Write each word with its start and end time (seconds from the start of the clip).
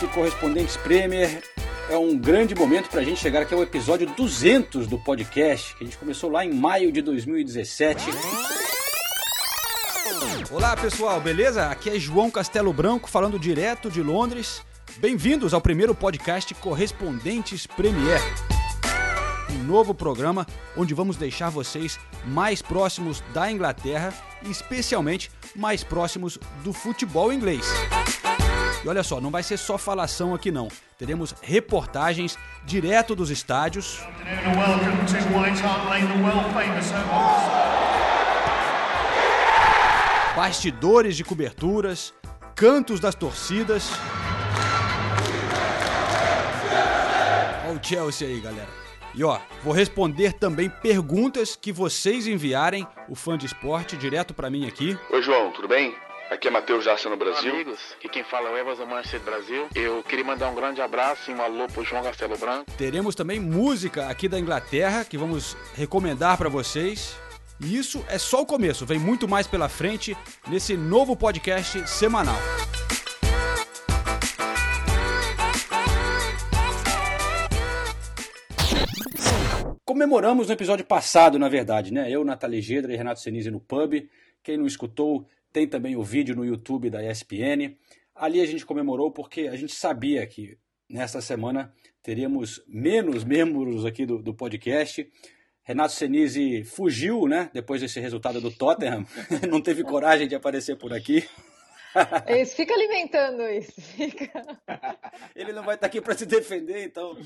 Do 0.00 0.08
Correspondentes 0.08 0.76
Premier. 0.76 1.42
É 1.88 1.96
um 1.96 2.16
grande 2.16 2.54
momento 2.54 2.88
para 2.88 3.00
a 3.00 3.04
gente 3.04 3.20
chegar 3.20 3.42
aqui 3.42 3.54
ao 3.54 3.62
episódio 3.62 4.06
200 4.06 4.86
do 4.86 4.98
podcast, 4.98 5.74
que 5.76 5.84
a 5.84 5.86
gente 5.86 5.98
começou 5.98 6.30
lá 6.30 6.44
em 6.44 6.52
maio 6.52 6.90
de 6.90 7.02
2017. 7.02 8.10
Olá 10.50 10.76
pessoal, 10.76 11.20
beleza? 11.20 11.68
Aqui 11.68 11.90
é 11.90 11.98
João 11.98 12.30
Castelo 12.30 12.72
Branco 12.72 13.08
falando 13.08 13.38
direto 13.38 13.90
de 13.90 14.02
Londres. 14.02 14.62
Bem-vindos 14.98 15.52
ao 15.52 15.60
primeiro 15.60 15.94
podcast 15.94 16.54
Correspondentes 16.54 17.66
Premier. 17.66 18.20
Um 19.50 19.62
novo 19.64 19.94
programa 19.94 20.46
onde 20.76 20.94
vamos 20.94 21.16
deixar 21.16 21.50
vocês 21.50 21.98
mais 22.26 22.60
próximos 22.60 23.22
da 23.32 23.50
Inglaterra 23.50 24.12
e 24.42 24.50
especialmente 24.50 25.30
mais 25.54 25.84
próximos 25.84 26.38
do 26.64 26.72
futebol 26.72 27.32
inglês. 27.32 27.66
E 28.84 28.88
olha 28.88 29.02
só, 29.02 29.18
não 29.18 29.30
vai 29.30 29.42
ser 29.42 29.56
só 29.56 29.78
falação 29.78 30.34
aqui 30.34 30.50
não. 30.50 30.68
Teremos 30.98 31.34
reportagens 31.40 32.36
direto 32.66 33.16
dos 33.16 33.30
estádios, 33.30 34.00
bastidores 40.36 41.16
de 41.16 41.24
coberturas, 41.24 42.12
cantos 42.54 43.00
das 43.00 43.14
torcidas. 43.14 43.90
Olha 47.66 47.80
o 47.80 47.82
Chelsea 47.82 48.28
aí, 48.28 48.38
galera. 48.38 48.68
E 49.14 49.24
ó, 49.24 49.38
vou 49.62 49.72
responder 49.72 50.34
também 50.34 50.68
perguntas 50.68 51.56
que 51.56 51.72
vocês 51.72 52.26
enviarem, 52.26 52.86
o 53.08 53.14
fã 53.14 53.38
de 53.38 53.46
esporte, 53.46 53.96
direto 53.96 54.34
pra 54.34 54.50
mim 54.50 54.66
aqui. 54.66 54.98
Oi, 55.10 55.22
João, 55.22 55.52
tudo 55.52 55.68
bem? 55.68 55.94
Aqui 56.30 56.48
é 56.48 56.50
Matheus 56.50 56.84
Jaça 56.84 57.10
no 57.10 57.16
Brasil. 57.16 57.52
amigos, 57.52 57.78
e 58.02 58.08
quem 58.08 58.24
fala 58.24 58.48
é 58.48 58.52
o 58.52 58.56
Evas 58.56 58.78
do 58.78 58.86
Brasil. 59.24 59.68
Eu 59.74 60.02
queria 60.02 60.24
mandar 60.24 60.48
um 60.48 60.54
grande 60.54 60.80
abraço 60.80 61.30
e 61.30 61.34
um 61.34 61.42
alô 61.42 61.66
pro 61.68 61.84
João 61.84 62.02
Castelo 62.02 62.36
Branco. 62.38 62.64
Teremos 62.78 63.14
também 63.14 63.38
música 63.38 64.08
aqui 64.08 64.26
da 64.26 64.38
Inglaterra 64.38 65.04
que 65.04 65.18
vamos 65.18 65.54
recomendar 65.74 66.38
pra 66.38 66.48
vocês. 66.48 67.14
E 67.60 67.76
isso 67.76 68.04
é 68.08 68.18
só 68.18 68.40
o 68.40 68.46
começo, 68.46 68.86
vem 68.86 68.98
muito 68.98 69.28
mais 69.28 69.46
pela 69.46 69.68
frente 69.68 70.16
nesse 70.48 70.76
novo 70.76 71.14
podcast 71.14 71.86
semanal. 71.88 72.36
Comemoramos 79.84 80.48
no 80.48 80.54
episódio 80.54 80.84
passado, 80.84 81.38
na 81.38 81.48
verdade, 81.48 81.92
né? 81.92 82.10
Eu, 82.10 82.24
Nathalie 82.24 82.60
Gedra 82.60 82.92
e 82.92 82.96
Renato 82.96 83.20
Senise 83.20 83.50
no 83.50 83.60
pub. 83.60 84.08
Quem 84.42 84.56
não 84.56 84.66
escutou, 84.66 85.26
tem 85.54 85.68
também 85.68 85.94
o 85.94 86.02
vídeo 86.02 86.34
no 86.34 86.44
YouTube 86.44 86.90
da 86.90 87.00
ESPN. 87.00 87.76
Ali 88.12 88.40
a 88.40 88.46
gente 88.46 88.66
comemorou 88.66 89.12
porque 89.12 89.42
a 89.42 89.54
gente 89.54 89.72
sabia 89.72 90.26
que 90.26 90.58
nesta 90.90 91.20
semana 91.20 91.72
teríamos 92.02 92.60
menos 92.66 93.22
membros 93.24 93.86
aqui 93.86 94.04
do, 94.04 94.20
do 94.20 94.34
podcast. 94.34 95.08
Renato 95.62 95.92
Senise 95.94 96.64
fugiu, 96.64 97.28
né? 97.28 97.50
Depois 97.54 97.80
desse 97.80 98.00
resultado 98.00 98.40
do 98.40 98.50
Tottenham. 98.50 99.06
não 99.48 99.60
teve 99.62 99.84
coragem 99.84 100.26
de 100.26 100.34
aparecer 100.34 100.76
por 100.76 100.92
aqui. 100.92 101.24
Eles 102.26 102.52
ficam 102.52 102.74
alimentando 102.74 103.42
isso. 103.44 103.80
Fica... 103.80 104.58
Ele 105.36 105.52
não 105.52 105.62
vai 105.62 105.76
estar 105.76 105.86
aqui 105.86 106.00
para 106.00 106.18
se 106.18 106.26
defender, 106.26 106.84
então 106.84 107.16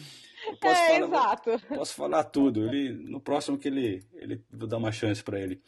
posso, 0.60 0.80
É, 0.82 1.00
falar, 1.00 1.40
exato. 1.46 1.60
posso 1.66 1.94
falar 1.94 2.24
tudo. 2.24 2.66
Ele, 2.66 2.90
no 2.92 3.22
próximo 3.22 3.56
que 3.56 3.68
ele, 3.68 4.04
ele 4.12 4.44
vou 4.52 4.68
dar 4.68 4.76
uma 4.76 4.92
chance 4.92 5.24
para 5.24 5.40
ele. 5.40 5.62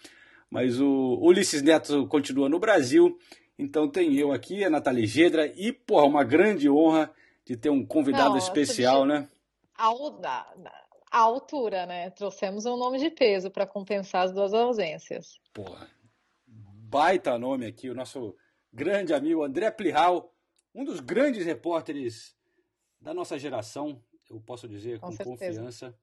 Mas 0.50 0.80
o 0.80 1.18
Ulisses 1.20 1.62
Neto 1.62 2.06
continua 2.08 2.48
no 2.48 2.58
Brasil, 2.58 3.16
então 3.56 3.88
tem 3.88 4.14
eu 4.16 4.32
aqui, 4.32 4.64
a 4.64 4.70
Nathalie 4.70 5.06
Gedra, 5.06 5.46
e, 5.56 5.72
porra, 5.72 6.04
uma 6.04 6.24
grande 6.24 6.68
honra 6.68 7.12
de 7.44 7.56
ter 7.56 7.70
um 7.70 7.86
convidado 7.86 8.30
Não, 8.30 8.38
especial, 8.38 9.06
né? 9.06 9.28
Da- 10.20 10.86
à 11.10 11.18
altura, 11.18 11.86
né? 11.86 12.10
Trouxemos 12.10 12.66
um 12.66 12.76
nome 12.76 12.98
de 12.98 13.10
peso 13.10 13.50
para 13.50 13.66
compensar 13.66 14.24
as 14.26 14.32
duas 14.32 14.52
ausências. 14.54 15.40
Porra, 15.52 15.88
baita 16.46 17.38
nome 17.38 17.66
aqui, 17.66 17.88
o 17.88 17.94
nosso 17.94 18.36
grande 18.72 19.12
amigo 19.12 19.42
André 19.42 19.70
Plihal, 19.70 20.32
um 20.74 20.84
dos 20.84 21.00
grandes 21.00 21.44
repórteres 21.44 22.36
da 23.00 23.12
nossa 23.14 23.38
geração, 23.38 24.00
eu 24.28 24.40
posso 24.40 24.68
dizer 24.68 25.00
com, 25.00 25.16
Com 25.16 25.24
confiança. 25.24 25.94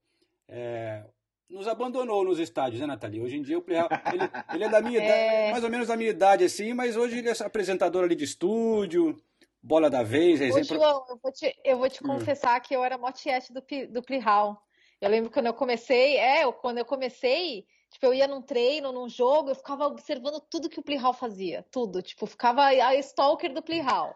É, 0.47 1.05
nos 1.49 1.67
abandonou 1.67 2.23
nos 2.23 2.39
estádios, 2.39 2.81
né, 2.81 2.87
Nathalie? 2.87 3.21
Hoje 3.21 3.37
em 3.37 3.41
dia 3.41 3.57
o 3.57 3.61
Plihal, 3.61 3.89
ele, 4.13 4.29
ele 4.53 4.63
é 4.63 4.69
da 4.69 4.81
minha 4.81 4.97
idade, 5.03 5.11
É. 5.11 5.51
mais 5.51 5.63
ou 5.63 5.69
menos 5.69 5.87
da 5.87 5.95
minha 5.97 6.09
idade, 6.09 6.43
assim, 6.43 6.73
mas 6.73 6.95
hoje 6.97 7.19
ele 7.19 7.29
é 7.29 7.33
apresentador 7.43 8.03
ali 8.03 8.15
de 8.15 8.25
estúdio, 8.25 9.15
bola 9.61 9.89
da 9.89 10.03
vez, 10.03 10.39
Ô, 10.41 10.43
exemplo. 10.43 10.75
João, 10.75 11.05
eu 11.09 11.17
vou 11.21 11.31
te, 11.31 11.55
eu 11.63 11.77
vou 11.77 11.89
te 11.89 12.03
Hum. 12.03 12.07
confessar 12.07 12.59
que 12.59 12.75
eu 12.75 12.83
era 12.83 12.97
motiete 12.97 13.53
do, 13.53 13.61
do 13.89 14.01
Plihal. 14.03 14.61
Eu 14.99 15.09
lembro 15.09 15.31
quando 15.31 15.45
eu 15.45 15.53
comecei, 15.53 16.17
é, 16.17 16.43
eu- 16.43 16.51
quando 16.53 16.79
eu 16.79 16.85
comecei, 16.85 17.65
tipo, 17.91 18.05
eu 18.07 18.13
ia 18.13 18.27
num 18.27 18.41
treino, 18.41 18.91
num 18.91 19.07
jogo, 19.07 19.49
eu 19.51 19.55
ficava 19.55 19.85
observando 19.85 20.39
tudo 20.49 20.69
que 20.69 20.79
o 20.79 20.83
Plihal 20.83 21.13
fazia, 21.13 21.63
tudo, 21.71 22.01
tipo, 22.01 22.25
ficava 22.25 22.65
a 22.65 22.95
stalker 22.95 23.53
do 23.53 23.61
Plihal. 23.61 24.15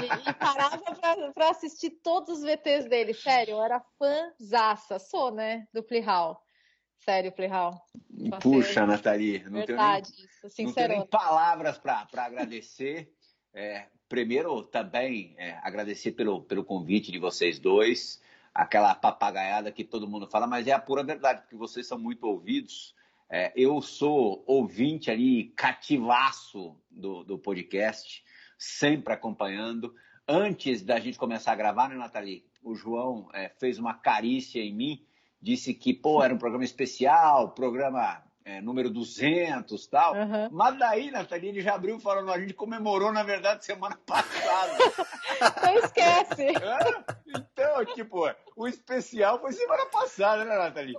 E, 0.00 0.30
e 0.30 0.34
parava 0.34 0.78
pra, 0.78 1.32
pra 1.32 1.50
assistir 1.50 1.90
todos 2.02 2.38
os 2.38 2.42
VTs 2.44 2.88
dele, 2.88 3.12
sério, 3.12 3.52
eu 3.52 3.62
era 3.62 3.82
fãzaça, 3.98 4.98
sou, 4.98 5.30
né, 5.30 5.66
do 5.72 5.82
Plihal. 5.82 6.43
Sério, 7.04 7.32
Plihal. 7.32 7.84
Puxa, 8.40 8.86
Nathalie, 8.86 9.44
não 9.44 9.44
tenho 9.44 9.52
nem, 9.52 9.66
Verdade, 9.66 10.08
isso, 10.08 10.62
não 10.62 10.72
tenho 10.72 10.88
nem 10.88 11.06
palavras 11.06 11.78
para 11.78 12.06
agradecer. 12.16 13.12
É, 13.52 13.86
primeiro, 14.08 14.62
também 14.62 15.34
é, 15.36 15.58
agradecer 15.62 16.12
pelo, 16.12 16.42
pelo 16.42 16.64
convite 16.64 17.12
de 17.12 17.18
vocês 17.18 17.58
dois, 17.58 18.22
aquela 18.54 18.94
papagaiada 18.94 19.70
que 19.70 19.84
todo 19.84 20.08
mundo 20.08 20.26
fala, 20.26 20.46
mas 20.46 20.66
é 20.66 20.72
a 20.72 20.78
pura 20.78 21.02
verdade, 21.02 21.42
porque 21.42 21.56
vocês 21.56 21.86
são 21.86 21.98
muito 21.98 22.24
ouvidos. 22.24 22.94
É, 23.28 23.52
eu 23.56 23.82
sou 23.82 24.42
ouvinte 24.46 25.10
ali, 25.10 25.52
cativaço 25.56 26.76
do, 26.90 27.24
do 27.24 27.38
podcast, 27.38 28.24
sempre 28.56 29.12
acompanhando. 29.12 29.94
Antes 30.26 30.82
da 30.82 30.98
gente 30.98 31.18
começar 31.18 31.52
a 31.52 31.56
gravar, 31.56 31.88
né, 31.88 31.96
Nathalie? 31.96 32.46
O 32.62 32.74
João 32.74 33.28
é, 33.34 33.50
fez 33.50 33.78
uma 33.78 33.92
carícia 33.92 34.60
em 34.60 34.74
mim, 34.74 35.06
disse 35.44 35.74
que, 35.74 35.92
pô, 35.92 36.22
era 36.24 36.32
um 36.34 36.38
programa 36.38 36.64
especial, 36.64 37.50
programa 37.50 38.22
é, 38.46 38.62
número 38.62 38.88
200 38.88 39.86
tal. 39.88 40.14
Aham. 40.14 40.48
Mas 40.50 40.78
daí, 40.78 41.10
Nathalie, 41.10 41.50
ele 41.50 41.60
já 41.60 41.74
abriu 41.74 42.00
falando, 42.00 42.32
a 42.32 42.40
gente 42.40 42.54
comemorou, 42.54 43.12
na 43.12 43.22
verdade, 43.22 43.62
semana 43.62 43.98
passada. 44.06 44.72
Não 45.62 45.74
esquece. 45.78 46.48
Hã? 46.56 47.04
então, 47.28 47.84
tipo, 47.94 48.26
o 48.56 48.66
especial 48.66 49.38
foi 49.38 49.52
semana 49.52 49.84
passada, 49.86 50.44
né, 50.46 50.56
Nathalie? 50.56 50.96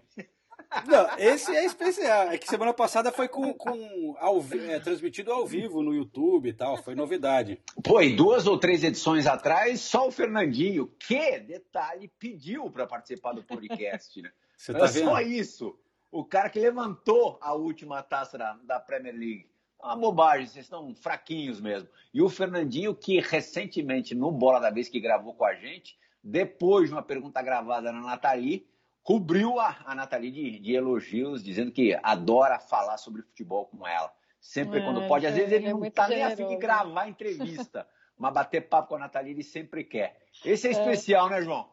Não, 0.88 1.18
esse 1.18 1.56
é 1.56 1.64
especial. 1.64 2.32
É 2.32 2.38
que 2.38 2.48
semana 2.48 2.74
passada 2.74 3.12
foi 3.12 3.28
com, 3.28 3.54
com 3.54 4.16
ao 4.20 4.42
vi- 4.42 4.70
é, 4.72 4.80
transmitido 4.80 5.32
ao 5.32 5.46
vivo 5.46 5.82
no 5.82 5.94
YouTube 5.94 6.50
e 6.50 6.54
tal, 6.54 6.78
foi 6.78 6.96
novidade. 6.96 7.60
Pô, 7.84 8.02
e 8.02 8.16
duas 8.16 8.46
ou 8.48 8.58
três 8.58 8.84
edições 8.84 9.26
atrás, 9.28 9.82
só 9.82 10.08
o 10.08 10.12
Fernandinho, 10.12 10.88
que, 11.00 11.40
detalhe, 11.40 12.12
pediu 12.20 12.70
para 12.70 12.88
participar 12.88 13.34
do 13.34 13.44
podcast, 13.44 14.22
né? 14.22 14.32
Você 14.58 14.72
Era 14.72 14.80
tá 14.82 14.86
vendo? 14.88 15.06
só 15.06 15.22
isso. 15.22 15.78
O 16.12 16.24
cara 16.24 16.50
que 16.50 16.60
levantou 16.60 17.38
a 17.42 17.54
última 17.54 18.02
taça 18.02 18.38
da, 18.38 18.54
da 18.64 18.80
Premier 18.80 19.14
League. 19.14 19.50
É 19.82 19.86
Uma 19.86 19.96
bobagem, 19.98 20.48
vocês 20.48 20.66
estão 20.66 20.96
fraquinhos 20.96 21.60
mesmo. 21.60 21.90
E 22.14 22.22
o 22.22 22.30
Fernandinho, 22.30 22.96
que 22.96 23.20
recentemente, 23.20 24.16
no 24.16 24.32
Bola 24.32 24.60
da 24.60 24.70
Vez 24.72 24.88
que 24.90 25.00
gravou 25.00 25.34
com 25.34 25.46
a 25.46 25.54
gente, 25.54 25.98
depois 26.24 26.88
de 26.90 26.96
uma 26.96 27.04
pergunta 27.04 27.42
gravada 27.42 27.92
na 27.92 28.02
Nathalie, 28.02 28.66
cobriu 29.04 29.60
a, 29.60 29.78
a 29.86 29.94
Nathalie 29.94 30.32
de, 30.32 30.60
de 30.60 30.74
elogios, 30.74 31.44
dizendo 31.44 31.72
que 31.72 31.98
adora 32.02 32.58
falar 32.60 32.98
sobre 32.98 33.22
futebol 33.22 33.66
com 33.66 33.86
ela. 33.86 34.12
Sempre 34.40 34.80
É, 34.80 34.84
quando 34.84 35.08
pode. 35.08 35.26
Às 35.28 35.34
ele 35.34 35.42
vezes 35.42 35.54
ele 35.54 35.68
é 35.68 35.72
não 35.72 35.80
muito 35.80 35.94
tá 35.94 36.08
nem 36.08 36.24
a 36.24 36.36
fim 36.36 36.48
de 36.48 36.56
gravar 36.56 37.08
entrevista, 37.08 37.88
mas 38.18 38.34
bater 38.34 38.62
papo 38.70 38.90
com 38.90 38.96
a 38.96 39.00
Nathalie 39.00 39.34
ele 39.34 39.44
sempre 39.44 39.84
quer. 39.84 40.18
Esse 40.44 40.68
é, 40.68 40.72
É. 40.72 40.74
especial, 40.74 41.30
né, 41.30 41.42
João? 41.42 41.70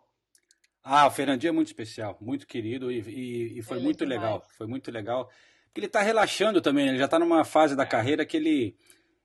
Ah, 0.84 1.06
o 1.06 1.10
Fernandinho 1.10 1.50
é 1.50 1.52
muito 1.52 1.68
especial, 1.68 2.16
muito 2.20 2.46
querido 2.46 2.90
e, 2.90 3.00
e- 3.00 3.58
e 3.58 3.62
foi 3.62 3.76
Ele 3.76 3.84
é 3.84 3.86
muito 3.86 4.04
demais. 4.04 4.20
legal. 4.20 4.46
Foi 4.58 4.66
muito 4.66 4.90
legal. 4.90 5.30
Porque 5.66 5.80
ele 5.80 5.88
tá 5.88 6.02
relaxando 6.02 6.60
também, 6.60 6.88
ele 6.88 6.98
já 6.98 7.06
tá 7.08 7.18
numa 7.18 7.44
fase 7.44 7.74
da 7.76 7.86
carreira 7.86 8.26
que 8.26 8.36
ele, 8.36 8.76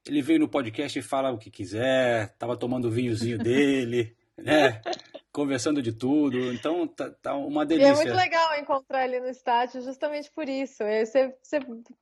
ele 0.08 0.22
veio 0.22 0.40
no 0.40 0.48
podcast 0.48 0.98
e 0.98 1.02
fala 1.02 1.32
o 1.32 1.38
que 1.38 1.50
quiser, 1.50 2.30
tava 2.38 2.56
tomando 2.56 2.86
o 2.88 2.92
vinhozinho 2.92 3.38
dele, 3.38 4.16
né? 4.38 4.82
Conversando 5.32 5.82
de 5.82 5.92
tudo. 5.92 6.52
Então 6.54 6.88
tá, 6.88 7.10
tá 7.22 7.36
uma 7.36 7.64
E 7.64 7.68
delícia. 7.68 7.92
é 7.92 7.96
muito 7.96 8.14
legal 8.16 8.58
encontrar 8.60 9.06
ele 9.06 9.20
no 9.20 9.28
estádio 9.28 9.82
justamente 9.82 10.32
por 10.32 10.48
isso. 10.48 10.84
Aí 10.84 11.06
Você, 11.06 11.36
você 11.44 11.58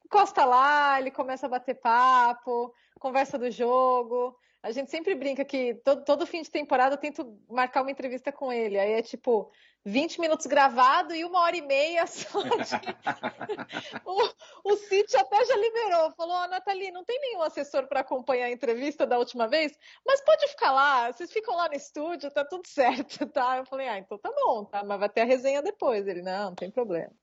encosta 0.05 0.45
lá, 0.45 0.99
ele 0.99 1.11
começa 1.11 1.45
a 1.45 1.49
bater 1.49 1.75
papo, 1.75 2.73
conversa 2.99 3.37
do 3.37 3.49
jogo. 3.49 4.35
A 4.65 4.71
gente 4.71 4.89
sempre 4.89 5.13
brinca 5.13 5.45
que 5.45 5.75
todo, 5.75 6.03
todo 6.03 6.25
fim 6.25 6.41
de 6.41 6.49
temporada 6.49 6.95
eu 6.95 6.97
tento 6.97 7.39
marcar 7.47 7.83
uma 7.83 7.91
entrevista 7.91 8.31
com 8.31 8.51
ele. 8.51 8.79
Aí 8.79 8.93
é 8.93 9.01
tipo 9.03 9.51
20 9.85 10.19
minutos 10.19 10.47
gravado 10.47 11.13
e 11.13 11.23
uma 11.23 11.41
hora 11.41 11.55
e 11.55 11.61
meia 11.61 12.07
só 12.09 12.41
de... 12.41 12.49
o, 14.03 14.71
o 14.71 14.75
City 14.75 15.15
até 15.17 15.45
já 15.45 15.55
liberou. 15.55 16.09
Falou, 16.13 16.33
ó, 16.33 16.47
Nathalie, 16.47 16.89
não 16.89 17.05
tem 17.05 17.21
nenhum 17.21 17.43
assessor 17.43 17.87
para 17.87 17.99
acompanhar 17.99 18.47
a 18.47 18.51
entrevista 18.51 19.05
da 19.05 19.19
última 19.19 19.47
vez, 19.47 19.77
mas 20.03 20.19
pode 20.21 20.47
ficar 20.47 20.71
lá, 20.71 21.11
vocês 21.11 21.31
ficam 21.31 21.55
lá 21.55 21.69
no 21.69 21.75
estúdio, 21.75 22.31
tá 22.31 22.43
tudo 22.43 22.67
certo, 22.67 23.23
tá? 23.29 23.57
Eu 23.57 23.67
falei, 23.67 23.87
ah, 23.87 23.99
então 23.99 24.17
tá 24.17 24.33
bom, 24.35 24.65
tá? 24.65 24.83
Mas 24.83 24.99
vai 24.99 25.09
ter 25.09 25.21
a 25.21 25.25
resenha 25.25 25.61
depois. 25.61 26.07
Ele, 26.07 26.23
não, 26.23 26.45
não 26.45 26.55
tem 26.55 26.71
problema. 26.71 27.13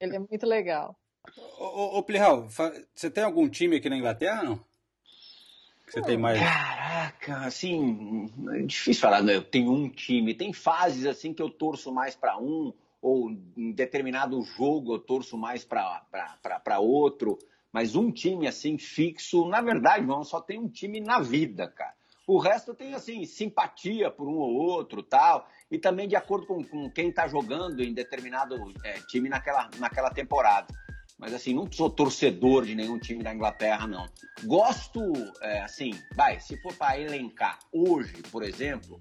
Ele 0.00 0.16
é 0.16 0.18
muito 0.18 0.44
legal. 0.44 0.98
Ô, 1.60 1.64
ô, 1.64 1.98
ô 1.98 2.02
Plihal, 2.02 2.48
você 2.92 3.08
tem 3.08 3.22
algum 3.22 3.48
time 3.48 3.76
aqui 3.76 3.88
na 3.88 3.96
Inglaterra, 3.96 4.42
não? 4.42 4.75
Você 5.86 6.02
tem 6.02 6.16
mais... 6.16 6.38
Caraca, 6.38 7.38
assim, 7.46 8.30
é 8.54 8.62
difícil 8.62 9.00
falar, 9.00 9.22
né? 9.22 9.36
Eu 9.36 9.42
tenho 9.42 9.70
um 9.70 9.88
time. 9.88 10.34
Tem 10.34 10.52
fases 10.52 11.06
assim 11.06 11.32
que 11.32 11.40
eu 11.40 11.48
torço 11.48 11.92
mais 11.92 12.16
para 12.16 12.38
um, 12.38 12.72
ou 13.00 13.30
em 13.56 13.72
determinado 13.72 14.42
jogo 14.42 14.94
eu 14.94 14.98
torço 14.98 15.38
mais 15.38 15.64
para 15.64 16.78
outro. 16.80 17.38
Mas 17.72 17.94
um 17.94 18.10
time 18.10 18.48
assim 18.48 18.78
fixo, 18.78 19.46
na 19.46 19.60
verdade, 19.60 20.04
não, 20.04 20.24
só 20.24 20.40
tem 20.40 20.58
um 20.58 20.68
time 20.68 21.00
na 21.00 21.20
vida, 21.20 21.68
cara. 21.68 21.94
O 22.26 22.38
resto 22.38 22.74
tenho 22.74 22.96
assim 22.96 23.24
simpatia 23.24 24.10
por 24.10 24.26
um 24.26 24.34
ou 24.34 24.54
outro, 24.54 25.02
tal, 25.02 25.48
e 25.70 25.78
também 25.78 26.08
de 26.08 26.16
acordo 26.16 26.46
com, 26.46 26.64
com 26.64 26.90
quem 26.90 27.10
está 27.10 27.28
jogando 27.28 27.80
em 27.80 27.94
determinado 27.94 28.56
é, 28.82 28.94
time 29.02 29.28
naquela, 29.28 29.70
naquela 29.78 30.10
temporada. 30.10 30.66
Mas 31.18 31.32
assim, 31.32 31.54
não 31.54 31.66
sou 31.70 31.88
torcedor 31.88 32.64
de 32.66 32.74
nenhum 32.74 32.98
time 32.98 33.22
da 33.22 33.34
Inglaterra, 33.34 33.86
não. 33.86 34.06
Gosto, 34.44 35.00
é, 35.40 35.60
assim, 35.62 35.92
vai, 36.14 36.38
se 36.40 36.60
for 36.60 36.74
para 36.74 37.00
elencar 37.00 37.58
hoje, 37.72 38.12
por 38.30 38.42
exemplo, 38.42 38.98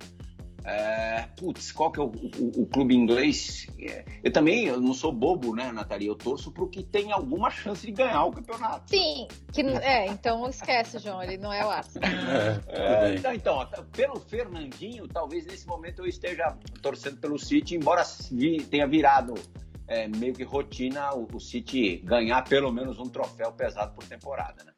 é, 0.64 1.28
putz, 1.38 1.72
qual 1.74 1.92
que 1.92 2.00
é 2.00 2.04
o, 2.04 2.08
o- 2.08 2.62
o 2.64 2.66
clube 2.68 2.96
inglês? 2.96 3.68
É, 3.78 4.06
eu 4.24 4.32
também, 4.32 4.64
eu 4.66 4.80
não 4.80 4.94
sou 4.94 5.12
bobo, 5.12 5.54
né, 5.54 5.72
Nathalie? 5.74 6.08
Eu 6.08 6.16
torço 6.16 6.52
pro 6.52 6.68
que 6.70 6.82
tem 6.84 7.12
alguma 7.12 7.52
chance 7.52 7.86
de 7.86 7.92
ganhar 7.92 8.24
o 8.24 8.32
campeonato. 8.32 8.90
Sim, 8.90 9.28
que, 9.52 9.62
é, 9.62 10.08
então 10.08 10.48
esquece, 10.50 10.98
João, 11.00 11.22
ele 11.22 11.38
não 11.38 11.52
é 11.54 11.66
o 11.66 11.70
Arsenal. 11.70 12.10
É, 12.70 13.12
É, 13.12 13.16
então, 13.16 13.34
então, 13.34 13.56
ó, 13.58 13.66
pelo 13.92 14.20
Fernandinho, 14.22 15.06
talvez 15.08 15.46
nesse 15.46 15.68
momento 15.68 16.00
eu 16.02 16.08
esteja 16.08 16.58
torcendo 16.82 17.18
pelo 17.18 17.38
City, 17.38 17.76
embora 17.76 18.04
vi- 18.32 18.64
tenha 18.64 18.88
virado 18.88 19.34
é, 19.88 20.08
meio 20.08 20.34
que 20.34 20.44
rotina 20.44 21.14
o, 21.14 21.28
o 21.34 21.40
City 21.40 21.98
ganhar 21.98 22.44
pelo 22.44 22.72
menos 22.72 23.00
um 23.00 23.06
troféu 23.06 23.52
pesado 23.52 23.94
por 23.94 24.04
temporada, 24.06 24.64
né? 24.64 24.72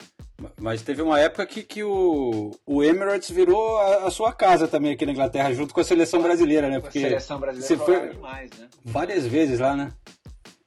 Mas 0.60 0.84
teve 0.84 1.02
uma 1.02 1.20
época 1.20 1.46
que, 1.48 1.64
que 1.64 1.84
o, 1.84 2.52
o 2.66 2.84
Emirates 2.84 3.32
virou 3.32 3.78
a, 3.80 4.06
a 4.06 4.12
sua 4.12 4.32
casa 4.32 4.68
também 4.68 4.92
aqui 4.92 5.06
na 5.06 5.12
Inglaterra, 5.12 5.52
junto 5.52 5.74
com 5.74 5.80
a 5.80 5.84
seleção 5.84 6.22
brasileira, 6.22 6.70
né? 6.70 6.78
A 6.78 6.82
Porque 6.82 7.00
seleção 7.00 7.40
brasileira 7.40 7.76
você 7.76 7.84
foi 7.84 8.10
demais, 8.14 8.52
né? 8.52 8.68
várias 8.86 9.26
vezes 9.26 9.60
lá, 9.60 9.76
né? 9.76 9.92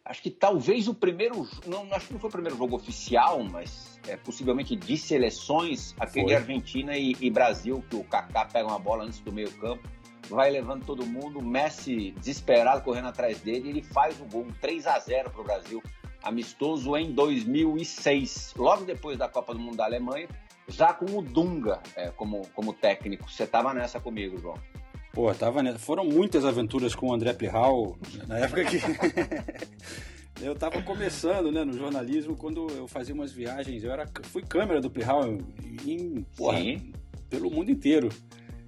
Acho 0.04 0.22
que 0.22 0.30
talvez 0.30 0.88
o 0.88 0.94
primeiro, 0.94 1.48
não, 1.66 1.86
acho 1.92 2.08
que 2.08 2.12
não 2.12 2.20
foi 2.20 2.28
o 2.28 2.32
primeiro 2.32 2.58
jogo 2.58 2.74
oficial, 2.74 3.44
mas 3.44 4.00
é, 4.08 4.16
possivelmente 4.16 4.74
de 4.74 4.96
seleções, 4.96 5.94
aquele 6.00 6.26
Foi. 6.26 6.34
Argentina 6.34 6.96
e, 6.96 7.16
e 7.20 7.30
Brasil, 7.30 7.84
que 7.88 7.94
o 7.94 8.02
Kaká 8.02 8.44
pega 8.46 8.66
uma 8.66 8.78
bola 8.78 9.04
antes 9.04 9.20
do 9.20 9.32
meio 9.32 9.52
campo, 9.52 9.88
vai 10.28 10.50
levando 10.50 10.84
todo 10.84 11.06
mundo, 11.06 11.38
o 11.38 11.44
Messi 11.44 12.12
desesperado 12.12 12.82
correndo 12.82 13.08
atrás 13.08 13.40
dele, 13.40 13.68
ele 13.68 13.82
faz 13.82 14.20
o 14.20 14.24
gol, 14.24 14.42
um 14.42 14.52
3 14.60 14.86
a 14.86 14.98
0 14.98 15.30
para 15.30 15.40
o 15.40 15.44
Brasil, 15.44 15.82
amistoso 16.22 16.96
em 16.96 17.12
2006, 17.12 18.54
logo 18.56 18.84
depois 18.84 19.18
da 19.18 19.28
Copa 19.28 19.54
do 19.54 19.60
Mundo 19.60 19.76
da 19.76 19.84
Alemanha, 19.84 20.28
já 20.68 20.92
com 20.92 21.18
o 21.18 21.22
Dunga 21.22 21.80
é, 21.96 22.10
como, 22.10 22.46
como 22.54 22.72
técnico. 22.72 23.30
Você 23.30 23.44
estava 23.44 23.74
nessa 23.74 24.00
comigo, 24.00 24.38
João? 24.38 24.58
Pô, 25.12 25.32
tava 25.34 25.62
nessa. 25.62 25.78
Foram 25.78 26.04
muitas 26.04 26.44
aventuras 26.44 26.94
com 26.94 27.08
o 27.08 27.12
André 27.12 27.32
Plihal, 27.32 27.96
na 28.28 28.38
época 28.38 28.64
que. 28.64 28.78
eu 30.40 30.54
tava 30.54 30.80
começando, 30.82 31.50
né, 31.50 31.64
no 31.64 31.72
jornalismo, 31.72 32.36
quando 32.36 32.68
eu 32.70 32.86
fazia 32.86 33.14
umas 33.14 33.32
viagens. 33.32 33.82
Eu 33.82 33.90
era, 33.90 34.06
fui 34.24 34.42
câmera 34.42 34.80
do 34.80 34.88
Plihal 34.88 35.38
em, 35.84 36.24
porra, 36.36 36.60
pelo 37.28 37.50
mundo 37.50 37.70
inteiro. 37.70 38.08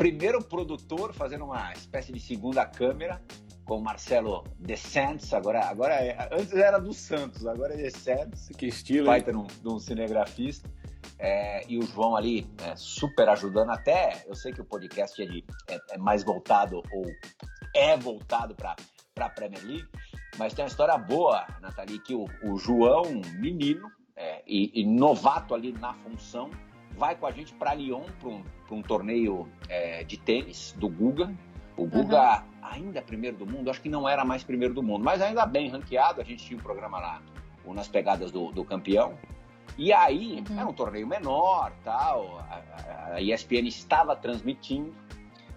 Primeiro 0.03 0.43
produtor 0.43 1.13
fazendo 1.15 1.45
uma 1.45 1.73
espécie 1.75 2.13
de 2.13 2.19
segunda 2.19 2.67
câmera 2.67 3.23
com 3.65 3.77
o 3.79 3.81
Marcelo 3.81 4.43
De 4.59 4.77
Santos, 4.77 5.33
agora, 5.33 5.65
agora 5.67 5.95
é- 5.95 6.29
antes 6.33 6.53
era 6.55 6.81
do 6.81 6.93
Santos, 6.93 7.47
agora 7.47 7.75
é 7.75 7.77
De 7.85 7.91
Santos, 7.97 8.49
Que 8.59 8.67
estilo, 8.67 9.07
baita 9.07 9.31
de 9.31 9.39
um, 9.39 9.47
de 9.47 9.69
um 9.69 9.79
cinegrafista, 9.79 10.69
É, 11.21 11.65
e 11.69 11.79
o 11.79 11.83
João 11.83 12.17
ali 12.17 12.45
é, 12.65 12.75
super 12.75 13.29
ajudando, 13.29 13.71
até 13.71 14.25
eu 14.27 14.35
sei 14.35 14.53
que 14.53 14.61
o 14.61 14.65
podcast 14.65 15.23
é, 15.23 15.27
de- 15.27 15.45
é- 15.71 15.79
é 15.93 15.99
mais 15.99 16.25
voltado, 16.25 16.83
ou 16.93 17.05
é 17.73 17.97
voltado 17.97 18.57
para 18.57 18.75
a 19.21 19.29
Premier 19.29 19.65
League, 19.65 19.89
mas 20.37 20.53
tem 20.53 20.65
uma 20.65 20.69
história 20.69 20.99
boa, 20.99 21.47
Nathalie, 21.61 22.01
que 22.01 22.13
o, 22.13 22.25
o 22.43 22.59
João, 22.59 23.05
menino, 23.39 23.89
é, 24.17 24.43
e, 24.49 24.81
e 24.81 24.85
novato 24.85 25.55
ali 25.55 25.71
na 25.73 25.95
função, 25.95 26.51
vai 26.97 27.15
com 27.17 27.27
a 27.27 27.31
gente 27.33 27.53
para 27.55 27.75
Lyon 27.75 28.05
para 28.21 28.29
um, 28.29 28.43
um 28.71 28.83
torneio 28.83 29.49
é, 29.69 30.05
de 30.05 30.17
tênis 30.17 30.75
do 30.79 30.89
Guga. 30.89 31.33
O 31.77 31.87
Guga 31.87 32.45
ainda 32.63 32.99
é 32.99 33.03
primeiro 33.03 33.37
do 33.37 33.47
mundo, 33.47 33.71
acho 33.71 33.81
que 33.81 33.89
não 33.89 34.09
era 34.09 34.25
mais 34.25 34.43
primeiro 34.45 34.75
do 34.75 34.83
mundo, 34.83 35.05
mas 35.05 35.21
ainda 35.23 35.45
bem 35.47 35.69
ranqueado. 35.69 36.21
A 36.21 36.25
gente 36.25 36.45
tinha 36.45 36.59
um 36.59 36.63
programa 36.63 36.99
lá, 37.01 37.23
nas 37.67 37.89
pegadas 37.89 38.31
do, 38.31 38.51
do 38.53 38.65
campeão. 38.65 39.15
E 39.79 39.93
aí, 39.93 40.45
Uhum. 40.51 40.59
era 40.59 40.69
um 40.69 40.73
torneio 40.73 41.07
menor, 41.07 41.73
tal. 41.83 42.39
A- 42.51 43.15
a 43.15 43.21
ESPN 43.23 43.67
estava 43.69 44.15
transmitindo, 44.15 44.95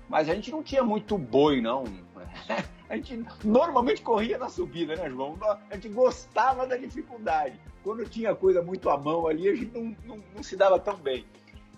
mas 0.07 0.29
a 0.29 0.33
gente 0.35 0.51
não 0.51 0.63
tinha 0.63 0.83
muito 0.83 1.17
boi, 1.17 1.59
não. 1.61 1.83
A 2.89 2.95
gente 2.97 3.25
normalmente 3.43 4.01
corria 4.01 4.37
na 4.37 4.47
subida, 4.47 4.95
né, 4.95 5.09
João? 5.09 5.37
A 5.69 5.75
gente 5.75 5.89
gostava 5.89 6.67
da 6.67 6.77
dificuldade. 6.77 7.59
Quando 7.83 8.07
tinha 8.07 8.35
coisa 8.35 8.61
muito 8.61 8.89
à 8.89 8.97
mão 8.97 9.27
ali, 9.27 9.49
a 9.49 9.55
gente 9.55 9.73
não, 9.73 9.95
não- 10.05 10.23
não 10.35 10.43
se 10.43 10.55
dava 10.55 10.79
tão 10.79 10.95
bem. 10.95 11.25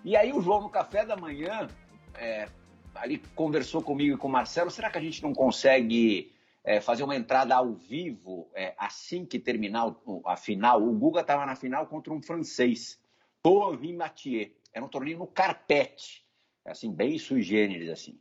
E 0.04 0.16
aí 0.16 0.34
o 0.34 0.42
João, 0.42 0.62
no 0.62 0.70
café 0.70 1.06
da 1.06 1.16
manhã, 1.16 1.68
é, 2.16 2.50
ali 2.96 3.20
conversou 3.36 3.82
comigo 3.82 4.16
e 4.16 4.18
com 4.18 4.28
o 4.28 4.32
Marcelo, 4.32 4.70
será 4.70 4.90
que 4.90 4.98
a 4.98 5.02
gente 5.02 5.22
não 5.24 5.34
consegue 5.34 6.32
é, 6.64 6.82
fazer 6.82 7.04
uma 7.04 7.16
entrada 7.16 7.56
ao 7.56 7.74
vivo 7.74 8.50
é, 8.54 8.74
assim 8.78 9.26
que 9.26 9.40
terminar 9.40 9.96
a 10.26 10.36
final? 10.36 10.84
O 10.84 10.92
Guga 10.94 11.22
estava 11.22 11.46
na 11.46 11.56
final 11.56 11.88
contra 11.88 12.14
um 12.14 12.22
francês, 12.22 13.00
Paul 13.42 13.78
Mathieu. 13.96 14.50
Era 14.74 14.84
um 14.84 14.90
torneio 14.90 15.18
no 15.18 15.28
carpete, 15.28 16.26
assim, 16.66 16.92
bem 16.92 17.18
sui 17.18 17.42
generis, 17.42 17.90
assim. 17.90 18.20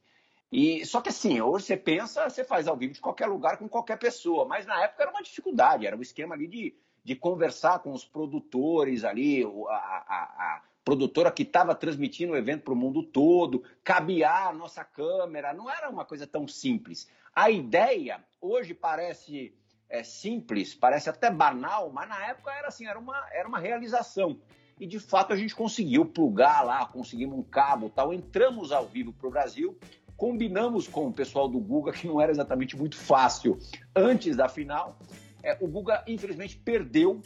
E, 0.58 0.86
só 0.86 1.02
que 1.02 1.10
assim, 1.10 1.38
hoje 1.38 1.66
você 1.66 1.76
pensa, 1.76 2.30
você 2.30 2.42
faz 2.42 2.66
ao 2.66 2.74
vivo 2.74 2.94
de 2.94 3.00
qualquer 3.02 3.26
lugar 3.26 3.58
com 3.58 3.68
qualquer 3.68 3.98
pessoa, 3.98 4.46
mas 4.46 4.64
na 4.64 4.82
época 4.84 5.02
era 5.02 5.10
uma 5.10 5.22
dificuldade, 5.22 5.86
era 5.86 5.94
um 5.94 6.00
esquema 6.00 6.34
ali 6.34 6.46
de, 6.46 6.74
de 7.04 7.14
conversar 7.14 7.80
com 7.80 7.92
os 7.92 8.06
produtores 8.06 9.04
ali, 9.04 9.44
a, 9.44 9.74
a- 9.74 10.56
a 10.56 10.62
produtora 10.82 11.30
que 11.30 11.42
estava 11.42 11.74
transmitindo 11.74 12.32
o 12.32 12.36
evento 12.38 12.62
para 12.62 12.72
o 12.72 12.76
mundo 12.76 13.02
todo, 13.02 13.64
cabear 13.84 14.46
a 14.48 14.52
nossa 14.54 14.82
câmera, 14.82 15.52
não 15.52 15.68
era 15.70 15.90
uma 15.90 16.06
coisa 16.06 16.26
tão 16.26 16.48
simples. 16.48 17.06
A 17.34 17.50
ideia 17.50 18.24
hoje 18.40 18.72
parece 18.72 19.52
é, 19.90 20.02
simples, 20.02 20.74
parece 20.74 21.10
até 21.10 21.30
banal, 21.30 21.90
mas 21.92 22.08
na 22.08 22.28
época 22.28 22.50
era 22.50 22.68
assim, 22.68 22.86
era 22.86 22.98
uma, 22.98 23.28
era 23.30 23.46
uma 23.46 23.58
realização. 23.58 24.40
E 24.80 24.86
de 24.86 24.98
fato 24.98 25.34
a 25.34 25.36
gente 25.36 25.54
conseguiu 25.54 26.06
plugar 26.06 26.62
lá, 26.64 26.86
conseguimos 26.86 27.38
um 27.38 27.42
cabo 27.42 27.90
tal, 27.90 28.10
entramos 28.10 28.72
ao 28.72 28.86
vivo 28.86 29.12
para 29.12 29.26
o 29.28 29.30
Brasil, 29.30 29.78
combinamos 30.16 30.88
com 30.88 31.06
o 31.08 31.12
pessoal 31.12 31.48
do 31.48 31.58
Guga, 31.58 31.92
que 31.92 32.06
não 32.06 32.20
era 32.20 32.30
exatamente 32.32 32.76
muito 32.76 32.96
fácil 32.96 33.58
antes 33.94 34.36
da 34.36 34.48
final. 34.48 34.98
É, 35.42 35.56
o 35.60 35.68
Guga, 35.68 36.02
infelizmente, 36.06 36.56
perdeu. 36.56 37.20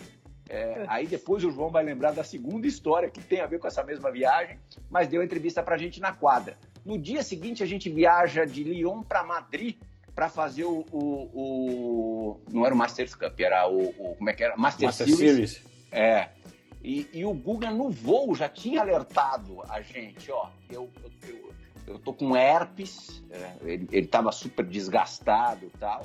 É, 0.48 0.84
aí 0.88 1.06
depois 1.06 1.44
o 1.44 1.50
João 1.50 1.70
vai 1.70 1.84
lembrar 1.84 2.10
da 2.12 2.24
segunda 2.24 2.66
história 2.66 3.08
que 3.08 3.20
tem 3.20 3.40
a 3.40 3.46
ver 3.46 3.60
com 3.60 3.68
essa 3.68 3.84
mesma 3.84 4.10
viagem, 4.10 4.58
mas 4.90 5.06
deu 5.06 5.22
entrevista 5.22 5.62
para 5.62 5.76
a 5.76 5.78
gente 5.78 6.00
na 6.00 6.12
quadra. 6.12 6.58
No 6.84 6.98
dia 6.98 7.22
seguinte, 7.22 7.62
a 7.62 7.66
gente 7.66 7.88
viaja 7.88 8.44
de 8.44 8.64
Lyon 8.64 9.02
para 9.02 9.22
Madrid 9.22 9.76
para 10.12 10.28
fazer 10.28 10.64
o, 10.64 10.84
o- 10.90 11.30
o- 11.32 12.40
Não 12.52 12.66
era 12.66 12.74
o 12.74 12.78
Masters 12.78 13.14
Cup, 13.14 13.38
era 13.38 13.68
o. 13.68 13.90
o- 13.90 14.16
como 14.16 14.28
é 14.28 14.32
que 14.32 14.42
era? 14.42 14.56
Master, 14.56 14.86
Master 14.86 15.06
Series. 15.06 15.30
Series. 15.52 15.62
É. 15.92 16.30
E, 16.82 17.06
e 17.12 17.24
o 17.24 17.32
Guga 17.32 17.70
no 17.70 17.88
voo 17.90 18.34
já 18.34 18.48
tinha 18.48 18.80
alertado 18.80 19.62
a 19.68 19.80
gente, 19.82 20.30
ó, 20.32 20.48
eu, 20.70 20.90
eu, 21.04 21.28
eu, 21.28 21.50
eu 21.86 21.98
tô 21.98 22.12
com 22.12 22.36
herpes, 22.36 23.22
é, 23.30 23.56
ele, 23.62 23.88
ele 23.90 24.06
tava 24.06 24.30
super 24.32 24.64
desgastado 24.64 25.66
e 25.66 25.70
tal. 25.78 26.04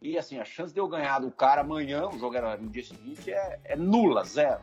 E 0.00 0.18
assim, 0.18 0.38
a 0.38 0.44
chance 0.44 0.72
de 0.72 0.78
eu 0.80 0.86
ganhar 0.86 1.18
do 1.18 1.30
cara 1.30 1.62
amanhã, 1.62 2.06
o 2.06 2.18
jogo 2.18 2.36
era 2.36 2.56
no 2.56 2.68
dia 2.68 2.84
seguinte, 2.84 3.32
é, 3.32 3.58
é 3.64 3.76
nula, 3.76 4.22
zero. 4.24 4.60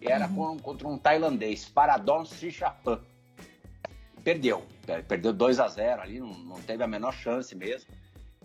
E 0.00 0.06
era 0.06 0.28
com- 0.28 0.58
contra 0.58 0.86
um 0.86 0.96
tailandês, 0.98 1.68
Paradon 1.68 2.24
Sichapan. 2.24 3.00
Perdeu. 4.22 4.64
É, 4.86 5.02
Perdeu 5.02 5.32
2 5.32 5.58
a 5.60 5.68
0 5.68 6.02
ali, 6.02 6.20
não, 6.20 6.28
não 6.28 6.60
teve 6.62 6.82
a 6.82 6.86
menor 6.86 7.12
chance 7.12 7.54
mesmo. 7.54 7.90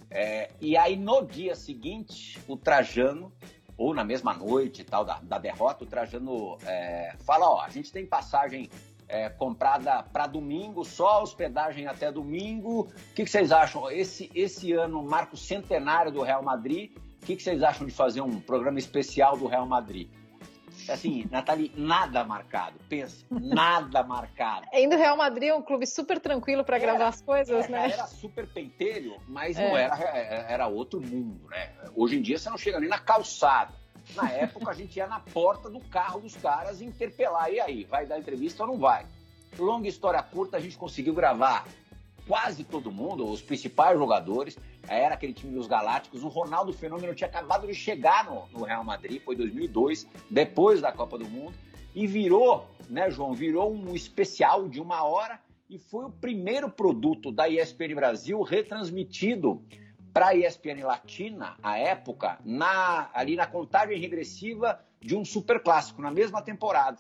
É, 0.10 0.50
e 0.60 0.76
aí, 0.76 0.96
no 0.96 1.22
dia 1.26 1.56
seguinte, 1.56 2.40
o 2.48 2.58
Trajano, 2.58 3.32
ou 3.78 3.94
na 3.94 4.04
mesma 4.04 4.34
noite 4.34 4.82
e 4.82 4.84
tal 4.84 5.06
da, 5.06 5.20
da 5.20 5.38
derrota, 5.38 5.84
o 5.84 5.88
Trajano 5.88 6.58
é, 6.66 7.16
fala: 7.20 7.48
Ó, 7.50 7.62
a 7.62 7.70
gente 7.70 7.92
tem 7.92 8.06
passagem 8.06 8.70
é, 9.10 9.28
comprada 9.28 10.04
para 10.04 10.28
domingo, 10.28 10.86
só 10.86 11.22
hospedagem 11.24 11.88
até 11.88 12.12
domingo. 12.12 12.82
O 12.82 13.13
que, 13.16 13.24
que 13.24 13.30
vocês 13.30 13.51
acham? 13.51 13.89
Esse, 13.92 14.30
esse 14.36 14.72
ano 14.72 15.04
marca 15.04 15.34
o 15.34 15.38
centenário 15.38 16.12
do 16.12 16.22
Real 16.22 16.44
Madrid. 16.44 16.92
O 17.22 17.25
que, 17.25 17.36
que 17.36 17.44
vocês 17.44 17.62
acham 17.63 17.86
de 17.86 17.94
fazer 17.94 18.22
um 18.22 18.39
programa 18.39 18.78
especial 18.80 19.36
do 19.36 19.48
Real 19.48 19.66
Madrid? 19.66 20.10
Assim, 20.88 21.28
Nathalie, 21.30 21.72
nada 21.75 22.24
marcado. 22.24 22.80
Pensa, 22.88 23.25
nada 23.30 24.01
marcado. 24.06 24.66
Ainda 24.72 24.96
o 24.96 25.00
Real 25.00 25.18
Madrid 25.18 25.50
é 25.50 25.56
um 25.56 25.62
clube 25.62 25.86
super 25.86 26.20
tranquilo 26.20 26.63
para 26.63 26.78
gravar 26.80 27.10
as 27.10 27.22
coisas, 27.22 27.66
Era, 27.66 27.72
né? 27.72 27.92
era 27.92 28.08
super 28.08 28.48
pentelho, 28.48 29.18
mas 29.28 29.58
É. 29.58 29.68
não 29.68 29.78
era, 29.78 29.96
era 29.98 30.68
outro 30.68 31.01
mundo, 31.01 31.48
né? 31.50 31.74
Hoje 31.96 32.18
em 32.18 32.22
dia 32.22 32.38
você 32.39 32.50
não 32.50 32.58
chega 32.58 32.80
nem 32.80 32.89
na 32.89 33.00
calçada. 33.00 33.74
Na 34.16 34.30
época 34.32 34.72
a 34.72 34.74
gente 34.74 34.98
ia 34.98 35.08
na 35.08 35.20
porta 35.20 35.70
do 35.70 35.80
carro 35.80 36.20
dos 36.20 36.36
caras 36.36 36.82
interpelar. 36.82 37.51
E 37.51 37.60
aí, 37.60 37.84
vai 37.84 38.06
dar 38.06 38.20
entrevista 38.20 38.63
ou 38.63 38.70
não 38.70 38.78
vai? 38.78 39.06
Longa 39.58 39.88
história 39.88 40.22
curta, 40.22 40.58
a 40.58 40.60
gente 40.60 40.78
conseguiu 40.78 41.13
gravar 41.13 41.68
quase 42.28 42.63
todo 42.63 42.92
mundo, 42.92 43.30
os 43.30 43.42
principais 43.42 43.98
jogadores. 43.98 44.58
Era 44.88 45.16
aquele 45.16 45.34
time 45.34 45.54
dos 45.54 45.68
Galácticos. 45.68 46.24
O 46.24 46.28
Ronaldo 46.28 46.72
Fenômeno 46.72 47.13
tinha 47.13 47.28
acabado 47.28 47.68
de 47.68 47.74
chegar 47.74 48.25
no, 48.25 48.48
no 48.50 48.66
Real 48.66 48.84
Madrid, 48.84 49.22
foi 49.22 49.36
2002, 49.36 50.08
depois 50.30 50.82
da 50.82 50.92
Copa 50.92 51.18
do 51.18 51.28
Mundo. 51.28 51.54
E 51.94 52.06
virou, 52.06 52.68
né, 52.89 53.10
João? 53.10 53.34
Virou 53.34 53.74
um 53.74 53.96
especial 53.96 54.68
de 54.68 54.80
uma 54.80 55.04
hora 55.04 55.39
e 55.70 55.78
foi 55.78 56.06
o 56.06 56.10
primeiro 56.10 56.70
produto 56.70 57.32
da 57.32 57.48
ESPN 57.48 57.96
Brasil 57.96 58.42
retransmitido 58.42 59.62
para 60.13 60.30
a 60.30 60.36
ESPN 60.36 60.84
Latina, 60.84 61.56
à 61.62 61.78
época, 61.78 62.39
na, 62.44 63.10
ali 63.13 63.36
na 63.36 63.46
contagem 63.48 64.00
regressiva 64.00 64.80
de 65.00 65.16
um 65.16 65.24
super 65.24 65.62
clássico, 65.62 66.01
na 66.01 66.12
mesma 66.12 66.42
temporada. 66.42 66.98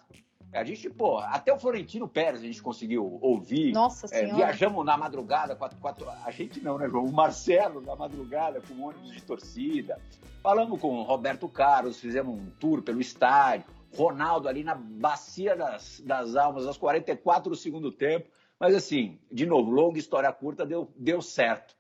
A 0.51 0.63
gente, 0.63 0.89
pô, 0.89 1.19
até 1.19 1.53
o 1.53 1.59
Florentino 1.59 2.07
Pérez 2.07 2.41
a 2.41 2.45
gente 2.45 2.61
conseguiu 2.61 3.19
ouvir. 3.21 3.71
Nossa 3.71 4.07
É, 4.07 4.21
senhora. 4.21 4.35
viajamos 4.35 4.83
na 4.83 4.97
madrugada, 4.97 5.55
quatro, 5.55 5.77
quatro, 5.79 6.09
a 6.09 6.31
gente 6.31 6.59
não, 6.61 6.77
né, 6.77 6.89
João? 6.89 7.05
O 7.05 7.11
Marcelo 7.11 7.81
na 7.81 7.95
madrugada 7.95 8.59
com 8.61 8.73
um 8.73 8.85
ônibus 8.85 9.11
de 9.11 9.21
torcida. 9.21 9.99
Falamos 10.41 10.79
com 10.79 10.95
o 10.99 11.03
Roberto 11.03 11.47
Carlos, 11.47 11.99
fizemos 11.99 12.33
um 12.35 12.49
tour 12.59 12.81
pelo 12.81 12.99
estádio. 12.99 13.67
Ronaldo 13.95 14.47
ali 14.47 14.63
na 14.63 14.75
bacia 14.75 15.55
das, 15.55 15.99
das 16.05 16.35
almas, 16.35 16.65
aos 16.65 16.77
44 16.77 17.49
do 17.49 17.55
segundo 17.55 17.91
tempo. 17.91 18.27
Mas 18.59 18.73
assim, 18.75 19.19
de 19.31 19.45
novo, 19.45 19.69
longa 19.69 19.99
história 19.99 20.31
curta, 20.31 20.65
deu, 20.65 20.91
deu 20.95 21.21
certo. 21.21 21.75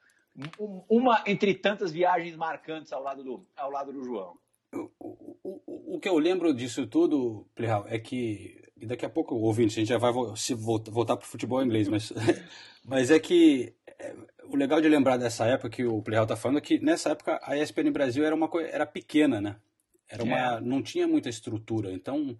Um- 0.59 0.83
Uma 0.89 1.23
entre 1.27 1.53
tantas 1.53 1.91
viagens 1.91 2.35
marcantes 2.35 2.91
ao 2.93 3.01
lado 3.03 3.23
do, 3.23 3.45
ao 3.57 3.69
lado 3.71 3.91
do 3.91 4.03
João. 4.03 4.37
O, 4.73 4.89
o- 5.43 5.95
o 5.95 5.99
que 5.99 6.07
eu 6.07 6.17
lembro 6.17 6.53
disso 6.53 6.85
tudo, 6.87 7.45
Plihal, 7.55 7.85
é 7.87 7.97
que. 7.99 8.61
E 8.77 8.85
daqui 8.85 9.05
a 9.05 9.09
pouco, 9.09 9.35
ouvinte, 9.35 9.73
a 9.73 9.79
gente 9.79 9.89
já 9.89 9.97
vai 9.97 10.13
se 10.37 10.53
voltar, 10.53 10.91
voltar 10.91 11.17
para 11.17 11.25
o 11.25 11.27
futebol 11.27 11.61
inglês, 11.61 11.89
mas, 11.89 12.13
mas 12.85 13.11
é 13.11 13.19
que 13.19 13.73
é, 13.99 14.15
o 14.45 14.55
legal 14.55 14.79
de 14.79 14.87
lembrar 14.87 15.17
dessa 15.17 15.45
época 15.45 15.69
que 15.69 15.83
o 15.85 16.01
Plihal 16.01 16.23
está 16.23 16.37
falando 16.37 16.59
é 16.59 16.61
que 16.61 16.79
nessa 16.79 17.09
época 17.09 17.39
a 17.43 17.57
ESPN 17.57 17.91
Brasil 17.91 18.23
era 18.23 18.33
uma 18.33 18.47
coisa, 18.47 18.69
era 18.69 18.85
pequena, 18.85 19.41
né? 19.41 19.57
Era 20.07 20.23
uma, 20.23 20.37
É. 20.57 20.61
não 20.61 20.81
tinha 20.81 21.07
muita 21.07 21.27
estrutura. 21.29 21.91
Então, 21.91 22.37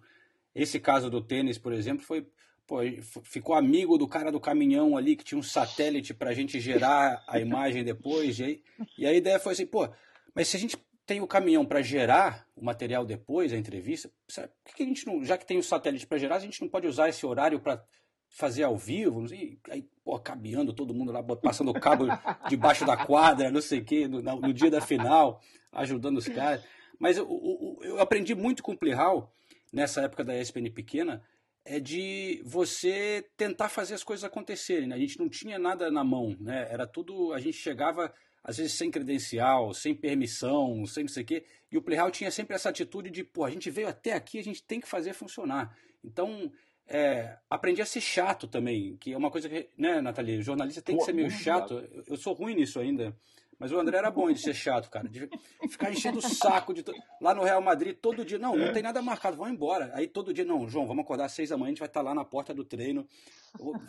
esse 0.54 0.80
caso 0.80 1.10
do 1.10 1.20
tênis, 1.20 1.58
por 1.58 1.72
exemplo, 1.72 2.04
foi. 2.04 2.26
Pô, 2.66 2.78
ficou 3.24 3.56
amigo 3.56 3.98
do 3.98 4.06
cara 4.06 4.30
do 4.30 4.38
caminhão 4.38 4.96
ali 4.96 5.16
que 5.16 5.24
tinha 5.24 5.38
um 5.38 5.42
satélite 5.42 6.14
para 6.14 6.30
a 6.30 6.34
gente 6.34 6.60
gerar 6.60 7.20
a 7.26 7.40
imagem 7.40 7.82
depois. 7.82 8.38
E, 8.38 8.62
e 8.96 9.04
a 9.04 9.12
ideia 9.12 9.40
foi 9.40 9.54
assim, 9.54 9.66
pô, 9.66 9.88
mas 10.32 10.46
se 10.46 10.56
a 10.56 10.60
gente 10.60 10.76
tem 11.04 11.20
o 11.20 11.26
caminhão 11.26 11.66
para 11.66 11.82
gerar 11.82 12.46
o 12.54 12.64
material 12.64 13.04
depois, 13.04 13.52
a 13.52 13.56
entrevista, 13.56 14.08
sabe, 14.28 14.52
que, 14.76 14.84
a 14.84 14.86
gente 14.86 15.04
não, 15.04 15.24
já 15.24 15.36
que 15.36 15.44
tem 15.44 15.58
o 15.58 15.62
satélite 15.64 16.06
para 16.06 16.18
gerar, 16.18 16.36
a 16.36 16.40
gente 16.40 16.60
não 16.60 16.68
pode 16.68 16.86
usar 16.86 17.08
esse 17.08 17.26
horário 17.26 17.58
para 17.58 17.82
fazer 18.28 18.62
ao 18.62 18.76
vivo? 18.76 19.26
E 19.34 19.58
aí, 19.68 19.88
pô, 20.04 20.16
cabeando 20.20 20.72
todo 20.72 20.94
mundo 20.94 21.10
lá, 21.10 21.20
passando 21.22 21.72
o 21.72 21.80
cabo 21.80 22.04
debaixo 22.48 22.86
da 22.86 22.96
quadra, 22.96 23.50
não 23.50 23.60
sei 23.60 23.80
o 23.80 23.84
quê, 23.84 24.06
no, 24.06 24.22
no 24.22 24.52
dia 24.54 24.70
da 24.70 24.80
final, 24.80 25.40
ajudando 25.72 26.18
os 26.18 26.28
caras. 26.28 26.64
Mas 26.96 27.16
eu, 27.16 27.24
eu, 27.28 27.78
eu 27.82 28.00
aprendi 28.00 28.34
muito 28.36 28.62
com 28.62 28.70
o 28.70 28.78
Plihal, 28.78 29.34
nessa 29.72 30.02
época 30.02 30.24
da 30.24 30.38
ESPN 30.38 30.70
pequena, 30.70 31.22
é 31.64 31.78
de 31.78 32.42
você 32.44 33.24
tentar 33.36 33.68
fazer 33.68 33.94
as 33.94 34.04
coisas 34.04 34.24
acontecerem. 34.24 34.88
Né? 34.88 34.94
A 34.94 34.98
gente 34.98 35.18
não 35.18 35.28
tinha 35.28 35.58
nada 35.58 35.90
na 35.90 36.02
mão, 36.02 36.36
né? 36.40 36.66
Era 36.70 36.86
tudo. 36.86 37.32
A 37.32 37.40
gente 37.40 37.56
chegava, 37.56 38.12
às 38.42 38.56
vezes, 38.56 38.72
sem 38.72 38.90
credencial, 38.90 39.72
sem 39.74 39.94
permissão, 39.94 40.84
sem 40.86 41.04
não 41.04 41.08
sei 41.08 41.22
o 41.22 41.26
quê. 41.26 41.44
E 41.70 41.76
o 41.76 41.82
Playhouse 41.82 42.12
tinha 42.12 42.30
sempre 42.30 42.56
essa 42.56 42.70
atitude 42.70 43.10
de, 43.10 43.22
pô, 43.22 43.44
a 43.44 43.50
gente 43.50 43.70
veio 43.70 43.88
até 43.88 44.12
aqui, 44.14 44.38
a 44.38 44.44
gente 44.44 44.62
tem 44.62 44.80
que 44.80 44.88
fazer 44.88 45.12
funcionar. 45.12 45.76
Então, 46.02 46.50
é, 46.88 47.36
aprendi 47.48 47.80
a 47.80 47.86
ser 47.86 48.00
chato 48.00 48.48
também, 48.48 48.96
que 48.96 49.12
é 49.12 49.16
uma 49.16 49.30
coisa 49.30 49.48
que, 49.48 49.68
né, 49.76 50.00
Nathalie? 50.00 50.38
O 50.38 50.42
jornalista 50.42 50.82
tem 50.82 50.96
que 50.96 51.00
Pô, 51.00 51.06
ser 51.06 51.12
meio 51.12 51.30
chato. 51.30 51.74
Eu, 51.92 52.04
eu 52.08 52.16
sou 52.16 52.32
ruim 52.32 52.54
nisso 52.54 52.80
ainda. 52.80 53.16
Mas 53.60 53.70
o 53.70 53.78
André 53.78 53.98
era 53.98 54.10
bom 54.10 54.32
de 54.32 54.40
ser 54.40 54.54
chato, 54.54 54.88
cara. 54.90 55.06
De 55.06 55.28
ficar 55.68 55.92
enchendo 55.92 56.18
o 56.18 56.22
saco 56.22 56.72
de 56.72 56.82
to... 56.82 56.92
lá 57.20 57.34
no 57.34 57.44
Real 57.44 57.60
Madrid 57.60 57.94
todo 57.94 58.24
dia. 58.24 58.38
Não, 58.38 58.56
não 58.56 58.72
tem 58.72 58.82
nada 58.82 59.02
marcado, 59.02 59.36
vamos 59.36 59.52
embora. 59.52 59.90
Aí 59.94 60.08
todo 60.08 60.32
dia, 60.32 60.44
não, 60.46 60.66
João, 60.66 60.86
vamos 60.86 61.04
acordar 61.04 61.26
às 61.26 61.32
seis 61.32 61.50
da 61.50 61.58
manhã, 61.58 61.66
a 61.68 61.70
gente 61.72 61.78
vai 61.78 61.88
estar 61.88 62.00
lá 62.00 62.14
na 62.14 62.24
porta 62.24 62.54
do 62.54 62.64
treino. 62.64 63.06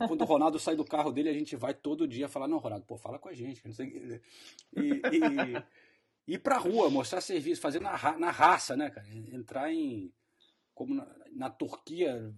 Quando 0.08 0.22
o 0.22 0.26
Ronaldo 0.26 0.60
sai 0.60 0.76
do 0.76 0.84
carro 0.84 1.12
dele, 1.12 1.30
a 1.30 1.34
gente 1.34 1.56
vai 1.56 1.74
todo 1.74 2.08
dia 2.08 2.28
falar, 2.28 2.48
não, 2.50 2.58
Ronaldo, 2.58 2.86
pô, 2.86 2.98
fala 2.98 3.18
com 3.18 3.30
a 3.30 3.34
gente. 3.34 3.66
Não 3.66 3.74
sei... 3.74 4.22
E, 4.76 5.02
e 6.28 6.34
ir 6.34 6.40
pra 6.40 6.58
rua, 6.58 6.90
mostrar 6.90 7.22
serviço, 7.22 7.62
fazer 7.62 7.80
na, 7.80 7.96
ra- 7.96 8.18
na 8.18 8.30
raça, 8.30 8.76
né, 8.76 8.90
cara? 8.90 9.08
Entrar 9.32 9.72
em. 9.72 10.12
Como 10.74 10.94
na, 10.94 11.08
na 11.32 11.50
Turquia, 11.50 12.34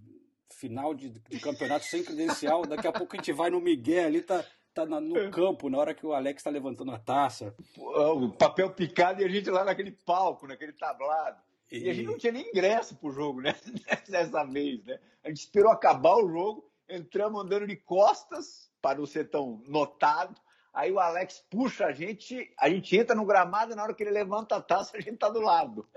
final 0.51 0.93
de, 0.93 1.09
de 1.09 1.39
campeonato 1.39 1.85
sem 1.85 2.03
credencial. 2.03 2.65
Daqui 2.65 2.87
a 2.87 2.91
pouco 2.91 3.15
a 3.15 3.17
gente 3.17 3.31
vai 3.33 3.49
no 3.49 3.59
Miguel 3.59 4.05
ali, 4.05 4.21
tá, 4.21 4.45
tá 4.74 4.86
na- 4.86 5.00
no 5.01 5.30
campo, 5.32 5.70
na 5.70 5.77
hora 5.77 5.94
que 5.94 6.06
o 6.06 6.13
Alex 6.13 6.42
tá 6.44 6.50
levantando 6.50 6.92
a 6.92 7.00
taça. 7.00 7.56
O 7.77 8.30
papel 8.32 8.72
picado 8.72 9.22
e 9.22 9.25
a 9.25 9.27
gente 9.30 9.50
lá 9.50 9.63
naquele 9.63 9.92
palco, 9.92 10.48
naquele 10.48 10.74
tablado. 10.74 11.42
E, 11.72 11.89
a 11.89 11.94
gente 11.94 12.06
não 12.08 12.18
tinha 12.18 12.32
nem 12.34 12.48
ingresso 12.50 12.96
pro 12.96 13.12
jogo, 13.12 13.42
né? 13.42 13.56
Dessa 14.10 14.44
vez, 14.44 14.84
né? 14.86 15.00
A 15.24 15.30
gente 15.30 15.39
esperou 15.39 15.72
acabar 15.72 16.15
o 16.18 16.27
jogo, 16.30 16.70
entramos 16.89 17.42
andando 17.44 17.65
de 17.68 17.75
costas 17.75 18.70
para 18.82 19.00
não 19.00 19.06
ser 19.06 19.30
tão 19.30 19.63
notado. 19.68 20.39
Aí 20.74 20.92
o 20.92 21.00
Alex 21.00 21.44
puxa 21.50 21.86
a 21.86 21.92
gente, 21.92 22.51
a 22.60 22.70
gente 22.70 22.96
entra 22.98 23.15
no 23.15 23.25
gramado 23.25 23.72
e 23.72 23.75
na 23.75 23.84
hora 23.84 23.94
que 23.94 24.03
ele 24.03 24.10
levanta 24.12 24.56
a 24.56 24.62
taça, 24.62 24.98
a 24.98 25.00
gente 25.01 25.18
tá 25.18 25.30
do 25.30 25.39
lado. 25.39 25.88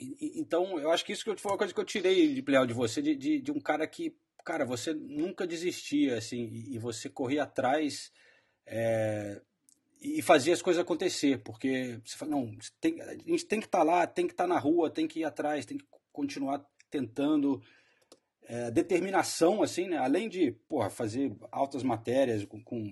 E- 0.00 0.16
e- 0.20 0.40
Então, 0.40 0.78
eu 0.78 0.90
acho 0.90 1.04
que 1.04 1.12
isso 1.12 1.22
que 1.24 1.30
eu- 1.30 1.38
foi 1.38 1.52
uma 1.52 1.58
coisa 1.58 1.72
que 1.72 1.80
eu 1.80 1.84
tirei 1.84 2.34
de 2.34 2.42
Pleo 2.42 2.66
de 2.66 2.72
você, 2.74 3.00
de, 3.00 3.14
de, 3.14 3.40
de 3.40 3.52
um 3.52 3.60
cara 3.60 3.86
que, 3.86 4.14
cara, 4.46 4.64
você 4.64 4.94
nunca 4.94 5.44
desistia, 5.44 6.16
assim, 6.16 6.48
e, 6.70 6.78
você 6.78 7.10
corria 7.10 7.42
atrás 7.42 8.12
é, 8.64 9.42
e 10.00 10.22
fazia 10.22 10.54
as 10.54 10.62
coisas 10.62 10.80
acontecer, 10.80 11.42
porque 11.42 12.00
você 12.04 12.16
fala, 12.16 12.30
não, 12.30 12.56
tem- 12.80 13.02
a 13.02 13.14
gente 13.14 13.44
tem 13.44 13.58
que 13.58 13.66
estar 13.66 13.82
lá, 13.82 14.06
tem 14.06 14.24
que 14.24 14.32
estar 14.32 14.46
na 14.46 14.56
rua, 14.56 14.88
tem 14.88 15.08
que 15.08 15.20
ir 15.20 15.24
atrás, 15.24 15.66
tem 15.66 15.76
que 15.76 15.84
continuar 16.12 16.64
tentando. 16.88 17.60
É, 18.48 18.70
determinação, 18.70 19.60
assim, 19.60 19.88
né? 19.88 19.98
Além 19.98 20.28
de, 20.28 20.52
porra, 20.68 20.88
fazer 20.88 21.34
altas 21.50 21.82
matérias 21.82 22.44
com, 22.44 22.62
com 22.62 22.88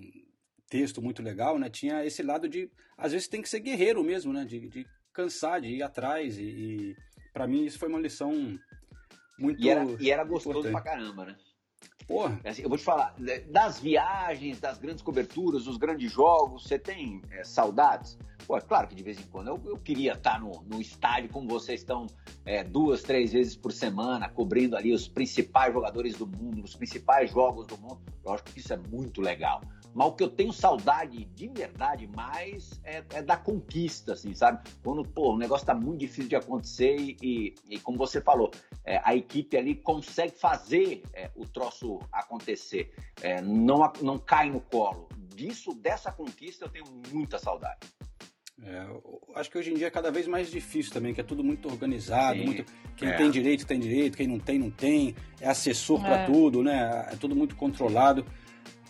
texto 0.69 1.01
muito 1.01 1.23
legal, 1.23 1.57
né? 1.57 1.69
Tinha 1.69 2.05
esse 2.05 2.21
lado 2.21 2.49
de, 2.49 2.69
às 2.97 3.13
vezes 3.13 3.29
tem 3.29 3.41
que 3.41 3.47
ser 3.47 3.61
guerreiro 3.61 4.03
mesmo, 4.03 4.33
né? 4.33 4.43
De, 4.43 4.67
de 4.67 4.85
cansar, 5.13 5.61
de 5.61 5.69
ir 5.69 5.81
atrás 5.81 6.37
e, 6.37 6.43
e 6.43 6.95
para 7.31 7.47
mim 7.47 7.63
isso 7.63 7.79
foi 7.79 7.87
uma 7.87 8.01
lição 8.01 8.59
muito 9.37 9.61
E 9.61 9.69
era, 9.69 9.85
e 9.99 10.11
era 10.11 10.23
gostoso 10.23 10.59
importante. 10.59 10.71
pra 10.71 10.81
caramba, 10.81 11.25
né? 11.25 11.35
Porra, 12.07 12.39
Assim, 12.45 12.61
eu 12.61 12.69
vou 12.69 12.77
te 12.77 12.83
falar, 12.83 13.15
né, 13.17 13.39
das 13.39 13.79
viagens, 13.79 14.59
das 14.59 14.77
grandes 14.77 15.01
coberturas, 15.01 15.65
dos 15.65 15.77
grandes 15.77 16.11
jogos, 16.11 16.63
você 16.67 16.77
tem 16.77 17.21
é, 17.31 17.43
saudades? 17.43 18.17
Pô, 18.45 18.55
é 18.55 18.61
claro 18.61 18.87
que 18.87 18.93
de 18.93 19.01
vez 19.01 19.19
em 19.19 19.23
quando 19.23 19.47
eu, 19.47 19.61
eu 19.65 19.77
queria 19.77 20.13
estar 20.13 20.39
no, 20.39 20.63
no 20.67 20.79
estádio 20.79 21.29
como 21.31 21.47
vocês 21.47 21.81
estão 21.81 22.05
é, 22.45 22.63
duas, 22.63 23.01
três 23.01 23.33
vezes 23.33 23.55
por 23.55 23.71
semana, 23.71 24.29
cobrindo 24.29 24.77
ali 24.77 24.93
os 24.93 25.07
principais 25.07 25.73
jogadores 25.73 26.15
do 26.15 26.27
mundo, 26.27 26.63
os 26.63 26.75
principais 26.75 27.31
jogos 27.31 27.65
do 27.65 27.75
mundo. 27.77 27.99
Lógico 28.23 28.51
que 28.51 28.59
isso 28.59 28.71
é 28.71 28.77
muito 28.77 29.19
legal. 29.19 29.61
Mas 29.95 30.07
o 30.07 30.11
que 30.11 30.23
eu 30.23 30.29
tenho 30.29 30.51
saudade 30.51 31.23
de 31.23 31.47
verdade 31.47 32.05
mais 32.05 32.81
é, 32.83 33.01
é 33.13 33.21
da 33.21 33.37
conquista, 33.37 34.11
assim, 34.11 34.35
sabe? 34.35 34.69
Quando, 34.83 35.05
pô, 35.05 35.33
o 35.33 35.37
negócio 35.37 35.65
tá 35.65 35.73
muito 35.73 36.01
difícil 36.01 36.27
de 36.27 36.35
acontecer 36.35 36.97
e, 36.99 37.15
e, 37.23 37.55
e 37.69 37.79
como 37.79 37.97
você 37.97 38.19
falou, 38.19 38.51
é, 38.83 38.99
a 39.05 39.15
equipe 39.15 39.55
ali 39.55 39.73
consegue 39.73 40.37
fazer 40.37 41.01
é, 41.13 41.31
o 41.33 41.45
troço 41.45 41.99
acontecer, 42.11 42.93
é, 43.21 43.41
não, 43.41 43.89
não 44.01 44.19
cai 44.19 44.49
no 44.49 44.59
colo. 44.59 45.07
Disso, 45.33 45.73
dessa 45.73 46.11
conquista, 46.11 46.65
eu 46.65 46.69
tenho 46.69 46.85
muita 47.09 47.39
saudade. 47.39 47.79
É, 48.61 48.83
eu 48.83 49.21
acho 49.35 49.49
que 49.49 49.57
hoje 49.57 49.71
em 49.71 49.75
dia 49.75 49.87
é 49.87 49.91
cada 49.91 50.11
vez 50.11 50.27
mais 50.27 50.51
difícil 50.51 50.91
também, 50.91 51.13
que 51.13 51.21
é 51.21 51.23
tudo 51.23 51.43
muito 51.43 51.69
organizado, 51.69 52.39
Sim. 52.39 52.45
muito 52.45 52.65
quem 52.97 53.09
É. 53.09 53.13
tem 53.15 53.29
direito 53.31 53.65
tem 53.65 53.79
direito, 53.79 54.17
quem 54.17 54.27
não 54.27 54.39
tem 54.39 54.59
não 54.59 54.71
tem, 54.71 55.15
é 55.39 55.47
assessor 55.47 56.01
para 56.01 56.21
É. 56.21 56.25
tudo, 56.25 56.63
né? 56.63 57.07
É 57.11 57.15
tudo 57.15 57.33
muito 57.33 57.55
controlado. 57.55 58.25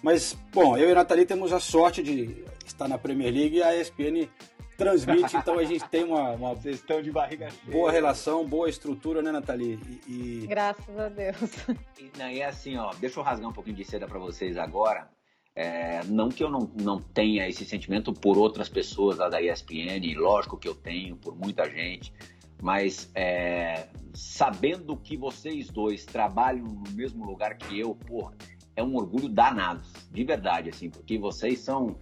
Mas, 0.05 0.37
bom, 0.53 0.77
eu 0.77 0.87
e 0.87 0.91
a 0.91 0.95
Nathalie 0.95 1.25
temos 1.25 1.51
a 1.51 1.59
sorte 1.59 2.03
de 2.03 2.45
estar 2.63 2.87
na 2.87 2.95
Premier 2.95 3.33
League 3.33 3.57
e 3.57 3.63
a 3.63 3.75
ESPN 3.75 4.29
transmite, 4.77 5.35
então 5.35 5.57
a 5.57 5.63
gente 5.63 5.83
tem 5.89 6.03
uma, 6.03 6.29
uma 6.33 6.53
Vocês 6.53 6.75
estão 6.75 7.01
de 7.01 7.11
barriga 7.11 7.49
cheia. 7.49 7.71
boa 7.71 7.91
relação, 7.91 8.47
boa 8.47 8.69
estrutura, 8.69 9.23
né, 9.23 9.31
Nathalie? 9.31 9.79
E, 10.07 10.43
e- 10.43 10.47
Graças 10.47 10.95
a 10.95 11.09
Deus. 11.09 11.57
E, 11.99 12.11
não, 12.19 12.29
e 12.29 12.39
é 12.39 12.45
assim, 12.45 12.77
ó, 12.77 12.93
deixa 12.93 13.19
eu 13.19 13.23
rasgar 13.23 13.49
um 13.49 13.53
pouquinho 13.53 13.77
de 13.77 13.83
seda 13.83 14.05
pra 14.05 14.19
vocês 14.19 14.57
agora. 14.57 15.09
É, 15.55 16.03
não 16.03 16.29
que 16.29 16.43
eu 16.43 16.51
não, 16.51 16.69
não 16.79 16.99
tenha 17.01 17.49
esse 17.49 17.65
sentimento 17.65 18.13
por 18.13 18.37
outras 18.37 18.69
pessoas 18.69 19.17
lá 19.17 19.27
da 19.27 19.41
ESPN, 19.41 20.13
lógico 20.17 20.55
que 20.55 20.67
eu 20.67 20.75
tenho, 20.75 21.15
por 21.15 21.35
muita 21.35 21.67
gente, 21.67 22.13
mas 22.61 23.09
é, 23.15 23.87
sabendo 24.13 24.95
que 24.97 25.17
vocês 25.17 25.67
dois 25.71 26.05
trabalham 26.05 26.65
no 26.65 26.91
mesmo 26.91 27.25
lugar 27.25 27.57
que 27.57 27.79
eu, 27.79 27.95
porra, 27.95 28.35
é 28.75 28.83
um 28.83 28.95
orgulho 28.95 29.29
danado, 29.29 29.83
de 30.11 30.23
verdade, 30.23 30.69
assim, 30.69 30.89
porque 30.89 31.17
vocês 31.17 31.59
são 31.59 31.97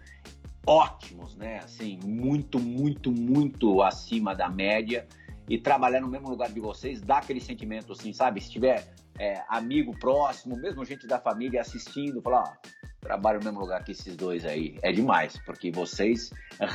ótimos, 0.65 1.35
né? 1.35 1.59
Assim, 1.59 1.99
muito, 2.03 2.59
muito, 2.59 3.11
muito 3.11 3.81
acima 3.81 4.33
da 4.35 4.49
média. 4.49 5.07
E 5.49 5.57
trabalhar 5.57 5.99
no 5.99 6.07
mesmo 6.07 6.29
lugar 6.29 6.49
de 6.49 6.59
vocês 6.59 7.01
dá 7.01 7.17
aquele 7.17 7.41
sentimento, 7.41 7.91
assim, 7.91 8.13
sabe? 8.13 8.39
Se 8.39 8.49
tiver 8.49 8.93
é, 9.19 9.43
amigo 9.49 9.97
próximo, 9.99 10.55
mesmo 10.55 10.85
gente 10.85 11.05
da 11.05 11.19
família 11.19 11.61
assistindo, 11.61 12.21
falar, 12.21 12.43
ó, 12.43 12.69
trabalho 13.01 13.39
no 13.39 13.45
mesmo 13.45 13.59
lugar 13.59 13.83
que 13.83 13.91
esses 13.91 14.15
dois 14.15 14.45
aí. 14.45 14.77
É 14.81 14.91
demais, 14.91 15.37
porque 15.45 15.69
vocês 15.69 16.31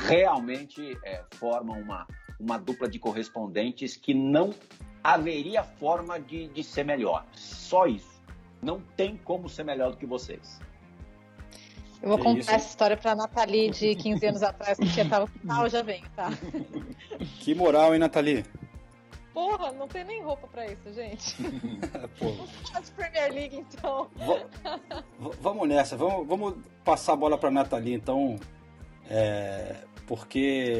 realmente 0.07 0.97
é, 1.03 1.23
formam 1.31 1.81
uma, 1.81 2.07
uma 2.39 2.57
dupla 2.57 2.87
de 2.87 2.99
correspondentes 2.99 3.97
que 3.97 4.13
não 4.13 4.53
haveria 5.03 5.63
forma 5.63 6.19
de, 6.19 6.47
de 6.49 6.63
ser 6.63 6.83
melhor. 6.85 7.25
Só 7.33 7.87
isso. 7.87 8.18
Não 8.61 8.79
tem 8.97 9.15
como 9.17 9.47
ser 9.49 9.63
melhor 9.63 9.91
do 9.91 9.97
que 9.97 10.05
vocês. 10.05 10.59
Eu 12.01 12.09
vou 12.09 12.17
Que 12.17 12.23
contar 12.23 12.39
isso? 12.39 12.51
essa 12.51 12.69
história 12.69 12.95
pra 12.97 13.13
Nathalie 13.15 13.69
de 13.71 13.93
15 13.95 14.25
anos 14.25 14.43
atrás, 14.43 14.77
porque 14.77 15.01
eu 15.01 15.09
tava 15.09 15.29
eu 15.63 15.69
já 15.69 15.81
venho, 15.81 16.05
tá? 16.15 16.29
que 17.41 17.53
moral, 17.53 17.93
hein, 17.93 17.99
Nathalie? 17.99 18.45
Porra, 19.33 19.71
não 19.73 19.87
tem 19.87 20.03
nem 20.05 20.21
roupa 20.23 20.47
pra 20.47 20.65
isso, 20.65 20.91
gente. 20.93 21.35
Vamos 22.19 22.49
falar 22.69 22.81
de 22.81 22.91
Premier 22.91 23.31
League, 23.33 23.55
então. 23.57 24.09
Va- 24.17 25.31
vamos 25.41 25.67
nessa, 25.67 25.95
vamos, 25.95 26.27
vamos 26.27 26.55
passar 26.83 27.13
a 27.13 27.15
bola 27.17 27.37
para 27.37 27.51
Nathalie, 27.51 27.93
então, 27.93 28.37
é, 29.09 29.75
porque 30.07 30.79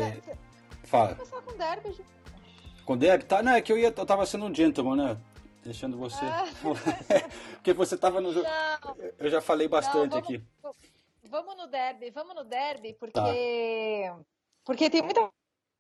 fala, 0.84 1.16
Começar 1.16 1.42
com 1.42 1.52
o 1.52 1.58
derby, 1.58 1.88
gente. 1.90 2.04
com 2.86 2.98
Deb, 2.98 3.22
tá, 3.24 3.44
não 3.44 3.52
é 3.54 3.62
que 3.62 3.72
eu 3.72 3.78
ia, 3.78 3.94
eu 3.96 4.06
tava 4.06 4.26
sendo 4.26 4.46
um 4.46 4.54
gentleman, 4.56 4.96
né, 4.96 5.18
deixando 5.64 5.98
você, 5.98 6.24
Ah. 6.26 6.46
porque 7.56 7.74
você 7.74 7.98
tava 7.98 8.22
no 8.22 8.32
jogo, 8.34 8.48
eu 9.18 9.30
já 9.30 9.42
falei 9.42 9.68
bastante 9.68 10.16
Não, 10.16 10.22
vamos- 10.22 10.30
aqui, 10.30 10.44
vamos 11.24 11.58
no 11.58 11.68
derby, 11.68 12.10
vamos 12.12 12.36
no 12.36 12.44
derby, 12.44 12.94
porque 12.94 13.14
Tá. 13.20 14.20
porque 14.64 14.90
tem 14.90 15.02
muita 15.02 15.30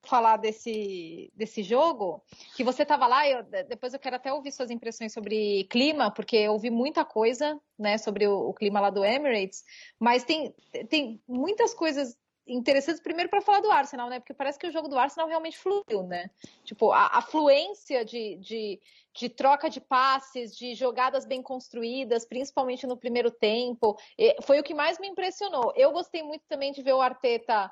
falar 0.03 0.37
desse 0.37 1.29
desse 1.35 1.61
jogo 1.61 2.23
que 2.55 2.63
você 2.63 2.85
tava 2.85 3.05
lá. 3.05 3.27
Eu, 3.27 3.43
depois 3.43 3.93
eu 3.93 3.99
quero 3.99 4.15
até 4.15 4.31
ouvir 4.31 4.51
suas 4.51 4.71
impressões 4.71 5.11
sobre 5.13 5.65
clima, 5.65 6.09
porque 6.09 6.37
eu 6.37 6.53
ouvi 6.53 6.69
muita 6.69 7.03
coisa, 7.03 7.59
né, 7.77 7.97
sobre 7.97 8.25
o, 8.25 8.49
o 8.49 8.53
clima 8.53 8.79
lá 8.79 8.89
do 8.89 9.03
Emirates. 9.03 9.63
Mas 9.99 10.23
tem 10.23 10.53
tem 10.89 11.21
muitas 11.27 11.73
coisas 11.73 12.17
interessantes 12.49 13.01
primeiro 13.01 13.29
para 13.29 13.41
falar 13.41 13.61
do 13.61 13.71
Arsenal, 13.71 14.09
né? 14.09 14.19
Porque 14.19 14.33
parece 14.33 14.57
que 14.57 14.67
o 14.67 14.71
jogo 14.71 14.87
do 14.87 14.97
Arsenal 14.97 15.27
realmente 15.27 15.57
fluiu, 15.57 16.03
né? 16.03 16.29
Tipo, 16.63 16.91
a, 16.91 17.17
a 17.17 17.21
fluência 17.21 18.03
de, 18.03 18.35
de, 18.37 18.81
de 19.13 19.29
troca 19.29 19.69
de 19.69 19.79
passes, 19.79 20.55
de 20.55 20.73
jogadas 20.73 21.25
bem 21.25 21.41
construídas, 21.41 22.25
principalmente 22.25 22.87
no 22.87 22.97
primeiro 22.97 23.31
tempo, 23.31 23.97
foi 24.43 24.59
o 24.59 24.63
que 24.63 24.73
mais 24.73 24.99
me 24.99 25.07
impressionou. 25.07 25.73
Eu 25.75 25.91
gostei 25.91 26.23
muito 26.23 26.43
também 26.47 26.71
de 26.71 26.81
ver 26.81 26.93
o 26.93 27.01
Arteta 27.01 27.71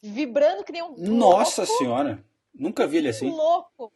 vibrando 0.00 0.64
que 0.64 0.72
nem 0.72 0.82
um 0.82 0.94
nossa 0.96 1.62
louco, 1.62 1.78
senhora, 1.78 2.24
nunca 2.54 2.86
vi 2.86 2.98
ele 2.98 3.08
assim, 3.08 3.30
louco. 3.30 3.92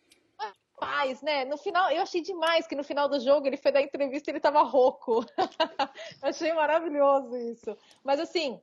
Mas, 0.80 1.20
né? 1.22 1.44
No 1.44 1.56
final, 1.56 1.90
eu 1.90 2.02
achei 2.02 2.22
demais 2.22 2.66
que 2.66 2.76
no 2.76 2.84
final 2.84 3.08
do 3.08 3.18
jogo 3.18 3.46
ele 3.46 3.56
foi 3.56 3.72
dar 3.72 3.82
entrevista 3.82 4.30
e 4.30 4.32
ele 4.32 4.40
tava 4.40 4.62
rouco. 4.62 5.26
achei 6.22 6.52
maravilhoso 6.52 7.36
isso. 7.36 7.76
Mas 8.04 8.20
assim, 8.20 8.60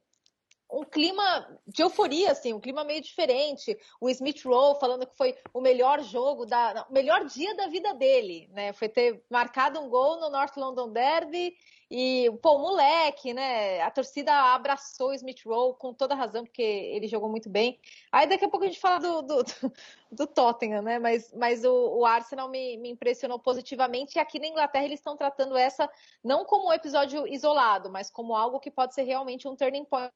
um 0.71 0.83
clima 0.83 1.59
de 1.67 1.83
euforia, 1.83 2.31
assim, 2.31 2.53
um 2.53 2.59
clima 2.59 2.83
meio 2.83 3.01
diferente. 3.01 3.77
O 3.99 4.09
Smith 4.09 4.43
Rowe 4.43 4.79
falando 4.79 5.05
que 5.05 5.15
foi 5.15 5.35
o 5.53 5.61
melhor 5.61 6.01
jogo, 6.01 6.45
da, 6.45 6.85
o 6.89 6.93
melhor 6.93 7.25
dia 7.25 7.55
da 7.55 7.67
vida 7.67 7.93
dele, 7.93 8.49
né? 8.51 8.73
Foi 8.73 8.89
ter 8.89 9.23
marcado 9.29 9.79
um 9.79 9.89
gol 9.89 10.19
no 10.19 10.29
North 10.29 10.57
London 10.57 10.91
Derby 10.91 11.55
e, 11.89 12.31
pô, 12.41 12.57
moleque, 12.57 13.33
né? 13.33 13.81
A 13.81 13.91
torcida 13.91 14.33
abraçou 14.53 15.09
o 15.09 15.13
Smith 15.13 15.45
Rowe 15.45 15.77
com 15.77 15.93
toda 15.93 16.15
razão, 16.15 16.43
porque 16.43 16.61
ele 16.61 17.07
jogou 17.07 17.29
muito 17.29 17.49
bem. 17.49 17.79
Aí 18.11 18.27
daqui 18.27 18.45
a 18.45 18.49
pouco 18.49 18.65
a 18.65 18.67
gente 18.67 18.79
fala 18.79 18.99
do, 18.99 19.21
do, 19.21 19.43
do 20.11 20.27
Tottenham, 20.27 20.81
né? 20.81 20.97
Mas, 20.97 21.31
mas 21.33 21.63
o, 21.63 21.99
o 21.99 22.05
Arsenal 22.05 22.49
me, 22.49 22.77
me 22.77 22.89
impressionou 22.89 23.37
positivamente 23.37 24.17
e 24.17 24.19
aqui 24.19 24.39
na 24.39 24.47
Inglaterra 24.47 24.85
eles 24.85 24.99
estão 24.99 25.15
tratando 25.15 25.55
essa 25.55 25.89
não 26.23 26.43
como 26.43 26.69
um 26.69 26.73
episódio 26.73 27.27
isolado, 27.27 27.89
mas 27.89 28.09
como 28.09 28.35
algo 28.35 28.59
que 28.59 28.71
pode 28.71 28.95
ser 28.95 29.03
realmente 29.03 29.47
um 29.47 29.55
turning 29.55 29.85
point 29.85 30.11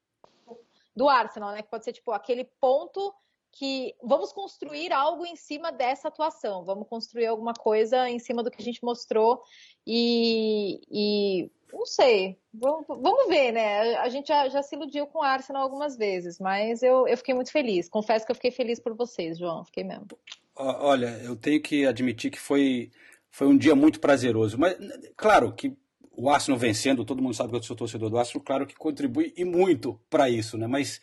do 0.95 1.08
Arsenal, 1.08 1.52
né? 1.52 1.62
Que 1.62 1.69
pode 1.69 1.84
ser 1.84 1.93
tipo 1.93 2.12
aquele 2.12 2.45
ponto 2.60 3.13
que 3.52 3.95
vamos 4.04 4.32
construir 4.32 4.93
algo 4.93 5.25
em 5.25 5.36
cima 5.36 5.71
dessa 5.71 6.08
atuação, 6.08 6.63
vamos 6.63 6.88
construir 6.88 7.25
alguma 7.25 7.54
coisa 7.54 8.10
em 8.10 8.19
cima 8.19 8.43
do 8.43 8.52
que 8.52 8.62
a 8.62 8.63
gente 8.63 8.84
mostrou 8.84 9.41
e, 9.86 10.80
e 10.89 11.52
não 11.73 11.86
sei, 11.86 12.38
vamos, 12.54 12.86
vamos 12.88 13.28
ver, 13.28 13.52
né? 13.52 13.95
A 13.97 14.10
gente 14.10 14.28
já, 14.28 14.47
já, 14.49 14.62
se 14.62 14.75
iludiu 14.75 15.08
com 15.08 15.19
o 15.19 15.23
Arsenal 15.23 15.63
algumas 15.63 15.97
vezes, 15.97 16.39
mas 16.39 16.84
eu, 16.84 17.08
eu 17.08 17.17
fiquei 17.17 17.34
muito 17.34 17.52
feliz. 17.52 17.89
Confesso 17.89 18.25
que 18.25 18.32
eu 18.32 18.36
fiquei 18.36 18.52
feliz 18.52 18.80
por 18.80 18.95
vocês, 18.95 19.38
João, 19.38 19.63
fiquei 19.65 19.84
mesmo. 19.84 20.08
Olha, 20.56 21.19
eu 21.23 21.36
tenho 21.36 21.62
que 21.62 21.86
admitir 21.86 22.32
que 22.32 22.39
foi, 22.39 22.91
foi 23.32 23.47
um 23.47 23.58
dia 23.58 23.75
muito 23.75 23.99
prazeroso, 23.99 24.58
mas 24.58 24.75
claro 25.15 25.54
que 25.54 25.75
o 26.19 26.29
Arsenal 26.29 26.60
vencendo, 26.60 27.05
todo 27.05 27.21
mundo 27.21 27.34
sabe 27.34 27.51
que 27.51 27.55
eu 27.55 27.63
sou 27.63 27.77
torcedor 27.77 28.10
do 28.10 28.17
Arsenal, 28.17 28.43
claro 28.43 28.67
que 28.67 28.75
contribui 28.75 29.34
e 29.38 29.45
muito 29.45 29.97
para 30.10 30.29
isso, 30.29 30.58
né? 30.58 30.67
Mas 30.67 30.99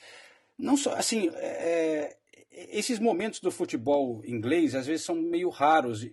não 0.58 0.76
só 0.76 0.92
assim, 0.92 1.30
é, 1.36 2.16
esses 2.52 2.98
momentos 2.98 3.40
do 3.40 3.50
futebol 3.50 4.22
inglês 4.26 4.74
às 4.74 4.86
vezes 4.86 5.06
são 5.06 5.14
meio 5.14 5.48
raros 5.48 6.06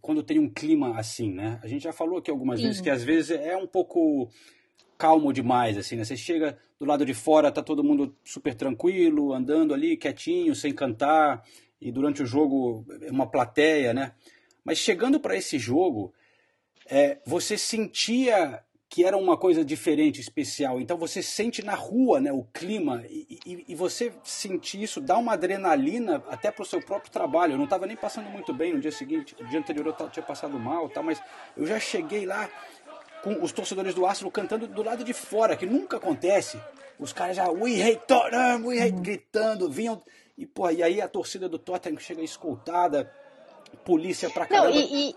quando 0.00 0.22
tem 0.22 0.38
um 0.38 0.48
clima 0.48 0.96
assim, 0.96 1.32
né? 1.32 1.58
A 1.60 1.66
gente 1.66 1.82
já 1.82 1.92
falou 1.92 2.18
aqui 2.18 2.30
algumas 2.30 2.60
vezes 2.60 2.80
que 2.80 2.88
às 2.88 3.02
vezes 3.02 3.32
é 3.32 3.56
um 3.56 3.66
pouco 3.66 4.30
calmo 4.96 5.32
demais, 5.32 5.76
assim, 5.76 5.96
né? 5.96 6.04
Você 6.04 6.16
chega 6.16 6.56
do 6.78 6.86
lado 6.86 7.04
de 7.04 7.14
fora, 7.14 7.50
tá 7.50 7.62
todo 7.62 7.82
mundo 7.82 8.14
super 8.24 8.54
tranquilo, 8.54 9.32
andando 9.32 9.74
ali, 9.74 9.96
quietinho, 9.96 10.54
sem 10.54 10.72
cantar, 10.72 11.44
e 11.80 11.90
durante 11.90 12.22
o 12.22 12.26
jogo 12.26 12.86
uma 13.10 13.26
plateia, 13.26 13.92
né? 13.92 14.12
Mas 14.64 14.78
chegando 14.78 15.18
para 15.18 15.36
esse 15.36 15.58
jogo, 15.58 16.14
é, 16.90 17.18
você 17.24 17.56
sentia 17.56 18.62
que 18.88 19.04
era 19.04 19.16
uma 19.16 19.36
coisa 19.36 19.64
diferente, 19.64 20.20
especial. 20.20 20.80
Então 20.80 20.98
você 20.98 21.22
sente 21.22 21.64
na 21.64 21.74
rua 21.74 22.20
né, 22.20 22.32
o 22.32 22.42
clima 22.52 23.04
e, 23.08 23.38
e, 23.46 23.64
e 23.68 23.74
você 23.76 24.12
sentir 24.24 24.82
isso 24.82 25.00
dá 25.00 25.16
uma 25.16 25.34
adrenalina 25.34 26.20
até 26.28 26.50
para 26.50 26.64
o 26.64 26.66
seu 26.66 26.82
próprio 26.82 27.12
trabalho. 27.12 27.52
Eu 27.52 27.56
não 27.56 27.64
estava 27.64 27.86
nem 27.86 27.96
passando 27.96 28.28
muito 28.28 28.52
bem 28.52 28.74
no 28.74 28.80
dia 28.80 28.90
seguinte, 28.90 29.36
no 29.38 29.46
dia 29.46 29.60
anterior 29.60 29.86
eu 29.86 30.10
tinha 30.10 30.24
passado 30.24 30.58
mal, 30.58 30.88
tá, 30.88 31.00
mas 31.00 31.22
eu 31.56 31.64
já 31.64 31.78
cheguei 31.78 32.26
lá 32.26 32.50
com 33.22 33.40
os 33.44 33.52
torcedores 33.52 33.94
do 33.94 34.04
Arsenal 34.04 34.32
cantando 34.32 34.66
do 34.66 34.82
lado 34.82 35.04
de 35.04 35.12
fora, 35.12 35.56
que 35.56 35.66
nunca 35.66 35.98
acontece. 35.98 36.60
Os 36.98 37.12
caras 37.12 37.36
já, 37.36 37.48
we 37.48 37.80
hate 37.80 38.04
Tottenham, 38.08 38.66
we 38.66 38.80
hate, 38.80 39.00
gritando, 39.00 39.70
vinham. 39.70 40.02
E, 40.36 40.44
pô, 40.46 40.68
e 40.68 40.82
aí 40.82 41.00
a 41.00 41.08
torcida 41.08 41.48
do 41.48 41.58
Tottenham 41.58 41.98
chega 41.98 42.22
escoltada, 42.22 43.10
polícia 43.84 44.28
pra 44.30 44.46
caramba. 44.46 44.70
Não, 44.70 44.76
e, 44.76 45.10
e, 45.10 45.14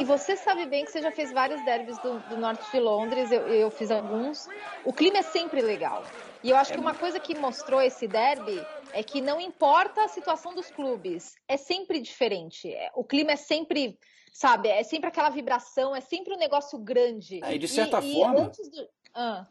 e, 0.00 0.04
você 0.04 0.36
sabe 0.36 0.66
bem 0.66 0.84
que 0.84 0.90
você 0.90 1.00
já 1.00 1.10
fez 1.10 1.32
vários 1.32 1.64
derbys 1.64 1.98
do, 1.98 2.18
do 2.28 2.36
norte 2.36 2.70
de 2.70 2.80
Londres, 2.80 3.30
eu, 3.30 3.46
eu, 3.48 3.70
fiz 3.70 3.90
alguns. 3.90 4.48
O 4.84 4.92
clima 4.92 5.18
é 5.18 5.22
sempre 5.22 5.60
legal. 5.60 6.04
E 6.42 6.50
eu 6.50 6.56
acho 6.56 6.72
É 6.72 6.74
que 6.74 6.80
uma 6.80 6.94
coisa 6.94 7.18
que 7.20 7.38
mostrou 7.38 7.80
esse 7.80 8.06
derby 8.06 8.64
é 8.92 9.02
que 9.02 9.20
não 9.20 9.40
importa 9.40 10.04
a 10.04 10.08
situação 10.08 10.54
dos 10.54 10.70
clubes, 10.70 11.34
é 11.46 11.56
sempre 11.56 12.00
diferente. 12.00 12.72
O 12.94 13.04
clima 13.04 13.32
é 13.32 13.36
sempre, 13.36 13.98
sabe, 14.32 14.68
é 14.68 14.82
sempre 14.82 15.08
aquela 15.08 15.30
vibração, 15.30 15.94
é 15.94 16.00
sempre 16.00 16.34
um 16.34 16.38
negócio 16.38 16.78
grande. 16.78 17.42
É, 17.42 17.54
e 17.54 17.58
de 17.58 17.68
certa 17.68 18.00
e, 18.00 18.12
forma. 18.12 18.50
E 18.58 18.70
do... 18.70 18.88
ah. 19.14 19.46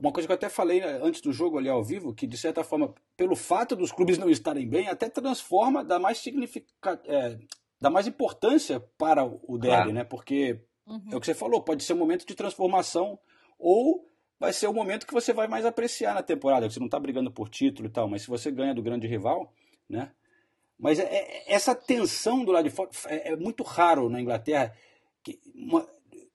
Uma 0.00 0.12
coisa 0.12 0.26
que 0.26 0.32
eu 0.32 0.36
até 0.36 0.48
falei 0.48 0.80
né, 0.80 1.00
antes 1.02 1.20
do 1.20 1.32
jogo 1.32 1.58
ali 1.58 1.68
ao 1.68 1.82
vivo, 1.82 2.14
que 2.14 2.26
de 2.26 2.36
certa 2.36 2.62
forma, 2.62 2.94
pelo 3.16 3.36
fato 3.36 3.74
dos 3.74 3.92
clubes 3.92 4.18
não 4.18 4.30
estarem 4.30 4.68
bem, 4.68 4.88
até 4.88 5.08
transforma, 5.08 5.84
dá 5.84 5.98
mais 5.98 6.18
significa, 6.18 7.00
é, 7.06 7.38
dá 7.80 7.90
mais 7.90 8.06
importância 8.06 8.80
para 8.98 9.24
o 9.24 9.58
derby, 9.58 9.76
claro. 9.76 9.92
né? 9.92 10.04
Porque 10.04 10.60
uhum. 10.86 11.02
é 11.12 11.16
o 11.16 11.20
que 11.20 11.26
você 11.26 11.34
falou, 11.34 11.62
pode 11.62 11.82
ser 11.84 11.92
um 11.92 11.98
momento 11.98 12.26
de 12.26 12.34
transformação 12.34 13.18
ou 13.58 14.06
vai 14.38 14.52
ser 14.52 14.68
o 14.68 14.72
momento 14.72 15.06
que 15.06 15.12
você 15.12 15.32
vai 15.32 15.48
mais 15.48 15.64
apreciar 15.64 16.14
na 16.14 16.22
temporada, 16.22 16.66
que 16.66 16.74
você 16.74 16.80
não 16.80 16.86
está 16.86 16.98
brigando 16.98 17.30
por 17.30 17.48
título 17.48 17.88
e 17.88 17.90
tal, 17.90 18.08
mas 18.08 18.22
se 18.22 18.28
você 18.28 18.50
ganha 18.50 18.74
do 18.74 18.82
grande 18.82 19.06
rival, 19.06 19.52
né? 19.88 20.12
Mas 20.78 21.00
é, 21.00 21.04
é, 21.04 21.52
essa 21.52 21.74
tensão 21.74 22.44
do 22.44 22.52
lado 22.52 22.64
de 22.64 22.70
fora 22.70 22.88
é, 23.06 23.32
é 23.32 23.36
muito 23.36 23.64
raro 23.64 24.08
na 24.08 24.20
Inglaterra. 24.20 24.72
Que 25.24 25.40
uma, 25.52 25.84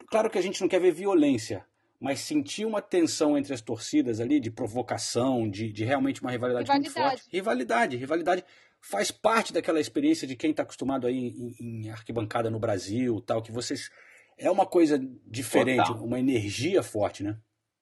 claro 0.08 0.30
que 0.30 0.38
a 0.38 0.42
gente 0.42 0.60
não 0.60 0.68
quer 0.68 0.82
ver 0.82 0.92
violência, 0.92 1.66
mas 1.98 2.20
sentir 2.20 2.66
uma 2.66 2.82
tensão 2.82 3.38
entre 3.38 3.54
as 3.54 3.62
torcidas 3.62 4.20
ali, 4.20 4.42
de 4.42 4.52
provocação, 4.52 5.50
de, 5.50 5.72
de 5.72 5.86
realmente 5.86 6.22
uma 6.22 6.30
rivalidade, 6.30 6.66
Rivalidade. 6.66 6.94
muito 6.94 7.12
forte. 7.12 7.30
Rivalidade, 7.32 7.98
rivalidade 7.98 8.44
faz 8.84 9.12
parte 9.12 9.54
daquela 9.54 9.80
experiência 9.80 10.28
de 10.28 10.36
quem 10.36 10.52
está 10.52 10.64
acostumado 10.64 11.08
aí 11.08 11.18
em, 11.18 11.56
em 11.60 11.90
arquibancada 11.90 12.50
no 12.50 12.60
Brasil, 12.60 13.22
tal, 13.22 13.42
que 13.42 13.52
vocês 13.52 13.90
é 14.38 14.52
uma 14.52 14.66
coisa 14.66 15.00
diferente, 15.26 15.88
Total. 15.88 16.04
uma 16.04 16.20
energia 16.20 16.84
forte, 16.84 17.24
né? 17.24 17.38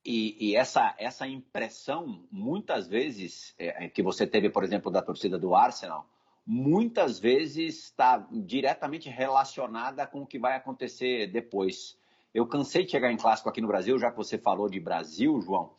E, 0.05 0.35
e 0.39 0.55
essa, 0.55 0.95
essa 0.97 1.27
impressão, 1.27 2.27
muitas 2.31 2.87
vezes, 2.87 3.53
é, 3.57 3.85
é, 3.85 3.89
que 3.89 4.01
você 4.01 4.27
teve, 4.27 4.49
por 4.49 4.63
exemplo, 4.63 4.91
da 4.91 5.01
torcida 5.01 5.37
do 5.37 5.55
Arsenal, 5.55 6.07
muitas 6.45 7.19
vezes 7.19 7.83
está 7.83 8.27
diretamente 8.31 9.09
relacionada 9.09 10.05
com 10.05 10.21
o 10.21 10.25
que 10.25 10.39
vai 10.39 10.55
acontecer 10.55 11.27
depois. 11.27 11.97
Eu 12.33 12.47
cansei 12.47 12.83
de 12.83 12.91
chegar 12.91 13.11
em 13.11 13.17
clássico 13.17 13.49
aqui 13.49 13.61
no 13.61 13.67
Brasil, 13.67 13.97
já 13.97 14.11
que 14.11 14.17
você 14.17 14.37
falou 14.37 14.69
de 14.69 14.79
Brasil, 14.79 15.39
João, 15.41 15.71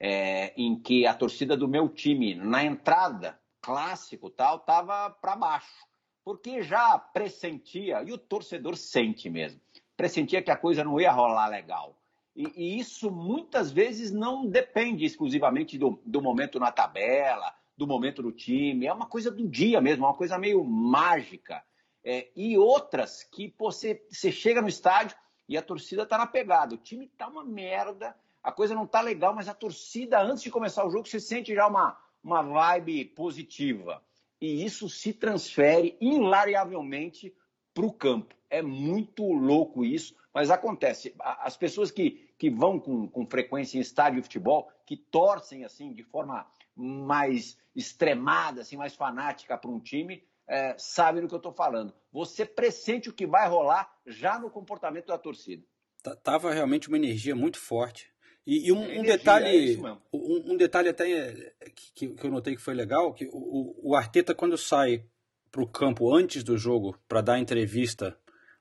é, 0.00 0.52
em 0.56 0.78
que 0.78 1.06
a 1.06 1.14
torcida 1.14 1.56
do 1.56 1.68
meu 1.68 1.88
time, 1.88 2.34
na 2.34 2.64
entrada, 2.64 3.38
clássico 3.66 4.30
tal, 4.30 4.58
estava 4.58 5.10
para 5.10 5.34
baixo. 5.34 5.84
Porque 6.24 6.62
já 6.62 6.96
pressentia, 6.96 8.00
e 8.04 8.12
o 8.12 8.18
torcedor 8.18 8.76
sente 8.76 9.28
mesmo, 9.28 9.60
pressentia 9.96 10.40
que 10.40 10.52
a 10.52 10.56
coisa 10.56 10.84
não 10.84 11.00
ia 11.00 11.10
rolar 11.10 11.48
legal. 11.48 11.98
E, 12.34 12.52
e 12.54 12.78
isso 12.78 13.10
muitas 13.10 13.72
vezes 13.72 14.12
não 14.12 14.46
depende 14.46 15.04
exclusivamente 15.04 15.76
do, 15.76 16.00
do 16.06 16.22
momento 16.22 16.60
na 16.60 16.70
tabela, 16.70 17.52
do 17.76 17.88
momento 17.88 18.22
do 18.22 18.30
time, 18.30 18.86
é 18.86 18.92
uma 18.92 19.06
coisa 19.06 19.32
do 19.32 19.48
dia 19.48 19.80
mesmo, 19.80 20.04
é 20.04 20.08
uma 20.08 20.14
coisa 20.14 20.38
meio 20.38 20.62
mágica. 20.62 21.62
É, 22.04 22.28
e 22.36 22.56
outras 22.56 23.24
que 23.24 23.52
você, 23.58 24.00
você 24.08 24.30
chega 24.30 24.62
no 24.62 24.68
estádio 24.68 25.16
e 25.48 25.56
a 25.56 25.62
torcida 25.62 26.06
tá 26.06 26.16
na 26.16 26.26
pegada, 26.26 26.74
o 26.74 26.78
time 26.78 27.08
tá 27.18 27.26
uma 27.26 27.44
merda, 27.44 28.16
a 28.42 28.52
coisa 28.52 28.76
não 28.76 28.86
tá 28.86 29.00
legal, 29.00 29.34
mas 29.34 29.48
a 29.48 29.54
torcida, 29.54 30.20
antes 30.22 30.42
de 30.44 30.50
começar 30.52 30.86
o 30.86 30.90
jogo, 30.90 31.08
você 31.08 31.18
sente 31.18 31.52
já 31.52 31.66
uma, 31.66 31.98
uma 32.26 32.42
vibe 32.42 33.04
positiva. 33.04 34.02
E 34.40 34.64
isso 34.64 34.88
se 34.88 35.12
transfere 35.12 35.96
invariavelmente 36.00 37.32
para 37.72 37.86
o 37.86 37.92
campo. 37.92 38.34
É 38.50 38.60
muito 38.60 39.22
louco 39.32 39.84
isso, 39.84 40.14
mas 40.34 40.50
acontece. 40.50 41.14
As 41.20 41.56
pessoas 41.56 41.90
que, 41.90 42.28
que 42.36 42.50
vão 42.50 42.80
com, 42.80 43.08
com 43.08 43.26
frequência 43.26 43.78
em 43.78 43.80
estádio 43.80 44.16
de 44.16 44.24
futebol, 44.24 44.68
que 44.84 44.96
torcem 44.96 45.64
assim 45.64 45.92
de 45.92 46.02
forma 46.02 46.44
mais 46.74 47.56
extremada, 47.74 48.60
assim, 48.62 48.76
mais 48.76 48.94
fanática 48.94 49.56
para 49.56 49.70
um 49.70 49.80
time, 49.80 50.22
é, 50.48 50.74
sabem 50.76 51.22
do 51.22 51.28
que 51.28 51.34
eu 51.34 51.38
estou 51.38 51.52
falando. 51.52 51.94
Você 52.12 52.44
pressente 52.44 53.08
o 53.08 53.12
que 53.12 53.26
vai 53.26 53.48
rolar 53.48 53.90
já 54.04 54.38
no 54.38 54.50
comportamento 54.50 55.06
da 55.06 55.18
torcida. 55.18 55.64
Tá- 56.02 56.16
Tava 56.16 56.52
realmente 56.52 56.88
uma 56.88 56.96
energia 56.96 57.36
muito 57.36 57.58
forte. 57.58 58.12
E, 58.46 58.68
e 58.68 58.72
um, 58.72 58.78
um 58.78 58.84
Energia, 58.84 59.12
é 59.14 59.16
detalhe, 59.16 59.58
mesmo. 59.76 60.00
um, 60.12 60.52
um 60.52 60.56
detalhe 60.56 60.88
até 60.88 61.10
é, 61.10 61.54
que, 61.94 62.08
que 62.08 62.24
eu 62.26 62.30
notei 62.30 62.54
que 62.54 62.62
foi 62.62 62.74
legal, 62.74 63.12
que 63.12 63.28
o, 63.32 63.74
o 63.82 63.96
Arteta 63.96 64.34
quando 64.34 64.56
sai 64.56 65.04
para 65.50 65.62
o 65.62 65.66
campo 65.66 66.14
antes 66.14 66.44
do 66.44 66.56
jogo 66.56 66.96
para 67.08 67.20
dar 67.20 67.38
entrevista 67.38 68.16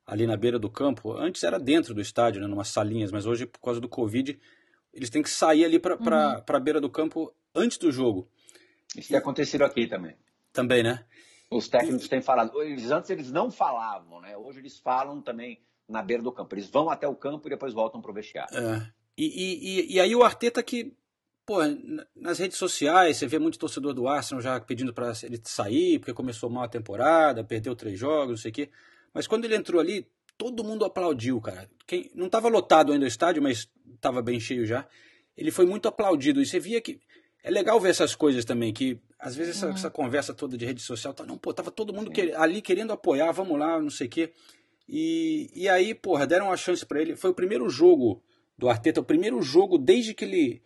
ali 0.05 0.25
na 0.25 0.35
beira 0.37 0.57
do 0.57 0.69
campo, 0.69 1.13
antes 1.13 1.43
era 1.43 1.59
dentro 1.59 1.93
do 1.93 2.01
estádio, 2.01 2.41
né, 2.41 2.47
numas 2.47 2.69
salinhas, 2.69 3.11
mas 3.11 3.25
hoje 3.25 3.45
por 3.45 3.59
causa 3.59 3.79
do 3.79 3.87
Covid 3.89 4.39
eles 4.93 5.09
têm 5.09 5.21
que 5.21 5.29
sair 5.29 5.65
ali 5.65 5.77
para 5.79 5.95
Uhum. 5.95 6.43
a 6.47 6.59
beira 6.59 6.79
do 6.81 6.89
campo 6.89 7.33
antes 7.53 7.77
do 7.77 7.91
jogo 7.91 8.27
Isso 8.95 9.09
tem 9.09 9.17
acontecido 9.17 9.63
aqui 9.63 9.87
também. 9.87 10.15
também, 10.53 10.81
né? 10.83 11.05
Os 11.51 11.67
técnicos 11.67 12.07
têm 12.07 12.21
falado. 12.21 12.59
Eles, 12.61 12.89
antes 12.89 13.09
eles 13.11 13.31
não 13.31 13.51
falavam, 13.51 14.19
né? 14.21 14.35
Hoje 14.35 14.59
eles 14.59 14.79
falam 14.79 15.21
também 15.21 15.61
na 15.87 16.01
beira 16.01 16.23
do 16.23 16.31
campo. 16.31 16.55
Eles 16.55 16.69
vão 16.69 16.89
até 16.89 17.07
o 17.07 17.15
campo 17.15 17.47
e 17.47 17.51
depois 17.51 17.71
voltam 17.73 18.01
para 18.01 18.09
o 18.09 18.13
vestiário. 18.13 18.57
É. 18.57 18.91
E, 19.17 19.25
e, 19.25 19.95
e, 19.95 19.99
aí 19.99 20.13
o 20.15 20.23
Arteta 20.23 20.62
que, 20.62 20.93
pô, 21.45 21.60
nas 22.15 22.39
redes 22.39 22.58
sociais 22.58 23.17
você 23.17 23.28
vê 23.28 23.39
muito 23.39 23.58
torcedor 23.58 23.93
do 23.93 24.08
Arsenal 24.08 24.41
já 24.41 24.60
pedindo 24.60 24.93
para 24.93 25.13
ele 25.23 25.39
sair, 25.43 25.99
porque 25.99 26.13
começou 26.13 26.49
mal 26.49 26.63
a 26.63 26.69
temporada, 26.69 27.43
perdeu 27.43 27.75
três 27.75 27.97
jogos, 27.97 28.30
não 28.30 28.38
sei 28.38 28.51
o 28.51 28.54
quê. 28.54 28.69
Mas 29.13 29.28
quando 29.28 29.45
ele 29.45 29.56
entrou 29.56 29.80
ali, 29.80 30.06
todo 30.38 30.63
mundo 30.63 30.84
aplaudiu, 30.84 31.39
cara. 31.39 31.69
Quem, 31.88 32.12
não 32.13 32.25
estava 32.25 32.49
lotado 32.49 32.91
ainda 32.91 33.06
o 33.06 33.08
estádio, 33.08 33.41
mas 33.41 33.69
estava 33.93 34.21
bem 34.21 34.39
cheio 34.39 34.65
já. 34.65 34.86
Ele 35.38 35.51
foi 35.51 35.65
muito 35.65 35.88
aplaudido. 35.88 36.41
E 36.41 36.45
você 36.45 36.60
via 36.60 36.82
que. 36.82 36.99
É 37.43 37.51
legal 37.51 37.80
ver 37.80 37.89
essas 37.89 38.15
coisas 38.15 38.43
também, 38.43 38.73
que 38.73 38.99
às 39.19 39.36
vezes 39.36 39.56
essa, 39.58 39.69
essa 39.69 39.89
conversa 39.89 40.34
toda 40.34 40.58
de 40.58 40.65
rede 40.65 40.82
social, 40.82 41.13
tá, 41.13 41.23
não, 41.23 41.38
pô, 41.38 41.54
tava 41.54 41.69
todo 41.69 41.93
mundo 41.93 42.10
que- 42.10 42.34
ali 42.34 42.60
querendo 42.60 42.91
apoiar, 42.91 43.32
vamos 43.32 43.60
lá, 43.60 43.80
não 43.80 43.91
sei 43.91 44.08
o 44.08 44.10
quê. 44.10 44.34
E, 44.89 45.51
e 45.54 45.69
aí, 45.69 45.93
porra, 45.93 46.25
deram 46.25 46.47
uma 46.47 46.58
chance 46.58 46.84
para 46.84 46.99
ele. 46.99 47.15
Foi 47.15 47.30
o 47.30 47.36
primeiro 47.36 47.69
jogo 47.69 48.23
do 48.57 48.69
Arteta, 48.69 49.01
o 49.01 49.03
primeiro 49.03 49.41
jogo 49.41 49.77
desde 49.77 50.13
que 50.13 50.23
ele 50.25 50.61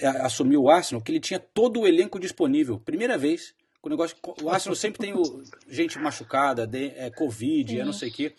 eh, 0.00 0.06
assumiu 0.22 0.62
o 0.64 0.70
Arsenal, 0.70 1.00
que 1.02 1.10
ele 1.12 1.20
tinha 1.20 1.38
todo 1.38 1.80
o 1.80 1.86
elenco 1.86 2.18
disponível. 2.18 2.78
Primeira 2.80 3.16
vez. 3.16 3.54
O 3.82 3.88
negócio, 3.88 4.14
o 4.42 4.50
Arsenal 4.50 4.76
sempre 4.76 4.98
tem 5.00 5.14
o- 5.14 5.42
gente 5.66 5.98
machucada, 5.98 6.66
de, 6.66 6.88
é, 6.96 7.10
Covid, 7.10 7.80
é 7.80 7.84
não 7.84 7.92
sei 7.94 8.10
o 8.10 8.12
quê. 8.12 8.34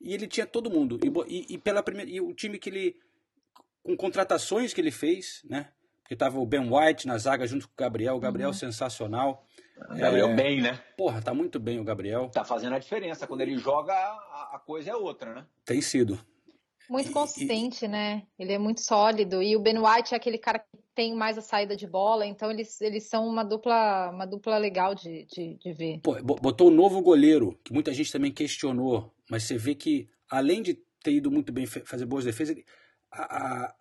E 0.00 0.14
ele 0.14 0.26
tinha 0.26 0.46
todo 0.46 0.70
mundo. 0.70 0.98
E, 1.28 1.54
e- 1.54 1.58
pela 1.58 1.82
primeira, 1.82 2.10
e 2.10 2.20
o 2.20 2.32
time 2.32 2.58
que 2.58 2.70
ele. 2.70 2.96
Com 3.82 3.96
contratações 3.96 4.72
que 4.72 4.80
ele 4.80 4.90
fez, 4.90 5.42
né? 5.44 5.68
Porque 6.02 6.16
tava 6.16 6.38
o 6.38 6.46
Ben 6.46 6.60
White 6.72 7.06
na 7.06 7.18
zaga 7.18 7.46
junto 7.46 7.66
com 7.68 7.74
o 7.74 7.76
Gabriel. 7.76 8.16
O 8.16 8.20
Gabriel 8.20 8.52
sensacional. 8.54 9.44
Gabriel 9.96 10.28
É. 10.30 10.34
bem, 10.34 10.60
né? 10.62 10.80
Porra, 10.96 11.20
tá 11.20 11.34
muito 11.34 11.60
bem 11.60 11.78
o 11.78 11.84
Gabriel. 11.84 12.30
Tá 12.32 12.44
fazendo 12.44 12.74
a 12.74 12.78
diferença. 12.78 13.26
Quando 13.26 13.42
ele 13.42 13.58
joga, 13.58 13.92
a, 13.92 14.52
a 14.54 14.58
coisa 14.58 14.90
é 14.90 14.96
outra, 14.96 15.34
né? 15.34 15.46
Tem 15.66 15.80
sido. 15.82 16.18
Muito 16.88 17.10
E- 17.10 17.12
consistente, 17.12 17.86
né? 17.86 18.22
Ele 18.38 18.52
é 18.52 18.58
muito 18.58 18.80
sólido. 18.80 19.42
E 19.42 19.54
o 19.56 19.60
Ben 19.60 19.78
White 19.78 20.14
é 20.14 20.16
aquele 20.16 20.38
cara 20.38 20.58
que 20.58 20.78
tem 20.94 21.14
mais 21.14 21.36
a 21.38 21.40
saída 21.42 21.76
de 21.76 21.86
bola, 21.86 22.26
então 22.26 22.50
eles, 22.50 22.80
eles 22.80 23.04
são 23.04 23.26
uma 23.28 23.44
dupla, 23.44 24.10
uma 24.10 24.26
dupla 24.26 24.58
legal 24.58 24.94
de, 24.94 25.24
de, 25.26 25.54
de 25.56 25.72
ver. 25.72 26.00
Pô, 26.02 26.20
bo- 26.22 26.34
botou 26.36 26.68
o 26.68 26.74
novo 26.74 27.00
goleiro, 27.00 27.58
que 27.62 27.72
muita 27.72 27.92
gente 27.92 28.10
também 28.10 28.32
questionou, 28.32 29.12
mas 29.30 29.44
você 29.44 29.56
vê 29.56 29.74
que, 29.74 30.08
além 30.28 30.60
de 30.62 30.74
ter 31.02 31.12
ido 31.12 31.30
muito 31.30 31.52
bem 31.52 31.66
fazer 31.66 32.04
boas 32.04 32.24
defesas, 32.24 32.56
a, 33.12 33.66
a, 33.66 33.74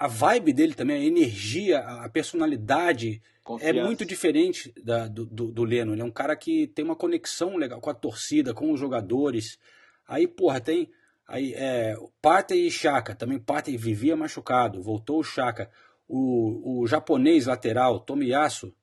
a 0.00 0.08
vibe 0.08 0.52
dele 0.52 0.74
também, 0.74 0.96
a 1.02 1.04
energia, 1.06 1.78
a 1.80 2.08
personalidade 2.08 3.22
é 3.22 3.44
Confiança. 3.44 3.84
muito 3.86 4.04
diferente 4.04 4.72
da, 4.82 5.06
do, 5.06 5.24
do, 5.26 5.52
do 5.52 5.64
Leno. 5.64 5.92
Ele 5.92 6.02
é 6.02 6.04
um 6.04 6.10
cara 6.10 6.34
que 6.36 6.66
tem 6.68 6.84
uma 6.84 6.96
conexão 6.96 7.56
legal 7.56 7.80
com 7.80 7.88
a 7.90 7.94
torcida, 7.94 8.52
com 8.52 8.72
os 8.72 8.80
jogadores. 8.80 9.58
Aí, 10.06 10.26
porra, 10.26 10.60
tem. 10.60 10.90
Aí, 11.28 11.52
é, 11.54 11.94
Partey 12.22 12.66
e 12.66 12.70
Chaka. 12.70 13.14
Também 13.14 13.38
Partey 13.38 13.76
vivia 13.76 14.16
machucado. 14.16 14.82
Voltou 14.82 15.20
o 15.20 15.24
Chaka. 15.24 15.70
O, 16.08 16.80
o 16.80 16.86
japonês 16.86 17.44
lateral, 17.46 18.00
Tomiyasu, 18.00 18.74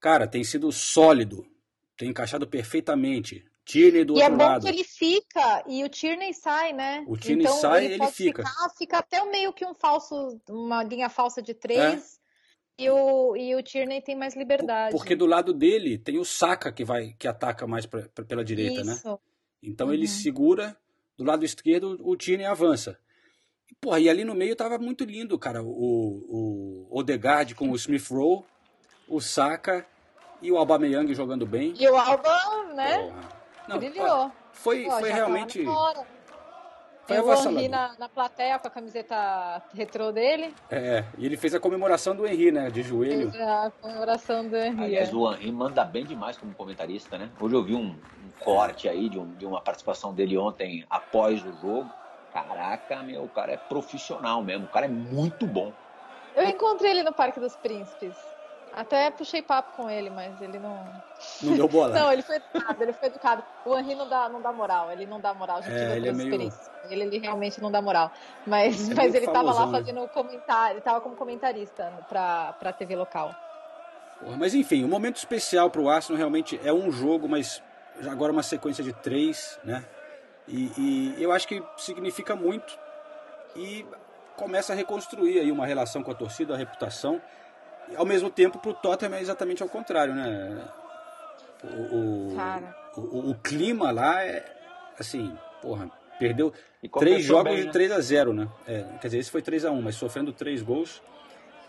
cara, 0.00 0.26
tem 0.26 0.42
sido 0.42 0.72
sólido. 0.72 1.46
Tem 1.96 2.08
encaixado 2.08 2.46
perfeitamente. 2.46 3.44
Tierney 3.64 4.04
do 4.04 4.16
E 4.16 4.20
é 4.20 4.24
outro 4.24 4.38
bom 4.38 4.44
lado. 4.44 4.62
que 4.62 4.68
ele 4.68 4.82
fica 4.82 5.62
e 5.68 5.84
o 5.84 5.88
Tierney 5.88 6.32
sai, 6.34 6.72
né? 6.72 7.04
O 7.06 7.16
Tierney 7.16 7.44
então, 7.44 7.56
sai, 7.60 7.84
ele 7.84 7.94
ele 7.94 8.06
fica. 8.08 8.42
Ficar, 8.42 8.68
fica 8.76 8.98
até 8.98 9.24
meio 9.30 9.52
que 9.52 9.64
um 9.64 9.72
falso, 9.74 10.40
uma 10.48 10.82
linha 10.82 11.08
falsa 11.08 11.40
de 11.42 11.52
É. 11.52 11.54
três. 11.54 12.20
E, 12.78 12.90
o, 12.90 13.36
e 13.36 13.54
o 13.54 13.62
Tierney 13.62 14.00
tem 14.02 14.16
mais 14.16 14.34
liberdade. 14.34 14.96
Porque 14.96 15.14
do 15.14 15.26
lado 15.26 15.52
dele 15.52 15.96
tem 15.98 16.18
o 16.18 16.24
Saka 16.24 16.72
que 16.72 16.84
vai 16.84 17.14
que 17.18 17.28
ataca 17.28 17.66
mais 17.66 17.86
pra, 17.86 18.08
pra- 18.08 18.24
pela 18.24 18.42
direita, 18.44 18.82
né? 18.82 18.94
Isso. 18.94 19.20
Então 19.62 19.92
ele 19.92 20.02
Uhum. 20.06 20.08
segura, 20.08 20.76
do 21.22 21.28
lado 21.28 21.44
esquerdo 21.44 21.98
o 22.02 22.16
Tierney 22.16 22.46
avança. 22.46 22.98
E, 23.70 23.74
porra, 23.74 24.00
e 24.00 24.08
ali 24.08 24.24
no 24.24 24.34
meio 24.34 24.56
tava 24.56 24.78
muito 24.78 25.04
lindo, 25.04 25.38
cara. 25.38 25.62
O, 25.62 26.86
o 26.88 26.98
Odegaard 26.98 27.54
com 27.54 27.70
o 27.70 27.76
Smith 27.76 28.06
Rowe, 28.10 28.44
o 29.08 29.20
Saka 29.20 29.86
e 30.40 30.50
o 30.50 30.58
Aubameyang 30.58 31.14
jogando 31.14 31.46
bem. 31.46 31.74
E 31.78 31.88
o 31.88 31.96
Alba, 31.96 32.38
né? 32.74 32.98
Porra. 32.98 33.42
Não, 33.68 33.78
Brilhou. 33.78 34.32
foi, 34.52 34.84
Pô, 34.84 34.90
foi 34.98 35.08
tá 35.10 35.14
realmente. 35.14 35.64
hora. 35.66 36.06
Foi 37.06 37.18
o. 37.20 37.50
Henry 37.50 37.68
na, 37.68 37.94
na 37.98 38.08
plateia 38.08 38.58
com 38.58 38.68
a 38.68 38.70
camiseta 38.70 39.62
retrô 39.74 40.12
dele. 40.12 40.54
É, 40.70 41.04
e 41.18 41.26
ele 41.26 41.36
fez 41.36 41.54
a 41.54 41.60
comemoração 41.60 42.14
do 42.14 42.26
Henry, 42.26 42.52
né? 42.52 42.70
De 42.70 42.82
joelho. 42.82 43.30
Fez 43.30 43.42
a 43.42 43.72
comemoração 43.80 44.48
do 44.48 44.56
Henry. 44.56 44.84
Aliás, 44.84 45.12
o 45.12 45.32
Henry 45.32 45.50
manda 45.52 45.84
bem 45.84 46.04
demais 46.04 46.36
como 46.38 46.54
comentarista, 46.54 47.18
né? 47.18 47.28
Hoje 47.40 47.54
eu 47.56 47.62
vi 47.64 47.74
um, 47.74 47.88
um 47.88 48.44
corte 48.44 48.88
aí 48.88 49.08
de, 49.08 49.18
um- 49.18 49.32
de 49.34 49.44
uma 49.44 49.60
participação 49.60 50.14
dele 50.14 50.38
ontem 50.38 50.84
após 50.88 51.42
o 51.44 51.52
jogo. 51.60 51.90
Caraca, 52.32 53.02
meu, 53.02 53.24
o 53.24 53.28
cara 53.28 53.52
é 53.52 53.56
profissional 53.56 54.42
mesmo. 54.42 54.64
O 54.66 54.68
cara 54.68 54.86
é 54.86 54.88
muito 54.88 55.46
bom. 55.46 55.72
Eu 56.34 56.44
encontrei 56.44 56.92
ele 56.92 57.02
no 57.02 57.12
Parque 57.12 57.38
dos 57.38 57.54
Príncipes. 57.56 58.14
Até 58.74 59.10
puxei 59.10 59.42
papo 59.42 59.76
com 59.76 59.90
ele, 59.90 60.08
mas 60.08 60.40
ele 60.40 60.58
não. 60.58 60.84
Não 61.42 61.56
deu 61.56 61.68
bola. 61.68 61.92
Não, 61.98 62.12
ele 62.12 62.22
foi 62.22 62.36
educado, 62.36 62.82
ele 62.82 62.92
foi 62.92 63.08
educado. 63.08 63.44
O 63.64 63.78
Henry 63.78 63.94
não 63.94 64.08
dá, 64.08 64.28
não 64.28 64.40
dá 64.40 64.52
moral, 64.52 64.90
ele 64.90 65.06
não 65.06 65.20
dá 65.20 65.34
moral, 65.34 65.58
a 65.58 65.60
gente 65.60 65.74
É, 65.74 65.96
ele 65.96 66.08
é 66.08 66.12
meio-. 66.12 66.52
Ele, 66.88 67.02
ele 67.02 67.18
realmente 67.18 67.60
não 67.60 67.70
dá 67.70 67.82
moral. 67.82 68.10
Mas, 68.46 68.90
É 68.90 68.94
mas 68.94 69.14
ele 69.14 69.26
tava 69.26 69.52
lá 69.52 69.52
famosão, 69.52 69.72
né? 69.72 69.78
fazendo 69.78 70.08
comentário, 70.08 70.74
ele 70.74 70.80
tava 70.80 71.00
como 71.00 71.14
comentarista 71.14 71.92
pra, 72.08 72.54
pra 72.54 72.72
TV 72.72 72.96
local. 72.96 73.34
Porra, 74.20 74.36
Mas 74.36 74.54
enfim, 74.54 74.84
um 74.84 74.88
momento 74.88 75.16
especial 75.16 75.70
para 75.70 75.80
o 75.80 75.88
Arsenal 75.88 76.16
realmente 76.16 76.58
é 76.64 76.72
um 76.72 76.90
jogo, 76.90 77.28
mas 77.28 77.62
agora 78.08 78.32
uma 78.32 78.42
sequência 78.42 78.82
de 78.82 78.92
três, 78.92 79.60
né? 79.62 79.84
E, 80.48 80.72
e 80.76 81.22
eu 81.22 81.30
acho 81.30 81.46
que 81.46 81.62
significa 81.76 82.34
muito 82.34 82.76
e 83.54 83.86
começa 84.36 84.72
a 84.72 84.76
reconstruir 84.76 85.38
aí 85.38 85.52
uma 85.52 85.66
relação 85.66 86.02
com 86.02 86.10
a 86.10 86.14
torcida, 86.14 86.54
a 86.54 86.56
reputação. 86.56 87.20
Ao 87.96 88.06
mesmo 88.06 88.30
tempo, 88.30 88.58
para 88.58 88.70
o 88.70 88.74
Tottenham 88.74 89.14
é 89.14 89.20
exatamente 89.20 89.62
ao 89.62 89.68
contrário, 89.68 90.14
né? 90.14 90.64
O, 91.64 92.32
o, 92.32 92.36
Cara. 92.36 92.74
o, 92.96 93.00
o- 93.00 93.30
o 93.30 93.34
clima 93.36 93.90
lá 93.90 94.22
é 94.24 94.44
assim, 94.98 95.36
porra, 95.60 95.90
perdeu 96.18 96.52
três 96.98 97.24
jogos 97.24 97.52
bem, 97.52 97.60
de 97.60 97.66
né? 97.66 97.72
3 97.72 97.92
a 97.92 98.00
0 98.00 98.32
né? 98.32 98.48
É, 98.66 98.84
quer 99.00 99.08
dizer, 99.08 99.18
esse 99.18 99.30
foi 99.30 99.42
3 99.42 99.64
a 99.64 99.70
1 99.70 99.80
mas 99.82 99.94
sofrendo 99.94 100.32
três 100.32 100.62
gols, 100.62 101.02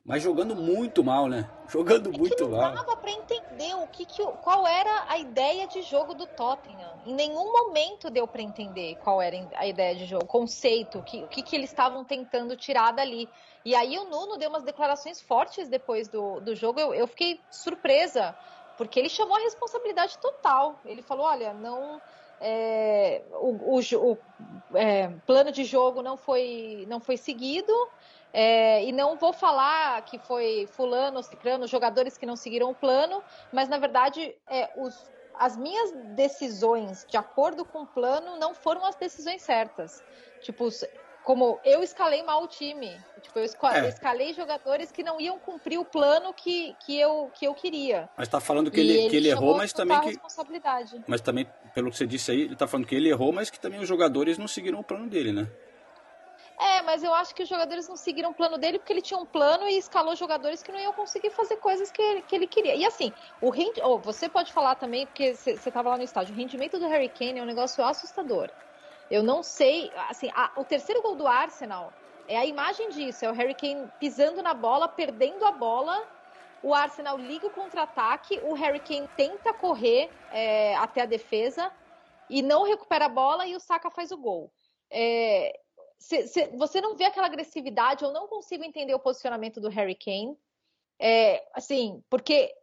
mas 0.05 0.21
jogando 0.21 0.55
muito 0.55 1.03
mal, 1.03 1.27
né? 1.27 1.49
Jogando 1.69 2.09
É 2.09 2.11
que 2.11 2.19
muito 2.19 2.43
não 2.43 2.57
mal. 2.57 2.73
dava 2.73 2.95
pra 2.97 3.09
entender 3.11 3.73
o 3.75 3.87
que, 3.87 4.05
que 4.05 4.21
qual 4.41 4.67
era 4.67 5.05
a 5.07 5.17
ideia 5.17 5.65
de 5.67 5.81
jogo 5.81 6.13
do 6.13 6.27
Tottenham. 6.27 6.91
Em 7.05 7.13
nenhum 7.13 7.51
momento 7.51 8.09
deu 8.09 8.27
pra 8.27 8.41
entender 8.41 8.95
qual 9.03 9.21
era 9.21 9.37
a 9.55 9.65
ideia 9.65 9.95
de 9.95 10.05
jogo, 10.05 10.25
o 10.25 10.27
conceito, 10.27 10.99
o 10.99 11.03
que, 11.03 11.23
o 11.23 11.27
que, 11.27 11.41
que 11.41 11.55
eles 11.55 11.69
estavam 11.69 12.03
tentando 12.03 12.55
tirar 12.57 12.91
dali. 12.91 13.29
E 13.63 13.73
aí 13.75 13.97
o 13.97 14.03
Nuno 14.05 14.37
deu 14.37 14.49
umas 14.49 14.63
declarações 14.63 15.21
fortes 15.21 15.69
depois 15.69 16.07
do, 16.09 16.39
do 16.41 16.53
jogo. 16.53 16.79
Eu, 16.79 16.93
eu 16.93 17.07
fiquei 17.07 17.39
surpresa, 17.49 18.35
porque 18.77 18.99
ele 18.99 19.09
chamou 19.09 19.37
a 19.37 19.39
responsabilidade 19.39 20.17
total. 20.17 20.75
Ele 20.85 21.01
falou: 21.01 21.25
olha, 21.25 21.53
não. 21.53 22.01
é, 22.41 23.21
o, 23.31 23.77
o 23.77 23.79
o, 23.79 24.17
é, 24.77 25.07
plano 25.25 25.49
de 25.51 25.63
jogo 25.63 26.01
não 26.01 26.17
foi, 26.17 26.85
não 26.89 26.99
foi 26.99 27.15
seguido. 27.15 27.71
É, 28.33 28.83
e 28.83 28.91
não 28.91 29.15
vou 29.15 29.31
falar 29.31 30.01
que 30.05 30.17
foi 30.17 30.67
fulano, 30.71 31.21
ciclano, 31.21 31.67
jogadores 31.67 32.17
que 32.17 32.25
não 32.25 32.35
seguiram 32.35 32.71
o 32.71 32.75
plano, 32.75 33.21
mas 33.51 33.69
na 33.69 33.77
verdade 33.77 34.35
é, 34.49 34.71
os, 34.75 35.09
as 35.35 35.55
minhas 35.55 35.91
decisões 36.15 37.05
de 37.07 37.15
acordo 37.15 37.63
com 37.63 37.83
o 37.83 37.85
plano 37.87 38.35
não 38.37 38.55
foram 38.55 38.83
as 38.85 38.95
decisões 38.95 39.43
certas. 39.43 40.03
Tipo, 40.41 40.67
como 41.23 41.59
eu 41.63 41.81
escalei 41.83 42.21
mal 42.23 42.43
o 42.43 42.47
time. 42.47 42.99
Tipo, 43.21 43.39
eu 43.39 43.45
esca- 43.45 43.77
É. 43.77 43.87
escalei 43.87 44.33
jogadores 44.33 44.91
que 44.91 45.03
não 45.03 45.21
iam 45.21 45.39
cumprir 45.39 45.77
o 45.79 45.85
plano 45.85 46.33
que, 46.33 46.75
que, 46.85 46.99
eu, 46.99 47.31
que 47.33 47.45
eu 47.45 47.53
queria. 47.53 48.09
Mas 48.17 48.27
tá 48.27 48.39
falando 48.41 48.69
que 48.69 48.81
E 48.81 48.89
ele, 48.89 49.09
que 49.09 49.15
ele 49.15 49.29
errou, 49.29 49.55
mas 49.55 49.71
também 49.71 49.99
que. 50.01 50.19
Mas 51.07 51.21
também, 51.21 51.47
pelo 51.73 51.89
que 51.91 51.97
você 51.97 52.05
disse 52.05 52.31
aí, 52.31 52.41
ele 52.41 52.55
tá 52.55 52.67
falando 52.67 52.85
que 52.87 52.95
ele 52.95 53.09
errou, 53.09 53.31
mas 53.31 53.49
que 53.49 53.59
também 53.59 53.79
os 53.79 53.87
jogadores 53.87 54.37
não 54.37 54.47
seguiram 54.47 54.79
o 54.79 54.83
plano 54.83 55.07
dele, 55.07 55.31
né? 55.31 55.47
É, 56.59 56.81
mas 56.83 57.03
eu 57.03 57.13
acho 57.13 57.33
que 57.33 57.43
os 57.43 57.49
jogadores 57.49 57.87
não 57.87 57.97
seguiram 57.97 58.29
o 58.31 58.35
plano 58.35 58.57
dele 58.57 58.77
porque 58.79 58.93
ele 58.93 59.01
tinha 59.01 59.19
um 59.19 59.25
plano 59.25 59.67
e 59.67 59.77
escalou 59.77 60.15
jogadores 60.15 60.61
que 60.61 60.71
não 60.71 60.79
iam 60.79 60.93
conseguir 60.93 61.31
fazer 61.31 61.57
coisas 61.57 61.91
que 61.91 62.01
ele, 62.01 62.21
que 62.23 62.35
ele 62.35 62.47
queria. 62.47 62.75
E 62.75 62.85
assim, 62.85 63.13
o 63.41 63.49
rendi... 63.49 63.81
oh, 63.83 63.99
você 64.01 64.29
pode 64.29 64.53
falar 64.53 64.75
também, 64.75 65.05
porque 65.07 65.35
você 65.35 65.51
estava 65.53 65.89
lá 65.89 65.97
no 65.97 66.03
estádio, 66.03 66.33
o 66.33 66.37
rendimento 66.37 66.79
do 66.79 66.87
Harry 66.87 67.09
Kane 67.09 67.39
é 67.39 67.43
um 67.43 67.45
negócio 67.45 67.83
assustador. 67.83 68.51
Eu 69.09 69.23
não 69.23 69.43
sei, 69.43 69.91
assim, 70.09 70.29
a- 70.33 70.53
o 70.57 70.65
terceiro 70.65 71.01
gol 71.01 71.15
do 71.15 71.27
Arsenal 71.27 71.97
é 72.27 72.37
a 72.37 72.45
imagem 72.45 72.89
disso, 72.89 73.25
é 73.25 73.29
o 73.31 73.33
Harry 73.33 73.55
Kane 73.55 73.91
pisando 73.99 74.41
na 74.43 74.53
bola, 74.53 74.87
perdendo 74.89 75.45
a 75.45 75.51
bola, 75.51 75.97
o 76.61 76.73
Arsenal 76.73 77.17
liga 77.17 77.47
o 77.47 77.51
contra-ataque, 77.51 78.39
o 78.41 78.53
Harry 78.53 78.79
Kane 78.79 79.09
tenta 79.15 79.53
correr 79.53 80.15
é, 80.29 80.75
até 80.75 81.01
a 81.01 81.05
defesa 81.05 81.71
e 82.29 82.41
não 82.41 82.63
recupera 82.63 83.05
a 83.05 83.09
bola 83.09 83.45
e 83.47 83.55
o 83.55 83.59
Saka 83.59 83.91
faz 83.91 84.11
o 84.11 84.17
gol. 84.17 84.53
É, 84.89 85.62
cê- 85.97 86.27
cê- 86.27 86.47
você 86.55 86.81
não 86.81 86.95
vê 86.95 87.05
aquela 87.05 87.27
agressividade, 87.27 88.03
eu 88.03 88.11
não 88.11 88.27
consigo 88.27 88.63
entender 88.63 88.93
o 88.93 88.99
posicionamento 88.99 89.59
do 89.61 89.69
Harry 89.69 89.95
Kane. 89.95 90.37
É, 90.99 91.45
assim, 91.53 92.03
porque 92.09 92.53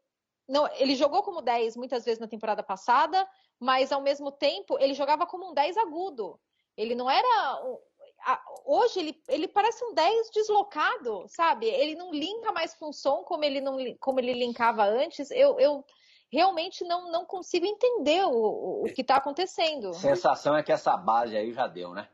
não, 0.48 0.68
ele 0.74 0.96
jogou 0.96 1.22
como 1.22 1.42
10 1.42 1.76
muitas 1.76 2.04
vezes 2.04 2.18
na 2.18 2.26
temporada 2.26 2.62
passada, 2.62 3.28
mas 3.58 3.92
ao 3.92 4.00
mesmo 4.00 4.32
tempo 4.32 4.78
ele 4.78 4.94
jogava 4.94 5.26
como 5.26 5.50
um 5.50 5.54
10 5.54 5.76
agudo. 5.76 6.40
Ele 6.76 6.94
não 6.94 7.10
era. 7.10 7.62
a- 8.22 8.42
hoje 8.64 9.00
ele, 9.00 9.22
ele 9.28 9.48
parece 9.48 9.84
um 9.84 9.94
10 9.94 10.30
deslocado, 10.30 11.24
sabe? 11.28 11.66
Ele 11.66 11.94
não 11.94 12.12
linka 12.12 12.52
mais 12.52 12.74
com 12.74 12.92
som 12.92 13.22
como 13.24 13.44
ele, 13.44 13.60
não, 13.60 13.76
como 13.98 14.20
ele 14.20 14.32
linkava 14.32 14.84
antes. 14.84 15.30
Eu, 15.30 15.58
eu 15.58 15.84
realmente 16.30 16.84
não, 16.84 17.10
não 17.10 17.24
consigo 17.24 17.66
entender 17.66 18.24
o, 18.24 18.84
o, 18.84 18.84
que 18.94 19.00
está 19.02 19.16
acontecendo. 19.16 19.92
Sensação 19.94 20.56
é 20.56 20.62
que 20.62 20.72
essa 20.72 20.96
base 20.96 21.36
aí 21.36 21.52
já 21.52 21.66
deu, 21.66 21.92
né? 21.92 22.08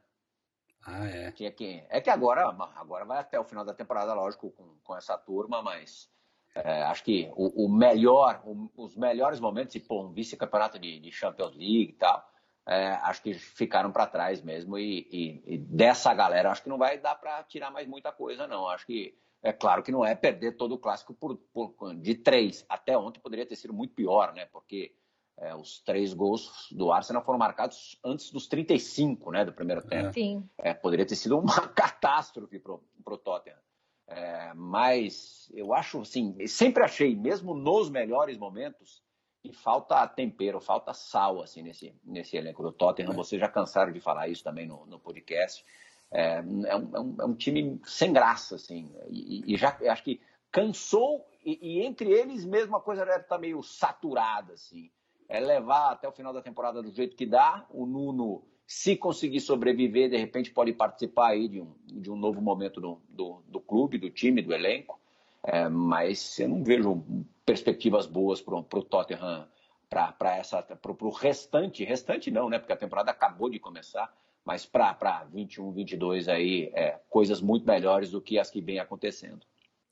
Ah, 0.86 1.06
é. 1.08 1.32
Tinha 1.32 1.50
que... 1.50 1.84
É 1.88 2.00
que 2.00 2.08
agora, 2.10 2.46
agora 2.76 3.04
vai 3.04 3.18
até 3.18 3.38
o 3.40 3.44
final 3.44 3.64
da 3.64 3.74
temporada, 3.74 4.14
lógico, 4.14 4.50
com, 4.52 4.76
com 4.84 4.96
essa 4.96 5.18
turma, 5.18 5.60
mas 5.62 6.08
é, 6.54 6.82
acho 6.84 7.02
que 7.02 7.28
o, 7.36 7.66
o 7.66 7.68
melhor, 7.68 8.40
o- 8.44 8.70
os 8.76 8.96
melhores 8.96 9.40
momentos, 9.40 9.74
e 9.74 9.80
pô, 9.80 10.02
um 10.02 10.12
vice-campeonato 10.12 10.78
de, 10.78 11.00
de 11.00 11.10
Champions 11.10 11.56
League 11.56 11.90
e 11.90 11.92
tal, 11.94 12.24
é, 12.68 12.88
acho 13.02 13.20
que 13.22 13.34
ficaram 13.34 13.90
para 13.90 14.06
trás 14.06 14.40
mesmo. 14.42 14.78
E, 14.78 15.08
e- 15.10 15.54
e 15.54 15.58
dessa 15.58 16.14
galera, 16.14 16.50
acho 16.52 16.62
que 16.62 16.68
não 16.68 16.78
vai 16.78 16.98
dar 16.98 17.16
para 17.16 17.42
tirar 17.44 17.70
mais 17.72 17.86
muita 17.88 18.12
coisa, 18.12 18.46
não. 18.46 18.68
Acho 18.68 18.86
que 18.86 19.18
é 19.42 19.52
claro 19.52 19.82
que 19.82 19.90
não 19.92 20.04
é 20.04 20.14
perder 20.14 20.56
todo 20.56 20.72
o 20.74 20.78
clássico 20.78 21.14
por, 21.14 21.36
por- 21.52 21.94
de 21.96 22.14
três. 22.14 22.64
Até 22.68 22.96
ontem 22.96 23.20
poderia 23.20 23.46
ter 23.46 23.56
sido 23.56 23.74
muito 23.74 23.92
pior, 23.94 24.32
né? 24.34 24.46
Porque 24.46 24.94
é, 25.38 25.54
os 25.54 25.80
três 25.80 26.12
gols 26.14 26.68
do 26.70 26.90
Arsenal 26.90 27.22
foram 27.24 27.38
marcados 27.38 27.98
antes 28.04 28.30
dos 28.30 28.46
35, 28.46 29.30
né, 29.30 29.44
do 29.44 29.52
primeiro 29.52 29.82
tempo. 29.82 30.12
Sim. 30.12 30.48
É, 30.58 30.72
poderia 30.72 31.06
ter 31.06 31.16
sido 31.16 31.38
uma 31.38 31.68
catástrofe 31.68 32.58
pro, 32.58 32.82
pro 33.04 33.18
Tottenham. 33.18 33.58
É, 34.08 34.52
mas 34.54 35.50
eu 35.52 35.74
acho 35.74 36.00
assim, 36.00 36.46
sempre 36.46 36.82
achei, 36.82 37.14
mesmo 37.16 37.54
nos 37.54 37.90
melhores 37.90 38.38
momentos, 38.38 39.02
que 39.42 39.52
falta 39.52 40.06
tempero, 40.08 40.60
falta 40.60 40.92
sal 40.94 41.42
assim 41.42 41.62
nesse, 41.62 41.94
nesse 42.04 42.36
elenco 42.36 42.62
do 42.62 42.72
Tottenham. 42.72 43.12
Vocês 43.12 43.40
já 43.40 43.48
cansaram 43.48 43.92
de 43.92 44.00
falar 44.00 44.28
isso 44.28 44.42
também 44.44 44.66
no, 44.66 44.86
no 44.86 44.98
podcast. 44.98 45.64
É, 46.10 46.36
é 46.38 46.42
um, 46.42 46.66
é 46.66 46.76
um- 47.00 47.16
é 47.20 47.24
um 47.24 47.34
time 47.34 47.80
sem 47.84 48.12
graça, 48.12 48.54
assim, 48.54 48.92
e, 49.08 49.52
e 49.52 49.56
já 49.56 49.76
acho 49.88 50.04
que 50.04 50.20
cansou, 50.52 51.26
e, 51.44 51.58
e 51.60 51.84
entre 51.84 52.10
eles 52.10 52.44
mesmo 52.44 52.76
a 52.76 52.80
coisa 52.80 53.04
deve 53.04 53.22
estar 53.22 53.38
meio 53.38 53.60
saturada, 53.62 54.54
assim. 54.54 54.90
É 55.28 55.40
levar 55.40 55.92
até 55.92 56.08
o 56.08 56.12
final 56.12 56.32
da 56.32 56.42
temporada 56.42 56.82
do 56.82 56.90
jeito 56.90 57.16
que 57.16 57.26
dá, 57.26 57.66
o 57.70 57.84
Nuno, 57.84 58.42
se 58.66 58.96
conseguir 58.96 59.40
sobreviver, 59.40 60.10
de 60.10 60.16
repente 60.16 60.50
pode 60.50 60.72
participar 60.72 61.28
aí 61.28 61.48
de 61.48 61.60
um, 61.60 61.72
de 61.84 62.10
um 62.10 62.16
novo 62.16 62.40
momento 62.40 62.80
do, 62.80 63.00
do, 63.08 63.42
do 63.46 63.60
clube, 63.60 63.98
do 63.98 64.10
time, 64.10 64.42
do 64.42 64.52
elenco, 64.52 64.98
É, 65.48 65.68
mas 65.68 66.40
eu 66.40 66.48
não 66.48 66.64
vejo 66.64 67.04
perspectivas 67.44 68.04
boas 68.04 68.42
para 68.42 68.56
o 68.56 68.82
Tottenham 68.82 69.46
para 69.88 70.36
essa 70.36 70.60
para 70.60 70.92
o 70.92 71.10
restante, 71.10 71.84
restante 71.84 72.30
não, 72.30 72.48
né? 72.48 72.58
Porque 72.58 72.72
a 72.72 72.76
temporada 72.76 73.12
acabou 73.12 73.48
de 73.48 73.60
começar, 73.60 74.12
mas 74.44 74.66
para 74.66 75.24
21, 75.32 75.70
22 75.70 76.28
aí, 76.28 76.72
é, 76.74 76.98
coisas 77.08 77.40
muito 77.40 77.64
melhores 77.64 78.10
do 78.10 78.20
que 78.20 78.40
as 78.40 78.50
que 78.50 78.60
vem 78.60 78.80
acontecendo. 78.80 79.46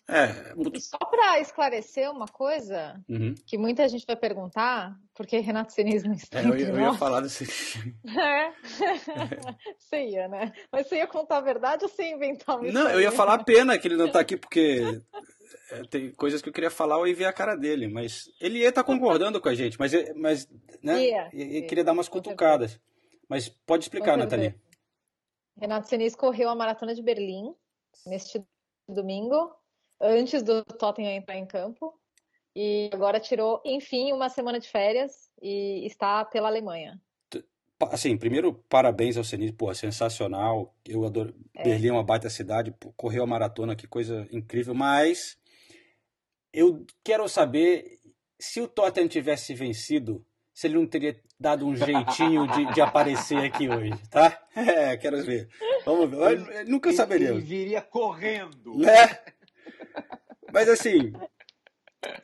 É, 0.06 0.54
muito- 0.54 0.76
E 0.76 0.80
só 0.82 0.98
para 0.98 1.40
esclarecer 1.40 2.10
uma 2.10 2.26
coisa 2.26 3.02
Uhum. 3.08 3.34
que 3.46 3.56
muita 3.56 3.88
gente 3.88 4.04
vai 4.06 4.16
perguntar, 4.16 4.94
porque 5.14 5.38
Renato 5.38 5.72
Sinise 5.72 6.06
não 6.06 6.14
está 6.14 6.40
É, 6.40 6.44
eu, 6.44 6.54
eu 6.54 6.78
ia 6.78 6.92
falar 6.92 7.22
desse. 7.22 7.44
É. 8.06 8.52
Você 9.78 10.04
ia, 10.08 10.28
né? 10.28 10.52
Mas 10.70 10.86
você 10.88 10.96
ia 10.96 11.06
contar 11.06 11.38
a 11.38 11.40
verdade 11.40 11.84
ou 11.84 11.88
você 11.88 12.02
ia 12.02 12.14
inventar 12.14 12.56
uma 12.60 12.70
Não, 12.70 12.90
eu 12.90 13.00
ia 13.00 13.10
falar 13.12 13.34
a 13.34 13.42
pena 13.44 13.78
que 13.78 13.88
ele 13.88 13.96
não 13.96 14.10
tá 14.10 14.20
aqui, 14.20 14.36
porque 14.36 14.82
é, 15.70 15.82
tem 15.88 16.10
coisas 16.12 16.42
que 16.42 16.48
eu 16.48 16.52
queria 16.52 16.70
falar 16.70 16.98
ou 16.98 17.04
ver 17.04 17.24
a 17.24 17.32
cara 17.32 17.54
dele, 17.56 17.88
mas 17.88 18.30
ele 18.40 18.58
ia 18.58 18.68
estar 18.68 18.84
concordando 18.84 19.40
com 19.40 19.48
a 19.48 19.54
gente, 19.54 19.78
mas, 19.78 19.92
mas 20.16 20.46
né, 20.82 21.02
Ia, 21.06 21.30
e- 21.32 21.42
e 21.42 21.60
ia, 21.60 21.66
queria 21.66 21.84
dar 21.84 21.92
umas 21.92 22.08
cutucadas. 22.10 22.78
Mas 23.28 23.48
pode 23.48 23.84
explicar, 23.84 24.18
Nathalie. 24.18 24.54
Renato 25.58 25.88
Sinise 25.88 26.14
correu 26.16 26.50
a 26.50 26.54
maratona 26.54 26.94
de 26.94 27.02
Berlim 27.02 27.54
neste 28.06 28.44
domingo, 28.88 29.50
antes 30.00 30.42
do 30.42 30.64
Tottenham 30.64 31.12
entrar 31.12 31.36
em 31.36 31.46
campo. 31.46 31.92
E 32.56 32.88
agora 32.92 33.18
tirou, 33.18 33.60
enfim, 33.64 34.12
uma 34.12 34.28
semana 34.28 34.60
de 34.60 34.68
férias 34.68 35.28
e 35.42 35.84
está 35.86 36.24
pela 36.24 36.48
Alemanha. 36.48 37.00
Assim, 37.90 38.16
primeiro, 38.16 38.54
parabéns 38.68 39.16
ao 39.16 39.24
Senise, 39.24 39.52
pô, 39.52 39.74
sensacional. 39.74 40.72
Eu 40.86 41.04
adoro. 41.04 41.34
Berlim 41.52 41.88
é 41.88 41.92
uma 41.92 42.04
baita 42.04 42.30
cidade, 42.30 42.72
correu 42.96 43.24
a 43.24 43.26
maratona, 43.26 43.74
que 43.74 43.86
coisa 43.88 44.26
incrível. 44.30 44.72
Mas 44.72 45.36
eu 46.52 46.86
quero 47.02 47.28
saber 47.28 47.98
se 48.38 48.60
o 48.60 48.68
Tottenham 48.68 49.08
tivesse 49.08 49.52
vencido, 49.54 50.24
se 50.52 50.68
ele 50.68 50.74
não 50.76 50.86
teria 50.86 51.20
dado 51.38 51.66
um 51.66 51.74
jeitinho 51.74 52.46
de, 52.46 52.72
de 52.72 52.80
aparecer 52.80 53.38
aqui 53.38 53.68
hoje, 53.68 53.90
tá? 54.08 54.40
É, 54.56 54.96
quero 54.96 55.20
ver. 55.24 55.48
Vamos 55.84 56.08
ver. 56.08 56.38
Eu- 56.38 56.66
Nunca 56.68 56.90
Ele 56.90 56.96
saberíamos. 56.96 57.42
viria 57.42 57.82
correndo. 57.82 58.76
Né? 58.78 59.18
Mas 60.52 60.68
assim, 60.68 61.12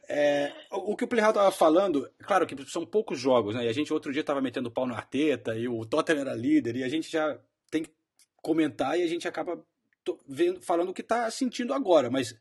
é, 0.09 0.53
o 0.71 0.97
que 0.97 1.05
o 1.05 1.09
Playhall 1.09 1.33
tava 1.33 1.51
falando, 1.51 2.11
claro 2.21 2.47
que 2.47 2.71
são 2.71 2.85
poucos 2.85 3.19
jogos, 3.19 3.55
né? 3.55 3.65
E 3.65 3.69
a 3.69 3.73
gente 3.73 3.93
outro 3.93 4.13
dia 4.13 4.25
tava 4.25 4.41
metendo 4.41 4.71
pau 4.71 4.87
no 4.87 4.95
Arteta 4.95 5.57
e 5.57 5.69
o 5.69 5.85
Tottenham 5.85 6.23
era 6.23 6.35
líder 6.35 6.77
e 6.77 6.85
a 6.85 6.89
gente 6.89 7.11
já 7.11 7.39
tem 7.71 7.83
que 7.83 7.91
comentar 8.37 8.99
e 8.99 9.03
a 9.03 9.07
gente 9.07 9.27
acaba 9.27 9.65
vendo, 10.29 10.61
falando 10.61 10.91
o 10.91 10.95
que 10.95 11.03
tá 11.03 11.31
sentindo 11.31 11.73
agora, 11.73 12.11
mas 12.11 12.39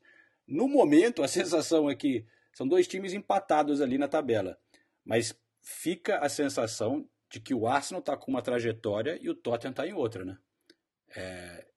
no 0.47 0.67
momento 0.67 1.23
a 1.23 1.27
sensação 1.29 1.89
é 1.89 1.95
que 1.95 2.25
são 2.53 2.67
dois 2.67 2.87
times 2.87 3.13
empatados 3.13 3.81
ali 3.81 3.97
na 3.97 4.07
tabela, 4.07 4.57
mas 5.05 5.37
fica 5.61 6.17
a 6.19 6.29
sensação 6.29 7.07
de 7.29 7.39
que 7.39 7.53
o 7.53 7.67
Arsenal 7.67 8.01
tá 8.01 8.17
com 8.17 8.31
uma 8.31 8.41
trajetória 8.41 9.17
e 9.21 9.29
o 9.29 9.35
Tottenham 9.35 9.73
tá 9.73 9.87
em 9.87 9.93
outra, 9.93 10.25
né? 10.25 10.37
É, 11.15 11.68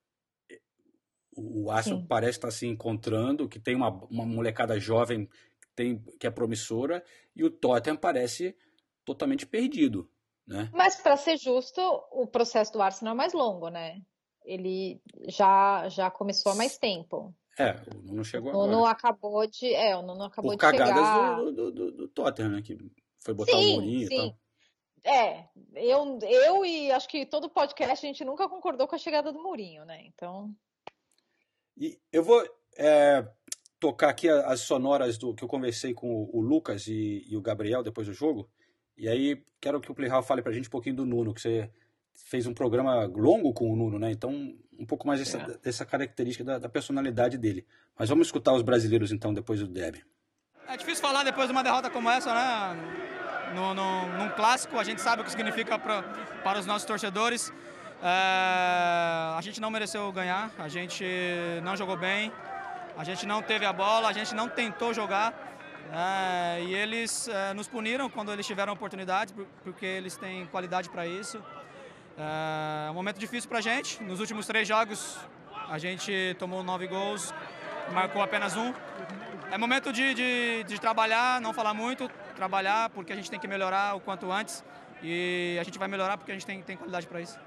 o 1.37 1.71
Arsenal 1.71 2.01
Sim. 2.01 2.07
parece 2.07 2.39
estar 2.39 2.51
se 2.51 2.67
encontrando, 2.67 3.49
que 3.49 3.59
tem 3.59 3.75
uma, 3.75 3.89
uma 4.11 4.27
molecada 4.27 4.79
jovem 4.79 5.29
tem, 5.75 5.99
que 6.21 6.27
é 6.27 6.31
promissora, 6.31 7.03
e 7.35 7.45
o 7.45 7.51
Tottenham 7.51 7.97
parece 7.97 8.55
totalmente 9.05 9.47
perdido. 9.47 10.09
Né? 10.47 10.69
Mas, 10.73 10.97
para 10.97 11.17
ser 11.17 11.39
justo, 11.39 11.81
o 12.11 12.27
processo 12.27 12.73
do 12.73 12.83
Arsenal 12.83 13.15
é 13.15 13.17
mais 13.17 13.33
longo, 13.33 13.69
né? 13.69 14.03
Ele 14.45 15.01
já, 15.29 15.89
já 15.89 16.11
começou 16.11 16.53
há 16.53 16.55
mais 16.55 16.77
tempo. 16.77 17.35
É, 17.59 17.77
o 17.95 18.03
Nuno 18.03 18.25
chegou 18.25 18.51
agora. 18.51 18.65
O 18.65 18.71
Nuno 18.71 18.87
acabou 18.87 19.47
de. 19.47 19.73
É, 19.73 19.97
o 19.97 20.03
Nuno 20.03 20.25
acabou 20.25 20.51
Por 20.51 20.57
de 20.57 20.61
cagadas 20.61 20.95
chegar. 20.95 21.37
Do, 21.37 21.53
do, 21.53 21.71
do, 21.71 21.93
do 21.93 22.09
Tottenham, 22.09 22.51
né? 22.51 22.63
Que 22.63 22.77
foi 23.21 23.35
botar 23.35 23.53
sim, 23.53 23.73
o 23.73 23.73
Mourinho 23.75 24.09
sim. 24.09 24.15
e 24.15 24.17
tal. 24.17 24.37
É, 25.05 25.49
eu, 25.75 26.19
eu 26.23 26.65
e 26.65 26.91
acho 26.91 27.09
que 27.09 27.27
todo 27.27 27.51
podcast 27.51 28.05
a 28.05 28.09
gente 28.09 28.25
nunca 28.25 28.49
concordou 28.49 28.87
com 28.87 28.95
a 28.95 28.99
chegada 28.99 29.33
do 29.33 29.43
Mourinho, 29.43 29.85
né? 29.85 30.03
Então. 30.07 30.55
E 31.77 31.99
eu 32.13 32.23
vou 32.23 32.43
é, 32.77 33.27
tocar 33.79 34.11
aqui 34.11 34.29
as 34.29 34.61
sonoras 34.61 35.19
do 35.19 35.35
que 35.35 35.43
eu 35.43 35.49
conversei 35.49 35.93
com 35.93 36.29
o 36.33 36.41
Lucas 36.41 36.87
e, 36.87 37.27
e, 37.29 37.37
o 37.37 37.41
Gabriel 37.41 37.83
depois 37.83 38.07
do 38.07 38.13
jogo. 38.13 38.49
E 38.97 39.09
aí 39.09 39.43
quero 39.61 39.81
que 39.81 39.91
o 39.91 39.95
Playhall 39.95 40.23
fale 40.23 40.43
pra 40.43 40.53
gente 40.53 40.69
um 40.69 40.71
pouquinho 40.71 40.97
do 40.97 41.07
Nuno, 41.07 41.35
que 41.35 41.41
você 41.41 41.71
fez 42.15 42.47
um 42.47 42.55
programa 42.55 43.07
longo 43.07 43.53
com 43.53 43.73
o 43.73 43.77
Nuno, 43.77 43.99
né? 43.99 44.11
Então, 44.11 44.55
um 44.79 44.87
pouco 44.87 45.07
mais 45.07 45.21
dessa, 45.21 45.39
é. 45.39 45.59
dessa 45.59 45.85
característica 45.85 46.45
da, 46.45 46.59
da, 46.59 46.69
personalidade 46.69 47.39
dele. 47.39 47.67
Mas 47.99 48.09
vamos 48.09 48.29
escutar 48.29 48.53
os 48.53 48.63
brasileiros 48.63 49.13
então 49.13 49.33
depois 49.33 49.61
do 49.61 49.67
Deb. 49.67 49.97
É 50.69 50.77
difícil 50.77 51.03
falar 51.03 51.25
depois 51.25 51.47
de 51.47 51.53
uma 51.53 51.63
derrota 51.63 51.91
como 51.91 52.09
essa, 52.11 52.33
né? 52.33 53.53
No, 53.55 53.75
no, 53.75 54.19
num 54.19 54.31
clássico, 54.31 54.79
a 54.79 54.85
gente 54.85 55.01
sabe 55.01 55.23
o 55.23 55.25
que 55.25 55.31
significa 55.31 55.79
pra, 55.79 56.03
para 56.43 56.59
os 56.59 56.67
nossos 56.67 56.87
torcedores. 56.87 57.53
É, 58.03 59.37
a 59.39 59.41
gente 59.41 59.61
não 59.61 59.71
mereceu 59.71 60.11
ganhar, 60.11 60.51
a 60.59 60.69
gente 60.69 61.05
não 61.63 61.77
jogou 61.77 61.97
bem, 61.97 62.33
a 62.97 63.05
gente 63.05 63.25
não 63.25 63.41
teve 63.41 63.65
a 63.65 63.73
bola, 63.73 64.09
a 64.09 64.13
gente 64.13 64.35
não 64.35 64.49
tentou 64.49 64.93
jogar. 64.93 65.33
É, 65.93 66.63
e 66.63 66.75
eles 66.75 67.29
é, 67.29 67.55
nos 67.55 67.69
puniram 67.69 68.11
quando 68.11 68.33
eles 68.33 68.45
tiveram 68.45 68.73
oportunidade, 68.73 69.33
porque 69.63 69.87
eles 69.87 70.17
têm 70.17 70.47
qualidade 70.47 70.91
para 70.91 71.07
isso. 71.07 71.41
É 72.19 72.91
um 72.91 72.95
momento 72.95 73.19
difícil 73.19 73.49
para 73.49 73.59
a 73.59 73.63
gente. 73.63 74.03
Nos 74.03 74.19
últimos 74.19 74.47
três 74.47 74.67
jogos, 74.67 75.19
a 75.69 75.79
gente 75.79 76.35
tomou 76.41 76.63
nove 76.65 76.89
gols, 76.89 77.33
marcou 77.93 78.21
apenas 78.21 78.57
um. 78.57 78.75
É 79.51 79.57
momento 79.57 79.93
de, 79.93 80.13
de, 80.15 80.65
de 80.65 80.81
trabalhar, 80.81 81.41
não 81.41 81.53
falar 81.53 81.73
muito, 81.73 82.11
trabalhar, 82.35 82.91
porque 82.91 83.13
a 83.13 83.17
gente 83.17 83.31
tem 83.31 83.39
que 83.39 83.47
melhorar 83.47 83.95
o 83.95 84.01
quanto 84.01 84.33
antes. 84.33 84.65
E 85.03 85.57
a 85.61 85.63
gente 85.63 85.79
vai 85.79 85.89
melhorar 85.89 86.17
porque 86.17 86.33
a 86.33 86.35
gente 86.35 86.47
tem, 86.47 86.63
tem 86.63 86.77
qualidade 86.77 87.07
para 87.07 87.21
isso. 87.21 87.39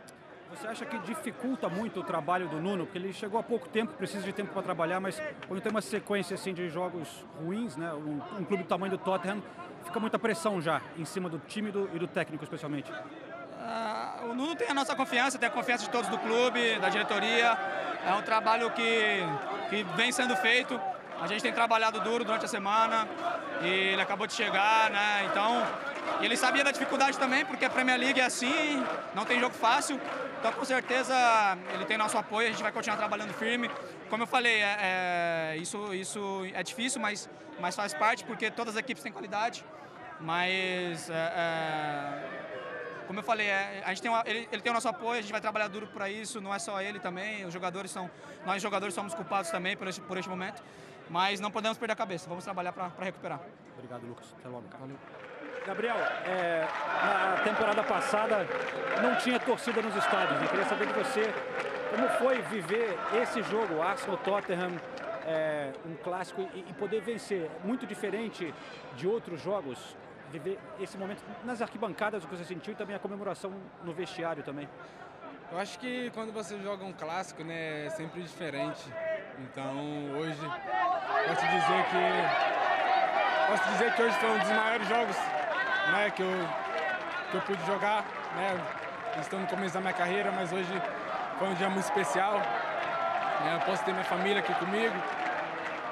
Você 0.55 0.67
acha 0.67 0.85
que 0.85 0.97
dificulta 0.99 1.67
muito 1.67 1.99
o 1.99 2.03
trabalho 2.03 2.47
do 2.47 2.61
Nuno? 2.61 2.85
Porque 2.85 2.97
ele 2.97 3.11
chegou 3.11 3.37
há 3.37 3.43
pouco 3.43 3.67
tempo, 3.67 3.93
precisa 3.93 4.23
de 4.23 4.31
tempo 4.31 4.53
para 4.53 4.61
trabalhar, 4.61 5.01
mas 5.01 5.21
quando 5.47 5.59
tem 5.59 5.69
uma 5.69 5.81
sequência 5.81 6.35
assim 6.35 6.53
de 6.53 6.69
jogos 6.69 7.25
ruins, 7.43 7.75
né, 7.75 7.91
um, 7.93 8.21
um, 8.39 8.45
clube 8.45 8.63
do 8.63 8.67
tamanho 8.67 8.91
do 8.91 8.97
Tottenham, 8.97 9.43
fica 9.83 9.99
muita 9.99 10.17
pressão 10.17 10.61
já 10.61 10.81
em 10.97 11.03
cima 11.03 11.29
do 11.29 11.39
time 11.39 11.71
do, 11.71 11.89
e 11.93 11.99
do 11.99 12.07
técnico, 12.07 12.43
especialmente. 12.43 12.89
Ah, 13.59 14.21
o 14.23 14.33
Nuno 14.33 14.55
tem 14.55 14.69
a 14.69 14.73
nossa 14.73 14.95
confiança, 14.95 15.37
tem 15.37 15.49
a 15.49 15.51
confiança 15.51 15.83
de 15.83 15.89
todos 15.89 16.09
do 16.09 16.17
clube, 16.19 16.79
da 16.79 16.87
diretoria. 16.87 17.57
É 18.07 18.13
um 18.13 18.21
trabalho 18.21 18.71
que, 18.71 19.19
que 19.69 19.83
vem 19.95 20.11
sendo 20.11 20.37
feito. 20.37 20.79
A 21.19 21.27
gente 21.27 21.41
tem 21.41 21.51
trabalhado 21.51 21.99
duro 21.99 22.23
durante 22.23 22.45
a 22.45 22.47
semana 22.47 23.07
e 23.61 23.67
ele 23.67 24.01
acabou 24.01 24.25
de 24.25 24.33
chegar, 24.33 24.89
né? 24.89 25.25
Então, 25.29 25.65
ele 26.21 26.35
sabia 26.37 26.63
da 26.63 26.71
dificuldade 26.71 27.17
também, 27.17 27.45
porque 27.45 27.65
a 27.65 27.69
Premier 27.69 27.99
League 27.99 28.19
é 28.19 28.25
assim, 28.25 28.83
não 29.13 29.25
tem 29.25 29.39
jogo 29.39 29.55
fácil. 29.55 29.99
Então, 30.39 30.51
com 30.53 30.65
certeza, 30.65 31.15
ele 31.73 31.85
tem 31.85 31.97
nosso 31.97 32.17
apoio, 32.17 32.47
a 32.47 32.51
gente 32.51 32.61
vai 32.61 32.71
continuar 32.71 32.97
trabalhando 32.97 33.33
firme. 33.33 33.69
Como 34.09 34.23
eu 34.23 34.27
falei, 34.27 34.61
é, 34.61 34.77
é, 34.79 35.57
isso, 35.57 35.93
isso 35.93 36.45
é 36.53 36.61
difícil, 36.61 37.01
mas, 37.01 37.29
mas 37.59 37.75
faz 37.75 37.93
parte, 37.93 38.23
porque 38.23 38.51
todas 38.51 38.75
as 38.75 38.79
equipes 38.79 39.01
têm 39.01 39.11
qualidade. 39.11 39.65
Mas, 40.19 41.09
é, 41.09 41.13
é 41.13 42.45
como 43.07 43.19
eu 43.19 43.23
falei, 43.23 43.47
é, 43.47 43.83
a 43.85 43.89
gente 43.89 44.01
tem 44.01 44.11
uma, 44.11 44.23
ele, 44.25 44.47
ele, 44.51 44.61
tem 44.61 44.71
o 44.71 44.73
nosso 44.73 44.87
apoio, 44.87 45.19
a 45.19 45.21
gente 45.21 45.31
vai 45.31 45.41
trabalhar 45.41 45.67
duro 45.67 45.87
para 45.87 46.09
isso, 46.09 46.41
não 46.41 46.53
é 46.53 46.59
só 46.59 46.81
ele 46.81 46.99
também, 46.99 47.45
os 47.45 47.53
jogadores 47.53 47.91
são, 47.91 48.09
nós 48.45 48.61
jogadores 48.61 48.95
somos 48.95 49.13
culpados 49.13 49.51
também 49.51 49.77
por 49.77 49.87
este, 49.87 50.01
por 50.01 50.17
este 50.17 50.29
momento, 50.29 50.63
mas 51.09 51.39
não 51.39 51.51
podemos 51.51 51.77
perder 51.77 51.93
a 51.93 51.95
cabeça, 51.95 52.27
vamos 52.27 52.43
trabalhar 52.43 52.71
para 52.71 52.91
recuperar. 52.99 53.39
Obrigado, 53.77 54.07
Lucas. 54.07 54.33
Até 54.39 54.49
logo. 54.49 54.65
Valeu. 54.79 54.97
Gabriel, 55.65 55.97
é, 56.25 56.67
na 57.03 57.43
temporada 57.43 57.83
passada 57.83 58.45
não 59.01 59.15
tinha 59.15 59.39
torcida 59.39 59.81
nos 59.81 59.95
estádios. 59.95 60.39
Eu 60.39 60.47
queria 60.47 60.65
saber 60.65 60.85
de 60.85 60.93
você 60.93 61.33
como 61.89 62.07
foi 62.09 62.39
viver 62.43 62.95
esse 63.19 63.41
jogo, 63.41 63.81
Arsenal-Tottenham, 63.81 64.73
é, 65.25 65.71
um 65.83 65.95
clássico, 65.95 66.47
e, 66.53 66.59
e, 66.69 66.73
poder 66.73 67.01
vencer. 67.01 67.49
Muito 67.63 67.87
diferente 67.87 68.53
de 68.95 69.07
outros 69.07 69.41
jogos, 69.41 69.97
viver 70.31 70.59
esse 70.79 70.99
momento 70.99 71.23
nas 71.43 71.63
arquibancadas, 71.63 72.23
o 72.23 72.27
que 72.27 72.35
você 72.35 72.45
sentiu, 72.45 72.73
e 72.73 72.75
também 72.75 72.95
a 72.95 72.99
comemoração 72.99 73.51
no 73.83 73.91
vestiário 73.91 74.43
também. 74.43 74.69
Eu 75.51 75.57
acho 75.57 75.79
que 75.79 76.11
quando 76.11 76.31
você 76.31 76.59
joga 76.59 76.85
um 76.85 76.93
clássico, 76.93 77.43
né, 77.43 77.87
é 77.87 77.89
sempre 77.89 78.21
diferente. 78.21 78.83
Então, 79.39 80.11
hoje, 80.15 80.39
posso 81.27 81.45
dizer 81.47 81.85
que 81.89 82.55
posso 83.47 83.69
dizer 83.71 83.93
que 83.95 84.01
hoje 84.03 84.15
foi 84.19 84.29
um 84.29 84.39
dos 84.39 84.49
maiores 84.49 84.87
jogos 84.87 85.17
né, 85.91 86.11
que, 86.11 86.21
eu, 86.21 86.49
que 87.31 87.35
eu 87.35 87.41
pude 87.41 87.65
jogar. 87.65 88.03
Né? 88.35 88.57
Estou 89.19 89.39
no 89.39 89.47
começo 89.47 89.73
da 89.73 89.81
minha 89.81 89.93
carreira, 89.93 90.31
mas 90.31 90.51
hoje 90.51 90.81
foi 91.39 91.47
um 91.47 91.53
dia 91.53 91.69
muito 91.69 91.85
especial. 91.85 92.37
Né? 92.37 93.61
Posso 93.65 93.83
ter 93.83 93.91
minha 93.91 94.03
família 94.03 94.39
aqui 94.39 94.53
comigo. 94.55 94.95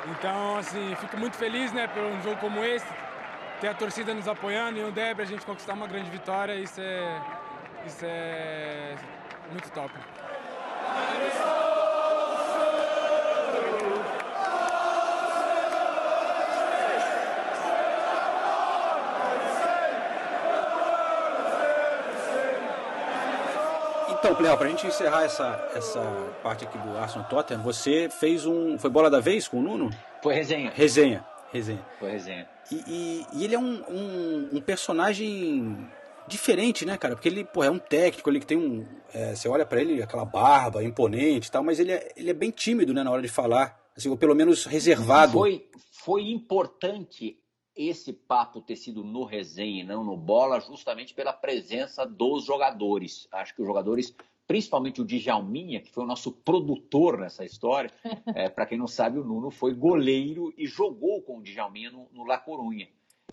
Então, 0.07 0.57
assim, 0.57 0.95
fico 0.99 1.17
muito 1.17 1.37
feliz 1.37 1.71
né, 1.71 1.87
por 1.87 2.03
um 2.03 2.21
jogo 2.21 2.37
como 2.37 2.63
esse, 2.63 2.85
ter 3.61 3.69
a 3.69 3.73
torcida 3.73 4.13
nos 4.13 4.27
apoiando 4.27 4.77
e 4.77 4.83
o 4.83 4.91
Débora 4.91 5.23
a 5.23 5.27
gente 5.27 5.45
conquistar 5.45 5.73
uma 5.73 5.87
grande 5.87 6.09
vitória. 6.09 6.55
Isso 6.55 6.81
é, 6.81 7.21
isso 7.85 8.03
é 8.03 8.95
muito 9.49 9.69
top. 9.71 9.93
Então, 24.23 24.35
Cleo, 24.35 24.57
pra 24.57 24.69
gente 24.69 24.87
encerrar 24.87 25.25
essa, 25.25 25.69
essa 25.75 25.99
parte 26.41 26.63
aqui 26.63 26.77
do 26.77 26.97
Arsenal 26.97 27.27
Tottenham, 27.27 27.61
você 27.61 28.07
fez 28.09 28.45
um. 28.45 28.79
Foi 28.79 28.89
bola 28.89 29.09
da 29.09 29.19
vez 29.19 29.49
com 29.49 29.59
o 29.59 29.61
Nuno? 29.61 29.89
Foi 30.21 30.33
resenha. 30.33 30.71
Resenha. 30.73 31.25
Resenha. 31.51 31.85
Foi 31.99 32.09
resenha. 32.09 32.47
E, 32.71 32.75
e, 32.87 33.25
e 33.33 33.43
ele 33.43 33.53
é 33.53 33.59
um, 33.59 33.83
um, 33.89 34.49
um, 34.53 34.61
personagem 34.61 35.77
diferente, 36.25 36.85
né, 36.85 36.95
cara? 36.95 37.15
Porque 37.15 37.27
ele, 37.27 37.43
pô, 37.43 37.65
é 37.65 37.69
um 37.69 37.77
técnico, 37.77 38.29
ele 38.29 38.39
que 38.39 38.45
tem 38.45 38.57
um. 38.57 38.85
É, 39.13 39.35
você 39.35 39.49
olha 39.49 39.65
para 39.65 39.81
ele, 39.81 40.01
aquela 40.01 40.23
barba 40.23 40.81
imponente 40.81 41.49
e 41.49 41.51
tal, 41.51 41.61
mas 41.61 41.77
ele 41.77 41.91
é, 41.91 42.13
ele 42.15 42.29
é 42.29 42.33
bem 42.33 42.49
tímido, 42.49 42.93
né, 42.93 43.03
na 43.03 43.11
hora 43.11 43.21
de 43.21 43.27
falar. 43.27 43.77
Assim, 43.93 44.07
ou 44.07 44.15
pelo 44.15 44.33
menos 44.33 44.63
reservado. 44.63 45.33
Foi, 45.33 45.67
foi 45.91 46.29
importante 46.29 47.37
esse 47.75 48.13
papo 48.13 48.61
ter 48.61 48.75
sido 48.75 49.03
no 49.03 49.23
resenha 49.23 49.81
e 49.81 49.85
não 49.85 50.03
no 50.03 50.15
bola, 50.15 50.59
justamente 50.59 51.13
pela 51.13 51.33
presença 51.33 52.05
dos 52.05 52.45
jogadores. 52.45 53.27
Acho 53.31 53.55
que 53.55 53.61
os 53.61 53.67
jogadores, 53.67 54.15
principalmente 54.47 55.01
o 55.01 55.05
Djalminha, 55.05 55.81
que 55.81 55.91
foi 55.91 56.03
o 56.03 56.07
nosso 56.07 56.31
produtor 56.31 57.19
nessa 57.19 57.43
história, 57.43 57.91
é, 58.35 58.49
para 58.49 58.65
quem 58.65 58.77
não 58.77 58.87
sabe, 58.87 59.19
o 59.19 59.23
Nuno 59.23 59.49
foi 59.49 59.73
goleiro 59.73 60.53
e 60.57 60.65
jogou 60.65 61.21
com 61.21 61.37
o 61.37 61.41
Djalminha 61.41 61.91
no, 61.91 62.07
no 62.11 62.23
La 62.23 62.37
Corunha. 62.37 62.87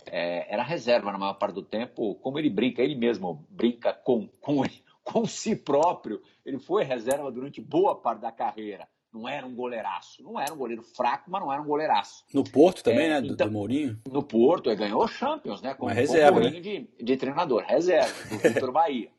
É, 0.05 0.51
era 0.51 0.63
reserva 0.63 1.11
na 1.11 1.17
maior 1.17 1.33
parte 1.33 1.55
do 1.55 1.63
tempo, 1.63 2.15
como 2.15 2.39
ele 2.39 2.49
brinca, 2.49 2.81
ele 2.81 2.95
mesmo 2.95 3.45
brinca 3.49 3.93
com, 3.93 4.27
com, 4.39 4.63
com 5.03 5.25
si 5.25 5.55
próprio. 5.55 6.21
Ele 6.45 6.57
foi 6.57 6.83
reserva 6.83 7.31
durante 7.31 7.61
boa 7.61 7.95
parte 7.95 8.21
da 8.21 8.31
carreira 8.31 8.87
não 9.13 9.27
era 9.27 9.45
um 9.45 9.53
goleiraço. 9.53 10.23
Não 10.23 10.39
era 10.39 10.53
um 10.53 10.57
goleiro 10.57 10.81
fraco, 10.81 11.29
mas 11.29 11.41
não 11.41 11.51
era 11.51 11.61
um 11.61 11.65
goleiraço. 11.65 12.25
No 12.33 12.43
Porto 12.43 12.83
também, 12.83 13.07
é, 13.07 13.09
né? 13.09 13.21
Do, 13.21 13.33
então, 13.33 13.47
do 13.47 13.53
Mourinho? 13.53 13.99
No 14.07 14.23
Porto, 14.23 14.69
ele 14.69 14.77
ganhou 14.77 15.07
Champions, 15.07 15.61
né? 15.61 15.73
Com, 15.73 15.85
uma 15.87 15.93
reserva, 15.93 16.39
com 16.39 16.47
né? 16.47 16.59
de, 16.59 16.87
de 17.01 17.17
treinador, 17.17 17.63
reserva, 17.63 18.13
do 18.29 18.37
Vitor 18.39 18.71
Bahia. 18.71 19.11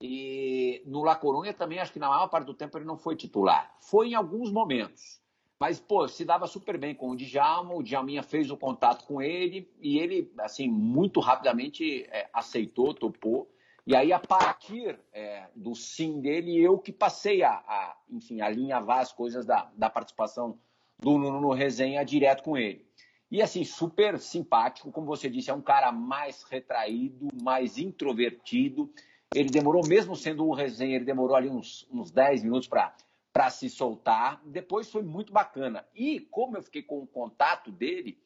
E 0.00 0.82
no 0.86 1.02
La 1.02 1.16
Coruña 1.16 1.54
também, 1.54 1.78
acho 1.78 1.92
que 1.92 1.98
na 1.98 2.08
maior 2.08 2.28
parte 2.28 2.46
do 2.46 2.54
tempo 2.54 2.76
ele 2.76 2.84
não 2.84 2.98
foi 2.98 3.16
titular. 3.16 3.74
Foi 3.80 4.08
em 4.08 4.14
alguns 4.14 4.52
momentos. 4.52 5.22
Mas, 5.58 5.80
pô, 5.80 6.06
se 6.08 6.24
dava 6.24 6.46
super 6.46 6.76
bem 6.76 6.94
com 6.94 7.10
o 7.10 7.16
Djalma, 7.16 7.74
o 7.74 7.82
Djalminha 7.82 8.22
fez 8.22 8.50
o 8.50 8.56
contato 8.56 9.06
com 9.06 9.22
ele 9.22 9.70
e 9.80 9.98
ele, 9.98 10.30
assim, 10.38 10.68
muito 10.68 11.20
rapidamente 11.20 12.02
é, 12.10 12.28
aceitou, 12.32 12.92
topou. 12.92 13.48
E 13.86 13.94
aí, 13.94 14.12
a 14.12 14.18
partir 14.18 14.98
é, 15.12 15.46
do 15.54 15.74
sim 15.74 16.20
dele, 16.20 16.58
eu 16.58 16.78
que 16.78 16.90
passei 16.90 17.42
a, 17.42 17.50
a, 17.50 17.96
enfim, 18.08 18.40
alinhavar 18.40 19.00
as 19.00 19.12
coisas 19.12 19.44
da, 19.44 19.70
da 19.76 19.90
participação 19.90 20.58
do 20.98 21.18
Nuno 21.18 21.40
no 21.40 21.52
resenha 21.52 22.02
direto 22.02 22.42
com 22.42 22.56
ele. 22.56 22.86
E 23.30 23.42
assim, 23.42 23.62
super 23.64 24.18
simpático, 24.18 24.90
como 24.90 25.06
você 25.06 25.28
disse, 25.28 25.50
é 25.50 25.54
um 25.54 25.60
cara 25.60 25.92
mais 25.92 26.44
retraído, 26.44 27.28
mais 27.42 27.76
introvertido. 27.76 28.90
Ele 29.34 29.50
demorou, 29.50 29.86
mesmo 29.86 30.16
sendo 30.16 30.48
um 30.48 30.54
resenha, 30.54 30.96
ele 30.96 31.04
demorou 31.04 31.36
ali 31.36 31.50
uns, 31.50 31.86
uns 31.90 32.10
10 32.10 32.42
minutos 32.42 32.68
para 32.68 33.50
se 33.50 33.68
soltar. 33.68 34.40
Depois 34.46 34.90
foi 34.90 35.02
muito 35.02 35.32
bacana. 35.32 35.84
E 35.94 36.20
como 36.20 36.56
eu 36.56 36.62
fiquei 36.62 36.82
com 36.82 37.00
o 37.00 37.06
contato 37.06 37.70
dele, 37.70 38.18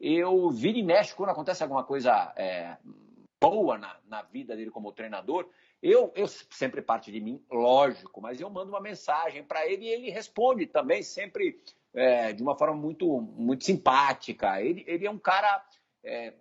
eu 0.00 0.48
vira 0.50 0.78
e 0.78 0.82
mexe 0.82 1.14
quando 1.14 1.30
acontece 1.30 1.62
alguma 1.62 1.84
coisa 1.84 2.32
é, 2.36 2.76
boa 3.50 3.78
na, 3.78 3.96
na 4.06 4.22
vida 4.22 4.56
dele 4.56 4.70
como 4.70 4.92
treinador. 4.92 5.48
Eu, 5.82 6.12
eu 6.14 6.26
sempre 6.26 6.80
parte 6.80 7.12
de 7.12 7.20
mim, 7.20 7.44
lógico, 7.50 8.20
mas 8.20 8.40
eu 8.40 8.48
mando 8.48 8.72
uma 8.72 8.80
mensagem 8.80 9.44
para 9.44 9.66
ele 9.66 9.84
e 9.84 9.88
ele 9.88 10.10
responde 10.10 10.66
também, 10.66 11.02
sempre 11.02 11.60
é, 11.92 12.32
de 12.32 12.42
uma 12.42 12.56
forma 12.56 12.74
muito, 12.74 13.20
muito 13.20 13.64
simpática. 13.64 14.60
Ele, 14.62 14.84
ele 14.86 15.06
é 15.06 15.10
um 15.10 15.18
cara 15.18 15.64
é, 16.02 16.34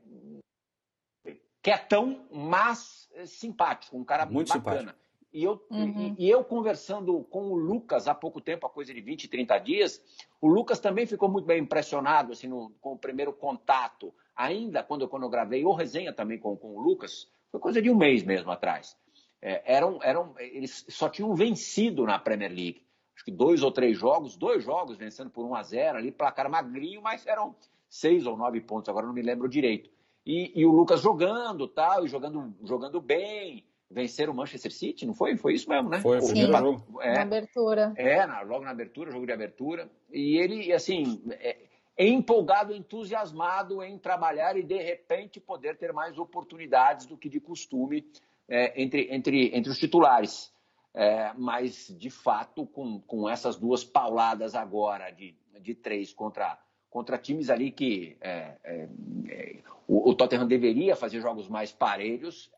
quietão, 1.62 2.28
mas 2.32 3.10
simpático, 3.26 3.98
um 3.98 4.04
cara 4.04 4.26
muito 4.26 4.54
bacana. 4.54 4.80
Simpático. 4.80 5.03
E 5.34 5.44
eu, 5.44 5.60
uhum. 5.72 6.16
e, 6.18 6.28
e, 6.28 6.30
eu 6.30 6.44
conversando 6.44 7.24
com 7.24 7.48
o 7.48 7.56
Lucas 7.56 8.08
há 8.08 8.14
pouco 8.14 8.40
tempo, 8.40 8.68
há 8.68 8.70
coisa 8.70 8.94
de 8.94 9.02
20, 9.02 9.28
30 9.28 9.58
dias, 9.58 10.02
o 10.40 10.48
Lucas 10.48 10.80
também 10.80 11.08
ficou 11.08 11.28
muito 11.28 11.46
bem 11.46 11.60
impressionado 11.60 12.32
assim, 12.32 12.48
no, 12.48 12.70
com 12.80 12.94
o 12.94 12.98
primeiro 12.98 13.34
contato. 13.34 14.14
Ainda 14.36 14.84
quando 14.84 15.02
eu, 15.02 15.10
quando 15.10 15.24
eu 15.24 15.30
gravei, 15.30 15.66
ou 15.66 15.74
resenha 15.74 16.14
também 16.14 16.38
com, 16.38 16.56
com 16.56 16.76
o 16.76 16.80
Lucas, 16.80 17.28
foi 17.52 17.60
coisa 17.60 17.82
de 17.82 17.90
um 17.90 17.96
mês 17.96 18.24
mesmo 18.24 18.52
atrás. 18.52 18.96
É, 19.42 19.76
eram, 19.76 20.00
eram, 20.04 20.36
eles 20.38 20.86
só 20.88 21.10
tinham 21.10 21.34
vencido 21.34 22.06
na 22.06 22.20
Premier 22.20 22.52
League. 22.52 22.84
Acho 23.16 23.26
que 23.26 23.32
dois 23.32 23.64
ou 23.64 23.72
três 23.72 23.98
jogos, 23.98 24.36
dois 24.36 24.64
jogos 24.64 24.98
vencendo 24.98 25.32
por 25.32 25.46
1 25.46 25.56
a 25.56 25.64
0 25.64 25.98
ali, 25.98 26.12
placar 26.12 26.50
magrinho, 26.50 27.02
mas 27.02 27.26
eram 27.26 27.56
seis 27.90 28.26
ou 28.28 28.38
nove 28.38 28.62
pontos, 28.62 28.90
agora 28.90 29.06
não 29.06 29.14
me 29.14 29.22
lembro 29.22 29.50
direito. 29.50 29.90
E, 30.26 30.52
e 30.56 30.66
o 30.66 30.72
Lucas 30.72 31.02
jogando 31.02 31.68
tal, 31.68 32.06
e 32.06 32.08
jogando, 32.08 32.56
jogando 32.64 33.02
bem 33.02 33.66
vencer 33.94 34.30
o 34.30 34.34
Manchester 34.34 34.72
City, 34.72 35.06
não 35.06 35.14
foi? 35.14 35.38
Foi 35.38 35.54
isso 35.54 35.70
mesmo, 35.70 35.90
né? 35.90 36.00
Foi, 36.02 36.18
o 36.18 36.26
primeiro 36.26 36.58
jogo. 36.58 37.02
É, 37.02 37.14
na 37.14 37.22
abertura. 37.22 37.94
É, 37.96 38.26
na, 38.26 38.42
logo 38.42 38.66
na 38.66 38.72
abertura, 38.72 39.12
jogo 39.12 39.26
de 39.26 39.32
abertura. 39.32 39.90
E 40.12 40.38
ele, 40.38 40.74
assim, 40.74 41.22
é, 41.32 41.58
é 41.96 42.08
empolgado, 42.08 42.74
entusiasmado 42.74 43.84
em 43.84 43.98
trabalhar 43.98 44.58
e, 44.58 44.64
de 44.64 44.82
repente, 44.82 45.40
poder 45.40 45.78
ter 45.78 45.94
mais 45.94 46.18
oportunidades 46.18 47.06
do 47.06 47.18
que 47.18 47.30
de 47.30 47.40
costume 47.40 48.06
é, 48.50 48.82
entre, 48.82 49.14
entre, 49.14 49.56
entre 49.56 49.72
os 49.72 49.78
titulares. 49.78 50.52
É, 50.96 51.32
mas, 51.38 51.88
de 51.98 52.10
fato, 52.10 52.66
com, 52.66 53.00
com 53.00 53.30
essas 53.30 53.56
duas 53.56 53.84
pauladas 53.84 54.56
agora 54.56 55.12
de, 55.12 55.36
de 55.62 55.74
três 55.74 56.14
contra, 56.14 56.60
contra 56.90 57.18
times 57.18 57.50
ali 57.50 57.72
que 57.72 58.18
é, 58.22 58.56
é, 58.64 58.88
é 59.28 59.56
o, 59.88 60.10
o 60.10 60.16
Tottenham 60.16 60.48
deveria 60.48 60.96
fazer 60.96 61.20
jogos 61.20 61.48
mais 61.48 61.72
parelhos, 61.72 62.52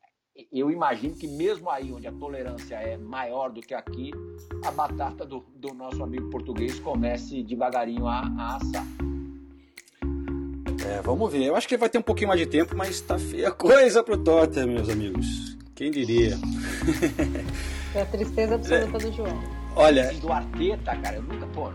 eu 0.51 0.69
imagino 0.69 1.15
que 1.15 1.27
mesmo 1.27 1.69
aí 1.69 1.91
onde 1.93 2.07
a 2.07 2.11
tolerância 2.11 2.75
é 2.75 2.97
maior 2.97 3.51
do 3.51 3.61
que 3.61 3.73
aqui, 3.73 4.11
a 4.63 4.71
batata 4.71 5.25
do, 5.25 5.45
do 5.55 5.73
nosso 5.73 6.03
amigo 6.03 6.29
português 6.29 6.79
comece 6.79 7.41
devagarinho 7.41 8.05
a, 8.05 8.19
a 8.38 8.55
assar. 8.57 8.86
É, 10.88 11.01
vamos 11.01 11.31
ver. 11.31 11.45
Eu 11.45 11.55
acho 11.55 11.67
que 11.67 11.77
vai 11.77 11.89
ter 11.89 11.97
um 11.97 12.03
pouquinho 12.03 12.27
mais 12.27 12.39
de 12.39 12.45
tempo, 12.45 12.75
mas 12.75 13.01
tá 13.01 13.17
feia 13.17 13.51
coisa 13.51 14.03
pro 14.03 14.17
Tottenham, 14.17 14.67
meus 14.67 14.89
amigos. 14.89 15.57
Quem 15.73 15.89
diria? 15.89 16.38
É 17.93 18.01
a 18.01 18.05
tristeza 18.05 18.55
absoluta 18.55 18.97
do 18.97 19.11
João. 19.13 19.41
Olha. 19.75 20.11
Do 20.13 20.31
Arteta, 20.31 20.95
cara, 20.97 21.15
eu 21.15 21.23
nunca, 21.23 21.47
pô, 21.47 21.71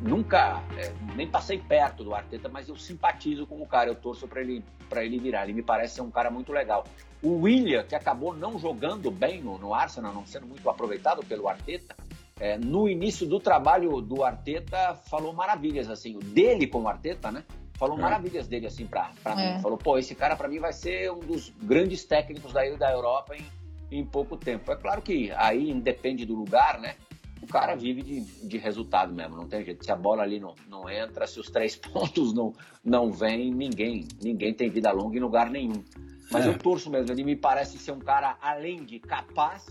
nunca 0.00 0.62
é, 0.76 0.92
nem 1.14 1.26
passei 1.26 1.58
perto 1.58 2.04
do 2.04 2.14
Arteta, 2.14 2.48
mas 2.48 2.68
eu 2.68 2.76
simpatizo 2.76 3.46
com 3.46 3.60
o 3.60 3.66
cara, 3.66 3.90
eu 3.90 3.94
torço 3.94 4.28
para 4.28 4.40
ele, 4.40 4.64
pra 4.88 5.04
ele 5.04 5.18
virar. 5.18 5.44
Ele 5.44 5.52
me 5.52 5.62
parece 5.62 5.96
ser 5.96 6.02
um 6.02 6.10
cara 6.10 6.30
muito 6.30 6.52
legal. 6.52 6.84
O 7.22 7.42
William, 7.42 7.82
que 7.82 7.94
acabou 7.94 8.34
não 8.34 8.58
jogando 8.58 9.10
bem 9.10 9.42
no, 9.42 9.58
no 9.58 9.74
Arsenal, 9.74 10.12
não 10.12 10.24
sendo 10.24 10.46
muito 10.46 10.68
aproveitado 10.68 11.24
pelo 11.24 11.48
Arteta, 11.48 11.96
é, 12.40 12.56
no 12.56 12.88
início 12.88 13.26
do 13.26 13.40
trabalho 13.40 14.00
do 14.00 14.22
Arteta, 14.22 14.94
falou 14.94 15.32
maravilhas, 15.32 15.90
assim, 15.90 16.18
dele 16.18 16.68
com 16.68 16.82
o 16.82 16.88
Arteta, 16.88 17.32
né? 17.32 17.44
Falou 17.74 17.98
é. 17.98 18.00
maravilhas 18.00 18.46
dele, 18.46 18.66
assim, 18.66 18.86
pra, 18.86 19.10
pra 19.22 19.40
é. 19.40 19.56
mim. 19.56 19.62
Falou, 19.62 19.76
pô, 19.76 19.98
esse 19.98 20.14
cara 20.14 20.36
para 20.36 20.48
mim 20.48 20.60
vai 20.60 20.72
ser 20.72 21.10
um 21.10 21.20
dos 21.20 21.52
grandes 21.62 22.04
técnicos 22.04 22.52
daí 22.52 22.76
da 22.76 22.92
Europa 22.92 23.36
em, 23.36 23.44
em 23.90 24.04
pouco 24.04 24.36
tempo. 24.36 24.70
É 24.70 24.76
claro 24.76 25.02
que 25.02 25.32
aí 25.32 25.74
depende 25.74 26.24
do 26.24 26.34
lugar, 26.34 26.78
né? 26.78 26.94
O 27.42 27.46
cara 27.46 27.74
vive 27.74 28.02
de, 28.02 28.20
de 28.20 28.58
resultado 28.58 29.14
mesmo, 29.14 29.36
não 29.36 29.46
tem 29.46 29.64
jeito. 29.64 29.84
Se 29.84 29.92
a 29.92 29.96
bola 29.96 30.22
ali 30.22 30.40
não, 30.40 30.54
não 30.68 30.88
entra, 30.88 31.26
se 31.26 31.38
os 31.38 31.50
três 31.50 31.76
pontos 31.92 32.32
não, 32.32 32.52
não 32.84 33.12
vêm, 33.12 33.52
ninguém, 33.52 34.06
ninguém 34.22 34.52
tem 34.52 34.70
vida 34.70 34.90
longa 34.90 35.16
em 35.16 35.20
lugar 35.20 35.50
nenhum. 35.50 35.82
Mas 36.30 36.44
é. 36.44 36.48
eu 36.48 36.58
torço 36.58 36.90
mesmo, 36.90 37.10
ele 37.10 37.24
me 37.24 37.36
parece 37.36 37.78
ser 37.78 37.92
um 37.92 37.98
cara, 37.98 38.36
além 38.40 38.84
de 38.84 38.98
capaz, 38.98 39.66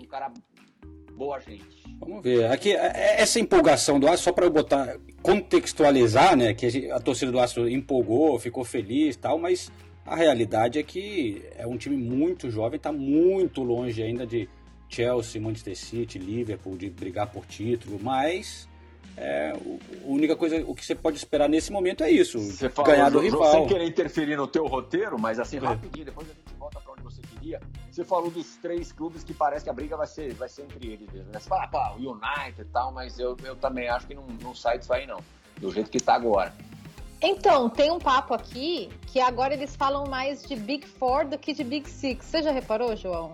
um 0.00 0.04
cara 0.04 0.32
boa 1.14 1.38
gente. 1.38 1.82
Vamos 2.00 2.22
ver. 2.22 2.46
Aqui, 2.46 2.72
é, 2.72 2.92
é, 2.94 3.20
essa 3.20 3.38
empolgação 3.38 4.00
do 4.00 4.08
Aço, 4.08 4.24
só 4.24 4.32
para 4.32 4.44
eu 4.44 4.50
botar, 4.50 4.96
contextualizar, 5.22 6.36
né? 6.36 6.52
Que 6.52 6.90
a 6.90 6.98
torcida 6.98 7.30
do 7.30 7.38
Aço 7.38 7.68
empolgou, 7.68 8.38
ficou 8.38 8.64
feliz 8.64 9.14
e 9.14 9.18
tal, 9.18 9.38
mas 9.38 9.70
a 10.04 10.16
realidade 10.16 10.78
é 10.78 10.82
que 10.82 11.42
é 11.56 11.66
um 11.66 11.76
time 11.76 11.96
muito 11.96 12.50
jovem, 12.50 12.76
está 12.76 12.92
muito 12.92 13.62
longe 13.62 14.02
ainda 14.02 14.26
de 14.26 14.48
Chelsea, 14.92 15.40
Manchester 15.40 15.76
City, 15.76 16.18
Liverpool, 16.18 16.76
de 16.76 16.90
brigar 16.90 17.26
por 17.28 17.46
título, 17.46 17.98
mas 18.00 18.68
é, 19.16 19.52
a 19.52 20.06
única 20.06 20.36
coisa, 20.36 20.62
o 20.66 20.74
que 20.74 20.84
você 20.84 20.94
pode 20.94 21.16
esperar 21.16 21.48
nesse 21.48 21.72
momento 21.72 22.04
é 22.04 22.10
isso, 22.10 22.38
você 22.38 22.68
ganhar 22.84 23.10
do 23.10 23.18
rival. 23.18 23.50
Sem 23.50 23.66
querer 23.66 23.86
interferir 23.86 24.36
no 24.36 24.46
teu 24.46 24.66
roteiro, 24.66 25.18
mas 25.18 25.38
assim, 25.38 25.56
é. 25.56 25.60
rapidinho, 25.60 26.04
depois 26.04 26.28
a 26.28 26.32
gente 26.32 26.54
volta 26.58 26.80
para 26.80 26.92
onde 26.92 27.02
você 27.02 27.22
queria. 27.22 27.60
Você 27.90 28.04
falou 28.04 28.30
dos 28.30 28.56
três 28.56 28.92
clubes 28.92 29.24
que 29.24 29.32
parece 29.34 29.64
que 29.64 29.70
a 29.70 29.72
briga 29.72 29.96
vai 29.96 30.06
ser, 30.06 30.32
vai 30.34 30.48
ser 30.48 30.62
entre 30.62 30.92
eles 30.92 31.10
mesmo. 31.10 31.30
Né? 31.30 31.38
Você 31.38 31.48
fala, 31.48 31.66
pá, 31.68 31.94
o 31.98 31.98
United 31.98 32.60
e 32.60 32.64
tal, 32.66 32.92
mas 32.92 33.18
eu, 33.18 33.36
eu 33.44 33.56
também 33.56 33.88
acho 33.88 34.06
que 34.06 34.14
não, 34.14 34.26
não 34.42 34.54
sai 34.54 34.78
disso 34.78 34.92
aí 34.92 35.06
não, 35.06 35.20
do 35.58 35.72
jeito 35.72 35.90
que 35.90 35.98
está 35.98 36.14
agora. 36.14 36.54
Então, 37.20 37.70
tem 37.70 37.90
um 37.90 38.00
papo 38.00 38.34
aqui 38.34 38.90
que 39.06 39.20
agora 39.20 39.54
eles 39.54 39.76
falam 39.76 40.06
mais 40.06 40.42
de 40.42 40.56
Big 40.56 40.86
Four 40.86 41.26
do 41.26 41.38
que 41.38 41.52
de 41.52 41.62
Big 41.62 41.88
Six. 41.88 42.24
Você 42.24 42.42
já 42.42 42.50
reparou, 42.50 42.96
João? 42.96 43.32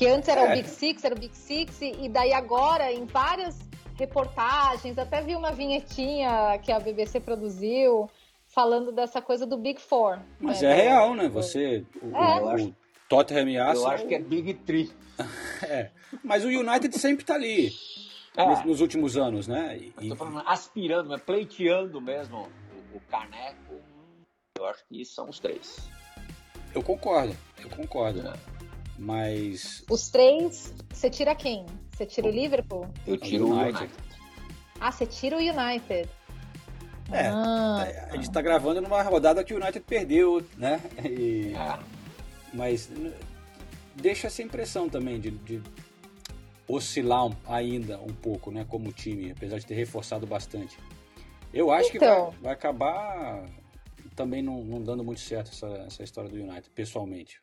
Que 0.00 0.08
antes 0.08 0.30
era 0.30 0.46
é. 0.46 0.48
o 0.50 0.56
Big 0.56 0.66
Six, 0.66 1.04
era 1.04 1.14
o 1.14 1.18
Big 1.18 1.36
Six, 1.36 1.82
e 1.82 2.08
daí 2.08 2.32
agora, 2.32 2.90
em 2.90 3.04
várias 3.04 3.58
reportagens, 3.98 4.96
até 4.96 5.20
vi 5.20 5.36
uma 5.36 5.52
vinhetinha 5.52 6.58
que 6.62 6.72
a 6.72 6.80
BBC 6.80 7.20
produziu 7.20 8.08
falando 8.46 8.92
dessa 8.92 9.20
coisa 9.20 9.44
do 9.44 9.58
Big 9.58 9.78
Four. 9.78 10.18
Mas 10.40 10.62
né? 10.62 10.70
é 10.70 10.74
real, 10.84 11.14
né? 11.14 11.28
Você, 11.28 11.84
o, 12.00 12.16
é. 12.16 12.40
o, 12.40 12.68
o 12.68 12.74
Tottenham 13.10 13.50
e 13.50 13.58
Arsenal... 13.58 13.90
Eu 13.90 13.94
acho 13.94 14.06
que 14.06 14.14
é 14.14 14.18
Big 14.18 14.54
Three. 14.54 14.90
é. 15.68 15.90
Mas 16.24 16.46
o 16.46 16.48
United 16.48 16.98
sempre 16.98 17.22
tá 17.22 17.34
ali. 17.34 17.70
É. 18.34 18.64
Nos, 18.64 18.80
últimos 18.80 19.18
anos, 19.18 19.46
né? 19.46 19.78
E, 20.00 20.08
tô 20.08 20.16
falando 20.16 20.42
aspirando, 20.46 21.10
mas 21.10 21.20
pleiteando 21.20 22.00
mesmo 22.00 22.48
o, 22.94 22.96
o 22.96 23.00
caneco. 23.10 23.74
Eu 24.56 24.64
acho 24.64 24.82
que 24.88 25.04
são 25.04 25.28
os 25.28 25.38
três. 25.38 25.90
Eu 26.74 26.82
concordo, 26.82 27.36
eu 27.62 27.68
concordo. 27.68 28.26
É. 28.26 28.59
Mas. 29.00 29.82
Os 29.88 30.10
três, 30.10 30.74
você 30.92 31.08
tira 31.08 31.34
quem? 31.34 31.64
Você 31.90 32.04
tira 32.04 32.28
o 32.28 32.30
Liverpool? 32.30 32.86
Eu 33.06 33.16
tiro 33.16 33.46
o 33.46 33.52
United. 33.52 33.84
United. 33.84 33.94
Ah, 34.78 34.92
você 34.92 35.06
tira 35.06 35.36
o 35.36 35.40
United. 35.40 36.06
É, 37.10 37.26
ah, 37.26 38.08
a 38.10 38.16
gente 38.16 38.30
tá 38.30 38.42
gravando 38.42 38.82
numa 38.82 39.02
rodada 39.02 39.42
que 39.42 39.54
o 39.54 39.56
United 39.56 39.80
perdeu, 39.80 40.44
né? 40.58 40.82
E, 41.02 41.54
ah. 41.56 41.82
Mas 42.52 42.90
deixa 43.96 44.26
essa 44.26 44.42
impressão 44.42 44.86
também 44.86 45.18
de, 45.18 45.30
de 45.30 45.62
oscilar 46.68 47.30
ainda 47.46 47.98
um 48.00 48.12
pouco, 48.12 48.50
né? 48.50 48.66
Como 48.68 48.92
time, 48.92 49.30
apesar 49.30 49.58
de 49.58 49.64
ter 49.64 49.74
reforçado 49.74 50.26
bastante. 50.26 50.78
Eu 51.54 51.72
acho 51.72 51.88
então, 51.88 51.98
que 51.98 52.04
vai, 52.04 52.18
então. 52.18 52.34
vai 52.42 52.52
acabar 52.52 53.44
também 54.14 54.42
não, 54.42 54.62
não, 54.62 54.82
dando 54.82 55.02
muito 55.02 55.20
certo 55.20 55.50
essa, 55.52 55.66
essa 55.86 56.02
história 56.02 56.28
do 56.28 56.36
United, 56.36 56.68
pessoalmente. 56.74 57.40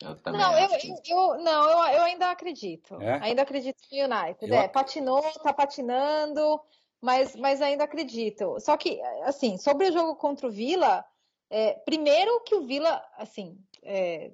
Eu 0.00 0.32
não, 0.32 0.58
eu, 0.58 0.68
que... 0.78 1.12
eu, 1.12 1.38
não 1.42 1.70
eu, 1.70 1.96
eu 1.96 2.02
ainda 2.02 2.30
acredito. 2.30 3.00
É? 3.00 3.14
Ainda 3.22 3.42
acredito 3.42 3.78
no 3.90 3.98
United. 3.98 4.50
Eu... 4.50 4.56
É, 4.56 4.68
patinou, 4.68 5.22
tá 5.42 5.52
patinando, 5.52 6.60
mas, 7.00 7.34
mas 7.36 7.62
ainda 7.62 7.84
acredito. 7.84 8.60
Só 8.60 8.76
que, 8.76 9.00
assim, 9.24 9.56
sobre 9.56 9.88
o 9.88 9.92
jogo 9.92 10.16
contra 10.16 10.46
o 10.46 10.50
Vila, 10.50 11.04
é, 11.48 11.72
primeiro 11.72 12.40
que 12.44 12.54
o 12.54 12.66
Vila, 12.66 13.02
assim, 13.16 13.58
é, 13.82 14.30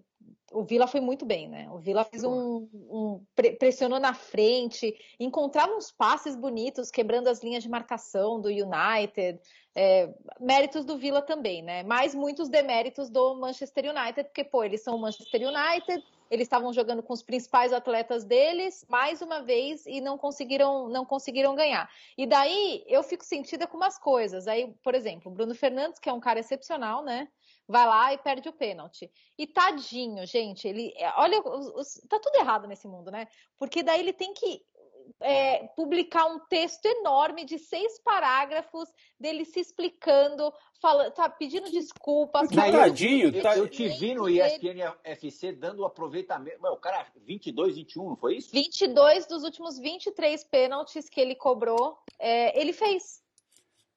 o 0.52 0.62
Vila 0.62 0.86
foi 0.86 1.00
muito 1.00 1.26
bem, 1.26 1.48
né? 1.48 1.68
O 1.70 1.78
Vila 1.78 2.04
fez 2.04 2.24
um, 2.24 2.68
um 2.72 3.24
pressionou 3.58 4.00
na 4.00 4.14
frente, 4.14 4.94
encontrava 5.20 5.74
uns 5.74 5.90
passes 5.90 6.34
bonitos, 6.34 6.90
quebrando 6.90 7.28
as 7.28 7.42
linhas 7.42 7.62
de 7.62 7.68
marcação 7.68 8.40
do 8.40 8.48
United. 8.48 9.38
É, 9.74 10.12
méritos 10.40 10.84
do 10.84 10.98
Vila 10.98 11.22
também, 11.22 11.62
né? 11.62 11.82
Mas 11.84 12.14
muitos 12.14 12.48
deméritos 12.48 13.08
do 13.10 13.36
Manchester 13.36 13.94
United, 13.94 14.24
porque 14.24 14.42
pô, 14.42 14.64
eles 14.64 14.82
são 14.82 14.96
o 14.96 15.00
Manchester 15.00 15.42
United, 15.42 16.02
eles 16.30 16.46
estavam 16.46 16.72
jogando 16.72 17.02
com 17.02 17.12
os 17.12 17.22
principais 17.22 17.72
atletas 17.72 18.24
deles, 18.24 18.84
mais 18.88 19.22
uma 19.22 19.40
vez, 19.40 19.86
e 19.86 20.00
não 20.00 20.18
conseguiram, 20.18 20.88
não 20.88 21.04
conseguiram 21.04 21.54
ganhar. 21.54 21.88
E 22.16 22.26
daí 22.26 22.82
eu 22.88 23.02
fico 23.02 23.24
sentida 23.24 23.66
com 23.66 23.76
umas 23.76 23.98
coisas. 23.98 24.48
Aí, 24.48 24.74
por 24.82 24.94
exemplo, 24.94 25.30
o 25.30 25.34
Bruno 25.34 25.54
Fernandes, 25.54 26.00
que 26.00 26.08
é 26.08 26.12
um 26.12 26.20
cara 26.20 26.40
excepcional, 26.40 27.04
né? 27.04 27.28
Vai 27.68 27.86
lá 27.86 28.14
e 28.14 28.18
perde 28.18 28.48
o 28.48 28.52
pênalti. 28.52 29.10
E 29.36 29.46
tadinho, 29.46 30.24
gente, 30.26 30.66
ele. 30.66 30.92
É, 30.96 31.12
olha, 31.16 31.38
os, 31.40 31.66
os, 31.74 31.94
tá 32.08 32.18
tudo 32.18 32.36
errado 32.36 32.66
nesse 32.66 32.88
mundo, 32.88 33.10
né? 33.10 33.28
Porque 33.58 33.82
daí 33.82 34.00
ele 34.00 34.14
tem 34.14 34.32
que 34.32 34.64
é, 35.20 35.66
publicar 35.76 36.26
um 36.26 36.38
texto 36.38 36.86
enorme 36.86 37.44
de 37.44 37.58
seis 37.58 37.98
parágrafos 38.00 38.88
dele 39.18 39.44
se 39.44 39.60
explicando, 39.60 40.52
falando, 40.80 41.12
tá 41.12 41.28
pedindo 41.28 41.70
desculpas. 41.70 42.48
tadinho, 42.72 43.34
eu, 43.34 43.42
tá... 43.42 43.56
eu 43.56 43.68
te 43.68 43.88
vi 43.88 44.14
no 44.14 44.28
ESPN 44.28 44.94
FC 45.04 45.52
dando 45.52 45.80
o 45.80 45.84
aproveitamento. 45.84 46.58
o 46.62 46.76
cara, 46.76 47.06
22, 47.16 47.76
21, 47.76 48.08
não 48.08 48.16
foi 48.16 48.36
isso? 48.36 48.50
22 48.52 49.26
dos 49.26 49.42
últimos 49.44 49.78
23 49.78 50.42
pênaltis 50.44 51.08
que 51.08 51.20
ele 51.20 51.34
cobrou, 51.34 51.98
é, 52.18 52.58
ele 52.58 52.72
fez. 52.72 53.22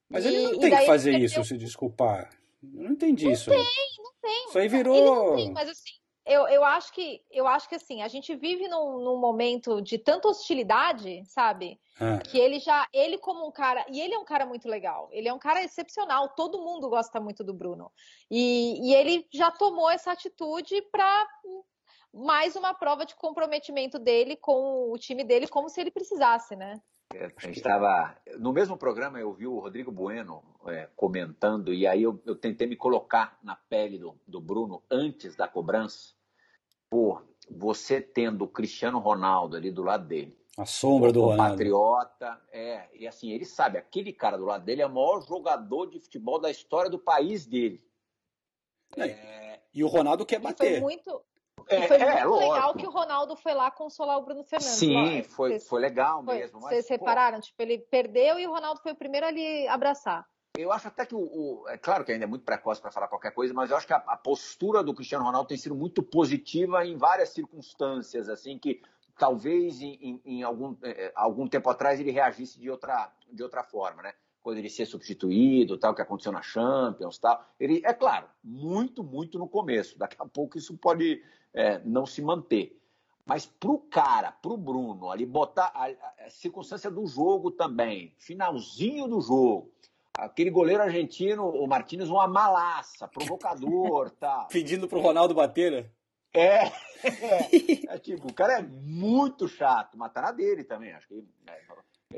Mas 0.09 0.25
e, 0.25 0.27
ele 0.27 0.43
não 0.43 0.59
tem 0.59 0.71
que 0.71 0.85
fazer 0.85 1.17
isso, 1.17 1.43
se 1.43 1.57
desculpar. 1.57 2.40
Eu 2.63 2.83
não 2.83 2.91
entendi 2.91 3.25
não 3.25 3.31
isso. 3.31 3.49
Não 3.49 3.57
tem, 3.57 3.65
não 3.97 4.13
tem. 4.21 4.47
Isso 4.47 4.57
aí 4.59 4.67
virou. 4.67 5.35
Tem, 5.35 5.51
mas 5.51 5.69
assim, 5.69 5.91
eu, 6.25 6.47
eu 6.47 6.63
acho 6.63 6.93
que 6.93 7.21
eu 7.31 7.47
acho 7.47 7.67
que 7.67 7.75
assim, 7.75 8.01
a 8.01 8.07
gente 8.07 8.35
vive 8.35 8.67
num, 8.67 8.99
num 8.99 9.17
momento 9.17 9.81
de 9.81 9.97
tanta 9.97 10.27
hostilidade, 10.27 11.23
sabe? 11.25 11.79
Ah. 11.99 12.19
Que 12.19 12.37
ele 12.37 12.59
já, 12.59 12.87
ele 12.93 13.17
como 13.17 13.47
um 13.47 13.51
cara, 13.51 13.85
e 13.89 13.99
ele 13.99 14.13
é 14.13 14.19
um 14.19 14.25
cara 14.25 14.45
muito 14.45 14.67
legal, 14.67 15.09
ele 15.11 15.27
é 15.27 15.33
um 15.33 15.39
cara 15.39 15.63
excepcional, 15.63 16.29
todo 16.29 16.61
mundo 16.61 16.89
gosta 16.89 17.19
muito 17.19 17.43
do 17.43 17.53
Bruno. 17.53 17.91
E, 18.29 18.89
e 18.89 18.93
ele 18.93 19.27
já 19.33 19.49
tomou 19.49 19.89
essa 19.89 20.11
atitude 20.11 20.81
para 20.91 21.27
mais 22.13 22.55
uma 22.55 22.73
prova 22.73 23.05
de 23.05 23.15
comprometimento 23.15 23.97
dele 23.97 24.35
com 24.35 24.91
o 24.91 24.97
time 24.97 25.23
dele, 25.23 25.47
como 25.47 25.69
se 25.69 25.81
ele 25.81 25.91
precisasse, 25.91 26.55
né? 26.55 26.79
A 27.19 27.45
gente 27.45 27.57
estava. 27.57 28.15
No 28.39 28.53
mesmo 28.53 28.77
programa, 28.77 29.19
eu 29.19 29.33
vi 29.33 29.47
o 29.47 29.59
Rodrigo 29.59 29.91
Bueno 29.91 30.43
é, 30.67 30.87
comentando, 30.95 31.73
e 31.73 31.85
aí 31.85 32.03
eu, 32.03 32.21
eu, 32.25 32.35
tentei 32.35 32.67
me 32.67 32.75
colocar 32.75 33.37
na 33.43 33.55
pele 33.55 33.97
do, 33.97 34.15
do 34.27 34.39
Bruno 34.39 34.83
antes 34.89 35.35
da 35.35 35.47
cobrança. 35.47 36.13
Pô, 36.89 37.21
você 37.49 38.01
tendo 38.01 38.45
o 38.45 38.47
Cristiano 38.47 38.99
Ronaldo 38.99 39.57
ali 39.57 39.71
do 39.71 39.83
lado 39.83 40.07
dele. 40.07 40.37
A 40.57 40.65
sombra 40.65 41.11
do 41.11 41.21
Ronaldo. 41.21 41.53
Patriota, 41.53 42.41
é. 42.51 42.89
E 42.93 43.07
assim, 43.07 43.31
ele 43.31 43.45
sabe, 43.45 43.77
aquele 43.77 44.11
cara 44.11 44.37
do 44.37 44.45
lado 44.45 44.65
dele 44.65 44.81
é 44.81 44.85
o 44.85 44.93
maior 44.93 45.25
jogador 45.25 45.87
de 45.87 45.99
futebol 45.99 46.39
da 46.39 46.51
história 46.51 46.89
do 46.89 46.99
país 46.99 47.45
dele. 47.45 47.81
É, 48.97 49.59
e 49.73 49.83
o 49.83 49.87
Ronaldo 49.87 50.25
quer 50.25 50.39
bater. 50.39 50.71
Foi 50.71 50.79
muito, 50.81 51.23
é, 51.67 51.87
foi 51.87 51.97
é, 51.97 52.25
muito 52.25 52.39
legal 52.39 52.73
que 52.75 52.87
o 52.87 52.89
Ronaldo 52.89 53.35
foi 53.35 53.53
lá 53.53 53.71
consolar 53.71 54.17
o 54.17 54.23
Bruno 54.23 54.43
Fernandes. 54.43 54.77
Sim, 54.77 55.17
lá. 55.17 55.23
foi, 55.23 55.59
foi 55.59 55.81
legal 55.81 56.23
foi, 56.23 56.39
mesmo. 56.39 56.59
Vocês 56.59 56.87
repararam? 56.89 57.39
Tipo, 57.39 57.61
ele 57.61 57.79
perdeu 57.79 58.39
e 58.39 58.47
o 58.47 58.51
Ronaldo 58.51 58.81
foi 58.81 58.91
o 58.91 58.95
primeiro 58.95 59.25
a 59.25 59.31
lhe 59.31 59.67
abraçar. 59.67 60.25
Eu 60.57 60.71
acho 60.71 60.87
até 60.87 61.05
que 61.05 61.15
o, 61.15 61.19
o, 61.19 61.69
É 61.69 61.77
claro 61.77 62.03
que 62.03 62.11
ainda 62.11 62.25
é 62.25 62.27
muito 62.27 62.43
precoce 62.43 62.81
para 62.81 62.91
falar 62.91 63.07
qualquer 63.07 63.31
coisa, 63.31 63.53
mas 63.53 63.69
eu 63.69 63.77
acho 63.77 63.87
que 63.87 63.93
a, 63.93 64.03
a, 64.05 64.17
postura 64.17 64.83
do 64.83 64.93
Cristiano 64.93 65.23
Ronaldo 65.23 65.47
tem 65.47 65.57
sido 65.57 65.75
muito 65.75 66.03
positiva 66.03 66.85
em 66.85 66.97
várias 66.97 67.29
circunstâncias, 67.29 68.27
assim, 68.27 68.59
que 68.59 68.81
talvez 69.17 69.81
em, 69.81 69.93
em, 70.01 70.21
em 70.25 70.43
algum, 70.43 70.75
eh, 70.83 71.11
algum 71.15 71.47
tempo 71.47 71.69
atrás 71.69 71.99
ele 71.99 72.11
reagisse 72.11 72.59
de 72.59 72.69
outra, 72.69 73.11
de 73.31 73.41
outra 73.41 73.63
forma, 73.63 74.01
né? 74.01 74.13
Quando 74.41 74.57
ele 74.57 74.69
ser 74.69 74.85
substituído, 74.85 75.77
tal, 75.77 75.93
que 75.93 76.01
aconteceu 76.01 76.31
na 76.31 76.41
Champions, 76.41 77.19
tal. 77.19 77.45
Ele, 77.59 77.81
é 77.85 77.93
claro, 77.93 78.27
muito, 78.43 79.03
muito 79.03 79.37
no 79.37 79.47
começo. 79.47 79.97
Daqui 79.97 80.15
a 80.19 80.25
pouco 80.25 80.57
isso 80.57 80.77
pode 80.77 81.23
é, 81.53 81.79
não 81.85 82.05
se 82.05 82.21
manter. 82.21 82.81
Mas 83.25 83.45
para 83.45 83.71
o 83.71 83.77
cara, 83.77 84.31
para 84.31 84.51
o 84.51 84.57
Bruno, 84.57 85.11
ali 85.11 85.25
botar 85.25 85.71
a, 85.75 86.25
a, 86.25 86.29
circunstância 86.29 86.89
do 86.89 87.05
jogo 87.05 87.51
também, 87.51 88.13
finalzinho 88.17 89.07
do 89.07 89.21
jogo, 89.21 89.71
aquele 90.13 90.49
goleiro 90.49 90.83
argentino, 90.83 91.47
o 91.47 91.67
Martínez, 91.67 92.09
uma 92.09 92.27
malaça, 92.27 93.07
provocador, 93.07 94.09
tal. 94.19 94.47
Pedindo 94.47 94.87
pro 94.87 94.99
Ronaldo 94.99 95.33
bater, 95.33 95.71
né? 95.71 95.89
É, 96.33 96.65
é, 97.03 97.93
é, 97.95 97.99
tipo, 97.99 98.27
o 98.27 98.33
cara 98.33 98.59
é 98.59 98.61
muito 98.61 99.47
chato, 99.47 99.97
mas 99.97 100.11
tá 100.11 100.21
na 100.21 100.31
dele 100.31 100.63
também, 100.63 100.93
acho 100.93 101.07
que 101.07 101.23
é, 101.47 101.61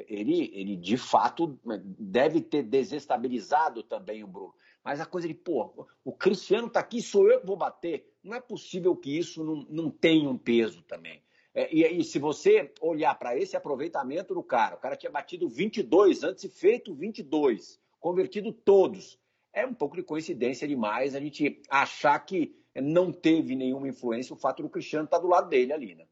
ele, 0.08 0.52
ele 0.54 0.76
de 0.76 0.98
fato 0.98 1.60
deve 2.00 2.42
ter 2.42 2.64
desestabilizado 2.64 3.84
também 3.84 4.24
o 4.24 4.28
Bruno. 4.28 4.54
Mas 4.84 5.00
a 5.00 5.06
coisa 5.06 5.28
de, 5.28 5.34
pô, 5.34 5.88
o 6.04 6.12
Cristiano 6.12 6.70
tá 6.70 6.80
aqui, 6.80 7.02
sou 7.02 7.30
eu 7.30 7.40
que 7.40 7.48
vou 7.48 7.56
bater. 7.56 8.12
Não 8.24 8.36
é 8.36 8.42
possível 8.42 8.96
que 8.96 9.18
isso 9.18 9.44
não, 9.44 9.66
não 9.70 9.90
tenha 9.90 10.30
um 10.30 10.38
peso 10.38 10.82
também. 10.84 11.24
É, 11.54 11.74
e, 11.74 12.00
e 12.00 12.04
se 12.04 12.20
você 12.20 12.74
olhar 12.82 13.14
para 13.16 13.38
esse 13.38 13.56
aproveitamento 13.56 14.34
do 14.34 14.44
cara, 14.44 14.76
o 14.76 14.80
cara 14.80 14.96
tinha 14.96 15.12
batido 15.12 15.48
22 15.48 16.24
antes 16.24 16.44
e 16.44 16.50
feito 16.50 16.94
22, 16.94 17.80
convertido 18.00 18.52
todos. 18.52 19.20
É 19.54 19.66
um 19.66 19.74
pouco 19.74 19.96
de 19.96 20.04
coincidência 20.04 20.68
demais 20.68 21.16
a 21.16 21.20
gente 21.20 21.62
achar 21.70 22.18
que 22.20 22.56
não 22.76 23.12
teve 23.12 23.56
nenhuma 23.56 23.88
influência 23.88 24.34
o 24.34 24.38
fato 24.38 24.64
do 24.64 24.70
Cristiano 24.70 25.06
estar 25.06 25.18
tá 25.18 25.22
do 25.22 25.30
lado 25.30 25.48
dele 25.48 25.72
ali, 25.72 25.94
né? 25.94 26.08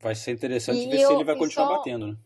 Vai 0.00 0.14
ser 0.14 0.32
interessante 0.32 0.80
e 0.80 0.88
ver 0.88 1.00
eu, 1.00 1.08
se 1.08 1.14
ele 1.14 1.24
vai 1.24 1.36
continuar 1.36 1.66
só... 1.66 1.76
batendo, 1.76 2.06
né? 2.06 2.16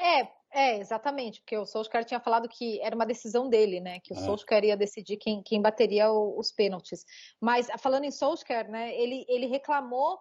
É, 0.00 0.28
é, 0.52 0.78
exatamente, 0.78 1.40
porque 1.40 1.56
o 1.56 1.66
Solskjaer 1.66 2.04
tinha 2.04 2.18
falado 2.18 2.48
que 2.48 2.80
era 2.80 2.94
uma 2.94 3.06
decisão 3.06 3.48
dele, 3.48 3.78
né? 3.80 4.00
Que 4.00 4.12
o 4.12 4.16
é. 4.16 4.20
Solskjaer 4.20 4.64
ia 4.64 4.76
decidir 4.76 5.16
quem, 5.16 5.42
quem 5.42 5.60
bateria 5.60 6.10
o, 6.10 6.38
os 6.38 6.50
pênaltis. 6.50 7.04
Mas 7.40 7.68
falando 7.78 8.04
em 8.04 8.10
Solskjaer, 8.10 8.68
né? 8.68 8.94
Ele, 8.94 9.24
ele 9.28 9.46
reclamou 9.46 10.18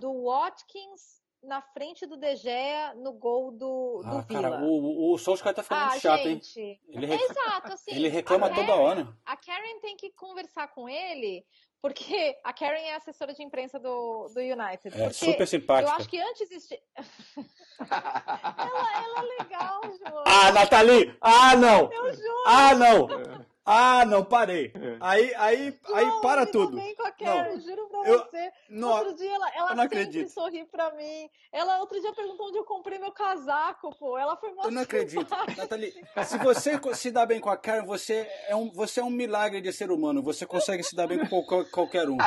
do 0.00 0.24
Watkins 0.24 1.20
na 1.42 1.62
frente 1.62 2.06
do 2.06 2.16
De 2.16 2.36
Gea 2.36 2.94
no 2.94 3.12
gol 3.12 3.50
do, 3.52 4.02
do 4.02 4.18
ah, 4.18 4.20
Vila. 4.22 4.42
Cara, 4.42 4.64
o, 4.64 5.12
o 5.12 5.18
Solskjaer 5.18 5.54
tá 5.54 5.62
ficando 5.62 5.82
ah, 5.82 5.98
chato, 5.98 6.22
gente, 6.22 6.60
hein? 6.60 6.80
Ele 6.88 7.06
rec... 7.06 7.20
Exato, 7.20 7.72
assim. 7.72 7.90
Ele 7.94 8.08
reclama 8.08 8.52
toda 8.52 8.74
hora. 8.74 9.16
A 9.24 9.36
Karen 9.36 9.80
tem 9.80 9.96
que 9.96 10.10
conversar 10.12 10.68
com 10.68 10.88
ele 10.88 11.44
porque 11.82 12.36
a 12.44 12.52
Karen 12.52 12.80
é 12.80 12.96
assessora 12.96 13.32
de 13.32 13.42
imprensa 13.42 13.78
do, 13.78 14.28
do 14.28 14.40
United. 14.40 15.00
É 15.00 15.10
super 15.10 15.46
simpática. 15.46 15.90
Eu 15.90 15.96
acho 15.96 16.08
que 16.08 16.20
antes 16.20 16.42
existia. 16.42 16.78
ela, 17.90 19.04
ela 19.04 19.18
é 19.18 19.42
legal, 19.42 19.80
João. 19.98 20.24
Ah, 20.26 20.52
Nathalie! 20.52 21.16
Ah, 21.20 21.56
não! 21.56 21.90
Eu 21.92 22.12
juro! 22.12 22.44
Ah, 22.46 22.74
não! 22.74 23.49
Ah, 23.72 24.04
não, 24.04 24.24
parei. 24.24 24.72
Aí, 24.98 25.32
aí, 25.36 25.78
não, 25.88 25.96
aí 25.96 26.20
para 26.20 26.44
tudo. 26.44 26.76
Bem 26.76 26.92
com 26.96 27.04
a 27.04 27.12
Karen, 27.12 27.52
não. 27.52 27.60
juro 27.60 27.88
pra 27.88 28.08
eu, 28.08 28.18
você. 28.18 28.52
Não, 28.68 28.88
outro 28.88 29.14
dia 29.14 29.32
ela, 29.32 29.48
ela 29.54 29.68
sempre 29.68 29.84
acredito. 29.84 30.30
sorri 30.30 30.64
pra 30.64 30.92
mim. 30.96 31.30
Ela 31.52 31.78
outro 31.78 32.00
dia 32.00 32.12
perguntou 32.12 32.48
onde 32.48 32.58
eu 32.58 32.64
comprei 32.64 32.98
meu 32.98 33.12
casaco, 33.12 33.94
pô. 33.96 34.18
Ela 34.18 34.36
foi 34.36 34.50
Eu 34.50 34.72
não 34.72 34.82
acredito. 34.82 35.30
Nathalie, 35.56 35.94
se 36.24 36.36
você 36.38 36.80
se 36.94 37.12
dá 37.12 37.24
bem 37.24 37.38
com 37.38 37.48
a 37.48 37.56
Karen, 37.56 37.86
você 37.86 38.28
é 38.48 38.56
um, 38.56 38.72
você 38.72 38.98
é 38.98 39.04
um 39.04 39.10
milagre 39.10 39.60
de 39.60 39.72
ser 39.72 39.92
humano. 39.92 40.20
Você 40.20 40.44
consegue 40.44 40.82
se 40.82 40.96
dar 40.96 41.06
bem 41.06 41.24
com 41.24 41.44
qualquer, 41.70 42.08
um. 42.08 42.18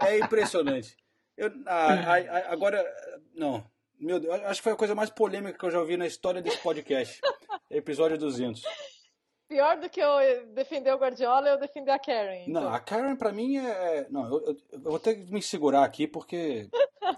É 0.00 0.18
impressionante. 0.18 0.96
Eu, 1.36 1.52
ah, 1.66 2.50
agora, 2.50 2.82
não. 3.34 3.62
Meu 4.00 4.18
Deus, 4.18 4.32
acho 4.44 4.60
que 4.60 4.64
foi 4.64 4.72
a 4.72 4.76
coisa 4.76 4.94
mais 4.94 5.10
polêmica 5.10 5.58
que 5.58 5.64
eu 5.66 5.70
já 5.70 5.80
ouvi 5.80 5.98
na 5.98 6.06
história 6.06 6.40
desse 6.40 6.58
podcast. 6.58 7.20
Episódio 7.70 8.16
200. 8.16 8.62
Pior 9.48 9.78
do 9.78 9.88
que 9.88 9.98
eu 9.98 10.10
defender 10.54 10.92
o 10.94 10.98
Guardiola, 10.98 11.48
eu 11.48 11.58
defender 11.58 11.90
a 11.90 11.98
Karen. 11.98 12.44
Então. 12.46 12.62
Não, 12.62 12.72
a 12.72 12.78
Karen 12.78 13.16
pra 13.16 13.32
mim 13.32 13.56
é. 13.56 14.06
Não, 14.10 14.26
eu, 14.26 14.46
eu, 14.46 14.56
eu, 14.72 14.80
vou 14.80 14.98
ter 14.98 15.14
que 15.14 15.32
me 15.32 15.40
segurar 15.40 15.84
aqui 15.84 16.06
porque 16.06 16.68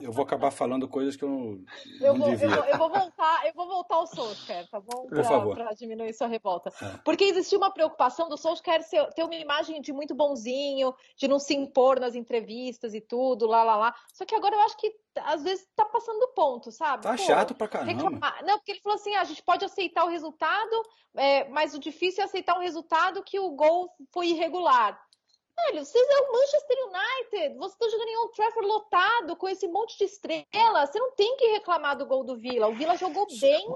eu 0.01 0.13
vou 0.13 0.25
acabar 0.25 0.51
falando 0.51 0.89
coisas 0.89 1.17
que 1.17 1.25
eu 1.25 1.29
não, 1.29 1.65
eu 2.01 2.13
não 2.15 2.21
vou, 2.21 2.29
devia. 2.31 2.47
Eu 2.47 2.55
vou, 2.55 2.65
eu 2.65 2.79
vou, 2.79 2.91
voltar, 2.91 3.47
eu 3.47 3.53
vou 3.55 3.69
voltar 3.69 3.95
ao 3.97 4.07
Solskjaer, 4.07 4.69
tá 4.69 4.81
bom? 4.81 5.03
Por 5.03 5.11
pra, 5.11 5.25
favor. 5.25 5.55
Pra 5.55 5.73
diminuir 5.73 6.13
sua 6.13 6.27
revolta. 6.27 6.73
É. 6.83 6.97
Porque 7.05 7.25
existia 7.25 7.59
uma 7.59 7.71
preocupação 7.71 8.29
do 8.29 8.37
Solskjaer 8.37 8.83
ter 9.15 9.23
uma 9.23 9.35
imagem 9.35 9.81
de 9.81 9.93
muito 9.93 10.15
bonzinho, 10.15 10.95
de 11.17 11.29
não 11.29 11.39
se 11.39 11.55
impor 11.55 11.99
nas 12.01 12.15
entrevistas 12.15 12.95
e 12.95 13.01
tudo, 13.01 13.47
lá, 13.47 13.63
lá, 13.63 13.77
lá. 13.77 13.95
Só 14.13 14.25
que 14.25 14.35
agora 14.35 14.55
eu 14.57 14.61
acho 14.61 14.77
que 14.77 14.95
às 15.17 15.43
vezes 15.43 15.67
tá 15.75 15.85
passando 15.85 16.21
do 16.21 16.29
ponto, 16.29 16.71
sabe? 16.71 17.03
Tá 17.03 17.17
Pô, 17.17 17.19
chato 17.19 17.55
pra 17.55 17.69
caramba. 17.69 17.93
Reclamar. 17.93 18.45
Não, 18.45 18.59
porque 18.59 18.73
ele 18.73 18.81
falou 18.81 18.97
assim: 18.97 19.15
ah, 19.15 19.23
a 19.23 19.25
gente 19.25 19.43
pode 19.43 19.65
aceitar 19.65 20.05
o 20.05 20.09
resultado, 20.09 20.83
é, 21.17 21.49
mas 21.49 21.75
o 21.75 21.79
difícil 21.79 22.23
é 22.23 22.27
aceitar 22.27 22.57
um 22.57 22.63
resultado 22.63 23.23
que 23.23 23.39
o 23.39 23.51
gol 23.51 23.91
foi 24.13 24.29
irregular. 24.29 25.01
Velho, 25.67 25.85
vocês 25.85 26.09
é 26.09 26.21
o 26.21 26.33
Manchester 26.33 26.77
United, 26.87 27.59
você 27.59 27.77
tá 27.79 27.89
jogando 27.89 28.09
em 28.09 28.17
Old 28.19 28.35
Trafford 28.35 28.69
lotado, 28.69 29.37
com 29.37 29.49
esse 29.49 29.69
monte 29.69 29.99
de 29.99 30.05
estrela, 30.05 30.87
você 30.87 30.99
não 30.99 31.13
tem 31.13 31.37
que 31.37 31.47
reclamar 31.49 31.97
do 31.97 32.07
gol 32.07 32.25
do 32.25 32.37
Villa. 32.37 32.69
O 32.69 32.75
Villa 32.75 32.97
jogou 32.97 33.27
bem 33.41 33.69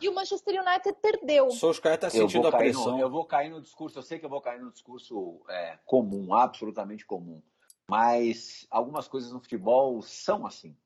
e 0.00 0.08
o 0.08 0.14
Manchester 0.14 0.60
United 0.60 0.96
perdeu. 1.00 1.50
Caras 1.78 1.98
tá 2.00 2.10
sentindo 2.10 2.48
a 2.48 2.52
pressão. 2.52 2.92
No, 2.92 3.00
eu 3.00 3.10
vou 3.10 3.24
cair 3.24 3.50
no 3.50 3.60
discurso, 3.60 3.98
eu 3.98 4.02
sei 4.02 4.18
que 4.18 4.24
eu 4.24 4.30
vou 4.30 4.40
cair 4.40 4.60
no 4.60 4.70
discurso 4.70 5.40
é, 5.48 5.78
comum, 5.84 6.34
absolutamente 6.34 7.04
comum. 7.04 7.42
Mas 7.88 8.66
algumas 8.70 9.08
coisas 9.08 9.32
no 9.32 9.40
futebol 9.40 10.00
são 10.02 10.46
assim. 10.46 10.76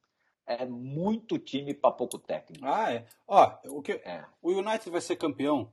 É 0.46 0.64
muito 0.64 1.38
time 1.38 1.74
para 1.74 1.92
pouco 1.92 2.18
técnico. 2.18 2.64
Ah, 2.66 2.92
é. 2.92 3.06
Ó, 3.26 3.52
o, 3.66 3.82
que, 3.82 3.92
é. 3.92 4.24
o 4.40 4.50
United 4.50 4.90
vai 4.90 5.00
ser 5.00 5.16
campeão 5.16 5.70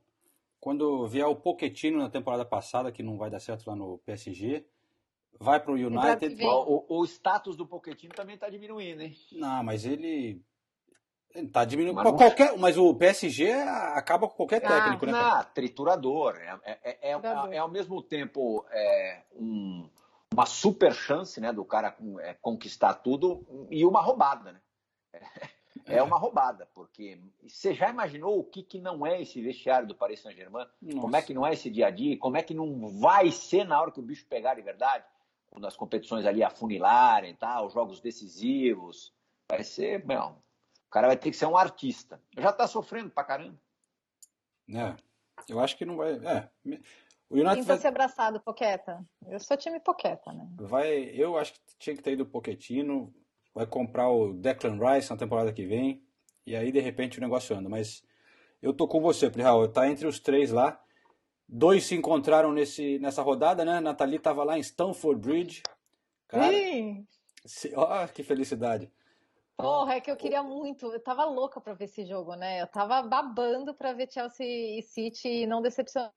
quando 0.66 1.06
vier 1.06 1.28
o 1.28 1.36
Pochettino 1.36 2.00
na 2.00 2.10
temporada 2.10 2.44
passada, 2.44 2.92
que 2.92 3.04
não 3.04 3.20
vai 3.20 3.30
dar 3.30 3.40
certo 3.40 3.68
lá 3.68 3.76
no 3.76 4.00
PSG. 4.00 4.66
Vai 5.40 5.60
para 5.60 5.72
o 5.72 5.76
United. 5.76 6.44
O, 6.44 7.02
o, 7.02 7.06
status 7.06 7.56
do 7.56 7.68
Pochettino 7.68 8.16
também 8.16 8.34
está 8.34 8.50
diminuindo, 8.50 9.04
hein? 9.04 9.16
Não, 9.34 9.64
mas 9.64 9.86
ele 9.86 10.42
Tá 11.54 11.66
diminuindo. 11.66 11.94
Mas, 11.94 12.16
qualquer, 12.16 12.58
mas 12.58 12.80
o 12.80 12.96
PSG 12.96 13.52
acaba 13.52 14.28
com 14.28 14.36
qualquer 14.36 14.66
ah, 14.66 14.68
técnico, 14.68 15.06
né? 15.06 15.12
Não, 15.12 15.44
triturador. 15.54 16.36
É, 16.38 16.60
é, 16.64 16.80
é, 16.82 17.12
é, 17.12 17.56
é 17.56 17.58
ao 17.60 17.70
mesmo 17.70 18.02
tempo 18.02 18.66
é, 18.72 19.22
um, 19.36 19.88
uma 20.34 20.48
super 20.48 20.94
chance 20.94 21.40
né, 21.40 21.54
do 21.54 21.64
cara 21.64 21.96
é, 22.22 22.34
conquistar 22.42 22.96
tudo 22.96 23.46
e 23.70 23.86
uma 23.86 24.02
roubada, 24.02 24.52
né? 24.52 24.62
É, 25.86 26.02
uma 26.02 26.18
roubada, 26.18 26.68
porque 26.74 27.20
você 27.48 27.74
já 27.74 27.90
imaginou 27.90 28.40
o 28.40 28.44
que, 28.44 28.64
que 28.64 28.80
não 28.80 29.06
é 29.06 29.22
esse 29.22 29.40
vestiário 29.42 29.88
do 29.88 29.94
Paris 29.94 30.20
Saint-Germain? 30.20 30.66
Como 31.00 31.16
é 31.16 31.22
que 31.22 31.34
não 31.34 31.46
é 31.46 31.54
esse 31.54 31.70
dia 31.70 31.88
a 31.88 31.92
dia? 31.92 32.18
Como 32.18 32.38
é 32.38 32.42
que 32.44 32.56
não 32.56 33.00
vai 33.00 33.32
ser 33.32 33.66
na 33.66 33.80
hora 33.80 33.92
que 33.92 34.00
o 34.00 34.04
bicho 34.04 34.26
pegar 34.28 34.56
de 34.56 34.62
verdade? 34.62 35.06
Quando 35.48 35.68
as 35.68 35.76
competições 35.76 36.26
ali 36.26 36.44
afunilarem, 36.44 37.36
tá? 37.36 37.62
os 37.62 37.74
jogos 37.74 38.02
decisivos. 38.02 39.14
Vai 39.48 39.64
ser, 39.64 40.04
meu, 40.06 40.36
cara 40.96 41.08
vai 41.08 41.18
ter 41.18 41.30
que 41.30 41.36
ser 41.36 41.46
um 41.46 41.58
artista. 41.58 42.22
Já 42.38 42.54
tá 42.54 42.66
sofrendo 42.66 43.10
pra 43.10 43.26
caramba. 43.26 43.60
É, 44.70 44.96
eu 45.50 45.60
acho 45.60 45.78
que 45.78 45.84
não 45.84 45.98
vai. 45.98 46.14
É. 46.14 46.50
O 47.30 47.36
United 47.36 47.64
vai... 47.64 47.78
ser 47.78 47.88
abraçado, 47.90 48.40
Poqueta. 48.40 49.06
Eu 49.28 49.38
sou 49.42 49.58
time 49.58 49.78
Poqueta, 49.82 50.32
né? 50.32 50.48
Vai, 50.58 51.10
eu 51.10 51.38
acho 51.38 51.52
que 51.54 51.60
tinha 51.78 51.96
que 51.98 52.02
ter 52.02 52.14
ido 52.14 52.26
Poquetino. 52.26 53.14
Vai 53.56 53.66
comprar 53.66 54.10
o 54.10 54.34
Declan 54.34 54.78
Rice 54.78 55.10
na 55.10 55.16
temporada 55.16 55.54
que 55.54 55.66
vem. 55.66 56.04
E 56.46 56.56
aí, 56.58 56.74
de 56.74 56.82
repente, 56.82 57.18
o 57.18 57.22
negócio 57.22 57.56
anda. 57.56 57.70
Mas 57.70 58.04
eu 58.62 58.74
tô 58.74 58.86
com 58.86 59.00
você, 59.00 59.30
Prihal. 59.30 59.66
Tá 59.70 59.90
entre 59.90 60.06
os 60.06 60.20
três 60.20 60.52
lá. 60.52 60.78
Dois 61.48 61.86
se 61.86 61.96
encontraram 61.96 62.52
nesse, 62.52 63.00
nessa 63.00 63.22
rodada, 63.22 63.64
né? 63.64 63.80
Nathalie 63.80 64.20
tava 64.20 64.44
lá 64.44 64.58
em 64.58 64.62
Stamford 64.62 65.22
Bridge. 65.22 65.64
Cara, 66.28 66.52
Sim. 66.52 67.08
Se, 67.46 67.72
ó, 67.76 68.06
que 68.08 68.24
felicidade. 68.24 68.92
Porra, 69.56 69.96
é 69.96 70.02
que 70.02 70.12
eu 70.12 70.18
queria 70.18 70.44
muito. 70.44 70.92
Eu 70.92 71.00
tava 71.02 71.24
louca 71.24 71.62
pra 71.62 71.74
ver 71.74 71.86
esse 71.86 72.04
jogo, 72.06 72.36
né? 72.36 72.62
Eu 72.62 72.68
tava 72.68 73.02
babando 73.04 73.74
pra 73.74 73.94
ver 73.94 74.12
Chelsea 74.12 74.80
e 74.80 74.82
City 74.82 75.30
e 75.30 75.48
não 75.48 75.62
decepcionar. 75.62 76.12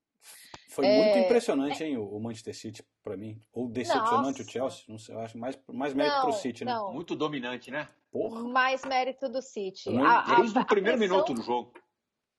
Foi 0.69 0.87
é... 0.87 1.05
muito 1.05 1.27
impressionante, 1.27 1.83
hein, 1.83 1.97
o 1.97 2.19
Manchester 2.21 2.57
City 2.57 2.85
para 3.03 3.17
mim. 3.17 3.41
Ou 3.53 3.69
decepcionante 3.69 4.39
Nossa. 4.39 4.43
o 4.43 4.53
Chelsea. 4.53 4.85
Não 4.89 4.99
sei, 4.99 5.15
eu 5.15 5.21
acho 5.21 5.37
mais, 5.37 5.59
mais 5.67 5.95
mérito 5.95 6.17
não, 6.17 6.23
pro 6.23 6.33
City, 6.33 6.65
né? 6.65 6.73
Não. 6.73 6.93
Muito 6.93 7.17
dominante, 7.17 7.71
né? 7.71 7.89
Porra. 8.11 8.41
Mais 8.45 8.85
mérito 8.85 9.29
do 9.29 9.43
City. 9.43 9.89
A, 9.99 10.37
Desde 10.37 10.59
a, 10.59 10.63
o 10.63 10.67
primeiro 10.67 10.99
pressão... 10.99 11.17
minuto 11.17 11.35
do 11.35 11.43
jogo. 11.43 11.73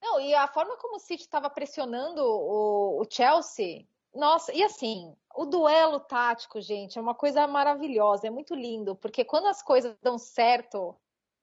Não, 0.01 0.21
e 0.21 0.33
a 0.33 0.47
forma 0.47 0.77
como 0.77 0.95
o 0.95 0.99
City 0.99 1.23
estava 1.23 1.49
pressionando 1.49 2.21
o, 2.23 3.01
o 3.01 3.05
Chelsea, 3.09 3.85
nossa, 4.13 4.53
e 4.53 4.63
assim, 4.63 5.13
o 5.35 5.45
duelo 5.45 5.99
tático, 5.99 6.61
gente, 6.61 6.97
é 6.97 7.01
uma 7.01 7.13
coisa 7.13 7.45
maravilhosa, 7.47 8.27
é 8.27 8.29
muito 8.29 8.55
lindo, 8.55 8.95
porque 8.95 9.23
quando 9.23 9.47
as 9.47 9.61
coisas 9.61 9.95
dão 10.01 10.17
certo, 10.17 10.95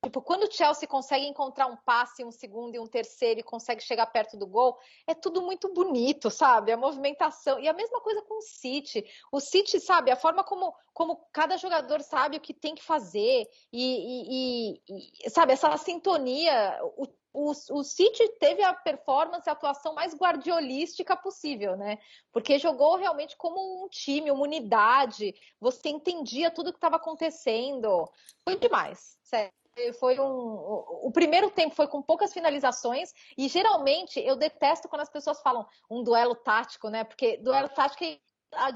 tipo, 0.05 0.22
quando 0.22 0.44
o 0.44 0.53
Chelsea 0.53 0.88
consegue 0.88 1.26
encontrar 1.26 1.66
um 1.66 1.76
passe, 1.76 2.24
um 2.24 2.30
segundo 2.30 2.74
e 2.74 2.78
um 2.78 2.86
terceiro 2.86 3.40
e 3.40 3.42
consegue 3.42 3.82
chegar 3.82 4.07
perto 4.07 4.36
do 4.36 4.47
gol, 4.47 4.78
é 5.07 5.14
tudo 5.14 5.42
muito 5.42 5.72
bonito, 5.72 6.30
sabe? 6.30 6.72
A 6.72 6.76
movimentação. 6.76 7.59
E 7.59 7.68
a 7.68 7.72
mesma 7.72 8.01
coisa 8.01 8.22
com 8.22 8.38
o 8.38 8.42
City. 8.42 9.05
O 9.32 9.40
City, 9.40 9.80
sabe, 9.80 10.11
a 10.11 10.16
forma 10.16 10.44
como, 10.44 10.74
como 10.92 11.16
cada 11.32 11.57
jogador 11.57 12.03
sabe 12.03 12.36
o 12.36 12.40
que 12.40 12.55
tem 12.55 12.74
que 12.74 12.82
fazer 12.82 13.49
e, 13.72 14.78
e, 14.80 14.82
e 15.24 15.30
sabe, 15.30 15.53
essa 15.53 15.76
sintonia. 15.76 16.78
O 16.97 17.07
o, 17.36 17.51
o 17.51 17.84
City 17.84 18.26
teve 18.40 18.62
a 18.62 18.72
performance, 18.72 19.47
a 19.47 19.53
atuação 19.53 19.94
mais 19.94 20.14
guardiolística 20.14 21.14
possível, 21.14 21.76
né? 21.76 21.99
Porque 22.32 22.59
jogou 22.59 22.97
realmente 22.97 23.36
como 23.36 23.84
um 23.84 23.88
time, 23.90 24.30
uma 24.30 24.42
unidade, 24.42 25.34
você 25.61 25.90
entendia 25.90 26.51
tudo 26.51 26.68
o 26.68 26.72
que 26.72 26.78
estava 26.78 26.97
acontecendo. 26.97 28.11
Foi 28.42 28.57
demais, 28.59 29.18
sério. 29.22 29.53
Foi 29.99 30.18
um, 30.18 30.55
o 31.03 31.11
primeiro 31.12 31.51
tempo 31.51 31.74
foi 31.74 31.87
com 31.87 32.01
poucas 32.01 32.33
finalizações 32.33 33.12
e 33.37 33.47
geralmente 33.47 34.18
eu 34.18 34.35
detesto 34.35 34.89
quando 34.89 35.03
as 35.03 35.11
pessoas 35.11 35.41
falam 35.43 35.66
um 35.91 36.03
duelo 36.03 36.35
tático, 36.35 36.89
né? 36.89 37.05
Porque 37.05 37.37
duelo 37.39 37.68
tático 37.68 38.05
é 38.05 38.18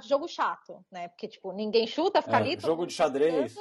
jogo 0.02 0.28
chato, 0.28 0.84
né? 0.90 1.08
Porque 1.08 1.26
tipo 1.26 1.52
ninguém 1.52 1.86
chuta, 1.86 2.20
fica 2.20 2.36
é, 2.36 2.40
ali. 2.40 2.60
Jogo 2.60 2.86
de 2.86 2.92
xadrez. 2.92 3.54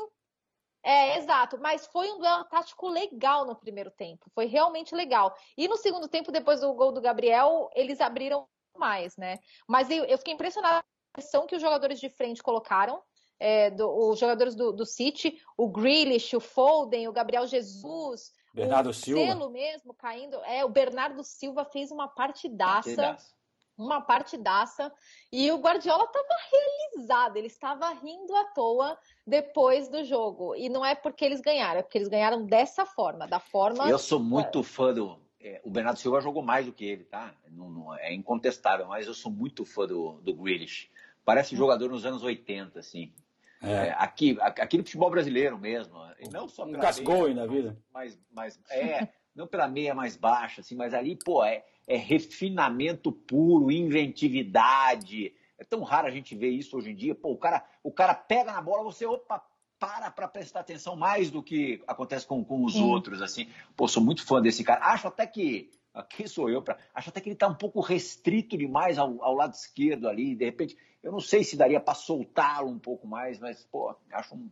É, 0.84 1.18
exato. 1.18 1.58
Mas 1.60 1.88
foi 1.88 2.12
um 2.12 2.20
duelo 2.20 2.44
tático 2.46 2.88
legal 2.88 3.46
no 3.46 3.56
primeiro 3.56 3.92
tempo. 3.92 4.30
Foi 4.34 4.46
realmente 4.46 4.96
legal. 4.96 5.34
E 5.58 5.68
no 5.68 5.78
segundo 5.78 6.08
tempo, 6.08 6.32
depois 6.32 6.62
do 6.62 6.74
gol 6.74 6.92
do 6.92 7.02
Gabriel, 7.02 7.70
eles 7.74 8.02
abriram 8.02 8.48
mais, 8.78 9.16
né? 9.18 9.40
Mas 9.68 9.90
eu, 9.90 10.06
eu 10.06 10.18
fiquei 10.18 10.34
impressionada 10.34 10.82
com 10.82 10.88
a 10.88 11.14
pressão 11.14 11.48
que 11.48 11.56
os 11.56 11.62
jogadores 11.62 12.00
de 12.00 12.10
frente 12.10 12.42
colocaram. 12.42 13.02
É, 13.40 13.72
do, 13.72 13.90
os 14.10 14.20
jogadores 14.20 14.54
do, 14.54 14.72
do 14.74 14.86
City, 14.86 15.42
o 15.58 15.70
Grealish, 15.70 16.36
o 16.36 16.42
Foden, 16.42 17.08
o 17.08 17.14
Gabriel 17.14 17.48
Jesus, 17.48 18.34
Bernardo 18.54 18.90
o 18.90 18.94
Silva. 18.94 19.26
Selo 19.26 19.50
mesmo 19.50 19.94
caindo. 19.94 20.36
É, 20.44 20.66
o 20.66 20.70
Bernardo 20.70 21.24
Silva 21.24 21.64
fez 21.64 21.92
uma 21.92 22.08
partidaça. 22.08 22.96
partidaça 22.96 23.40
uma 23.80 24.02
partidaça 24.02 24.92
e 25.32 25.50
o 25.52 25.58
Guardiola 25.58 26.04
estava 26.04 26.28
realizado, 26.52 27.38
ele 27.38 27.48
estava 27.48 27.90
rindo 27.94 28.36
à 28.36 28.44
toa 28.54 28.98
depois 29.26 29.88
do 29.88 30.04
jogo. 30.04 30.54
E 30.56 30.68
não 30.68 30.86
é 30.86 30.94
porque 30.94 31.24
eles 31.24 31.40
ganharam, 31.40 31.80
é 31.80 31.84
porque 31.84 31.98
eles 31.98 32.10
ganharam 32.10 32.46
dessa 32.46 32.86
forma, 32.86 33.26
da 33.26 33.40
forma. 33.40 33.90
Eu 33.90 33.98
sou 33.98 34.20
muito 34.20 34.62
fã 34.62 34.94
do. 34.94 35.18
É, 35.40 35.62
o 35.64 35.72
Bernardo 35.72 35.98
Silva 35.98 36.20
jogou 36.20 36.44
mais 36.44 36.66
do 36.66 36.74
que 36.74 36.84
ele, 36.84 37.06
tá? 37.06 37.34
Não, 37.50 37.70
não, 37.70 37.96
é 37.96 38.14
incontestável, 38.14 38.88
mas 38.88 39.08
eu 39.08 39.14
sou 39.14 39.32
muito 39.32 39.64
fã 39.64 39.88
do, 39.88 40.20
do 40.22 40.34
Grealish. 40.34 40.90
Parece 41.24 41.56
jogador 41.56 41.90
nos 41.90 42.06
anos 42.06 42.22
80, 42.22 42.80
assim. 42.80 43.14
É. 43.62 43.72
É, 43.72 43.96
aqui, 43.98 44.38
aqui 44.42 44.78
no 44.78 44.84
futebol 44.84 45.10
brasileiro 45.10 45.58
mesmo. 45.58 45.94
Não 46.32 46.48
só 46.48 46.66
um 46.66 46.74
cascou 46.74 47.34
na 47.34 47.46
vida. 47.46 47.78
Mas, 47.94 48.20
mas, 48.32 48.60
é, 48.70 49.08
não 49.36 49.48
pela 49.48 49.68
meia 49.68 49.94
mais 49.94 50.16
baixa, 50.16 50.62
assim, 50.62 50.76
mas 50.76 50.94
ali, 50.94 51.18
pô, 51.18 51.44
é, 51.44 51.64
é 51.88 51.98
refinamento 51.98 53.12
puro, 53.12 53.72
inventividade. 53.72 55.34
É 55.58 55.64
tão 55.64 55.84
raro 55.84 56.08
a 56.08 56.12
gente 56.12 56.36
ver 56.36 56.50
isso 56.50 56.78
hoje 56.78 56.92
em 56.92 56.96
dia. 56.96 57.14
Pô, 57.14 57.32
o 57.32 57.38
cara, 57.38 57.64
o 57.84 57.92
cara 57.92 58.14
pega 58.14 58.54
na 58.54 58.62
bola, 58.62 58.84
você, 58.84 59.06
opa, 59.06 59.44
para 59.80 60.12
para 60.12 60.28
prestar 60.28 60.60
atenção 60.60 60.96
mais 60.96 61.32
do 61.32 61.42
que 61.42 61.82
acontece 61.88 62.28
com, 62.28 62.44
com 62.44 62.66
os 62.66 62.74
Sim. 62.74 62.84
outros, 62.84 63.22
assim. 63.22 63.48
Pô, 63.76 63.88
sou 63.88 64.04
muito 64.04 64.26
fã 64.26 64.42
desse 64.42 64.64
cara. 64.64 64.86
Acho 64.86 65.08
até 65.08 65.26
que, 65.26 65.72
aqui 65.94 66.28
sou 66.28 66.50
eu, 66.50 66.62
pra, 66.62 66.78
acho 66.94 67.10
até 67.10 67.22
que 67.22 67.30
ele 67.30 67.36
está 67.36 67.48
um 67.48 67.56
pouco 67.56 67.82
restrito 67.82 68.58
demais 68.58 68.98
ao, 68.98 69.24
ao 69.24 69.34
lado 69.34 69.54
esquerdo 69.54 70.08
ali. 70.08 70.36
De 70.36 70.46
repente, 70.46 70.78
eu 71.04 71.12
não 71.12 71.20
sei 71.20 71.44
se 71.44 71.58
daria 71.58 71.80
para 71.80 71.94
soltá-lo 71.94 72.70
um 72.70 72.80
pouco 72.80 73.08
mais, 73.08 73.40
mas, 73.40 73.66
pô, 73.66 73.96
acho, 74.12 74.36
um, 74.36 74.50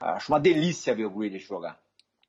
acho 0.00 0.32
uma 0.32 0.40
delícia 0.40 0.94
ver 0.94 1.06
o 1.06 1.10
Grealish 1.10 1.46
jogar. 1.46 1.80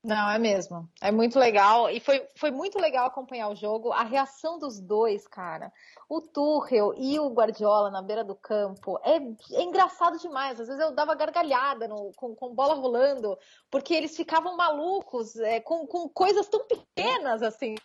Não, 0.03 0.29
é 0.29 0.37
mesmo. 0.37 0.89
É 1.01 1.13
muito 1.13 1.39
legal. 1.39 1.89
E 1.89 2.01
foi, 2.01 2.27
foi 2.35 2.51
muito 2.51 2.77
legal 2.77 3.07
acompanhar 3.07 3.47
o 3.47 3.55
jogo. 3.55 3.93
A 3.93 4.03
reação 4.03 4.59
dos 4.59 4.77
dois, 4.77 5.25
cara. 5.25 5.71
O 6.09 6.19
Tuchel 6.19 6.93
e 6.97 7.17
o 7.21 7.29
Guardiola 7.29 7.89
na 7.89 8.01
beira 8.01 8.21
do 8.21 8.35
campo. 8.35 8.99
É, 9.01 9.15
é 9.55 9.63
engraçado 9.63 10.19
demais. 10.19 10.59
Às 10.59 10.67
vezes 10.67 10.83
eu 10.83 10.91
dava 10.91 11.15
gargalhada 11.15 11.87
no, 11.87 12.11
com, 12.17 12.35
com 12.35 12.53
bola 12.53 12.73
rolando, 12.73 13.39
porque 13.71 13.93
eles 13.93 14.13
ficavam 14.13 14.57
malucos 14.57 15.37
é, 15.37 15.61
com, 15.61 15.87
com 15.87 16.09
coisas 16.09 16.49
tão 16.49 16.67
pequenas 16.67 17.41
assim 17.41 17.75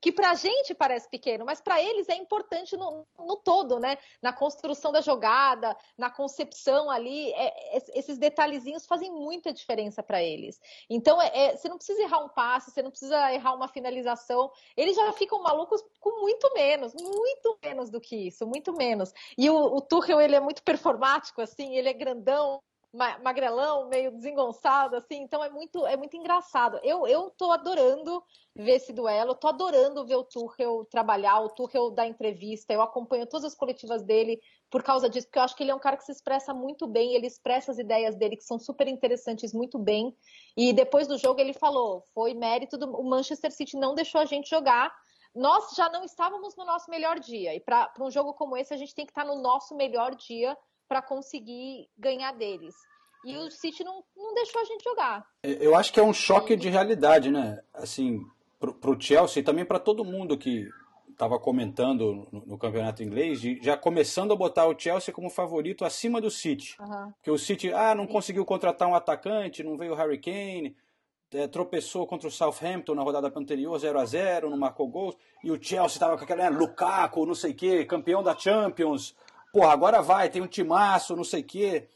que 0.00 0.10
para 0.10 0.30
a 0.30 0.34
gente 0.34 0.74
parece 0.74 1.08
pequeno, 1.08 1.44
mas 1.44 1.60
para 1.60 1.80
eles 1.80 2.08
é 2.08 2.16
importante 2.16 2.76
no, 2.76 3.06
no, 3.18 3.36
todo, 3.36 3.78
né? 3.78 3.96
Na 4.20 4.32
construção 4.32 4.90
da 4.90 5.00
jogada, 5.00 5.76
na 5.96 6.10
concepção 6.10 6.90
ali, 6.90 7.32
é, 7.32 7.76
é, 7.76 7.82
esses 7.94 8.18
detalhezinhos 8.18 8.86
fazem 8.86 9.10
muita 9.10 9.52
diferença 9.52 10.02
para 10.02 10.22
eles. 10.22 10.60
Então, 10.90 11.20
é, 11.22 11.30
é, 11.32 11.56
você 11.56 11.68
não 11.68 11.76
precisa 11.76 12.02
errar 12.02 12.24
um 12.24 12.28
passe, 12.28 12.70
você 12.70 12.82
não 12.82 12.90
precisa 12.90 13.32
errar 13.32 13.54
uma 13.54 13.68
finalização, 13.68 14.50
eles 14.76 14.96
já 14.96 15.12
ficam 15.12 15.42
malucos 15.42 15.82
com 16.00 16.20
muito 16.20 16.52
menos, 16.54 16.92
muito 16.94 17.58
menos 17.62 17.90
do 17.90 18.00
que 18.00 18.16
isso, 18.16 18.46
muito 18.46 18.72
menos. 18.72 19.12
E 19.38 19.48
o, 19.48 19.56
o 19.56 19.80
Tuchel, 19.80 20.20
ele 20.20 20.34
é 20.34 20.40
muito 20.40 20.62
performático, 20.62 21.40
assim, 21.40 21.76
ele 21.76 21.88
é 21.88 21.92
grandão, 21.92 22.60
magrelão, 22.92 23.88
meio 23.88 24.10
desengonçado, 24.10 24.96
assim, 24.96 25.22
então 25.22 25.42
é 25.42 25.48
muito, 25.48 25.86
é 25.86 25.96
muito 25.96 26.14
engraçado. 26.14 26.78
Eu, 26.82 27.06
eu 27.06 27.30
tô 27.30 27.50
adorando 27.50 28.22
ver 28.54 28.72
esse 28.72 28.92
duelo, 28.92 29.34
tô 29.34 29.48
adorando 29.48 30.04
ver 30.04 30.16
o 30.16 30.24
Tuchel 30.24 30.84
trabalhar, 30.90 31.40
o 31.40 31.48
Tuchel 31.48 31.90
dar 31.90 32.06
entrevista, 32.06 32.72
eu 32.72 32.82
acompanho 32.82 33.26
todas 33.26 33.46
as 33.46 33.54
coletivas 33.54 34.02
dele 34.02 34.38
por 34.70 34.82
causa 34.82 35.08
disso, 35.08 35.26
porque 35.26 35.38
eu 35.38 35.42
acho 35.42 35.56
que 35.56 35.62
ele 35.62 35.70
é 35.70 35.74
um 35.74 35.78
cara 35.78 35.96
que 35.96 36.04
se 36.04 36.12
expressa 36.12 36.52
muito 36.52 36.86
bem, 36.86 37.14
ele 37.14 37.26
expressa 37.26 37.72
as 37.72 37.78
ideias 37.78 38.14
dele 38.14 38.36
que 38.36 38.44
são 38.44 38.58
super 38.58 38.86
interessantes 38.86 39.54
muito 39.54 39.78
bem, 39.78 40.14
e 40.54 40.72
depois 40.72 41.08
do 41.08 41.16
jogo 41.16 41.40
ele 41.40 41.54
falou, 41.54 42.04
foi 42.12 42.34
mérito 42.34 42.76
do 42.76 42.94
o 42.94 43.08
Manchester 43.08 43.52
City 43.52 43.76
não 43.76 43.94
deixou 43.94 44.20
a 44.20 44.26
gente 44.26 44.50
jogar, 44.50 44.94
nós 45.34 45.74
já 45.74 45.88
não 45.88 46.04
estávamos 46.04 46.54
no 46.56 46.66
nosso 46.66 46.90
melhor 46.90 47.18
dia, 47.18 47.54
e 47.54 47.60
para 47.60 47.90
um 48.00 48.10
jogo 48.10 48.34
como 48.34 48.54
esse 48.54 48.74
a 48.74 48.76
gente 48.76 48.94
tem 48.94 49.06
que 49.06 49.12
estar 49.12 49.24
no 49.24 49.40
nosso 49.40 49.74
melhor 49.74 50.14
dia 50.14 50.56
para 50.92 51.00
conseguir 51.00 51.88
ganhar 51.96 52.32
deles. 52.32 52.74
e 53.24 53.34
o 53.38 53.50
City 53.50 53.82
não, 53.82 54.04
não 54.14 54.34
deixou 54.34 54.60
a 54.60 54.64
gente 54.64 54.84
jogar. 54.84 55.24
Eu 55.42 55.74
acho 55.74 55.90
que 55.90 55.98
é 55.98 56.02
um 56.02 56.12
choque 56.12 56.54
de 56.54 56.68
realidade, 56.68 57.30
né? 57.30 57.62
Assim, 57.72 58.20
pro, 58.60 58.74
pro 58.74 59.00
Chelsea 59.00 59.40
e 59.40 59.42
também 59.42 59.64
para 59.64 59.78
todo 59.78 60.04
mundo 60.04 60.36
que 60.36 60.68
estava 61.08 61.38
comentando 61.38 62.28
no, 62.30 62.44
no, 62.44 62.58
campeonato 62.58 63.02
inglês, 63.02 63.40
de, 63.40 63.58
já 63.62 63.74
começando 63.74 64.34
a 64.34 64.36
botar 64.36 64.66
o 64.66 64.78
Chelsea 64.78 65.14
como 65.14 65.30
favorito 65.30 65.82
acima 65.82 66.20
do 66.20 66.30
City. 66.30 66.76
Uhum. 66.78 67.10
Porque 67.12 67.30
o 67.30 67.38
City, 67.38 67.72
ah, 67.72 67.94
não 67.94 68.06
conseguiu 68.06 68.44
contratar 68.44 68.86
um 68.86 68.94
atacante, 68.94 69.62
não 69.62 69.78
veio 69.78 69.92
o 69.92 69.96
Harry 69.96 70.18
Kane, 70.18 70.76
é, 71.32 71.48
tropeçou 71.48 72.06
contra 72.06 72.28
o 72.28 72.30
Southampton 72.30 72.94
na 72.94 73.02
rodada 73.02 73.32
anterior, 73.34 73.78
0 73.78 73.98
a 73.98 74.04
0 74.04 74.50
não 74.50 74.58
marcou 74.58 74.86
gols, 74.88 75.16
e 75.42 75.50
o 75.50 75.62
Chelsea 75.62 75.96
estava 75.96 76.18
com 76.18 76.24
aquela, 76.24 76.50
né, 76.50 76.50
Lukaku, 76.50 77.24
não 77.24 77.34
sei 77.34 77.52
o 77.52 77.54
quê, 77.54 77.84
campeão 77.86 78.22
da 78.22 78.36
Champions, 78.36 79.16
porra, 79.52 79.72
agora 79.72 80.00
vai, 80.00 80.30
tem 80.30 80.42
um 80.42 80.46
timaço, 80.46 81.14
não 81.14 81.24
sei 81.24 81.42
o 81.42 81.44
quê. 81.44 81.88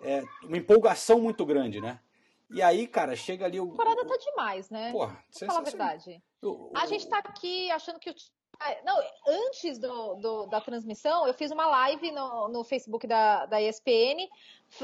É, 0.00 0.22
uma 0.44 0.56
empolgação 0.56 1.20
muito 1.20 1.44
grande, 1.44 1.80
né? 1.80 2.00
E 2.50 2.60
aí, 2.60 2.86
cara, 2.86 3.16
chega 3.16 3.46
ali 3.46 3.58
o. 3.58 3.64
A 3.64 3.70
temporada 3.70 4.04
tá 4.04 4.16
demais, 4.16 4.70
né? 4.70 4.92
Porra, 4.92 5.24
Vou 5.40 5.46
falar 5.48 5.60
a 5.60 5.62
verdade. 5.62 6.22
A 6.74 6.86
gente 6.86 7.08
tá 7.08 7.18
aqui 7.18 7.70
achando 7.70 7.98
que 7.98 8.10
o. 8.10 8.14
Não, 8.84 8.96
antes 9.26 9.78
do, 9.78 10.14
do, 10.16 10.46
da 10.46 10.60
transmissão, 10.60 11.26
eu 11.26 11.34
fiz 11.34 11.50
uma 11.50 11.66
live 11.66 12.12
no, 12.12 12.48
no 12.48 12.62
Facebook 12.62 13.06
da, 13.06 13.46
da 13.46 13.60
ESPN 13.60 14.28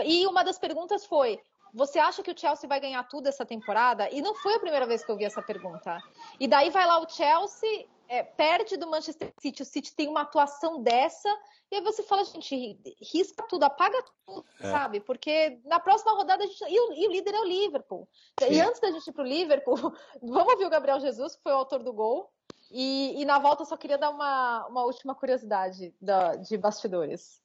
e 0.05 0.27
uma 0.27 0.43
das 0.43 0.59
perguntas 0.59 1.05
foi: 1.05 1.41
você 1.73 1.99
acha 1.99 2.23
que 2.23 2.31
o 2.31 2.39
Chelsea 2.39 2.69
vai 2.69 2.81
ganhar 2.81 3.03
tudo 3.05 3.29
essa 3.29 3.45
temporada? 3.45 4.09
E 4.11 4.23
não 4.23 4.35
foi 4.35 4.55
a 4.55 4.61
primeira 4.61 4.87
vez 4.87 5.05
que 5.05 5.11
eu 5.11 5.17
vi 5.17 5.25
essa 5.25 5.43
pergunta. 5.43 5.99
E 6.41 6.49
daí 6.49 6.71
vai 6.71 6.87
lá 6.87 6.99
o 6.99 7.09
Chelsea, 7.09 7.87
é, 8.09 8.23
perde 8.23 8.77
do 8.77 8.89
Manchester 8.89 9.33
City, 9.41 9.63
o 9.63 9.67
City 9.67 9.95
tem 9.95 10.09
uma 10.09 10.23
atuação 10.23 10.83
dessa, 10.83 11.29
e 11.71 11.77
aí 11.77 11.83
você 11.83 12.03
fala, 12.03 12.25
gente, 12.25 12.81
risca 13.13 13.47
tudo, 13.49 13.65
apaga 13.65 14.03
tudo, 14.25 14.45
é. 14.61 14.71
sabe? 14.71 15.01
Porque 15.01 15.61
na 15.65 15.79
próxima 15.79 16.13
rodada 16.13 16.43
a 16.43 16.47
gente. 16.47 16.65
E 16.65 16.81
o, 16.81 16.93
e 16.95 17.07
o 17.07 17.11
líder 17.11 17.35
é 17.35 17.41
o 17.41 17.45
Liverpool. 17.45 18.09
Sim. 18.41 18.53
E 18.53 18.61
antes 18.61 18.81
da 18.81 18.91
gente 18.91 19.07
ir 19.07 19.13
pro 19.13 19.23
Liverpool, 19.23 19.75
vamos 20.23 20.53
ouvir 20.53 20.65
o 20.65 20.71
Gabriel 20.71 20.99
Jesus, 20.99 21.37
que 21.37 21.43
foi 21.43 21.53
o 21.53 21.57
autor 21.57 21.83
do 21.83 21.93
gol. 21.93 22.31
E, 22.71 23.21
e 23.21 23.25
na 23.25 23.39
volta 23.39 23.63
eu 23.63 23.67
só 23.67 23.77
queria 23.77 23.99
dar 23.99 24.11
uma, 24.11 24.67
uma 24.67 24.85
última 24.85 25.15
curiosidade 25.15 25.95
da, 26.01 26.37
de 26.37 26.57
bastidores. 26.57 27.41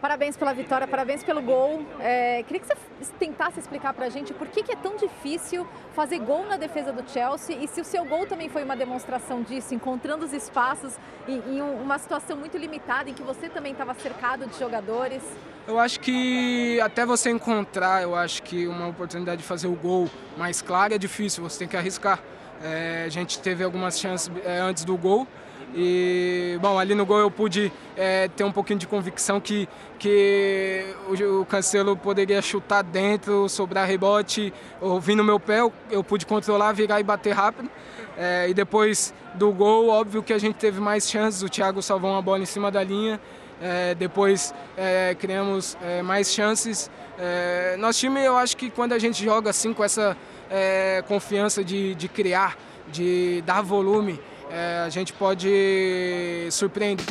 Parabéns 0.00 0.36
pela 0.36 0.52
vitória, 0.52 0.86
parabéns 0.86 1.24
pelo 1.24 1.40
gol. 1.40 1.84
É, 2.00 2.42
queria 2.42 2.60
que 2.60 2.66
você 2.66 3.12
tentasse 3.18 3.58
explicar 3.58 3.94
para 3.94 4.06
a 4.06 4.08
gente 4.10 4.34
por 4.34 4.46
que, 4.48 4.62
que, 4.62 4.72
é 4.72 4.76
tão 4.76 4.96
difícil 4.96 5.66
fazer 5.94 6.18
gol 6.18 6.44
na 6.46 6.58
defesa 6.58 6.92
do 6.92 7.08
Chelsea 7.10 7.56
e 7.56 7.66
se 7.66 7.80
o 7.80 7.84
seu 7.84 8.04
gol 8.04 8.26
também 8.26 8.48
foi 8.50 8.62
uma 8.62 8.76
demonstração 8.76 9.42
disso, 9.42 9.74
encontrando 9.74 10.24
os 10.24 10.34
espaços 10.34 10.94
em, 11.26 11.38
em 11.56 11.62
uma 11.62 11.98
situação 11.98 12.36
muito 12.36 12.58
limitada, 12.58 13.08
em 13.08 13.14
que 13.14 13.22
você 13.22 13.48
também 13.48 13.72
estava 13.72 13.94
cercado 13.94 14.46
de 14.46 14.58
jogadores. 14.58 15.22
Eu 15.66 15.78
acho 15.78 15.98
que 15.98 16.78
até 16.80 17.06
você 17.06 17.30
encontrar, 17.30 18.02
eu 18.02 18.14
acho 18.14 18.42
que 18.42 18.66
uma 18.66 18.88
oportunidade 18.88 19.40
de 19.40 19.48
fazer 19.48 19.66
o 19.66 19.74
gol 19.74 20.10
mais 20.36 20.60
claro 20.60 20.92
é 20.94 20.98
difícil, 20.98 21.42
você 21.42 21.60
tem 21.60 21.68
que 21.68 21.76
arriscar. 21.76 22.20
É, 22.62 23.04
a 23.06 23.08
gente 23.08 23.38
teve 23.40 23.64
algumas 23.64 23.98
chances 23.98 24.30
é, 24.44 24.58
antes 24.58 24.84
do 24.84 24.96
gol, 24.96 25.26
e, 25.74 26.58
bom, 26.60 26.78
ali 26.78 26.94
no 26.94 27.04
gol 27.04 27.18
eu 27.18 27.30
pude 27.30 27.72
é, 27.96 28.28
ter 28.28 28.44
um 28.44 28.52
pouquinho 28.52 28.78
de 28.78 28.86
convicção 28.86 29.40
que, 29.40 29.68
que 29.98 30.84
o, 31.40 31.44
Cancelo 31.44 31.96
poderia 31.96 32.40
chutar 32.40 32.82
dentro, 32.82 33.48
sobrar 33.48 33.86
rebote, 33.86 34.52
ouvindo 34.80 35.24
meu 35.24 35.40
pé, 35.40 35.60
eu, 35.60 35.72
eu 35.90 36.02
pude 36.04 36.24
controlar, 36.24 36.72
virar 36.72 37.00
e 37.00 37.02
bater 37.02 37.32
rápido. 37.32 37.70
É, 38.16 38.48
e 38.48 38.54
depois 38.54 39.12
do 39.34 39.52
gol, 39.52 39.88
óbvio 39.88 40.22
que 40.22 40.32
a 40.32 40.38
gente 40.38 40.54
teve 40.54 40.80
mais 40.80 41.08
chances, 41.10 41.42
o 41.42 41.48
Thiago 41.48 41.82
salvou 41.82 42.10
uma 42.10 42.22
bola 42.22 42.42
em 42.42 42.46
cima 42.46 42.70
da 42.70 42.82
linha, 42.82 43.20
é, 43.60 43.94
depois 43.94 44.54
é, 44.76 45.14
criamos 45.18 45.76
é, 45.82 46.00
mais 46.00 46.32
chances. 46.32 46.90
É, 47.18 47.76
nosso 47.78 48.00
time, 48.00 48.24
eu 48.24 48.36
acho 48.36 48.56
que 48.56 48.70
quando 48.70 48.92
a 48.92 48.98
gente 48.98 49.22
joga 49.22 49.50
assim 49.50 49.74
com 49.74 49.84
essa 49.84 50.16
é, 50.50 51.02
confiança 51.06 51.62
de, 51.62 51.94
de 51.94 52.08
criar, 52.08 52.56
de 52.88 53.42
dar 53.44 53.62
volume, 53.62 54.18
é, 54.50 54.82
a 54.84 54.88
gente 54.88 55.12
pode 55.12 56.48
surpreender. 56.50 57.04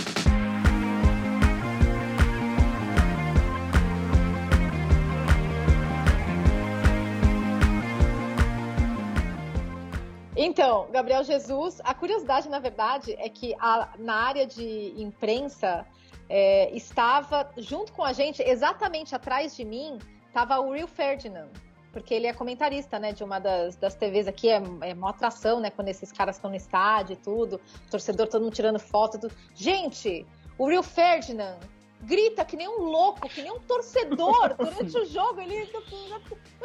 Então, 10.38 10.88
Gabriel 10.92 11.24
Jesus, 11.24 11.82
a 11.84 11.94
curiosidade, 11.94 12.50
na 12.50 12.60
verdade, 12.60 13.16
é 13.18 13.30
que 13.30 13.56
a, 13.58 13.90
na 13.98 14.16
área 14.16 14.46
de 14.46 14.94
imprensa 14.98 15.86
é, 16.30 16.70
estava 16.76 17.50
junto 17.58 17.94
com 17.94 18.04
a 18.04 18.12
gente, 18.12 18.42
exatamente 18.42 19.16
atrás 19.16 19.56
de 19.56 19.64
mim, 19.64 19.98
estava 20.28 20.60
o 20.60 20.70
Will 20.70 20.88
Ferdinand, 20.88 21.50
porque 21.96 22.14
ele 22.14 22.28
é 22.28 22.34
comentarista, 22.34 23.00
né, 23.00 23.14
de 23.14 23.24
uma 23.24 23.40
das, 23.40 23.78
das 23.78 23.96
TVs 23.96 24.28
aqui, 24.28 24.50
é, 24.50 24.62
é 24.82 24.94
uma 24.94 25.12
atração, 25.12 25.62
né, 25.62 25.70
quando 25.70 25.88
esses 25.88 26.12
caras 26.12 26.36
estão 26.36 26.50
no 26.50 26.58
estádio 26.58 27.14
e 27.14 27.16
tudo, 27.16 27.62
torcedor 27.90 28.28
todo 28.28 28.44
mundo 28.44 28.54
tirando 28.54 28.78
foto, 28.78 29.18
tudo. 29.18 29.34
Gente, 29.54 30.26
o 30.58 30.68
Rio 30.68 30.84
Ferdinand 30.84 31.58
grita 32.02 32.44
que 32.44 32.58
nem 32.58 32.68
um 32.68 32.82
louco, 32.82 33.30
que 33.30 33.42
nem 33.42 33.50
um 33.50 33.62
torcedor 33.62 34.56
durante 34.60 34.98
o 34.98 35.06
jogo, 35.06 35.40
ele... 35.40 35.72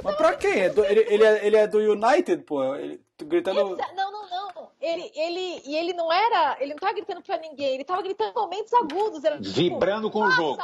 Mas 0.03 0.16
pra 0.16 0.35
quem? 0.35 0.62
É 0.62 0.68
do, 0.68 0.85
ele, 0.85 1.07
ele, 1.09 1.24
é, 1.24 1.47
ele 1.47 1.57
é 1.57 1.66
do 1.68 1.78
United, 1.78 2.43
pô, 2.43 2.74
ele, 2.74 3.01
gritando... 3.22 3.76
Não, 3.95 4.11
não, 4.11 4.28
não, 4.28 4.68
ele, 4.81 5.12
ele, 5.14 5.62
e 5.64 5.76
ele 5.76 5.93
não 5.93 6.12
era, 6.12 6.57
ele 6.59 6.70
não 6.70 6.81
tava 6.81 6.95
gritando 6.95 7.22
pra 7.22 7.39
ninguém, 7.39 7.74
ele 7.74 7.85
tava 7.85 8.03
gritando 8.03 8.35
momentos 8.35 8.72
agudos. 8.74 9.22
Era, 9.22 9.41
tipo, 9.41 9.55
Vibrando 9.55 10.11
com 10.11 10.24
o 10.24 10.31
jogo. 10.33 10.61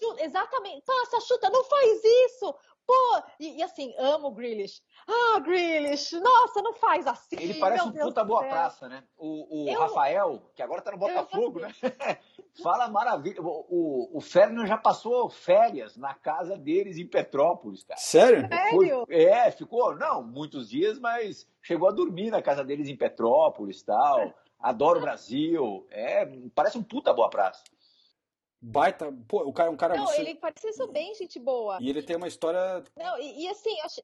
Chuta, 0.00 0.24
exatamente, 0.24 0.82
passa, 0.84 1.20
chuta, 1.20 1.50
não 1.50 1.62
faz 1.64 2.00
isso, 2.04 2.54
Pô, 2.88 3.22
e, 3.38 3.58
e, 3.58 3.62
assim, 3.62 3.94
amo 3.98 4.28
o 4.28 4.30
Grealish. 4.30 4.80
Ah, 5.06 5.40
Grealish, 5.40 6.18
nossa, 6.18 6.62
não 6.62 6.72
faz 6.72 7.06
assim. 7.06 7.36
Ele 7.38 7.60
parece 7.60 7.86
um 7.86 7.92
puta 7.92 8.24
boa 8.24 8.42
praça, 8.42 8.88
né? 8.88 9.04
O, 9.18 9.66
o 9.66 9.68
eu, 9.68 9.78
Rafael, 9.78 10.50
que 10.54 10.62
agora 10.62 10.80
tá 10.80 10.92
no 10.92 10.96
Botafogo, 10.96 11.60
né? 11.60 11.70
Fala 12.62 12.88
maravilha. 12.88 13.42
O, 13.42 13.66
o, 13.68 14.16
o 14.16 14.20
Ferdinand 14.22 14.64
já 14.64 14.78
passou 14.78 15.28
férias 15.28 15.98
na 15.98 16.14
casa 16.14 16.56
deles 16.56 16.96
em 16.96 17.06
Petrópolis, 17.06 17.84
cara. 17.84 18.00
Sério? 18.00 18.48
Sério? 18.48 19.04
Foi, 19.04 19.14
é, 19.14 19.50
ficou, 19.50 19.94
não, 19.94 20.22
muitos 20.22 20.70
dias, 20.70 20.98
mas 20.98 21.46
chegou 21.60 21.90
a 21.90 21.92
dormir 21.92 22.30
na 22.30 22.40
casa 22.40 22.64
deles 22.64 22.88
em 22.88 22.96
Petrópolis 22.96 23.82
tal. 23.82 24.32
Adoro 24.58 24.98
o 24.98 25.02
Brasil. 25.02 25.86
É, 25.90 26.24
parece 26.54 26.78
um 26.78 26.82
puta 26.82 27.12
boa 27.12 27.28
praça. 27.28 27.62
Baita. 28.60 29.12
Pô, 29.28 29.42
o 29.42 29.52
cara 29.52 29.68
é 29.68 29.72
um 29.72 29.76
cara. 29.76 29.96
Não, 29.96 30.06
você... 30.06 30.20
ele 30.20 30.34
parece 30.34 30.72
ser 30.72 30.88
bem 30.88 31.14
gente 31.14 31.38
boa. 31.38 31.78
E 31.80 31.88
ele 31.88 32.02
tem 32.02 32.16
uma 32.16 32.26
história. 32.26 32.82
Não, 32.96 33.18
e, 33.18 33.44
e 33.44 33.48
assim, 33.48 33.80
acho... 33.82 34.02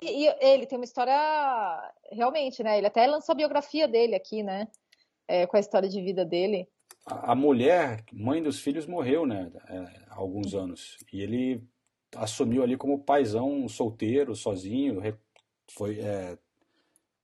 ele, 0.00 0.26
ele, 0.40 0.66
tem 0.66 0.78
uma 0.78 0.84
história. 0.84 1.92
Realmente, 2.12 2.62
né? 2.62 2.78
Ele 2.78 2.86
até 2.86 3.06
lançou 3.06 3.32
a 3.32 3.36
biografia 3.36 3.88
dele 3.88 4.14
aqui, 4.14 4.42
né? 4.42 4.68
É, 5.26 5.46
com 5.46 5.56
a 5.56 5.60
história 5.60 5.88
de 5.88 6.00
vida 6.00 6.24
dele. 6.24 6.68
A, 7.04 7.32
a 7.32 7.34
mulher, 7.34 8.04
mãe 8.12 8.42
dos 8.42 8.60
filhos, 8.60 8.86
morreu, 8.86 9.26
né? 9.26 9.50
É, 9.68 9.78
há 10.10 10.16
alguns 10.16 10.54
anos. 10.54 10.96
E 11.12 11.20
ele 11.20 11.62
assumiu 12.16 12.62
ali 12.62 12.76
como 12.76 13.02
paizão 13.02 13.68
solteiro, 13.68 14.34
sozinho. 14.36 15.02
Foi. 15.72 15.98
É... 15.98 16.38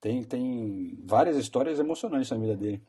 Tem, 0.01 0.23
tem 0.23 0.99
várias 1.05 1.37
histórias 1.37 1.79
emocionantes 1.79 2.31
na 2.31 2.37
vida 2.37 2.57
dele. 2.57 2.83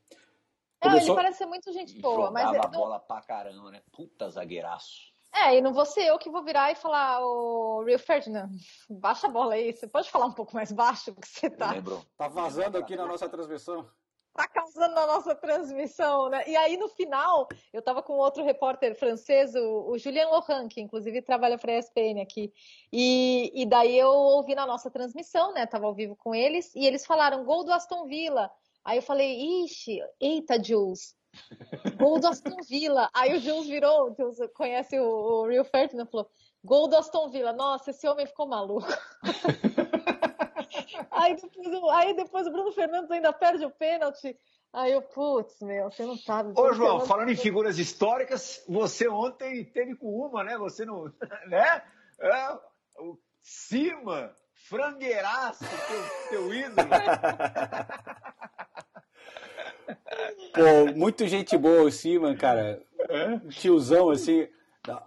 Começou... 0.86 1.10
ele 1.10 1.16
parece 1.16 1.38
ser 1.38 1.46
muito 1.46 1.72
gente 1.74 2.00
boa, 2.00 2.32
mas. 2.32 2.48
Jogava 2.48 2.68
bola 2.68 3.00
pra 3.00 3.22
caramba, 3.22 3.72
né? 3.72 3.82
Puta 3.92 4.30
zagueiraço. 4.30 5.16
É, 5.36 5.58
e 5.58 5.62
não 5.62 5.74
vou 5.74 5.86
ser 5.86 6.06
eu 6.06 6.18
que 6.18 6.30
vou 6.30 6.44
virar 6.44 6.72
e 6.72 6.76
falar, 6.76 7.20
o 7.22 7.84
Rio 7.84 8.00
Ferdinand, 8.00 8.50
baixa 8.90 9.28
a 9.28 9.30
bola 9.30 9.56
aí. 9.56 9.74
Você 9.74 9.86
pode 9.86 10.10
falar 10.10 10.28
um 10.28 10.32
pouco 10.32 10.56
mais 10.56 10.72
baixo 10.72 11.14
que 11.14 11.28
você 11.28 11.50
tá. 11.50 11.74
Tá 12.18 12.28
vazando 12.30 12.78
aqui 12.78 12.96
na 12.96 13.06
nossa 13.06 13.28
transmissão. 13.28 13.86
Tá 14.34 14.50
causando 14.50 14.94
na 14.94 15.08
nossa 15.08 15.34
transmissão, 15.34 16.30
né? 16.30 16.44
E 16.46 16.58
aí, 16.58 16.76
no 16.76 16.90
final, 16.90 17.48
eu 17.72 17.82
tava 17.82 18.04
com 18.04 18.14
outro 18.14 18.44
repórter 18.44 18.94
francês, 18.94 19.56
o, 19.56 19.92
o 19.92 19.98
Julien 19.98 20.26
Lohan, 20.26 20.68
que 20.68 20.82
inclusive 20.82 21.22
trabalha 21.22 21.58
para 21.58 21.72
a 21.72 21.80
ESPN 21.80 22.22
aqui. 22.22 22.52
E, 22.92 23.50
e 23.54 23.66
daí 23.66 23.98
eu 23.98 24.10
ouvi 24.10 24.54
na 24.54 24.66
nossa 24.66 24.92
transmissão, 24.92 25.54
né? 25.54 25.66
Tava 25.66 25.86
ao 25.86 25.94
vivo 25.94 26.18
com 26.18 26.36
eles, 26.36 26.74
e 26.76 26.86
eles 26.86 27.06
falaram: 27.06 27.46
gol 27.46 27.64
do 27.64 27.72
Aston 27.72 28.06
Villa. 28.08 28.52
Aí 28.86 29.00
eu 29.00 29.02
falei, 29.02 29.64
ixi, 29.64 30.00
eita, 30.22 30.64
Jules, 30.64 31.16
gol 31.98 32.20
do 32.20 32.28
Aston 32.28 32.62
Villa. 32.70 33.10
Aí 33.14 33.36
o 33.36 33.40
Jules 33.40 33.68
virou, 33.68 34.12
o 34.12 34.16
Jules 34.16 34.38
conhece 34.54 35.00
o, 35.00 35.06
o 35.06 35.48
Rio 35.48 35.66
Ferdinand, 35.66 36.06
falou, 36.06 36.30
gol 36.64 36.88
do 36.88 36.96
Aston 36.96 37.30
Villa. 37.30 37.52
Nossa, 37.52 37.90
esse 37.90 38.08
homem 38.08 38.28
ficou 38.28 38.48
maluco. 38.48 38.88
aí, 41.10 41.36
depois, 41.36 41.84
aí 41.94 42.16
depois 42.16 42.46
o 42.46 42.52
Bruno 42.52 42.72
Fernandes 42.72 43.10
ainda 43.10 43.34
perde 43.34 43.66
o 43.66 43.72
pênalti. 43.72 44.38
Aí 44.72 44.92
eu, 44.92 45.02
putz, 45.02 45.62
meu, 45.62 45.90
você 45.90 46.06
não 46.06 46.18
sabe. 46.18 46.54
Ô, 46.56 46.74
João, 46.74 47.00
falando 47.06 47.32
em 47.32 47.36
figuras 47.36 47.80
históricas, 47.80 48.64
você 48.68 49.08
ontem 49.08 49.64
teve 49.64 49.96
com 49.96 50.08
uma, 50.08 50.44
né? 50.44 50.58
Você 50.58 50.86
não. 50.86 51.06
né? 51.48 51.82
É, 52.20 52.60
o 53.00 53.18
Cima, 53.42 54.36
frangueiraço, 54.66 55.63
teu, 55.88 56.03
teu 56.30 56.53
ídolo. 56.53 56.89
Pô, 60.53 60.93
muito 60.95 61.28
gente 61.28 61.57
boa 61.57 61.84
o 61.84 61.91
Siman, 61.91 62.36
cara. 62.36 62.82
Tiozão, 63.49 64.09
assim. 64.09 64.47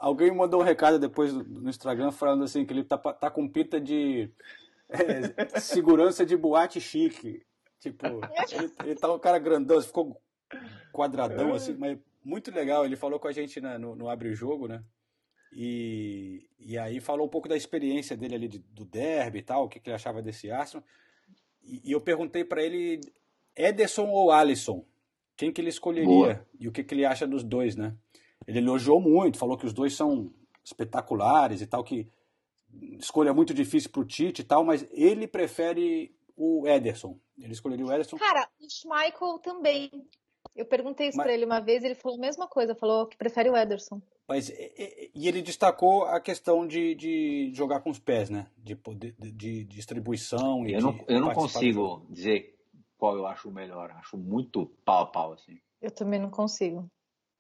Alguém 0.01 0.33
mandou 0.33 0.61
um 0.61 0.65
recado 0.65 0.99
depois 0.99 1.33
no 1.33 1.69
Instagram 1.69 2.11
falando 2.11 2.45
assim 2.45 2.65
que 2.65 2.73
ele 2.73 2.83
tá, 2.85 2.99
tá 2.99 3.31
com 3.31 3.49
pinta 3.49 3.81
de 3.81 4.31
é, 4.89 5.59
segurança 5.61 6.27
de 6.27 6.37
boate 6.37 6.81
chique. 6.81 7.43
Tipo, 7.81 8.07
ele, 8.53 8.73
ele 8.85 8.95
tá 8.97 9.13
um 9.13 9.19
cara 9.19 9.39
grandão, 9.39 9.81
ficou 9.81 10.21
quadradão 10.93 11.55
assim, 11.55 11.75
mas 11.75 11.97
muito 12.25 12.51
legal. 12.51 12.85
Ele 12.85 12.97
falou 12.97 13.21
com 13.21 13.29
a 13.29 13.33
gente 13.33 13.61
na, 13.61 13.79
no, 13.79 13.95
no 13.95 14.09
Abre 14.09 14.35
Jogo, 14.35 14.67
né? 14.67 14.83
E, 15.53 16.49
e 16.59 16.79
aí 16.79 17.01
falou 17.01 17.27
um 17.27 17.31
pouco 17.31 17.49
da 17.49 17.57
experiência 17.57 18.17
dele 18.17 18.35
ali 18.35 18.49
de, 18.49 18.59
do 18.59 18.85
derby 18.85 19.39
e 19.39 19.43
tal, 19.43 19.65
o 19.65 19.69
que, 19.69 19.81
que 19.81 19.89
ele 19.89 19.97
achava 19.97 20.23
desse 20.23 20.51
Arsenal. 20.51 20.85
E, 21.63 21.83
e 21.85 21.93
eu 21.93 22.01
perguntei 22.01 22.45
para 22.45 22.63
ele, 22.63 23.01
Ederson 23.57 24.09
ou 24.09 24.31
Alisson? 24.31 24.85
Quem 25.37 25.53
que 25.53 25.61
ele 25.61 25.69
escolheria? 25.69 26.07
Boa. 26.07 26.47
E 26.59 26.69
o 26.69 26.73
que, 26.73 26.83
que 26.83 26.95
ele 26.95 27.05
acha 27.05 27.27
dos 27.27 27.45
dois, 27.45 27.77
né? 27.77 27.95
Ele 28.47 28.59
elogiou 28.59 29.01
muito, 29.01 29.39
falou 29.39 29.57
que 29.57 29.67
os 29.67 29.73
dois 29.73 29.95
são 29.95 30.33
espetaculares 30.65 31.61
e 31.61 31.67
tal, 31.67 31.85
que 31.85 32.09
escolha 32.99 33.33
muito 33.33 33.55
difícil 33.55 33.91
pro 33.91 34.05
Tite 34.05 34.43
e 34.43 34.45
tal, 34.45 34.65
mas 34.65 34.87
ele 34.91 35.27
prefere 35.27 36.15
o 36.37 36.67
Ederson. 36.67 37.19
Ele 37.39 37.53
escolheria 37.53 37.87
o 37.87 37.93
Ederson. 37.93 38.17
Cara, 38.17 38.49
o 38.61 38.69
Schmeichel 38.69 39.39
também. 39.39 39.91
Eu 40.55 40.67
perguntei 40.67 41.09
isso 41.09 41.17
mas... 41.17 41.27
pra 41.27 41.35
ele 41.35 41.45
uma 41.45 41.61
vez, 41.61 41.85
ele 41.85 41.95
falou 41.95 42.19
a 42.19 42.21
mesma 42.21 42.47
coisa, 42.47 42.75
falou 42.75 43.07
que 43.07 43.17
prefere 43.17 43.49
o 43.51 43.57
Ederson. 43.57 44.01
Mas, 44.29 44.51
e, 44.51 45.11
e 45.15 45.27
ele 45.27 45.41
destacou 45.41 46.05
a 46.05 46.21
questão 46.21 46.67
de, 46.67 46.95
de 46.95 47.51
jogar 47.55 47.81
com 47.81 47.89
os 47.89 47.99
pés, 47.99 48.29
né? 48.29 48.47
De, 48.59 48.77
poder, 48.77 49.15
de, 49.19 49.33
de 49.33 49.65
distribuição. 49.65 50.67
eu 50.69 50.83
não, 50.83 51.05
eu 51.09 51.21
não 51.21 51.33
consigo 51.33 52.07
dizer 52.11 52.55
qual 52.99 53.17
eu 53.17 53.27
acho 53.27 53.49
o 53.49 53.53
melhor. 53.53 53.91
Acho 53.93 54.19
muito 54.19 54.67
pau 54.85 55.05
a 55.05 55.07
pau, 55.07 55.33
assim. 55.33 55.59
Eu 55.81 55.91
também 55.91 56.21
não 56.21 56.31
consigo. 56.31 56.91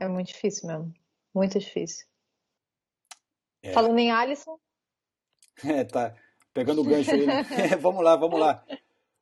É 0.01 0.09
muito 0.09 0.28
difícil 0.28 0.66
mesmo. 0.66 0.95
Muito 1.34 1.59
difícil. 1.59 2.07
É. 3.62 3.72
Falando 3.72 3.99
em 3.99 4.11
Alisson. 4.11 4.59
É, 5.64 5.82
tá. 5.82 6.14
Pegando 6.55 6.82
o 6.82 6.84
gancho 6.84 7.11
aí. 7.11 7.26
Né? 7.26 7.41
É, 7.72 7.74
vamos 7.82 8.05
lá, 8.05 8.14
vamos 8.14 8.39
lá. 8.39 8.64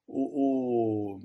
O, 0.07 1.14
o, 1.14 1.21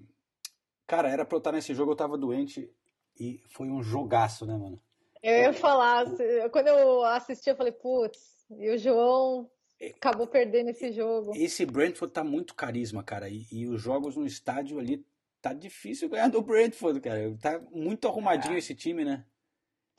Cara, 0.87 1.09
era 1.09 1.25
pra 1.25 1.35
eu 1.35 1.39
estar 1.39 1.51
nesse 1.51 1.73
jogo, 1.73 1.91
eu 1.91 1.95
tava 1.97 2.17
doente 2.17 2.73
e 3.19 3.41
foi 3.49 3.69
um 3.69 3.83
jogaço, 3.83 4.45
né, 4.45 4.55
mano? 4.57 4.81
Eu 5.23 5.37
ia 5.37 5.53
falar, 5.53 6.05
quando 6.51 6.67
eu 6.67 7.03
assisti, 7.03 7.49
eu 7.49 7.55
falei, 7.55 7.71
putz, 7.71 8.19
e 8.57 8.69
o 8.69 8.77
João 8.77 9.49
acabou 9.95 10.27
perdendo 10.27 10.69
esse 10.69 10.91
jogo. 10.91 11.33
Esse 11.35 11.65
Brentford 11.65 12.13
tá 12.13 12.23
muito 12.23 12.55
carisma, 12.55 13.03
cara, 13.03 13.29
e, 13.29 13.45
e 13.51 13.67
os 13.67 13.81
jogos 13.81 14.15
no 14.15 14.25
estádio 14.25 14.79
ali 14.79 15.05
tá 15.41 15.53
difícil 15.53 16.09
ganhar 16.09 16.29
do 16.29 16.41
Brentford, 16.41 17.01
cara. 17.01 17.35
Tá 17.41 17.59
muito 17.71 18.07
arrumadinho 18.07 18.55
é. 18.55 18.59
esse 18.59 18.75
time, 18.75 19.03
né? 19.03 19.25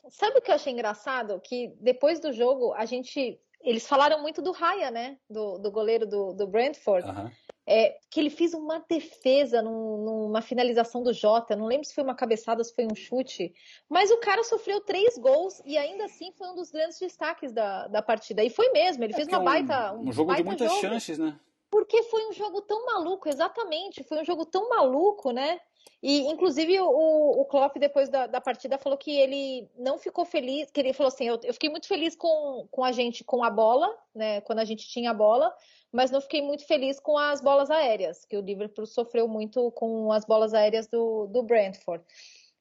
Sabe 0.08 0.38
o 0.38 0.42
que 0.42 0.50
eu 0.50 0.54
achei 0.54 0.72
engraçado? 0.72 1.40
Que 1.40 1.74
depois 1.80 2.20
do 2.20 2.32
jogo, 2.32 2.72
a 2.74 2.84
gente. 2.84 3.40
Eles 3.60 3.86
falaram 3.86 4.20
muito 4.20 4.42
do 4.42 4.50
Raya, 4.50 4.90
né? 4.90 5.18
Do, 5.30 5.58
do 5.58 5.70
goleiro 5.70 6.06
do, 6.06 6.32
do 6.32 6.46
Brentford. 6.46 7.08
Uhum. 7.08 7.30
É, 7.66 7.96
que 8.10 8.18
ele 8.18 8.30
fez 8.30 8.54
uma 8.54 8.80
defesa 8.88 9.62
num, 9.62 9.98
numa 9.98 10.42
finalização 10.42 11.02
do 11.02 11.12
Jota. 11.12 11.54
Não 11.54 11.66
lembro 11.66 11.86
se 11.86 11.94
foi 11.94 12.02
uma 12.02 12.14
cabeçada, 12.14 12.64
se 12.64 12.74
foi 12.74 12.86
um 12.86 12.94
chute. 12.94 13.54
Mas 13.88 14.10
o 14.10 14.18
cara 14.18 14.42
sofreu 14.42 14.80
três 14.80 15.16
gols 15.16 15.62
e 15.64 15.78
ainda 15.78 16.06
assim 16.06 16.32
foi 16.32 16.48
um 16.48 16.54
dos 16.54 16.70
grandes 16.70 16.98
destaques 16.98 17.52
da, 17.52 17.86
da 17.86 18.02
partida. 18.02 18.42
E 18.42 18.50
foi 18.50 18.70
mesmo, 18.70 19.04
ele 19.04 19.12
é 19.12 19.16
fez 19.16 19.28
uma 19.28 19.36
é 19.36 19.40
um, 19.40 19.44
baita. 19.44 19.92
Um, 19.92 20.08
um 20.08 20.12
jogo 20.12 20.28
baita 20.28 20.42
de 20.42 20.48
muitas 20.48 20.68
jogo. 20.68 20.80
chances, 20.80 21.18
né? 21.18 21.38
Porque 21.70 22.02
foi 22.02 22.28
um 22.28 22.32
jogo 22.32 22.60
tão 22.62 22.84
maluco, 22.84 23.28
exatamente. 23.28 24.02
Foi 24.04 24.20
um 24.20 24.24
jogo 24.24 24.44
tão 24.44 24.68
maluco, 24.68 25.30
né? 25.30 25.60
E, 26.02 26.18
inclusive, 26.22 26.80
o, 26.80 27.40
o 27.40 27.44
Klopp, 27.44 27.76
depois 27.78 28.08
da, 28.08 28.26
da, 28.26 28.40
partida, 28.40 28.76
falou 28.76 28.98
que 28.98 29.10
ele 29.12 29.70
não 29.78 29.98
ficou 29.98 30.24
feliz, 30.24 30.68
que 30.70 30.80
ele 30.80 30.92
falou 30.92 31.08
assim, 31.08 31.28
eu, 31.28 31.38
eu, 31.44 31.52
fiquei 31.52 31.70
muito 31.70 31.86
feliz 31.86 32.16
com, 32.16 32.66
com 32.70 32.82
a 32.82 32.90
gente, 32.90 33.22
com 33.22 33.44
a 33.44 33.50
bola, 33.50 33.96
né, 34.12 34.40
quando 34.40 34.58
a 34.58 34.64
gente 34.64 34.88
tinha 34.88 35.12
a 35.12 35.14
bola, 35.14 35.54
mas 35.92 36.10
não 36.10 36.20
fiquei 36.20 36.42
muito 36.42 36.66
feliz 36.66 36.98
com 36.98 37.16
as 37.16 37.40
bolas 37.40 37.70
aéreas, 37.70 38.24
que 38.24 38.36
o 38.36 38.40
Liverpool 38.40 38.84
sofreu 38.84 39.28
muito 39.28 39.70
com 39.72 40.10
as 40.10 40.24
bolas 40.24 40.52
aéreas 40.54 40.88
do, 40.88 41.28
do 41.28 41.42
Brentford. 41.44 42.04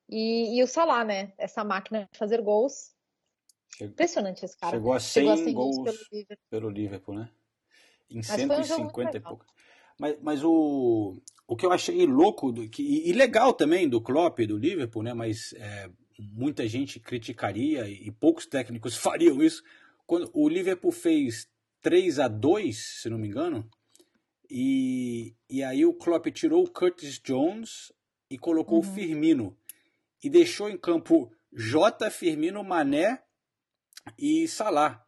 E, 0.07 0.55
e 0.55 0.61
o 0.61 0.67
Salah, 0.67 1.03
né, 1.03 1.33
essa 1.37 1.63
máquina 1.63 2.07
de 2.11 2.19
fazer 2.19 2.41
gols, 2.41 2.91
Chegou, 3.81 3.93
Impressionante 3.93 4.45
esse 4.45 4.57
cara. 4.57 4.75
Chegou 4.75 4.93
a 4.93 4.99
100, 4.99 5.13
Chegou 5.13 5.31
a 5.31 5.37
100 5.37 5.53
gols, 5.53 5.75
pelo 5.77 5.97
Liverpool. 6.11 6.45
pelo 6.49 6.69
Liverpool, 6.69 7.15
né? 7.15 7.29
Em 8.09 8.17
mas 8.17 8.27
150 8.27 9.11
um 9.11 9.15
e 9.15 9.19
pouco. 9.19 9.45
Mas, 9.97 10.19
mas 10.21 10.43
o, 10.43 11.17
o 11.51 11.55
que 11.57 11.65
eu 11.65 11.71
achei 11.73 12.05
louco 12.05 12.49
do, 12.49 12.65
que, 12.69 12.81
e 12.81 13.11
legal 13.11 13.53
também 13.53 13.89
do 13.89 13.99
Klopp 13.99 14.39
do 14.39 14.57
Liverpool, 14.57 15.03
né? 15.03 15.13
Mas 15.13 15.51
é, 15.57 15.91
muita 16.17 16.65
gente 16.65 16.97
criticaria 16.97 17.89
e, 17.89 18.07
e 18.07 18.09
poucos 18.09 18.45
técnicos 18.45 18.95
fariam 18.97 19.43
isso. 19.43 19.61
Quando 20.07 20.31
o 20.33 20.47
Liverpool 20.47 20.93
fez 20.93 21.49
3 21.81 22.19
a 22.19 22.29
2 22.29 23.01
se 23.01 23.09
não 23.09 23.17
me 23.17 23.27
engano, 23.27 23.69
e, 24.49 25.35
e 25.49 25.61
aí 25.61 25.85
o 25.85 25.93
Klopp 25.93 26.27
tirou 26.27 26.63
o 26.63 26.71
Curtis 26.71 27.19
Jones 27.19 27.91
e 28.29 28.37
colocou 28.37 28.81
uhum. 28.81 28.89
o 28.89 28.93
Firmino. 28.93 29.57
E 30.23 30.29
deixou 30.29 30.69
em 30.69 30.77
campo 30.77 31.33
J, 31.51 32.09
Firmino, 32.11 32.63
Mané 32.63 33.21
e 34.17 34.47
Salah. 34.47 35.05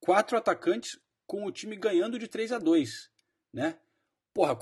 Quatro 0.00 0.38
atacantes 0.38 0.98
com 1.26 1.44
o 1.44 1.52
time 1.52 1.76
ganhando 1.76 2.18
de 2.18 2.26
3 2.26 2.52
a 2.52 2.58
2 2.58 3.10
né? 3.52 3.78
Porra, 4.34 4.56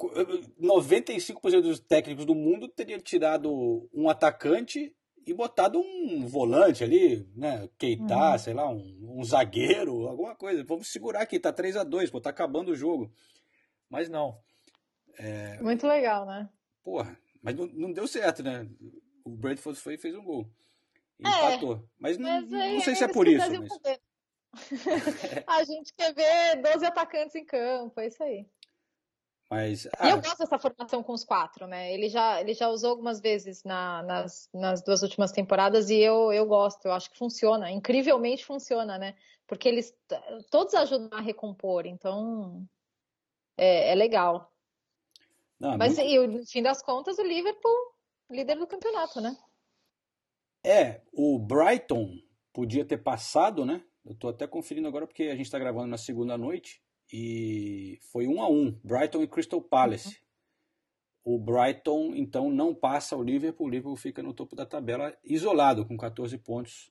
95% 0.00 1.60
dos 1.62 1.80
técnicos 1.80 2.24
do 2.24 2.34
mundo 2.34 2.68
teriam 2.68 2.98
tirado 3.00 3.88
um 3.92 4.08
atacante 4.08 4.94
e 5.26 5.32
botado 5.32 5.78
um 5.78 6.26
volante 6.26 6.84
ali, 6.84 7.26
né? 7.34 7.68
Keita, 7.78 8.32
uhum. 8.32 8.38
sei 8.38 8.54
lá, 8.54 8.68
um, 8.68 9.18
um, 9.18 9.24
zagueiro, 9.24 10.06
alguma 10.06 10.34
coisa. 10.34 10.64
Vamos 10.64 10.88
segurar 10.88 11.22
aqui, 11.22 11.38
tá 11.38 11.52
3 11.52 11.76
a 11.76 11.84
2 11.84 12.10
pô, 12.10 12.20
tá 12.20 12.30
acabando 12.30 12.72
o 12.72 12.76
jogo. 12.76 13.12
Mas 13.88 14.08
não. 14.08 14.38
É... 15.16 15.60
Muito 15.62 15.86
legal, 15.86 16.26
né? 16.26 16.48
Porra, 16.82 17.16
mas 17.42 17.54
não, 17.54 17.66
não 17.66 17.92
deu 17.92 18.06
certo, 18.06 18.42
né? 18.42 18.68
O 19.24 19.30
Brentford 19.30 19.78
foi 19.78 19.94
e 19.94 19.98
fez 19.98 20.14
um 20.14 20.24
gol. 20.24 20.50
E 21.18 21.26
é, 21.26 21.30
empatou. 21.30 21.88
Mas 21.98 22.18
não, 22.18 22.28
mas 22.46 22.50
não 22.50 22.80
sei 22.80 22.94
se 22.94 23.04
é 23.04 23.08
por 23.08 23.26
isso. 23.26 23.46
Mas... 23.82 24.00
a 25.46 25.64
gente 25.64 25.92
quer 25.94 26.14
ver 26.14 26.62
12 26.62 26.84
atacantes 26.84 27.34
em 27.34 27.44
campo, 27.44 27.98
é 28.00 28.06
isso 28.06 28.22
aí. 28.22 28.46
Mas, 29.50 29.86
ah, 29.98 30.08
e 30.08 30.10
eu 30.10 30.20
gosto 30.20 30.38
dessa 30.38 30.58
formação 30.58 31.02
com 31.02 31.12
os 31.12 31.24
quatro, 31.24 31.66
né? 31.66 31.92
Ele 31.92 32.08
já, 32.08 32.40
ele 32.40 32.54
já 32.54 32.68
usou 32.68 32.90
algumas 32.90 33.20
vezes 33.20 33.62
na, 33.62 34.02
nas, 34.02 34.48
nas 34.52 34.82
duas 34.82 35.02
últimas 35.02 35.32
temporadas 35.32 35.90
e 35.90 35.96
eu, 35.96 36.32
eu 36.32 36.46
gosto, 36.46 36.86
eu 36.86 36.92
acho 36.92 37.10
que 37.10 37.18
funciona, 37.18 37.70
incrivelmente 37.70 38.44
funciona, 38.44 38.98
né? 38.98 39.14
Porque 39.46 39.68
eles 39.68 39.94
todos 40.50 40.74
ajudam 40.74 41.18
a 41.18 41.20
recompor, 41.20 41.86
então 41.86 42.66
é, 43.56 43.92
é 43.92 43.94
legal. 43.94 44.50
Não, 45.60 45.76
Mas 45.76 45.98
muito... 45.98 46.10
e, 46.10 46.26
no 46.26 46.46
fim 46.46 46.62
das 46.62 46.82
contas, 46.82 47.18
o 47.18 47.22
Liverpool, 47.22 47.94
líder 48.30 48.56
do 48.56 48.66
campeonato, 48.66 49.20
né? 49.20 49.36
É, 50.64 51.02
o 51.12 51.38
Brighton 51.38 52.18
podia 52.52 52.84
ter 52.84 52.98
passado, 52.98 53.66
né? 53.66 53.84
Eu 54.04 54.14
tô 54.14 54.28
até 54.28 54.46
conferindo 54.46 54.88
agora 54.88 55.06
porque 55.06 55.24
a 55.24 55.36
gente 55.36 55.46
está 55.46 55.58
gravando 55.58 55.86
na 55.86 55.98
segunda 55.98 56.36
noite 56.38 56.83
e 57.16 58.00
foi 58.10 58.26
um 58.26 58.42
a 58.42 58.50
um, 58.50 58.72
Brighton 58.82 59.22
e 59.22 59.28
Crystal 59.28 59.62
Palace. 59.62 60.18
Uhum. 61.24 61.36
O 61.36 61.38
Brighton 61.38 62.12
então 62.16 62.50
não 62.50 62.74
passa 62.74 63.16
o 63.16 63.22
Liverpool, 63.22 63.68
o 63.68 63.70
Liverpool 63.70 63.96
fica 63.96 64.20
no 64.20 64.34
topo 64.34 64.56
da 64.56 64.66
tabela 64.66 65.16
isolado 65.22 65.86
com 65.86 65.96
14 65.96 66.36
pontos. 66.38 66.90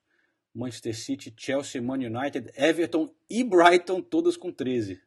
Manchester 0.55 0.95
City, 0.95 1.34
Chelsea, 1.36 1.82
Man 1.82 1.95
United, 1.95 2.53
Everton 2.55 3.13
e 3.30 3.43
Brighton 3.43 4.01
todos 4.01 4.38
com 4.38 4.49
13. 4.49 5.01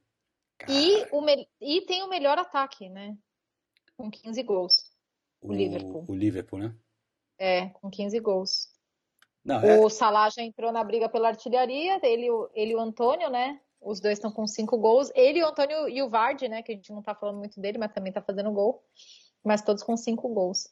E, 0.68 1.06
o 1.10 1.24
e 1.60 1.80
tem 1.86 2.02
o 2.02 2.10
melhor 2.10 2.36
ataque, 2.36 2.88
né? 2.90 3.16
Com 3.96 4.10
15 4.10 4.42
gols. 4.42 4.92
O, 5.40 5.48
o 5.48 5.54
Liverpool. 5.54 6.04
O 6.08 6.14
Liverpool, 6.14 6.58
né? 6.58 6.74
É, 7.38 7.68
com 7.68 7.88
15 7.88 8.20
gols. 8.20 8.68
Não, 9.42 9.62
o 9.62 9.86
é... 9.86 9.90
Salah 9.90 10.28
já 10.28 10.42
entrou 10.42 10.72
na 10.72 10.84
briga 10.84 11.08
pela 11.08 11.28
artilharia, 11.28 12.00
ele, 12.02 12.26
ele 12.54 12.72
e 12.72 12.74
o 12.74 12.80
Antônio, 12.80 13.30
né? 13.30 13.60
Os 13.86 14.00
dois 14.00 14.18
estão 14.18 14.32
com 14.32 14.46
cinco 14.46 14.76
gols. 14.76 15.12
Ele, 15.14 15.42
o 15.42 15.46
Antônio 15.46 15.88
e 15.88 16.02
o 16.02 16.10
Vardy, 16.10 16.48
né? 16.48 16.60
Que 16.60 16.72
a 16.72 16.74
gente 16.74 16.92
não 16.92 17.02
tá 17.02 17.14
falando 17.14 17.38
muito 17.38 17.60
dele, 17.60 17.78
mas 17.78 17.92
também 17.92 18.12
tá 18.12 18.20
fazendo 18.20 18.50
gol. 18.50 18.82
Mas 19.44 19.62
todos 19.62 19.82
com 19.82 19.96
cinco 19.96 20.28
gols. 20.28 20.68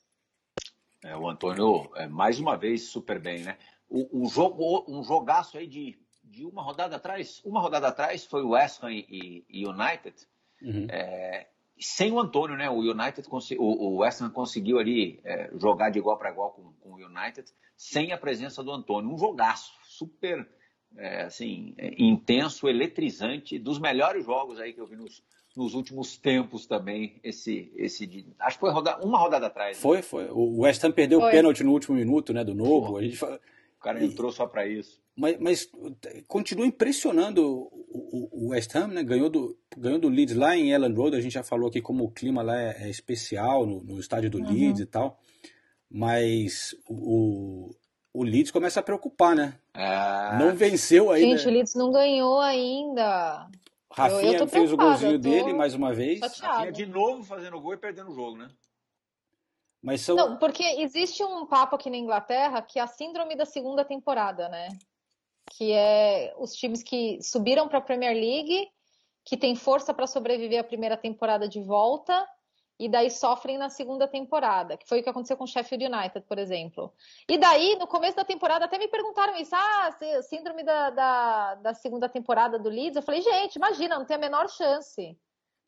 É, 1.04 1.16
o 1.16 1.28
Antônio, 1.28 1.90
é, 1.94 2.08
mais 2.08 2.40
uma 2.40 2.56
vez, 2.56 2.88
super 2.88 3.20
bem, 3.20 3.44
né? 3.44 3.56
Um, 3.88 4.26
jogo, 4.26 4.84
um 4.88 5.04
jogaço 5.04 5.56
aí 5.56 5.68
de, 5.68 5.96
de 6.24 6.44
uma 6.44 6.62
rodada 6.62 6.96
atrás. 6.96 7.40
Uma 7.44 7.60
rodada 7.60 7.86
atrás 7.86 8.24
foi 8.24 8.42
o 8.42 8.50
West 8.50 8.82
Ham 8.82 8.90
e, 8.90 9.44
e 9.48 9.64
United. 9.64 10.16
Uhum. 10.60 10.86
É, 10.90 11.46
sem 11.78 12.10
o 12.10 12.18
Antônio, 12.18 12.56
né? 12.56 12.68
O 12.68 12.78
United, 12.78 13.28
o, 13.58 13.64
o 13.64 13.96
West 13.98 14.20
Ham 14.22 14.30
conseguiu 14.30 14.78
ali 14.78 15.20
é, 15.22 15.50
jogar 15.56 15.90
de 15.90 15.98
igual 15.98 16.18
para 16.18 16.30
igual 16.30 16.50
com, 16.50 16.72
com, 16.80 16.90
o 16.94 16.96
United, 16.96 17.48
sem 17.76 18.12
a 18.12 18.18
presença 18.18 18.62
do 18.62 18.72
Antônio. 18.72 19.12
Um 19.12 19.18
jogaço, 19.18 19.72
super 19.84 20.48
é, 20.96 21.22
assim, 21.22 21.74
é, 21.78 21.94
intenso, 21.98 22.68
eletrizante, 22.68 23.58
dos 23.58 23.78
melhores 23.78 24.24
jogos 24.24 24.60
aí 24.60 24.72
que 24.72 24.80
eu 24.80 24.86
vi 24.86 24.96
nos, 24.96 25.22
nos 25.56 25.74
últimos 25.74 26.16
tempos 26.16 26.66
também. 26.66 27.20
Esse, 27.22 27.72
esse 27.76 28.06
de, 28.06 28.26
acho 28.38 28.56
que 28.56 28.60
foi 28.60 28.70
roda, 28.70 28.98
uma 29.02 29.18
rodada 29.18 29.46
atrás. 29.46 29.76
Né? 29.76 29.82
Foi, 29.82 30.02
foi. 30.02 30.28
O 30.30 30.60
West 30.60 30.82
Ham 30.84 30.92
perdeu 30.92 31.20
foi. 31.20 31.28
o 31.28 31.32
pênalti 31.32 31.64
no 31.64 31.72
último 31.72 31.96
minuto, 31.96 32.32
né? 32.32 32.44
Do 32.44 32.54
novo. 32.54 32.96
A 32.96 33.02
gente 33.02 33.16
fala, 33.16 33.40
cara 33.84 34.02
entrou 34.02 34.32
só 34.32 34.46
para 34.46 34.66
isso. 34.66 34.98
Mas, 35.14 35.38
mas 35.38 35.70
continua 36.26 36.66
impressionando 36.66 37.46
o, 37.46 38.46
o, 38.46 38.48
West 38.48 38.74
Ham, 38.74 38.88
né? 38.88 39.04
Ganhou 39.04 39.28
do, 39.28 39.56
ganhou 39.76 39.98
do 39.98 40.08
Leeds 40.08 40.34
lá 40.34 40.56
em 40.56 40.72
Ellen 40.72 40.94
Road. 40.94 41.14
A 41.14 41.20
gente 41.20 41.34
já 41.34 41.42
falou 41.42 41.68
aqui 41.68 41.82
como 41.82 42.04
o 42.04 42.10
clima 42.10 42.42
lá 42.42 42.58
é, 42.58 42.84
é 42.84 42.90
especial 42.90 43.66
no, 43.66 43.84
no, 43.84 44.00
estádio 44.00 44.30
do 44.30 44.38
uhum. 44.38 44.50
Leeds 44.50 44.80
e 44.80 44.86
tal. 44.86 45.20
Mas 45.90 46.74
o, 46.88 47.70
o 48.14 48.22
Leeds 48.22 48.52
começa 48.52 48.78
a 48.78 48.82
preocupar, 48.82 49.34
né? 49.34 49.58
Ah. 49.74 50.38
Não 50.38 50.54
venceu 50.54 51.10
ainda. 51.10 51.36
Gente, 51.36 51.48
o 51.48 51.50
Leeds 51.50 51.74
não 51.74 51.90
ganhou 51.90 52.40
ainda. 52.40 53.48
Rafinha 53.90 54.38
eu, 54.38 54.40
eu 54.40 54.48
fez 54.48 54.72
o 54.72 54.76
golzinho 54.76 55.18
dele 55.18 55.52
mais 55.52 55.74
uma 55.74 55.92
vez. 55.92 56.20
Chateada. 56.20 56.54
Rafinha 56.54 56.72
de 56.72 56.86
novo 56.86 57.24
fazendo 57.24 57.60
gol 57.60 57.74
e 57.74 57.76
perdendo 57.76 58.12
o 58.12 58.14
jogo, 58.14 58.36
né? 58.36 58.48
Mas 59.82 60.00
são... 60.00 60.14
Não, 60.14 60.38
porque 60.38 60.62
existe 60.62 61.22
um 61.24 61.44
papo 61.44 61.74
aqui 61.74 61.90
na 61.90 61.96
Inglaterra 61.96 62.62
que 62.62 62.78
é 62.78 62.82
a 62.82 62.86
síndrome 62.86 63.36
da 63.36 63.44
segunda 63.44 63.84
temporada, 63.84 64.48
né? 64.48 64.68
Que 65.50 65.72
é 65.72 66.32
os 66.38 66.54
times 66.54 66.84
que 66.84 67.18
subiram 67.20 67.68
para 67.68 67.78
a 67.78 67.82
Premier 67.82 68.14
League, 68.14 68.68
que 69.24 69.36
tem 69.36 69.56
força 69.56 69.92
para 69.92 70.06
sobreviver 70.06 70.60
à 70.60 70.64
primeira 70.64 70.96
temporada 70.96 71.48
de 71.48 71.60
volta 71.60 72.26
e 72.78 72.88
daí 72.88 73.10
sofrem 73.10 73.56
na 73.56 73.68
segunda 73.68 74.08
temporada, 74.08 74.76
que 74.76 74.88
foi 74.88 75.00
o 75.00 75.02
que 75.02 75.08
aconteceu 75.08 75.36
com 75.36 75.44
o 75.44 75.46
Sheffield 75.46 75.86
United, 75.86 76.26
por 76.26 76.38
exemplo. 76.38 76.92
E 77.28 77.38
daí, 77.38 77.76
no 77.76 77.86
começo 77.86 78.16
da 78.16 78.24
temporada, 78.24 78.64
até 78.64 78.78
me 78.78 78.88
perguntaram 78.88 79.36
isso, 79.36 79.54
ah, 79.54 79.96
síndrome 80.22 80.64
da, 80.64 80.90
da, 80.90 81.54
da 81.56 81.74
segunda 81.74 82.08
temporada 82.08 82.58
do 82.58 82.68
Leeds. 82.68 82.96
Eu 82.96 83.02
falei, 83.02 83.22
gente, 83.22 83.56
imagina, 83.56 83.98
não 83.98 84.04
tem 84.04 84.16
a 84.16 84.20
menor 84.20 84.48
chance. 84.48 85.16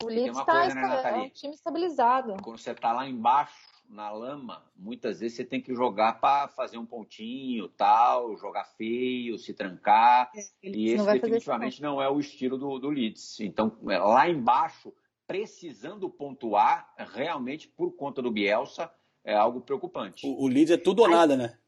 O 0.03 0.07
Leeds 0.07 0.37
está 0.37 0.67
né, 0.67 1.01
é 1.05 1.13
um 1.15 1.29
time 1.29 1.53
estabilizado. 1.53 2.35
Quando 2.43 2.59
você 2.59 2.71
está 2.71 2.91
lá 2.91 3.07
embaixo, 3.07 3.77
na 3.89 4.11
lama, 4.11 4.63
muitas 4.75 5.19
vezes 5.19 5.37
você 5.37 5.45
tem 5.45 5.61
que 5.61 5.73
jogar 5.73 6.19
para 6.19 6.49
fazer 6.49 6.77
um 6.77 6.85
pontinho, 6.85 7.69
tal, 7.69 8.37
jogar 8.37 8.65
feio, 8.65 9.37
se 9.37 9.53
trancar. 9.53 10.29
É, 10.35 10.41
e 10.61 10.89
esse 10.89 11.05
definitivamente 11.05 11.81
não 11.81 12.01
é 12.01 12.09
o 12.09 12.19
estilo 12.19 12.57
do, 12.57 12.77
do 12.79 12.89
Leeds. 12.89 13.39
Então, 13.39 13.77
é, 13.89 13.97
lá 13.97 14.29
embaixo 14.29 14.93
precisando 15.27 16.09
pontuar, 16.09 16.91
realmente, 16.97 17.67
por 17.67 17.91
conta 17.91 18.21
do 18.21 18.31
Bielsa, 18.31 18.89
é 19.23 19.35
algo 19.35 19.59
preocupante. 19.61 20.25
O, 20.25 20.43
o 20.43 20.47
Leeds 20.47 20.71
é 20.71 20.77
tudo 20.77 21.01
ou 21.01 21.09
nada, 21.09 21.35
né? 21.35 21.59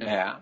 É. 0.00 0.36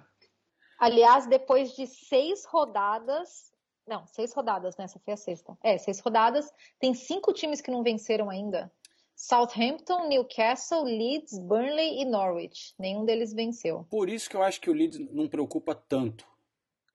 Aliás, 0.78 1.26
depois 1.26 1.76
de 1.76 1.86
seis 1.86 2.44
rodadas. 2.46 3.52
Não, 3.86 4.06
seis 4.06 4.32
rodadas, 4.32 4.76
né? 4.78 4.84
Essa 4.84 4.98
foi 4.98 5.12
a 5.12 5.16
sexta. 5.16 5.56
É, 5.62 5.76
seis 5.76 6.00
rodadas. 6.00 6.50
Tem 6.80 6.94
cinco 6.94 7.34
times 7.34 7.60
que 7.60 7.70
não 7.70 7.82
venceram 7.82 8.30
ainda. 8.30 8.72
Southampton, 9.14 10.08
Newcastle, 10.08 10.84
Leeds, 10.84 11.38
Burnley 11.38 12.00
e 12.00 12.04
Norwich. 12.04 12.74
Nenhum 12.78 13.04
deles 13.04 13.32
venceu. 13.32 13.86
Por 13.90 14.08
isso 14.08 14.28
que 14.28 14.36
eu 14.36 14.42
acho 14.42 14.60
que 14.60 14.70
o 14.70 14.72
Leeds 14.72 14.98
não 15.12 15.28
preocupa 15.28 15.74
tanto. 15.74 16.26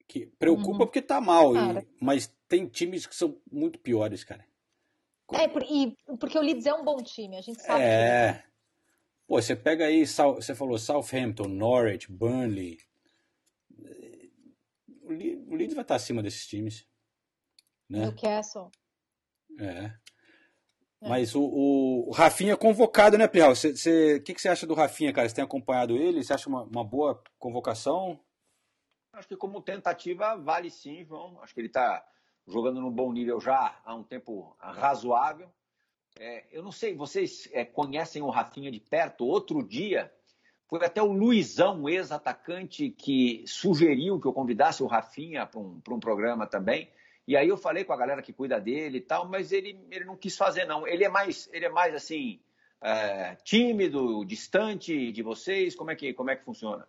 Que 0.07 0.25
preocupa 0.25 0.71
uhum. 0.71 0.77
porque 0.79 1.01
tá 1.03 1.21
mal, 1.21 1.55
e, 1.55 1.87
mas 2.01 2.35
tem 2.47 2.65
times 2.65 3.05
que 3.05 3.15
são 3.15 3.39
muito 3.51 3.77
piores, 3.77 4.23
cara. 4.23 4.43
É, 5.33 5.47
por, 5.47 5.63
e, 5.63 5.95
porque 6.19 6.37
o 6.37 6.41
Leeds 6.41 6.65
é 6.65 6.73
um 6.73 6.83
bom 6.83 6.97
time, 6.97 7.37
a 7.37 7.41
gente 7.41 7.61
sabe. 7.61 7.83
É. 7.83 8.33
Que... 8.33 8.49
Pô, 9.27 9.41
você 9.41 9.55
pega 9.55 9.85
aí, 9.85 10.05
você 10.05 10.55
falou 10.55 10.77
Southampton, 10.77 11.47
Norwich, 11.47 12.11
Burnley. 12.11 12.79
O 15.03 15.55
Leeds 15.55 15.75
vai 15.75 15.83
estar 15.83 15.95
acima 15.95 16.23
desses 16.23 16.47
times. 16.47 16.87
Né? 17.87 17.99
Newcastle. 17.99 18.71
É. 19.59 19.65
é. 19.65 19.99
Mas 21.01 21.33
o, 21.33 21.41
o, 21.41 22.09
o 22.09 22.11
Rafinha 22.11 22.53
é 22.53 22.57
convocado, 22.57 23.17
né, 23.17 23.27
Pirral? 23.27 23.53
O 23.53 23.55
que, 23.55 24.33
que 24.33 24.41
você 24.41 24.49
acha 24.49 24.67
do 24.67 24.73
Rafinha, 24.73 25.13
cara? 25.13 25.29
Você 25.29 25.35
tem 25.35 25.43
acompanhado 25.43 25.95
ele? 25.95 26.23
Você 26.23 26.33
acha 26.33 26.49
uma, 26.49 26.63
uma 26.63 26.83
boa 26.83 27.23
convocação? 27.37 28.19
Acho 29.13 29.27
que 29.27 29.37
como 29.37 29.61
tentativa 29.61 30.35
vale 30.37 30.69
sim, 30.69 31.05
João. 31.05 31.41
Acho 31.41 31.53
que 31.53 31.61
ele 31.61 31.67
está 31.67 32.03
jogando 32.49 32.81
num 32.81 32.91
bom 32.91 33.13
nível 33.13 33.39
já 33.39 33.79
há 33.85 33.95
um 33.95 34.03
tempo 34.03 34.55
razoável. 34.59 35.49
É, 36.19 36.45
eu 36.51 36.61
não 36.61 36.71
sei, 36.71 36.95
vocês 36.95 37.47
é, 37.53 37.63
conhecem 37.63 38.21
o 38.21 38.29
Rafinha 38.29 38.71
de 38.71 38.79
perto? 38.79 39.25
Outro 39.25 39.63
dia, 39.63 40.11
foi 40.67 40.83
até 40.83 41.01
o 41.01 41.11
Luizão, 41.11 41.87
ex-atacante, 41.87 42.89
que 42.89 43.43
sugeriu 43.47 44.19
que 44.19 44.27
eu 44.27 44.33
convidasse 44.33 44.83
o 44.83 44.87
Rafinha 44.87 45.45
para 45.45 45.59
um, 45.59 45.81
um 45.89 45.99
programa 45.99 46.45
também. 46.45 46.91
E 47.27 47.37
aí 47.37 47.47
eu 47.47 47.57
falei 47.57 47.83
com 47.83 47.93
a 47.93 47.97
galera 47.97 48.21
que 48.21 48.33
cuida 48.33 48.59
dele 48.59 48.97
e 48.97 49.01
tal, 49.01 49.27
mas 49.27 49.51
ele, 49.51 49.79
ele 49.91 50.03
não 50.03 50.17
quis 50.17 50.35
fazer, 50.35 50.65
não. 50.65 50.87
Ele 50.87 51.03
é 51.03 51.09
mais, 51.09 51.47
ele 51.53 51.65
é 51.65 51.69
mais 51.69 51.93
assim, 51.93 52.39
é, 52.81 53.35
tímido, 53.43 54.25
distante 54.25 55.11
de 55.11 55.21
vocês? 55.21 55.75
Como 55.75 55.91
é 55.91 55.95
que, 55.95 56.13
como 56.13 56.31
é 56.31 56.35
que 56.35 56.43
funciona? 56.43 56.87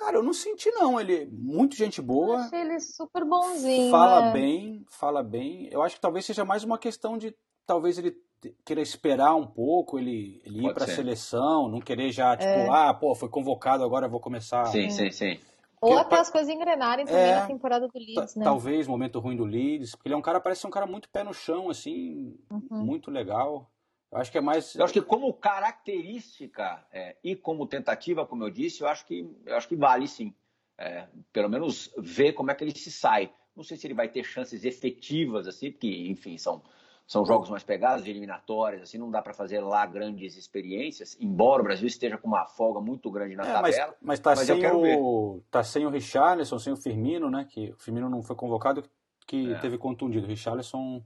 Cara, 0.00 0.16
eu 0.16 0.22
não 0.22 0.32
senti 0.32 0.70
não. 0.70 0.98
Ele 0.98 1.28
muito 1.30 1.76
gente 1.76 2.00
boa. 2.00 2.36
Eu 2.36 2.40
achei 2.40 2.60
ele 2.62 2.80
super 2.80 3.22
bonzinho. 3.22 3.90
Fala 3.90 4.22
né? 4.22 4.32
bem, 4.32 4.86
fala 4.88 5.22
bem. 5.22 5.68
Eu 5.70 5.82
acho 5.82 5.96
que 5.96 6.00
talvez 6.00 6.24
seja 6.24 6.42
mais 6.42 6.64
uma 6.64 6.78
questão 6.78 7.18
de 7.18 7.36
talvez 7.66 7.98
ele 7.98 8.16
querer 8.64 8.80
esperar 8.80 9.34
um 9.34 9.46
pouco, 9.46 9.98
ele, 9.98 10.40
ele 10.46 10.66
ir 10.66 10.72
para 10.72 10.84
a 10.84 10.88
seleção, 10.88 11.68
não 11.68 11.78
querer 11.78 12.10
já 12.10 12.34
tipo, 12.34 12.48
é. 12.48 12.68
ah, 12.70 12.94
pô, 12.94 13.14
foi 13.14 13.28
convocado, 13.28 13.84
agora 13.84 14.06
eu 14.06 14.10
vou 14.10 14.18
começar. 14.18 14.64
Sim, 14.68 14.88
sim, 14.88 15.10
sim. 15.10 15.38
Ou 15.82 15.98
até 15.98 16.18
as 16.18 16.30
coisas 16.30 16.50
engrenarem 16.50 17.04
também 17.04 17.20
é, 17.20 17.34
na 17.36 17.46
temporada 17.46 17.86
do 17.86 17.98
Leeds, 17.98 18.36
né? 18.36 18.44
Talvez, 18.44 18.86
momento 18.86 19.20
ruim 19.20 19.36
do 19.36 19.44
Leeds, 19.44 19.94
porque 19.94 20.08
ele 20.08 20.14
é 20.14 20.18
um 20.18 20.22
cara, 20.22 20.40
parece 20.40 20.66
um 20.66 20.70
cara 20.70 20.86
muito 20.86 21.10
pé 21.10 21.22
no 21.22 21.34
chão, 21.34 21.68
assim, 21.68 22.34
uhum. 22.50 22.84
muito 22.84 23.10
legal. 23.10 23.70
Eu 24.12 24.18
acho 24.18 24.32
que 24.32 24.38
é 24.38 24.40
mais. 24.40 24.74
Eu 24.74 24.84
acho 24.84 24.92
que 24.92 25.00
como 25.00 25.32
característica 25.32 26.84
é, 26.92 27.16
e 27.22 27.36
como 27.36 27.66
tentativa, 27.66 28.26
como 28.26 28.44
eu 28.44 28.50
disse, 28.50 28.82
eu 28.82 28.88
acho 28.88 29.06
que, 29.06 29.28
eu 29.46 29.56
acho 29.56 29.68
que 29.68 29.76
vale 29.76 30.08
sim. 30.08 30.34
É, 30.76 31.06
pelo 31.32 31.48
menos 31.48 31.92
ver 31.98 32.32
como 32.32 32.50
é 32.50 32.54
que 32.54 32.64
ele 32.64 32.74
se 32.76 32.90
sai. 32.90 33.32
Não 33.54 33.62
sei 33.62 33.76
se 33.76 33.86
ele 33.86 33.94
vai 33.94 34.08
ter 34.08 34.24
chances 34.24 34.64
efetivas, 34.64 35.46
assim, 35.46 35.70
porque, 35.70 36.08
enfim, 36.08 36.38
são, 36.38 36.62
são 37.06 37.24
jogos 37.26 37.50
mais 37.50 37.62
pegados, 37.62 38.06
eliminatórias, 38.06 38.82
assim, 38.82 38.96
não 38.96 39.10
dá 39.10 39.20
para 39.20 39.34
fazer 39.34 39.60
lá 39.60 39.84
grandes 39.84 40.36
experiências, 40.36 41.16
embora 41.20 41.60
o 41.60 41.64
Brasil 41.64 41.86
esteja 41.86 42.16
com 42.16 42.26
uma 42.26 42.46
folga 42.46 42.80
muito 42.80 43.10
grande 43.10 43.36
na 43.36 43.42
é, 43.42 43.52
tabela. 43.52 43.86
Mas, 43.86 43.96
mas, 44.00 44.20
tá, 44.20 44.30
mas 44.34 44.46
sem 44.46 44.66
o, 44.66 45.42
tá 45.50 45.62
sem 45.62 45.84
o 45.84 45.90
Richarlison, 45.90 46.58
sem 46.58 46.72
o 46.72 46.76
Firmino, 46.76 47.30
né? 47.30 47.44
Que 47.44 47.70
o 47.72 47.76
Firmino 47.76 48.08
não 48.08 48.22
foi 48.22 48.34
convocado, 48.34 48.82
que 49.26 49.52
é. 49.52 49.58
teve 49.58 49.76
contundido. 49.76 50.24
O 50.24 50.28
Richarlison 50.28 51.04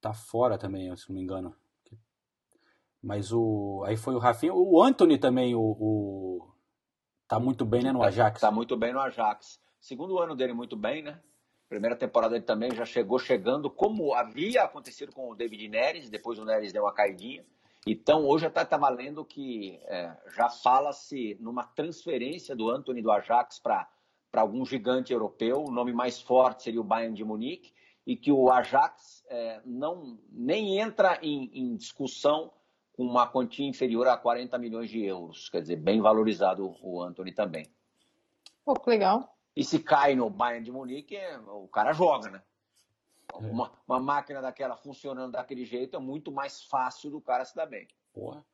tá 0.00 0.14
fora 0.14 0.56
também, 0.56 0.94
se 0.96 1.08
não 1.10 1.16
me 1.16 1.22
engano. 1.22 1.54
Mas 3.04 3.30
o. 3.30 3.84
Aí 3.86 3.96
foi 3.98 4.14
o 4.14 4.18
Rafinha. 4.18 4.54
O 4.54 4.82
Anthony 4.82 5.18
também, 5.18 5.54
o. 5.54 5.60
o 5.60 6.54
tá 7.28 7.38
muito 7.38 7.64
bem, 7.66 7.82
né, 7.82 7.92
no 7.92 8.02
Ajax. 8.02 8.40
Tá 8.40 8.50
muito 8.50 8.76
bem 8.76 8.94
no 8.94 9.00
Ajax. 9.00 9.60
Segundo 9.78 10.18
ano 10.18 10.34
dele, 10.34 10.54
muito 10.54 10.74
bem, 10.74 11.02
né? 11.02 11.20
Primeira 11.68 11.96
temporada 11.96 12.34
ele 12.34 12.44
também 12.44 12.74
já 12.74 12.86
chegou 12.86 13.18
chegando, 13.18 13.68
como 13.68 14.14
havia 14.14 14.62
acontecido 14.62 15.12
com 15.12 15.30
o 15.30 15.34
David 15.34 15.68
Neres, 15.68 16.08
depois 16.08 16.38
o 16.38 16.44
Neres 16.44 16.72
deu 16.72 16.84
uma 16.84 16.94
caidinha. 16.94 17.44
Então, 17.86 18.24
hoje 18.24 18.46
até 18.46 18.62
está 18.62 18.78
valendo 18.78 19.24
que 19.24 19.78
é, 19.84 20.16
já 20.34 20.48
fala-se 20.48 21.36
numa 21.40 21.64
transferência 21.64 22.56
do 22.56 22.70
Anthony 22.70 23.02
do 23.02 23.12
Ajax 23.12 23.58
para 23.58 23.86
algum 24.34 24.64
gigante 24.64 25.12
europeu. 25.12 25.64
O 25.66 25.70
nome 25.70 25.92
mais 25.92 26.20
forte 26.22 26.62
seria 26.62 26.80
o 26.80 26.84
Bayern 26.84 27.14
de 27.14 27.24
Munique, 27.24 27.74
e 28.06 28.16
que 28.16 28.32
o 28.32 28.50
Ajax 28.50 29.22
é, 29.28 29.60
não 29.66 30.18
nem 30.30 30.78
entra 30.78 31.18
em, 31.22 31.50
em 31.52 31.76
discussão 31.76 32.50
com 32.96 33.04
uma 33.04 33.26
quantia 33.26 33.68
inferior 33.68 34.06
a 34.06 34.16
40 34.16 34.56
milhões 34.58 34.88
de 34.88 35.04
euros. 35.04 35.48
Quer 35.50 35.60
dizer, 35.60 35.76
bem 35.76 36.00
valorizado 36.00 36.74
o 36.80 37.02
Anthony 37.02 37.32
também. 37.32 37.66
Pô, 38.64 38.74
que 38.74 38.88
legal. 38.88 39.36
E 39.54 39.64
se 39.64 39.80
cai 39.80 40.14
no 40.14 40.30
Bayern 40.30 40.64
de 40.64 40.72
Munique, 40.72 41.18
o 41.48 41.68
cara 41.68 41.92
joga, 41.92 42.30
né? 42.30 42.42
É. 43.32 43.36
Uma, 43.36 43.72
uma, 43.86 44.00
máquina 44.00 44.40
daquela 44.40 44.76
funcionando 44.76 45.32
daquele 45.32 45.64
jeito 45.64 45.96
é 45.96 45.98
muito 45.98 46.30
mais 46.30 46.62
fácil 46.62 47.10
do 47.10 47.20
cara 47.20 47.44
se 47.44 47.54
dar 47.54 47.66
bem. 47.66 47.88
Porra. 48.12 48.44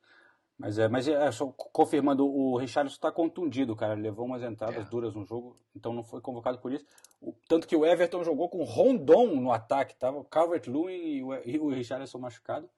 Mas 0.57 0.77
é, 0.77 0.87
mas 0.87 1.07
é 1.07 1.31
só 1.31 1.47
confirmando, 1.47 2.27
o 2.27 2.55
Richarlison 2.57 2.95
está 2.95 3.11
contundido, 3.11 3.75
cara. 3.75 3.93
Ele 3.93 4.03
levou 4.03 4.25
umas 4.25 4.43
entradas 4.43 4.85
é. 4.85 4.89
duras 4.89 5.15
no 5.15 5.25
jogo, 5.25 5.55
então 5.75 5.93
não 5.93 6.03
foi 6.03 6.21
convocado 6.21 6.59
por 6.59 6.71
isso. 6.71 6.85
O, 7.19 7.33
tanto 7.47 7.67
que 7.67 7.75
o 7.75 7.85
Everton 7.85 8.23
jogou 8.23 8.47
com 8.49 8.63
Rondon 8.63 9.35
no 9.35 9.51
ataque, 9.51 9.95
tava 9.95 10.17
o 10.17 10.23
Calvert-Lewin 10.23 10.93
e 10.93 11.23
o, 11.23 11.33
e 11.45 11.59
o 11.59 11.69
Richarlison 11.69 12.19
machucado 12.19 12.69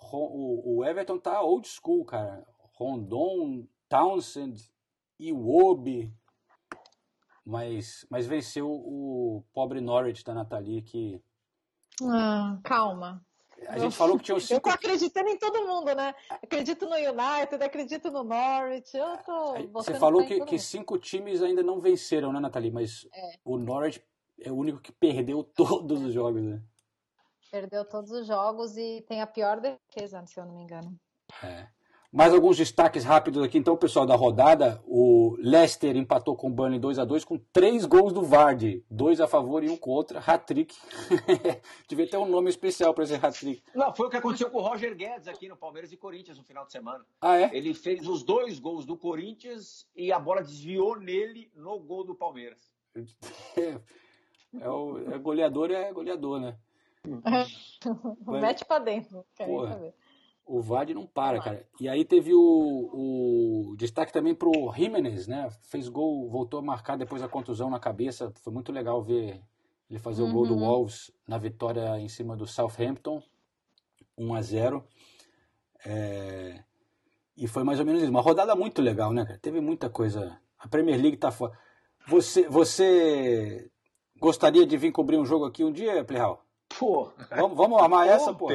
o, 0.00 0.84
Everton 0.84 1.18
tá 1.18 1.40
old 1.42 1.68
school, 1.68 2.04
cara. 2.04 2.46
Rondon, 2.74 3.66
Townsend, 3.88 4.70
Iwobi. 5.18 6.12
Mas, 7.44 8.06
mas 8.10 8.26
venceu 8.26 8.70
o 8.70 9.42
pobre 9.52 9.80
Norwich 9.80 10.24
da 10.24 10.34
Nathalie 10.34 10.82
que. 10.82 11.22
Ah, 12.02 12.58
calma. 12.62 13.24
A 13.66 13.78
gente 13.78 13.96
falou 13.96 14.16
que 14.16 14.24
tinha 14.24 14.36
os 14.36 14.46
cinco... 14.46 14.58
Eu 14.58 14.62
tô 14.62 14.70
acreditando 14.70 15.28
em 15.28 15.38
todo 15.38 15.66
mundo, 15.66 15.92
né? 15.94 16.14
Acredito 16.30 16.86
no 16.86 16.94
United, 16.94 17.62
acredito 17.62 18.10
no 18.10 18.22
Norwich. 18.22 18.96
Eu 18.96 19.16
tô. 19.18 19.54
Você 19.72 19.94
falou 19.94 20.24
que, 20.24 20.44
que 20.44 20.58
cinco 20.58 20.98
times 20.98 21.42
ainda 21.42 21.62
não 21.62 21.80
venceram, 21.80 22.32
né, 22.32 22.38
Nathalie? 22.38 22.70
Mas 22.70 23.08
é. 23.12 23.38
o 23.44 23.58
Norwich 23.58 24.02
é 24.40 24.52
o 24.52 24.54
único 24.54 24.80
que 24.80 24.92
perdeu 24.92 25.42
todos 25.56 26.02
os 26.02 26.12
jogos, 26.12 26.42
né? 26.42 26.62
Perdeu 27.50 27.84
todos 27.84 28.10
os 28.10 28.26
jogos 28.26 28.76
e 28.76 29.02
tem 29.08 29.20
a 29.20 29.26
pior 29.26 29.60
defesa, 29.60 30.24
se 30.26 30.38
eu 30.38 30.44
não 30.44 30.54
me 30.54 30.62
engano. 30.62 30.98
É. 31.42 31.66
Mais 32.10 32.32
alguns 32.32 32.56
destaques 32.56 33.04
rápidos 33.04 33.42
aqui, 33.42 33.58
então, 33.58 33.76
pessoal, 33.76 34.06
da 34.06 34.16
rodada. 34.16 34.82
O 34.86 35.36
Leicester 35.38 35.94
empatou 35.94 36.34
com 36.34 36.48
o 36.48 36.50
Burnley 36.50 36.78
2 36.78 36.98
a 36.98 37.04
2 37.04 37.22
com 37.22 37.38
três 37.52 37.84
gols 37.84 38.14
do 38.14 38.22
Vardy. 38.22 38.82
Dois 38.90 39.20
a 39.20 39.28
favor 39.28 39.62
e 39.62 39.68
um 39.68 39.76
contra. 39.76 40.18
Hat-trick. 40.18 40.74
Devia 41.86 42.08
ter 42.08 42.16
um 42.16 42.26
nome 42.26 42.48
especial 42.48 42.94
para 42.94 43.04
esse 43.04 43.14
hat-trick. 43.14 43.62
Não, 43.74 43.94
foi 43.94 44.06
o 44.06 44.10
que 44.10 44.16
aconteceu 44.16 44.50
com 44.50 44.56
o 44.56 44.62
Roger 44.62 44.96
Guedes 44.96 45.28
aqui 45.28 45.48
no 45.48 45.56
Palmeiras 45.56 45.92
e 45.92 45.98
Corinthians 45.98 46.38
no 46.38 46.44
final 46.44 46.64
de 46.64 46.72
semana. 46.72 47.04
Ah, 47.20 47.36
é? 47.36 47.50
Ele 47.52 47.74
fez 47.74 48.06
os 48.08 48.22
dois 48.22 48.58
gols 48.58 48.86
do 48.86 48.96
Corinthians 48.96 49.86
e 49.94 50.10
a 50.10 50.18
bola 50.18 50.42
desviou 50.42 50.98
nele 50.98 51.50
no 51.54 51.78
gol 51.78 52.04
do 52.04 52.14
Palmeiras. 52.14 52.72
É, 54.58 54.66
o, 54.66 55.12
é 55.12 55.18
goleador, 55.18 55.70
é 55.70 55.92
goleador, 55.92 56.40
né? 56.40 56.56
Mete 58.40 58.64
pra 58.64 58.78
dentro. 58.78 59.24
Quero 59.36 59.50
Porra. 59.50 59.72
saber. 59.72 59.94
O 60.46 60.62
Vardy 60.62 60.94
não 60.94 61.06
para, 61.06 61.40
cara. 61.42 61.66
E 61.78 61.88
aí 61.88 62.04
teve 62.06 62.32
o, 62.34 62.40
o 62.40 63.76
destaque 63.76 64.12
também 64.12 64.34
pro 64.34 64.50
Jimenez, 64.74 65.26
né? 65.26 65.50
Fez 65.62 65.88
gol, 65.90 66.28
voltou 66.30 66.60
a 66.60 66.62
marcar 66.62 66.96
depois 66.96 67.20
da 67.20 67.28
contusão 67.28 67.68
na 67.68 67.78
cabeça. 67.78 68.32
Foi 68.42 68.52
muito 68.52 68.72
legal 68.72 69.02
ver 69.02 69.42
ele 69.90 69.98
fazer 69.98 70.22
o 70.22 70.32
gol 70.32 70.46
do 70.46 70.54
Uhum. 70.54 70.60
Wolves 70.60 71.10
na 71.26 71.36
vitória 71.36 71.98
em 71.98 72.08
cima 72.08 72.34
do 72.34 72.46
Southampton, 72.46 73.22
1 74.16 74.34
a 74.34 74.40
0. 74.42 74.84
É, 75.84 76.62
E 77.36 77.46
foi 77.46 77.62
mais 77.62 77.78
ou 77.78 77.84
menos 77.86 78.00
isso. 78.02 78.10
Uma 78.10 78.20
rodada 78.22 78.54
muito 78.56 78.80
legal, 78.82 79.12
né, 79.12 79.24
cara? 79.26 79.38
Teve 79.38 79.60
muita 79.60 79.88
coisa. 79.90 80.40
A 80.58 80.66
Premier 80.66 81.00
League 81.00 81.16
tá 81.18 81.30
fora. 81.30 81.52
Você, 82.08 82.48
você 82.48 83.70
gostaria 84.18 84.66
de 84.66 84.76
vir 84.78 84.92
cobrir 84.92 85.18
um 85.18 85.26
jogo 85.26 85.44
aqui 85.44 85.62
um 85.62 85.70
dia, 85.70 86.02
Plihal? 86.04 86.42
Pô, 86.68 87.12
Vamos, 87.30 87.56
vamos 87.56 87.82
armar 87.82 88.06
essa, 88.08 88.32
pô? 88.34 88.48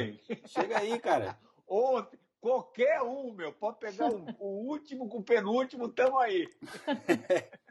Chega 0.48 0.80
aí, 0.80 1.00
cara. 1.00 1.38
Ontem, 1.68 2.20
qualquer 2.40 3.02
um, 3.02 3.34
meu, 3.34 3.52
pode 3.54 3.80
pegar 3.80 4.10
o, 4.10 4.26
o 4.40 4.68
último 4.70 5.08
com 5.10 5.18
o 5.20 5.24
penúltimo, 5.24 5.90
tamo 5.90 6.20
aí. 6.20 6.48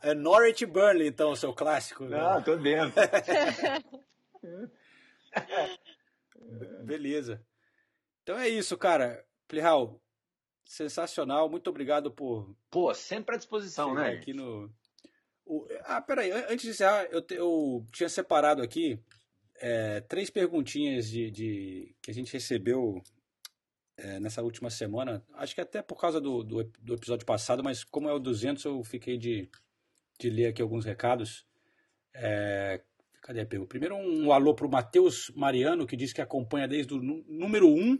É 0.00 0.14
Norwich 0.14 0.64
Burnley, 0.64 1.06
então, 1.06 1.32
o 1.32 1.36
seu 1.36 1.52
clássico. 1.52 2.04
né? 2.06 2.16
Não, 2.16 2.42
tô 2.42 2.56
dentro. 2.56 2.94
Beleza. 6.84 7.44
Então 8.22 8.38
é 8.38 8.48
isso, 8.48 8.74
cara. 8.78 9.22
Plihal, 9.46 10.00
sensacional. 10.64 11.50
Muito 11.50 11.68
obrigado 11.68 12.10
por 12.10 12.56
Pô, 12.70 12.94
sempre 12.94 13.34
à 13.34 13.38
disposição, 13.38 13.92
né? 13.94 14.08
aqui 14.12 14.32
no. 14.32 14.72
O- 15.44 15.68
Ah, 15.84 16.00
peraí, 16.00 16.30
an- 16.32 16.46
antes 16.48 16.62
de 16.64 16.70
encerrar, 16.70 17.04
eu, 17.10 17.20
te- 17.20 17.34
eu 17.34 17.84
tinha 17.92 18.08
separado 18.08 18.62
aqui 18.62 18.98
é, 19.60 20.00
três 20.02 20.30
perguntinhas 20.30 21.08
de, 21.08 21.30
de- 21.30 21.96
que 22.02 22.10
a 22.10 22.14
gente 22.14 22.32
recebeu 22.32 23.02
é, 23.96 24.20
nessa 24.20 24.42
última 24.42 24.70
semana. 24.70 25.24
Acho 25.34 25.54
que 25.54 25.60
até 25.60 25.82
por 25.82 26.00
causa 26.00 26.20
do, 26.20 26.42
do, 26.42 26.64
do 26.80 26.94
episódio 26.94 27.26
passado, 27.26 27.62
mas 27.64 27.82
como 27.84 28.08
é 28.08 28.12
o 28.12 28.18
200, 28.18 28.64
eu 28.64 28.82
fiquei 28.84 29.16
de, 29.16 29.48
de 30.18 30.30
ler 30.30 30.46
aqui 30.46 30.60
alguns 30.62 30.84
recados. 30.84 31.46
É, 32.14 32.82
cadê 33.22 33.40
a 33.40 33.46
pergunta? 33.46 33.68
Primeiro, 33.68 33.96
um, 33.96 34.32
alô 34.32 34.54
para 34.54 34.66
o 34.66 34.70
Matheus 34.70 35.30
Mariano, 35.34 35.86
que 35.86 35.96
diz 35.96 36.12
que 36.12 36.20
acompanha 36.20 36.68
desde 36.68 36.94
o 36.94 37.02
nú- 37.02 37.24
número 37.28 37.68
1 37.68 37.78
um 37.92 37.98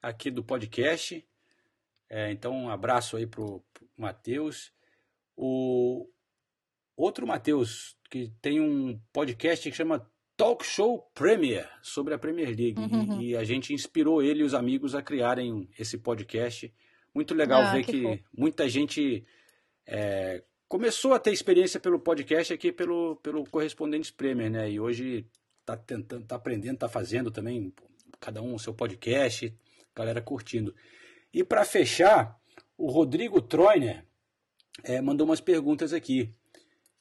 aqui 0.00 0.30
do 0.30 0.44
podcast. 0.44 1.26
É, 2.08 2.30
então, 2.30 2.52
um 2.54 2.68
abraço 2.70 3.16
aí 3.16 3.26
pro, 3.26 3.64
pro 3.72 3.88
Matheus. 3.96 4.72
O 5.36 6.08
outro 6.96 7.26
Matheus, 7.26 7.96
que 8.10 8.30
tem 8.42 8.60
um 8.60 9.00
podcast 9.12 9.68
que 9.70 9.76
chama 9.76 10.06
Talk 10.36 10.64
Show 10.64 11.10
Premier, 11.14 11.68
sobre 11.82 12.14
a 12.14 12.18
Premier 12.18 12.48
League. 12.48 12.74
E- 12.80 12.94
Uhum. 12.94 13.20
E, 13.22 13.36
a 13.36 13.44
gente 13.44 13.72
inspirou 13.72 14.22
ele 14.22 14.40
e 14.40 14.44
os 14.44 14.54
amigos 14.54 14.94
a 14.94 15.02
criarem 15.02 15.68
esse 15.78 15.98
podcast. 15.98 16.72
Muito 17.14 17.34
legal 17.34 17.62
Ah, 17.62 17.72
ver 17.72 17.84
que 17.84 17.92
que, 17.92 18.24
muita 18.36 18.68
gente 18.68 19.24
é, 19.86 20.42
começou 20.68 21.12
a 21.12 21.18
ter 21.18 21.32
experiência 21.32 21.78
pelo 21.78 21.98
podcast 22.00 22.52
aqui 22.52 22.72
pelo, 22.72 23.16
pelo 23.16 23.44
Correspondentes 23.44 24.10
Premier, 24.10 24.50
né? 24.50 24.70
E 24.70 24.80
hoje 24.80 25.26
tá 25.64 25.76
tentando, 25.76 26.24
tá 26.26 26.36
aprendendo, 26.36 26.78
tá 26.78 26.88
fazendo 26.88 27.30
também, 27.30 27.72
cada 28.18 28.40
um 28.42 28.54
o 28.54 28.58
seu 28.58 28.72
podcast, 28.74 29.54
galera 29.94 30.20
curtindo. 30.22 30.74
E 31.32 31.44
para 31.44 31.64
fechar, 31.64 32.36
o 32.78 32.90
Rodrigo 32.90 33.40
Troiner 33.42 34.04
é, 34.82 35.00
mandou 35.00 35.26
umas 35.26 35.40
perguntas 35.40 35.92
aqui. 35.92 36.30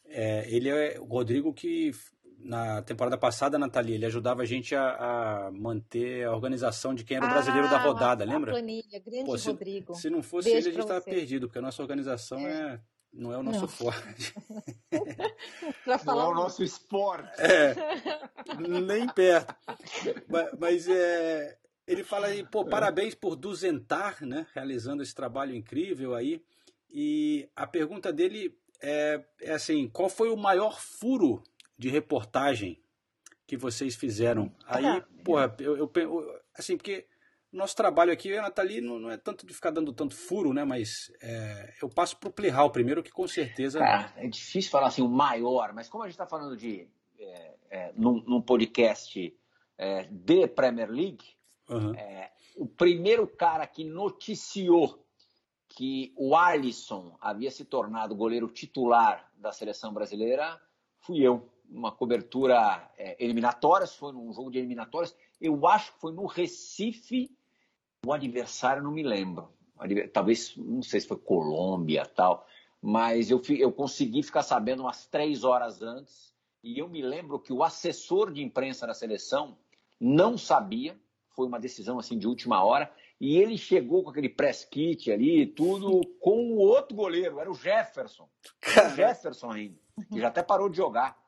É, 0.05 0.45
ele 0.53 0.67
é 0.69 0.99
o 0.99 1.05
Rodrigo 1.05 1.53
que 1.53 1.91
na 2.43 2.81
temporada 2.81 3.17
passada, 3.17 3.57
Nathalie, 3.59 3.95
ele 3.95 4.05
ajudava 4.05 4.41
a 4.41 4.45
gente 4.45 4.75
a, 4.75 5.47
a 5.47 5.51
manter 5.51 6.25
a 6.25 6.31
organização 6.33 6.93
de 6.93 7.03
quem 7.03 7.17
era 7.17 7.25
o 7.25 7.29
brasileiro 7.29 7.69
da 7.69 7.77
Ah, 7.77 7.83
rodada, 7.83 8.23
a 8.23 8.27
lembra? 8.27 8.51
planilha, 8.51 8.99
grande 8.99 9.25
Pô, 9.25 9.37
se, 9.37 9.47
Rodrigo. 9.49 9.95
se 9.95 10.09
não 10.09 10.21
fosse 10.23 10.49
Beijo 10.49 10.67
ele, 10.67 10.69
a 10.69 10.71
gente 10.73 10.81
estava 10.81 11.01
perdido, 11.01 11.47
porque 11.47 11.59
a 11.59 11.61
nossa 11.61 11.81
organização 11.81 12.39
é. 12.39 12.79
não 13.13 13.31
é 13.33 13.37
o 13.37 13.43
nosso 13.43 13.61
Não. 13.61 13.67
forte. 13.67 14.33
Pra 15.83 15.99
Não 16.05 16.21
é 16.21 16.27
o 16.27 16.33
nosso 16.33 16.63
esporte. 16.63 17.29
É, 17.39 17.75
nem 18.59 19.07
perto. 19.07 19.55
Mas, 20.27 20.49
mas, 20.59 20.87
é, 20.87 21.57
ele 21.87 22.03
fala 22.03 22.27
aí, 22.27 22.45
pô, 22.45 22.65
parabéns 22.65 23.15
por 23.15 23.35
duzentar, 23.35 24.21
né? 24.25 24.45
Realizando 24.53 25.01
esse 25.03 25.13
trabalho 25.13 25.55
incrível 25.55 26.15
aí. 26.15 26.41
E 26.89 27.49
a 27.55 27.65
pergunta 27.65 28.11
dele 28.11 28.57
é, 28.81 29.23
é 29.41 29.53
assim: 29.53 29.87
qual 29.89 30.09
foi 30.09 30.29
o 30.29 30.37
maior 30.37 30.79
furo 30.79 31.41
de 31.81 31.89
reportagem 31.89 32.79
que 33.47 33.57
vocês 33.57 33.95
fizeram? 33.95 34.53
Aí, 34.67 34.85
Ah, 34.85 35.03
porra, 35.25 35.55
eu, 35.59 35.75
eu, 35.75 35.91
eu- 35.95 36.39
assim, 36.55 36.77
porque 36.77 37.07
nosso 37.51 37.75
trabalho 37.75 38.13
aqui, 38.13 38.37
a 38.37 38.43
Nathalie, 38.43 38.81
não, 38.81 38.99
não 38.99 39.09
é 39.09 39.17
tanto 39.17 39.47
de 39.47 39.53
ficar 39.53 39.71
dando 39.71 39.91
tanto 39.91 40.15
furo, 40.15 40.53
né? 40.53 40.63
Mas 40.63 41.11
é, 41.19 41.73
eu 41.81 41.89
passo 41.89 42.15
pro 42.17 42.31
Plihal 42.31 42.69
primeiro, 42.69 43.01
que 43.01 43.09
com 43.11 43.27
certeza. 43.27 43.79
Cara, 43.79 44.13
é 44.15 44.27
difícil 44.27 44.69
falar 44.69 44.87
assim, 44.87 45.01
o 45.01 45.07
maior, 45.09 45.73
mas 45.73 45.89
como 45.89 46.03
a 46.03 46.07
gente 46.07 46.13
está 46.13 46.27
falando 46.27 46.55
de 46.55 46.87
é, 47.17 47.55
é, 47.71 47.93
num, 47.95 48.23
num 48.27 48.41
podcast 48.41 49.35
é, 49.75 50.03
de 50.03 50.47
Premier 50.47 50.89
League, 50.91 51.25
é, 51.97 52.29
o 52.57 52.67
primeiro 52.67 53.25
cara 53.27 53.65
que 53.65 53.83
noticiou 53.83 55.03
que 55.69 56.13
o 56.15 56.35
Alisson 56.35 57.17
havia 57.19 57.49
se 57.49 57.65
tornado 57.65 58.13
goleiro 58.15 58.47
titular 58.49 59.31
da 59.35 59.51
seleção 59.51 59.91
brasileira 59.93 60.61
fui 60.99 61.21
eu. 61.25 61.49
Uma 61.71 61.91
cobertura 61.91 62.91
é, 62.97 63.15
eliminatórias, 63.23 63.95
foi 63.95 64.11
num 64.11 64.31
jogo 64.33 64.51
de 64.51 64.59
eliminatórias. 64.59 65.15
Eu 65.39 65.65
acho 65.67 65.93
que 65.93 66.01
foi 66.01 66.11
no 66.11 66.25
Recife, 66.25 67.31
o 68.05 68.11
adversário 68.11 68.83
não 68.83 68.91
me 68.91 69.03
lembro. 69.03 69.49
Talvez, 70.13 70.55
não 70.57 70.83
sei 70.83 70.99
se 70.99 71.07
foi 71.07 71.17
Colômbia 71.17 72.05
tal, 72.05 72.45
mas 72.81 73.31
eu, 73.31 73.41
eu 73.57 73.71
consegui 73.71 74.21
ficar 74.21 74.43
sabendo 74.43 74.83
umas 74.83 75.07
três 75.07 75.43
horas 75.43 75.81
antes. 75.81 76.31
E 76.63 76.77
eu 76.77 76.87
me 76.87 77.01
lembro 77.01 77.39
que 77.39 77.51
o 77.51 77.63
assessor 77.63 78.31
de 78.31 78.43
imprensa 78.43 78.85
da 78.85 78.93
seleção 78.93 79.57
não 79.99 80.37
sabia, 80.37 80.99
foi 81.35 81.47
uma 81.47 81.59
decisão 81.59 81.97
assim 81.97 82.17
de 82.17 82.27
última 82.27 82.63
hora, 82.63 82.91
e 83.19 83.37
ele 83.37 83.55
chegou 83.55 84.03
com 84.03 84.09
aquele 84.09 84.29
press 84.29 84.65
kit 84.65 85.11
ali, 85.11 85.45
tudo, 85.45 86.01
com 86.19 86.53
o 86.53 86.57
outro 86.57 86.95
goleiro, 86.95 87.39
era 87.39 87.49
o 87.49 87.53
Jefferson. 87.53 88.27
Era 88.75 88.87
o 88.87 88.95
Jefferson 88.95 89.51
ainda, 89.51 89.79
que 90.11 90.19
já 90.19 90.27
até 90.29 90.41
parou 90.41 90.67
de 90.67 90.77
jogar. 90.77 91.20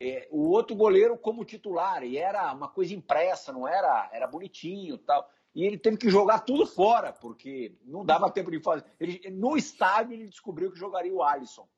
É, 0.00 0.26
o 0.30 0.48
outro 0.48 0.74
goleiro 0.74 1.18
como 1.18 1.44
titular, 1.44 2.02
e 2.02 2.16
era 2.16 2.52
uma 2.54 2.68
coisa 2.68 2.94
impressa, 2.94 3.52
não 3.52 3.68
era, 3.68 4.08
era 4.12 4.26
bonitinho 4.26 4.96
tal. 4.96 5.30
E 5.54 5.64
ele 5.64 5.76
teve 5.76 5.96
que 5.98 6.08
jogar 6.08 6.40
tudo 6.40 6.64
fora, 6.64 7.12
porque 7.12 7.76
não 7.84 8.04
dava 8.04 8.30
tempo 8.30 8.50
de 8.50 8.60
fazer. 8.60 8.84
Ele- 8.98 9.28
no 9.30 9.56
estádio 9.56 10.14
ele 10.14 10.28
descobriu 10.28 10.70
que 10.72 10.78
jogaria 10.78 11.12
o 11.12 11.22
Alisson. 11.22 11.68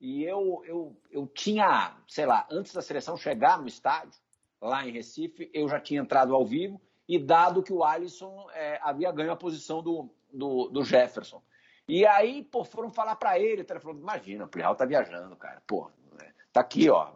E 0.00 0.22
eu, 0.24 0.62
eu, 0.66 0.96
eu 1.10 1.26
tinha, 1.26 1.96
sei 2.08 2.26
lá, 2.26 2.46
antes 2.50 2.72
da 2.72 2.82
seleção 2.82 3.16
chegar 3.16 3.58
no 3.58 3.66
estádio, 3.66 4.20
lá 4.60 4.86
em 4.86 4.92
Recife, 4.92 5.50
eu 5.52 5.68
já 5.68 5.80
tinha 5.80 6.00
entrado 6.00 6.34
ao 6.34 6.44
vivo, 6.46 6.80
e 7.08 7.18
dado 7.18 7.62
que 7.62 7.72
o 7.72 7.82
Alisson 7.82 8.48
é, 8.52 8.78
havia 8.82 9.10
ganho 9.10 9.32
a 9.32 9.36
posição 9.36 9.82
do, 9.82 10.08
do, 10.32 10.68
do 10.68 10.84
Jefferson. 10.84 11.42
E 11.88 12.06
aí, 12.06 12.44
pô, 12.44 12.64
foram 12.64 12.90
falar 12.90 13.16
pra 13.16 13.38
ele, 13.38 13.66
ele 13.68 13.80
falou, 13.80 13.98
imagina, 13.98 14.44
o 14.44 14.48
Plihal 14.48 14.76
tá 14.76 14.84
viajando, 14.84 15.34
cara, 15.36 15.60
pô, 15.66 15.90
tá 16.52 16.60
aqui, 16.60 16.90
ó, 16.90 17.12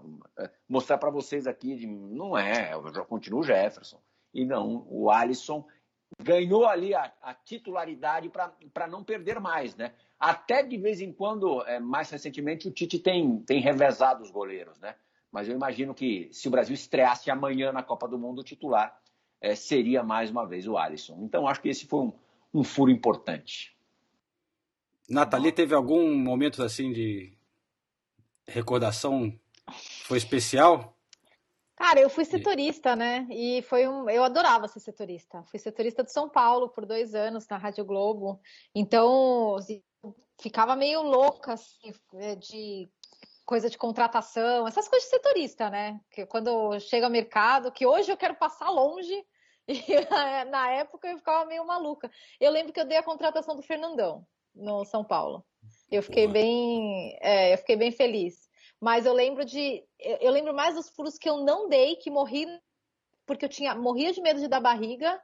mostrar 0.68 0.98
pra 0.98 1.10
vocês 1.10 1.46
aqui, 1.46 1.76
de- 1.76 1.86
não 1.86 2.36
é, 2.36 2.72
eu 2.74 2.92
já 2.92 3.04
continuo 3.04 3.40
o 3.40 3.42
Jefferson. 3.42 4.00
E 4.32 4.44
não, 4.44 4.86
o 4.90 5.10
Alisson 5.10 5.66
ganhou 6.22 6.66
ali 6.66 6.94
a, 6.94 7.12
a 7.22 7.34
titularidade 7.34 8.30
para 8.30 8.86
não 8.86 9.02
perder 9.02 9.40
mais, 9.40 9.74
né? 9.76 9.92
Até 10.18 10.62
de 10.62 10.76
vez 10.78 11.00
em 11.00 11.12
quando, 11.12 11.62
é, 11.66 11.78
mais 11.78 12.10
recentemente, 12.10 12.68
o 12.68 12.70
Tite 12.70 12.98
tem, 12.98 13.40
tem 13.40 13.60
revezado 13.60 14.22
os 14.22 14.30
goleiros, 14.30 14.78
né? 14.78 14.94
Mas 15.30 15.48
eu 15.48 15.54
imagino 15.54 15.94
que 15.94 16.28
se 16.32 16.48
o 16.48 16.50
Brasil 16.50 16.74
estreasse 16.74 17.30
amanhã 17.30 17.72
na 17.72 17.82
Copa 17.82 18.08
do 18.08 18.18
Mundo, 18.18 18.40
o 18.40 18.44
titular 18.44 18.98
é, 19.40 19.54
seria 19.54 20.02
mais 20.02 20.30
uma 20.30 20.46
vez 20.46 20.66
o 20.66 20.78
Alisson. 20.78 21.18
Então 21.22 21.46
acho 21.46 21.60
que 21.60 21.68
esse 21.68 21.86
foi 21.86 22.00
um, 22.00 22.12
um 22.54 22.64
furo 22.64 22.90
importante. 22.90 23.76
Nathalie 25.08 25.52
teve 25.52 25.74
algum 25.74 26.14
momento 26.16 26.62
assim 26.62 26.90
de 26.92 27.35
recordação 28.48 29.32
foi 30.04 30.18
especial? 30.18 30.96
Cara, 31.76 32.00
eu 32.00 32.08
fui 32.08 32.24
setorista, 32.24 32.96
né? 32.96 33.26
E 33.30 33.60
foi 33.62 33.86
um. 33.86 34.08
Eu 34.08 34.24
adorava 34.24 34.66
ser 34.66 34.80
setorista. 34.80 35.42
Fui 35.44 35.58
setorista 35.58 36.02
de 36.02 36.10
São 36.10 36.28
Paulo 36.28 36.70
por 36.70 36.86
dois 36.86 37.14
anos 37.14 37.46
na 37.48 37.58
Rádio 37.58 37.84
Globo. 37.84 38.40
Então, 38.74 39.56
ficava 40.40 40.74
meio 40.74 41.02
louca, 41.02 41.52
assim, 41.52 41.92
de 42.38 42.88
coisa 43.44 43.70
de 43.70 43.78
contratação, 43.78 44.66
essas 44.66 44.88
coisas 44.88 45.08
de 45.08 45.16
setorista, 45.16 45.70
né? 45.70 46.00
Que 46.10 46.26
quando 46.26 46.80
chega 46.80 47.06
ao 47.06 47.12
mercado, 47.12 47.70
que 47.70 47.86
hoje 47.86 48.10
eu 48.10 48.16
quero 48.16 48.34
passar 48.34 48.70
longe, 48.70 49.24
e 49.68 50.44
na 50.50 50.70
época 50.70 51.08
eu 51.08 51.18
ficava 51.18 51.44
meio 51.44 51.64
maluca. 51.66 52.10
Eu 52.40 52.50
lembro 52.50 52.72
que 52.72 52.80
eu 52.80 52.86
dei 52.86 52.96
a 52.96 53.02
contratação 53.02 53.54
do 53.54 53.62
Fernandão 53.62 54.26
no 54.54 54.84
São 54.84 55.04
Paulo. 55.04 55.44
Eu 55.90 56.02
fiquei 56.02 56.26
bem, 56.26 57.16
é, 57.20 57.52
eu 57.54 57.58
fiquei 57.58 57.76
bem 57.76 57.90
feliz. 57.90 58.48
Mas 58.80 59.06
eu 59.06 59.12
lembro 59.12 59.44
de, 59.44 59.84
eu 59.98 60.30
lembro 60.30 60.54
mais 60.54 60.74
dos 60.74 60.90
furos 60.90 61.16
que 61.16 61.28
eu 61.28 61.38
não 61.38 61.68
dei, 61.68 61.96
que 61.96 62.10
morri 62.10 62.46
porque 63.26 63.44
eu 63.44 63.48
tinha 63.48 63.74
morria 63.74 64.12
de 64.12 64.20
medo 64.20 64.40
de 64.40 64.48
dar 64.48 64.60
barriga. 64.60 65.20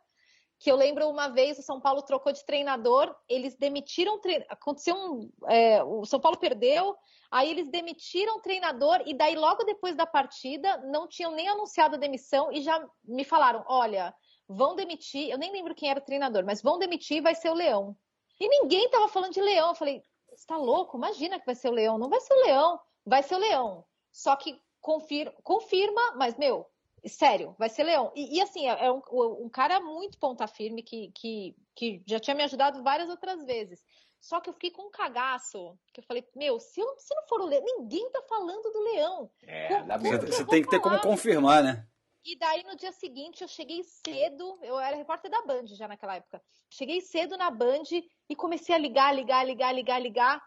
Que 0.59 0.70
eu 0.70 0.76
lembro 0.76 1.09
uma 1.09 1.28
vez 1.28 1.59
o 1.59 1.62
São 1.62 1.80
Paulo 1.80 2.02
trocou 2.02 2.32
de 2.32 2.44
treinador, 2.47 3.12
eles 3.28 3.56
demitiram, 3.56 4.20
aconteceu 4.48 4.94
um, 4.94 5.28
é, 5.48 5.82
o 5.82 6.05
São 6.05 6.20
Paulo 6.20 6.39
perdeu, 6.39 6.94
aí 7.32 7.51
eles 7.51 7.68
demitiram 7.68 8.36
o 8.36 8.40
treinador 8.40 9.02
e 9.05 9.12
daí 9.12 9.34
logo 9.34 9.64
depois 9.64 9.97
da 9.97 10.06
partida 10.06 10.76
não 10.84 11.09
tinham 11.09 11.32
nem 11.32 11.48
anunciado 11.48 11.97
a 11.97 11.98
demissão 11.98 12.52
e 12.52 12.60
já 12.60 12.80
me 13.02 13.24
falaram, 13.24 13.64
olha, 13.66 14.14
vão 14.48 14.76
demitir, 14.76 15.30
eu 15.30 15.39
nem 15.39 15.51
lembro 15.51 15.74
quem 15.74 15.90
era 15.90 15.98
o 15.98 16.05
treinador, 16.05 16.44
mas 16.44 16.62
vão 16.62 16.78
demitir 16.78 17.16
e 17.16 17.22
vai 17.22 17.34
ser 17.34 17.51
o 17.51 17.55
Leão. 17.55 17.97
E 18.39 18.48
ninguém 18.48 18.89
tava 18.89 19.09
falando 19.09 19.32
de 19.32 19.40
Leão. 19.40 19.70
Eu 19.70 19.74
falei, 19.74 20.02
você 20.34 20.46
tá 20.46 20.56
louco? 20.56 20.96
Imagina 20.96 21.38
que 21.38 21.46
vai 21.46 21.54
ser 21.54 21.68
o 21.68 21.72
Leão. 21.72 21.98
Não 21.98 22.09
vai 22.09 22.20
ser 22.20 22.34
o 22.34 22.42
Leão 22.44 22.80
vai 23.04 23.22
ser 23.22 23.34
o 23.34 23.38
Leão. 23.38 23.84
Só 24.12 24.36
que 24.36 24.60
confirma, 24.80 25.34
confirma 25.42 26.14
mas, 26.16 26.36
meu, 26.36 26.66
sério, 27.06 27.54
vai 27.59 27.68
ser 27.68 27.84
Leão. 27.84 28.12
E, 28.14 28.38
e 28.38 28.40
assim, 28.40 28.68
é, 28.68 28.86
é 28.86 28.92
um, 28.92 29.02
um, 29.10 29.48
cara 29.48 29.80
muito 29.80 30.18
ponta 30.18 30.46
firme 30.46 30.82
que, 30.82 31.10
que, 31.14 31.56
que 31.74 32.02
já 32.06 32.18
tinha 32.18 32.34
me 32.34 32.42
ajudado 32.42 32.82
várias 32.82 33.09
outras 33.09 33.44
vezes. 33.44 33.84
Só 34.20 34.40
que 34.40 34.48
eu 34.48 34.54
fiquei 34.54 34.70
com 34.70 34.86
um 34.86 34.90
cagaço, 34.90 35.76
que 35.92 36.00
eu 36.00 36.04
falei, 36.04 36.24
meu, 36.36 36.60
se, 36.60 36.80
eu, 36.80 36.94
se 36.96 37.12
não 37.12 37.26
for 37.26 37.40
o 37.40 37.46
Leão, 37.46 37.64
ninguém 37.64 38.09
tá 38.10 38.22
falando 38.28 38.70
do 38.70 38.80
Leão. 38.80 39.30
É, 39.42 39.66
como, 39.66 39.88
como 39.88 40.26
você 40.26 40.44
tem 40.44 40.62
que 40.62 40.70
ter 40.70 40.80
como 40.80 41.00
confirmar, 41.00 41.62
né? 41.62 41.86
E 42.24 42.38
daí 42.38 42.62
no 42.64 42.76
dia 42.76 42.92
seguinte 42.92 43.42
eu 43.42 43.48
cheguei 43.48 43.82
cedo, 43.82 44.58
eu 44.62 44.78
era 44.78 44.96
repórter 44.96 45.30
da 45.30 45.42
Band 45.42 45.66
já 45.66 45.88
naquela 45.88 46.16
época. 46.16 46.42
Cheguei 46.70 47.00
cedo 47.00 47.36
na 47.36 47.50
Band 47.50 47.82
e 48.28 48.36
comecei 48.36 48.74
a 48.74 48.78
ligar, 48.78 49.14
ligar, 49.14 49.44
ligar, 49.44 49.74
ligar, 49.74 50.00
ligar. 50.00 50.42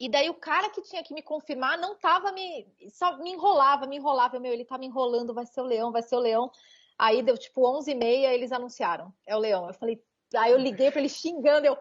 E 0.00 0.08
daí 0.08 0.30
o 0.30 0.34
cara 0.34 0.70
que 0.70 0.80
tinha 0.80 1.02
que 1.02 1.12
me 1.12 1.22
confirmar 1.22 1.76
não 1.76 1.96
tava 1.96 2.32
me. 2.32 2.66
Só 2.90 3.18
me 3.18 3.32
enrolava, 3.32 3.86
me 3.86 3.96
enrolava. 3.96 4.38
Meu, 4.38 4.52
ele 4.52 4.64
tá 4.64 4.78
me 4.78 4.86
enrolando, 4.86 5.34
vai 5.34 5.44
ser 5.44 5.60
o 5.60 5.64
leão, 5.64 5.92
vai 5.92 6.02
ser 6.02 6.16
o 6.16 6.20
leão. 6.20 6.50
Aí 6.96 7.22
deu 7.22 7.36
tipo 7.36 7.66
11 7.66 7.90
e 7.90 7.94
meia, 7.94 8.32
eles 8.32 8.52
anunciaram. 8.52 9.12
É 9.26 9.36
o 9.36 9.40
leão. 9.40 9.66
Eu 9.66 9.74
falei. 9.74 10.02
Aí 10.36 10.52
eu 10.52 10.58
liguei 10.58 10.90
pra 10.90 11.00
ele 11.00 11.08
xingando. 11.08 11.66
Eu. 11.66 11.76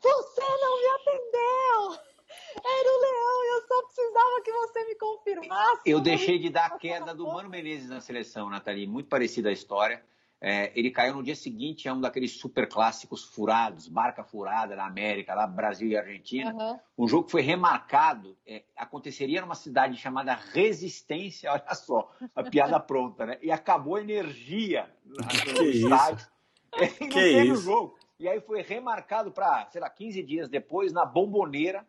Você 0.00 0.40
não 0.40 0.80
me 0.80 0.88
atendeu! 0.88 2.07
Era 2.56 2.88
o 2.88 3.00
leão, 3.00 3.44
eu 3.54 3.66
só 3.66 3.82
precisava 3.82 4.42
que 4.44 4.52
você 4.52 4.84
me 4.84 4.94
confirmasse. 4.96 5.82
Eu 5.86 6.00
deixei 6.00 6.38
de 6.38 6.50
dar 6.50 6.66
a 6.66 6.78
queda 6.78 7.14
do 7.14 7.26
Mano 7.26 7.48
Menezes 7.48 7.88
na 7.88 8.00
seleção, 8.00 8.50
Nathalie. 8.50 8.86
Muito 8.86 9.08
parecida 9.08 9.48
a 9.48 9.52
história. 9.52 10.02
É, 10.40 10.70
ele 10.78 10.90
caiu 10.90 11.14
no 11.14 11.22
dia 11.22 11.34
seguinte 11.34 11.88
a 11.88 11.92
um 11.92 12.00
daqueles 12.00 12.38
super 12.38 12.68
clássicos 12.68 13.24
furados, 13.24 13.88
marca 13.88 14.22
furada 14.22 14.76
na 14.76 14.86
América, 14.86 15.34
lá 15.34 15.46
Brasil 15.48 15.88
e 15.88 15.96
Argentina. 15.96 16.54
Uhum. 16.54 16.78
Um 16.96 17.08
jogo 17.08 17.24
que 17.24 17.32
foi 17.32 17.42
remarcado, 17.42 18.36
é, 18.46 18.62
aconteceria 18.76 19.40
numa 19.40 19.56
cidade 19.56 19.96
chamada 19.96 20.34
Resistência, 20.34 21.50
olha 21.52 21.74
só, 21.74 22.12
a 22.36 22.44
piada 22.44 22.78
pronta, 22.78 23.26
né? 23.26 23.38
E 23.42 23.50
acabou 23.50 23.96
a 23.96 24.00
energia 24.00 24.88
no 25.04 25.26
que 25.26 25.64
estádio. 25.64 26.26
É, 26.74 26.84
e 26.84 27.00
não 27.02 27.08
teve 27.08 27.52
o 27.52 27.56
jogo. 27.56 27.98
E 28.20 28.28
aí 28.28 28.40
foi 28.40 28.62
remarcado 28.62 29.32
para, 29.32 29.66
sei 29.70 29.80
lá, 29.80 29.90
15 29.90 30.22
dias 30.22 30.48
depois, 30.48 30.92
na 30.92 31.04
Bomboneira, 31.04 31.84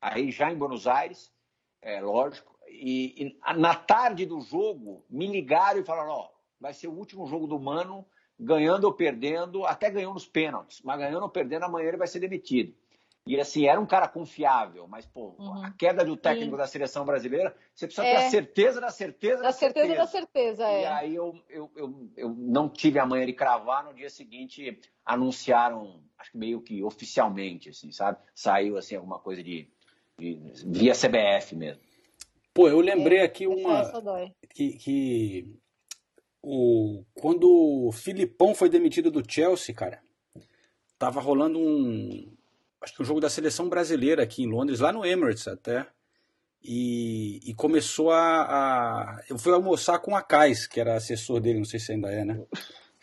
aí 0.00 0.30
já 0.30 0.50
em 0.50 0.56
Buenos 0.56 0.86
Aires, 0.86 1.32
é 1.82 2.00
lógico. 2.00 2.58
E, 2.68 3.24
e 3.24 3.54
na 3.56 3.74
tarde 3.74 4.26
do 4.26 4.40
jogo, 4.40 5.04
me 5.08 5.26
ligaram 5.26 5.80
e 5.80 5.84
falaram: 5.84 6.10
ó 6.10 6.38
vai 6.60 6.72
ser 6.72 6.88
o 6.88 6.92
último 6.92 7.26
jogo 7.26 7.46
do 7.46 7.58
Mano, 7.58 8.04
ganhando 8.38 8.84
ou 8.84 8.92
perdendo, 8.92 9.64
até 9.64 9.90
ganhou 9.90 10.14
nos 10.14 10.26
pênaltis, 10.26 10.80
mas 10.82 10.98
ganhando 10.98 11.22
ou 11.22 11.28
perdendo, 11.28 11.64
amanhã 11.64 11.88
ele 11.88 11.96
vai 11.96 12.08
ser 12.08 12.20
demitido. 12.20 12.74
E 13.26 13.38
assim, 13.38 13.66
era 13.66 13.78
um 13.78 13.84
cara 13.84 14.08
confiável, 14.08 14.88
mas, 14.88 15.04
pô, 15.04 15.36
uhum. 15.38 15.62
a 15.62 15.70
queda 15.72 16.02
do 16.02 16.16
técnico 16.16 16.52
Sim. 16.52 16.56
da 16.56 16.66
seleção 16.66 17.04
brasileira, 17.04 17.54
você 17.74 17.86
precisa 17.86 18.06
é. 18.06 18.10
ter 18.12 18.16
a 18.16 18.30
certeza 18.30 18.80
da 18.80 18.90
certeza 18.90 19.36
da, 19.36 19.42
da 19.42 19.52
certeza. 19.52 19.86
certeza 19.86 20.00
da 20.00 20.06
certeza, 20.06 20.66
é. 20.66 20.82
E 20.82 20.86
aí 20.86 21.14
eu, 21.14 21.38
eu, 21.50 21.70
eu, 21.76 22.10
eu 22.16 22.30
não 22.30 22.70
tive 22.70 22.98
a 22.98 23.04
manhã 23.04 23.26
de 23.26 23.34
cravar, 23.34 23.84
no 23.84 23.92
dia 23.92 24.08
seguinte 24.08 24.80
anunciaram, 25.04 26.02
acho 26.16 26.32
que 26.32 26.38
meio 26.38 26.62
que 26.62 26.82
oficialmente, 26.82 27.68
assim, 27.68 27.92
sabe? 27.92 28.18
Saiu, 28.34 28.78
assim, 28.78 28.96
alguma 28.96 29.18
coisa 29.18 29.42
de, 29.42 29.70
de 29.77 29.77
via 30.18 30.92
CBF 30.92 31.54
mesmo. 31.54 31.80
Pô, 32.52 32.68
eu 32.68 32.80
lembrei 32.80 33.18
é, 33.18 33.22
aqui 33.22 33.46
uma. 33.46 33.82
Que, 34.50 34.72
que 34.72 35.56
o, 36.42 37.04
quando 37.14 37.48
o 37.86 37.92
Filipão 37.92 38.54
foi 38.54 38.68
demitido 38.68 39.10
do 39.10 39.22
Chelsea, 39.28 39.74
cara, 39.74 40.00
tava 40.98 41.20
rolando 41.20 41.58
um. 41.58 42.36
Acho 42.80 42.94
que 42.94 43.02
um 43.02 43.04
jogo 43.04 43.20
da 43.20 43.30
seleção 43.30 43.68
brasileira 43.68 44.22
aqui 44.22 44.42
em 44.42 44.50
Londres, 44.50 44.80
lá 44.80 44.92
no 44.92 45.04
Emirates 45.04 45.46
até. 45.46 45.86
E, 46.62 47.38
e 47.48 47.54
começou 47.54 48.10
a, 48.10 48.42
a, 48.42 49.22
Eu 49.28 49.38
fui 49.38 49.52
almoçar 49.52 50.00
com 50.00 50.16
a 50.16 50.22
Cais, 50.22 50.66
que 50.66 50.80
era 50.80 50.96
assessor 50.96 51.40
dele, 51.40 51.58
não 51.58 51.64
sei 51.64 51.78
se 51.78 51.92
ainda 51.92 52.10
é, 52.10 52.24
né? 52.24 52.44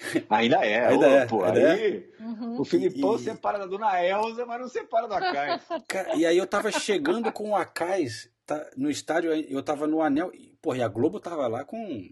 Ainda 0.29 0.65
é, 0.65 0.87
ainda 0.87 1.07
é. 1.07 1.25
Pô, 1.25 1.43
ainda 1.43 1.73
aí, 1.73 2.09
é. 2.19 2.23
Uhum. 2.23 2.61
O 2.61 2.65
Filipão 2.65 3.15
e... 3.15 3.19
separa 3.19 3.59
da 3.59 3.65
dona 3.65 4.03
Elza, 4.03 4.45
mas 4.45 4.61
não 4.61 4.67
separa 4.67 5.07
da 5.07 5.19
Cais. 5.19 5.61
e 6.17 6.25
aí 6.25 6.37
eu 6.37 6.47
tava 6.47 6.71
chegando 6.71 7.31
com 7.31 7.51
o 7.51 7.55
Acais 7.55 8.29
tá, 8.45 8.69
no 8.75 8.89
estádio, 8.89 9.31
eu 9.33 9.63
tava 9.63 9.87
no 9.87 10.01
anel, 10.01 10.31
e, 10.33 10.55
porra, 10.61 10.77
e 10.77 10.81
a 10.81 10.87
Globo 10.87 11.19
tava 11.19 11.47
lá 11.47 11.63
com 11.63 12.09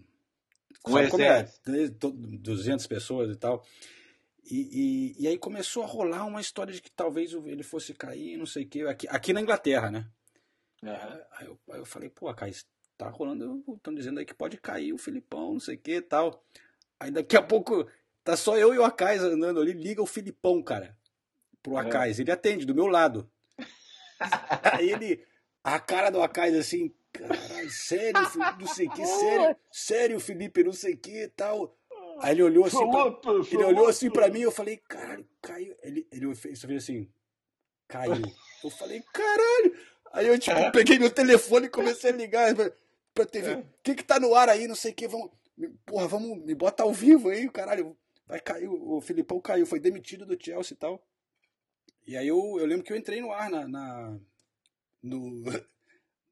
como 0.82 0.98
é? 0.98 1.48
200 1.64 2.86
pessoas 2.86 3.30
e 3.30 3.36
tal. 3.36 3.64
E, 4.50 5.14
e, 5.16 5.22
e, 5.24 5.28
aí 5.28 5.38
começou 5.38 5.82
a 5.82 5.86
rolar 5.86 6.26
uma 6.26 6.40
história 6.40 6.72
de 6.72 6.82
que 6.82 6.90
talvez 6.90 7.32
ele 7.32 7.62
fosse 7.62 7.94
cair, 7.94 8.36
não 8.36 8.44
sei 8.44 8.64
o 8.64 8.68
quê, 8.68 8.82
aqui, 8.82 9.08
aqui 9.08 9.32
na 9.32 9.40
Inglaterra, 9.40 9.90
né? 9.90 10.06
Uhum. 10.82 10.90
Aí, 10.90 11.46
eu, 11.46 11.58
aí, 11.70 11.78
eu, 11.78 11.86
falei, 11.86 12.10
pô, 12.10 12.32
Kai, 12.34 12.52
tá 12.98 13.08
rolando, 13.08 13.64
estão 13.74 13.94
dizendo 13.94 14.18
aí 14.18 14.26
que 14.26 14.34
pode 14.34 14.58
cair 14.58 14.92
o 14.92 14.98
Filipão, 14.98 15.54
não 15.54 15.60
sei 15.60 15.76
o 15.76 15.78
que 15.78 15.96
e 15.96 16.02
tal. 16.02 16.44
Aí 16.98 17.10
daqui 17.10 17.36
a 17.36 17.42
pouco 17.42 17.86
tá 18.22 18.36
só 18.36 18.56
eu 18.56 18.74
e 18.74 18.78
o 18.78 18.84
Acais 18.84 19.22
andando 19.22 19.60
ali, 19.60 19.72
liga 19.72 20.02
o 20.02 20.06
Filipão, 20.06 20.62
cara, 20.62 20.96
pro 21.62 21.76
Acais. 21.76 22.18
É. 22.18 22.22
Ele 22.22 22.32
atende 22.32 22.64
do 22.64 22.74
meu 22.74 22.86
lado. 22.86 23.30
aí 24.72 24.90
ele, 24.90 25.24
a 25.62 25.78
cara 25.78 26.10
do 26.10 26.22
Acais 26.22 26.54
assim, 26.54 26.92
Caralho, 27.14 27.70
sério, 27.70 28.20
não 28.58 28.66
sei 28.66 28.88
o 28.88 28.90
que, 28.90 29.06
sério, 29.06 29.56
sério, 29.70 30.20
Felipe, 30.20 30.64
não 30.64 30.72
sei 30.72 30.94
o 30.94 30.98
que 30.98 31.22
e 31.22 31.28
tal. 31.28 31.78
Aí 32.18 32.32
ele 32.32 32.42
olhou 32.42 32.64
assim, 32.64 32.90
pra, 32.90 33.40
ele 33.52 33.64
olhou 33.64 33.88
assim 33.88 34.10
pra 34.10 34.28
mim, 34.28 34.40
eu 34.40 34.50
falei, 34.50 34.78
caralho, 34.88 35.26
caiu. 35.40 35.76
Ele, 35.82 36.06
ele 36.10 36.34
fez 36.34 36.64
assim, 36.64 37.08
caiu. 37.86 38.20
Eu 38.62 38.70
falei, 38.70 39.00
caralho. 39.12 39.78
Aí 40.12 40.26
eu, 40.26 40.38
tipo, 40.38 40.72
peguei 40.72 40.98
meu 40.98 41.10
telefone 41.10 41.66
e 41.66 41.70
comecei 41.70 42.10
a 42.10 42.16
ligar 42.16 42.54
pra, 42.54 42.72
pra 43.14 43.26
TV. 43.26 43.54
O 43.54 43.66
que 43.82 43.94
que 43.94 44.04
tá 44.04 44.18
no 44.18 44.34
ar 44.34 44.48
aí, 44.48 44.66
não 44.66 44.74
sei 44.74 44.90
o 44.90 44.94
que, 44.94 45.06
vamos, 45.06 45.30
porra, 45.86 46.08
vamos, 46.08 46.44
me 46.44 46.54
bota 46.54 46.82
ao 46.82 46.92
vivo 46.92 47.28
aí, 47.28 47.48
caralho. 47.50 47.96
Vai 48.26 48.40
cair, 48.40 48.68
o 48.68 49.00
Filipão 49.00 49.40
caiu, 49.40 49.66
foi 49.66 49.78
demitido 49.78 50.24
do 50.24 50.42
Chelsea 50.42 50.74
e 50.74 50.78
tal. 50.78 51.06
E 52.06 52.16
aí 52.16 52.26
eu, 52.26 52.56
eu 52.58 52.66
lembro 52.66 52.84
que 52.84 52.92
eu 52.92 52.96
entrei 52.96 53.20
no 53.20 53.32
ar 53.32 53.50
na, 53.50 53.68
na 53.68 54.18
no, 55.02 55.42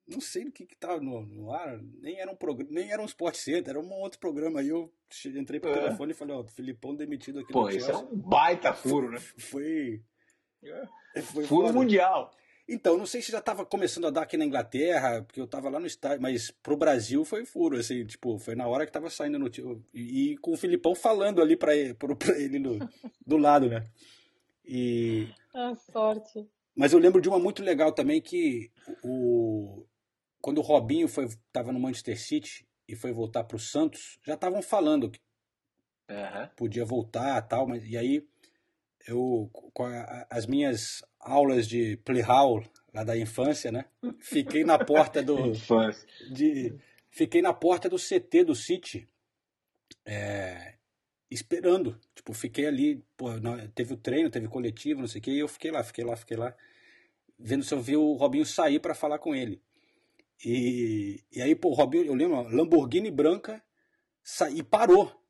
não 0.08 0.20
sei 0.20 0.44
no 0.44 0.52
que 0.52 0.66
que 0.66 0.76
tava 0.76 1.00
no, 1.00 1.24
no 1.26 1.52
ar, 1.52 1.80
nem 2.00 2.18
era 2.18 2.30
um 2.30 2.36
programa, 2.36 2.70
nem 2.72 2.90
era 2.90 3.02
um 3.02 3.06
Sport 3.06 3.36
Center, 3.36 3.70
era 3.70 3.80
um 3.80 3.92
outro 4.00 4.18
programa. 4.18 4.60
Aí 4.60 4.68
eu 4.68 4.92
entrei 5.36 5.60
pro 5.60 5.70
é. 5.70 5.74
telefone 5.74 6.12
e 6.12 6.14
falei, 6.14 6.34
ó, 6.34 6.40
oh, 6.40 6.48
Filipão 6.48 6.94
demitido 6.94 7.40
aqui 7.40 7.52
Pô, 7.52 7.68
isso 7.68 7.90
é 7.90 7.96
um 7.96 8.16
baita 8.16 8.72
furo, 8.72 9.10
né? 9.10 9.18
Foi. 9.18 10.02
É. 10.64 11.22
Foi 11.22 11.44
furo 11.44 11.66
foda. 11.66 11.72
mundial. 11.72 12.34
Então, 12.68 12.96
não 12.96 13.06
sei 13.06 13.20
se 13.20 13.32
já 13.32 13.38
estava 13.38 13.66
começando 13.66 14.06
a 14.06 14.10
dar 14.10 14.22
aqui 14.22 14.36
na 14.36 14.44
Inglaterra, 14.44 15.22
porque 15.22 15.40
eu 15.40 15.44
estava 15.44 15.68
lá 15.68 15.80
no 15.80 15.86
estádio, 15.86 16.22
mas 16.22 16.50
pro 16.50 16.76
Brasil 16.76 17.24
foi 17.24 17.44
furo, 17.44 17.76
assim, 17.76 18.04
tipo, 18.06 18.38
foi 18.38 18.54
na 18.54 18.66
hora 18.68 18.84
que 18.84 18.90
estava 18.90 19.10
saindo 19.10 19.38
no 19.38 19.50
e, 19.92 20.32
e, 20.32 20.36
com 20.38 20.52
o 20.52 20.56
Filipão 20.56 20.94
falando 20.94 21.42
ali 21.42 21.56
para 21.56 21.76
ele, 21.76 21.94
pra 21.94 22.38
ele 22.38 22.58
no, 22.58 22.78
do 23.26 23.36
lado, 23.36 23.68
né? 23.68 23.84
E 24.64 25.28
a 25.52 25.74
sorte. 25.74 26.48
Mas 26.74 26.92
eu 26.92 26.98
lembro 26.98 27.20
de 27.20 27.28
uma 27.28 27.38
muito 27.38 27.62
legal 27.62 27.92
também 27.92 28.20
que 28.20 28.70
o 29.02 29.84
quando 30.40 30.58
o 30.58 30.62
Robinho 30.62 31.06
foi 31.06 31.26
estava 31.26 31.72
no 31.72 31.78
Manchester 31.78 32.20
City 32.20 32.66
e 32.88 32.96
foi 32.96 33.12
voltar 33.12 33.44
para 33.44 33.56
o 33.56 33.60
Santos, 33.60 34.18
já 34.24 34.34
estavam 34.34 34.60
falando 34.62 35.10
que 35.10 35.20
uhum. 36.10 36.48
podia 36.56 36.84
voltar 36.84 37.40
tal, 37.42 37.66
mas 37.66 37.84
e 37.84 37.96
aí 37.96 38.26
eu 39.06 39.50
com 39.52 39.84
a, 39.84 40.26
as 40.30 40.46
minhas 40.46 41.04
aulas 41.22 41.66
de 41.66 41.96
playhall 41.98 42.62
lá 42.92 43.04
da 43.04 43.16
infância, 43.16 43.70
né? 43.72 43.86
Fiquei 44.18 44.64
na 44.64 44.78
porta 44.78 45.22
do 45.22 45.52
de 46.30 46.74
fiquei 47.10 47.40
na 47.40 47.54
porta 47.54 47.88
do 47.88 47.96
CT 47.96 48.44
do 48.44 48.54
City, 48.54 49.08
é, 50.04 50.74
esperando. 51.30 51.98
Tipo, 52.14 52.34
fiquei 52.34 52.66
ali, 52.66 53.04
pô, 53.16 53.32
não, 53.34 53.68
teve 53.68 53.94
o 53.94 53.96
treino, 53.96 54.30
teve 54.30 54.48
coletivo, 54.48 55.00
não 55.00 55.08
sei 55.08 55.20
o 55.20 55.22
que, 55.22 55.30
e 55.30 55.38
eu 55.38 55.48
fiquei 55.48 55.70
lá, 55.70 55.82
fiquei 55.82 56.04
lá, 56.04 56.16
fiquei 56.16 56.36
lá, 56.36 56.54
vendo 57.38 57.64
se 57.64 57.72
eu 57.72 57.80
vi 57.80 57.96
o 57.96 58.14
Robinho 58.14 58.44
sair 58.44 58.80
para 58.80 58.94
falar 58.94 59.18
com 59.18 59.34
ele. 59.34 59.62
E, 60.44 61.22
e 61.30 61.40
aí, 61.40 61.54
pô, 61.54 61.68
o 61.68 61.74
Robinho, 61.74 62.06
eu 62.06 62.14
lembro, 62.14 62.42
Lamborghini 62.54 63.10
branca, 63.10 63.62
sa, 64.22 64.50
e 64.50 64.62
parou. 64.62 65.20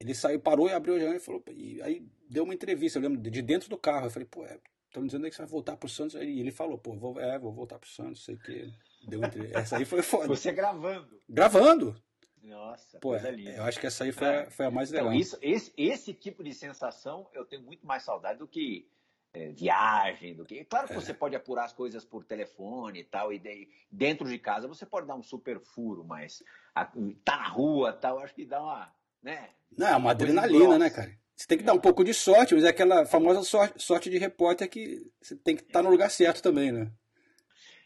Ele 0.00 0.14
saiu, 0.14 0.40
parou 0.40 0.68
e 0.68 0.72
abriu 0.72 0.96
a 0.96 0.98
janela 0.98 1.16
e 1.16 1.20
falou, 1.20 1.44
e 1.48 1.80
aí 1.82 2.04
deu 2.28 2.42
uma 2.42 2.54
entrevista, 2.54 2.98
eu 2.98 3.02
lembro, 3.02 3.20
de 3.20 3.42
dentro 3.42 3.68
do 3.68 3.78
carro. 3.78 4.06
Eu 4.06 4.10
falei, 4.10 4.26
pô, 4.28 4.44
estão 4.92 5.02
é, 5.02 5.06
dizendo 5.06 5.28
que 5.28 5.34
você 5.34 5.42
vai 5.42 5.50
voltar 5.50 5.76
pro 5.76 5.88
Santos. 5.88 6.14
E 6.14 6.40
ele 6.40 6.52
falou, 6.52 6.76
pô, 6.76 6.94
vou, 6.94 7.18
é, 7.18 7.38
vou 7.38 7.52
voltar 7.52 7.78
pro 7.78 7.88
Santos, 7.88 8.24
sei 8.24 8.36
que. 8.36 8.72
Deu 9.08 9.24
entre... 9.24 9.50
Essa 9.56 9.78
aí 9.78 9.84
foi 9.84 10.02
foda. 10.02 10.28
Você 10.28 10.52
gravando. 10.52 11.18
Gravando. 11.28 11.96
Nossa, 12.42 12.98
Pô, 12.98 13.10
coisa 13.10 13.30
linda. 13.30 13.52
Eu 13.52 13.62
acho 13.62 13.78
que 13.78 13.86
essa 13.86 14.02
aí 14.02 14.10
foi, 14.10 14.26
a, 14.26 14.50
foi 14.50 14.66
a 14.66 14.70
mais 14.70 14.90
legal. 14.90 15.06
Então, 15.06 15.18
isso, 15.20 15.38
esse, 15.40 15.72
esse 15.76 16.12
tipo 16.12 16.42
de 16.42 16.52
sensação 16.52 17.28
eu 17.32 17.44
tenho 17.44 17.62
muito 17.62 17.86
mais 17.86 18.02
saudade 18.02 18.40
do 18.40 18.48
que 18.48 18.90
é, 19.32 19.50
viagem, 19.50 20.34
do 20.34 20.44
que. 20.44 20.64
Claro 20.64 20.88
que 20.88 20.92
é. 20.92 20.96
você 20.96 21.14
pode 21.14 21.36
apurar 21.36 21.66
as 21.66 21.72
coisas 21.72 22.04
por 22.04 22.24
telefone 22.24 22.98
e 22.98 23.04
tal, 23.04 23.32
e 23.32 23.38
de, 23.38 23.68
dentro 23.88 24.28
de 24.28 24.40
casa 24.40 24.66
você 24.66 24.84
pode 24.84 25.06
dar 25.06 25.14
um 25.14 25.22
super 25.22 25.60
furo, 25.60 26.02
mas 26.04 26.42
a, 26.74 26.84
tá 27.24 27.36
na 27.36 27.48
rua 27.48 27.92
tal, 27.92 28.18
acho 28.18 28.34
que 28.34 28.44
dá 28.44 28.60
uma. 28.60 28.92
Né, 29.22 29.50
Não, 29.78 29.86
é 29.86 29.96
uma 29.96 30.10
adrenalina, 30.10 30.76
né, 30.76 30.90
cara? 30.90 31.16
Você 31.42 31.48
tem 31.48 31.58
que 31.58 31.64
dar 31.64 31.72
um 31.72 31.80
pouco 31.80 32.04
de 32.04 32.14
sorte, 32.14 32.54
mas 32.54 32.62
é 32.62 32.68
aquela 32.68 33.04
famosa 33.04 33.42
sorte, 33.42 33.82
sorte 33.82 34.08
de 34.08 34.16
repórter 34.16 34.70
que 34.70 35.10
você 35.20 35.34
tem 35.34 35.56
que 35.56 35.62
estar 35.62 35.80
tá 35.80 35.82
no 35.82 35.90
lugar 35.90 36.08
certo 36.08 36.40
também, 36.40 36.70
né? 36.70 36.88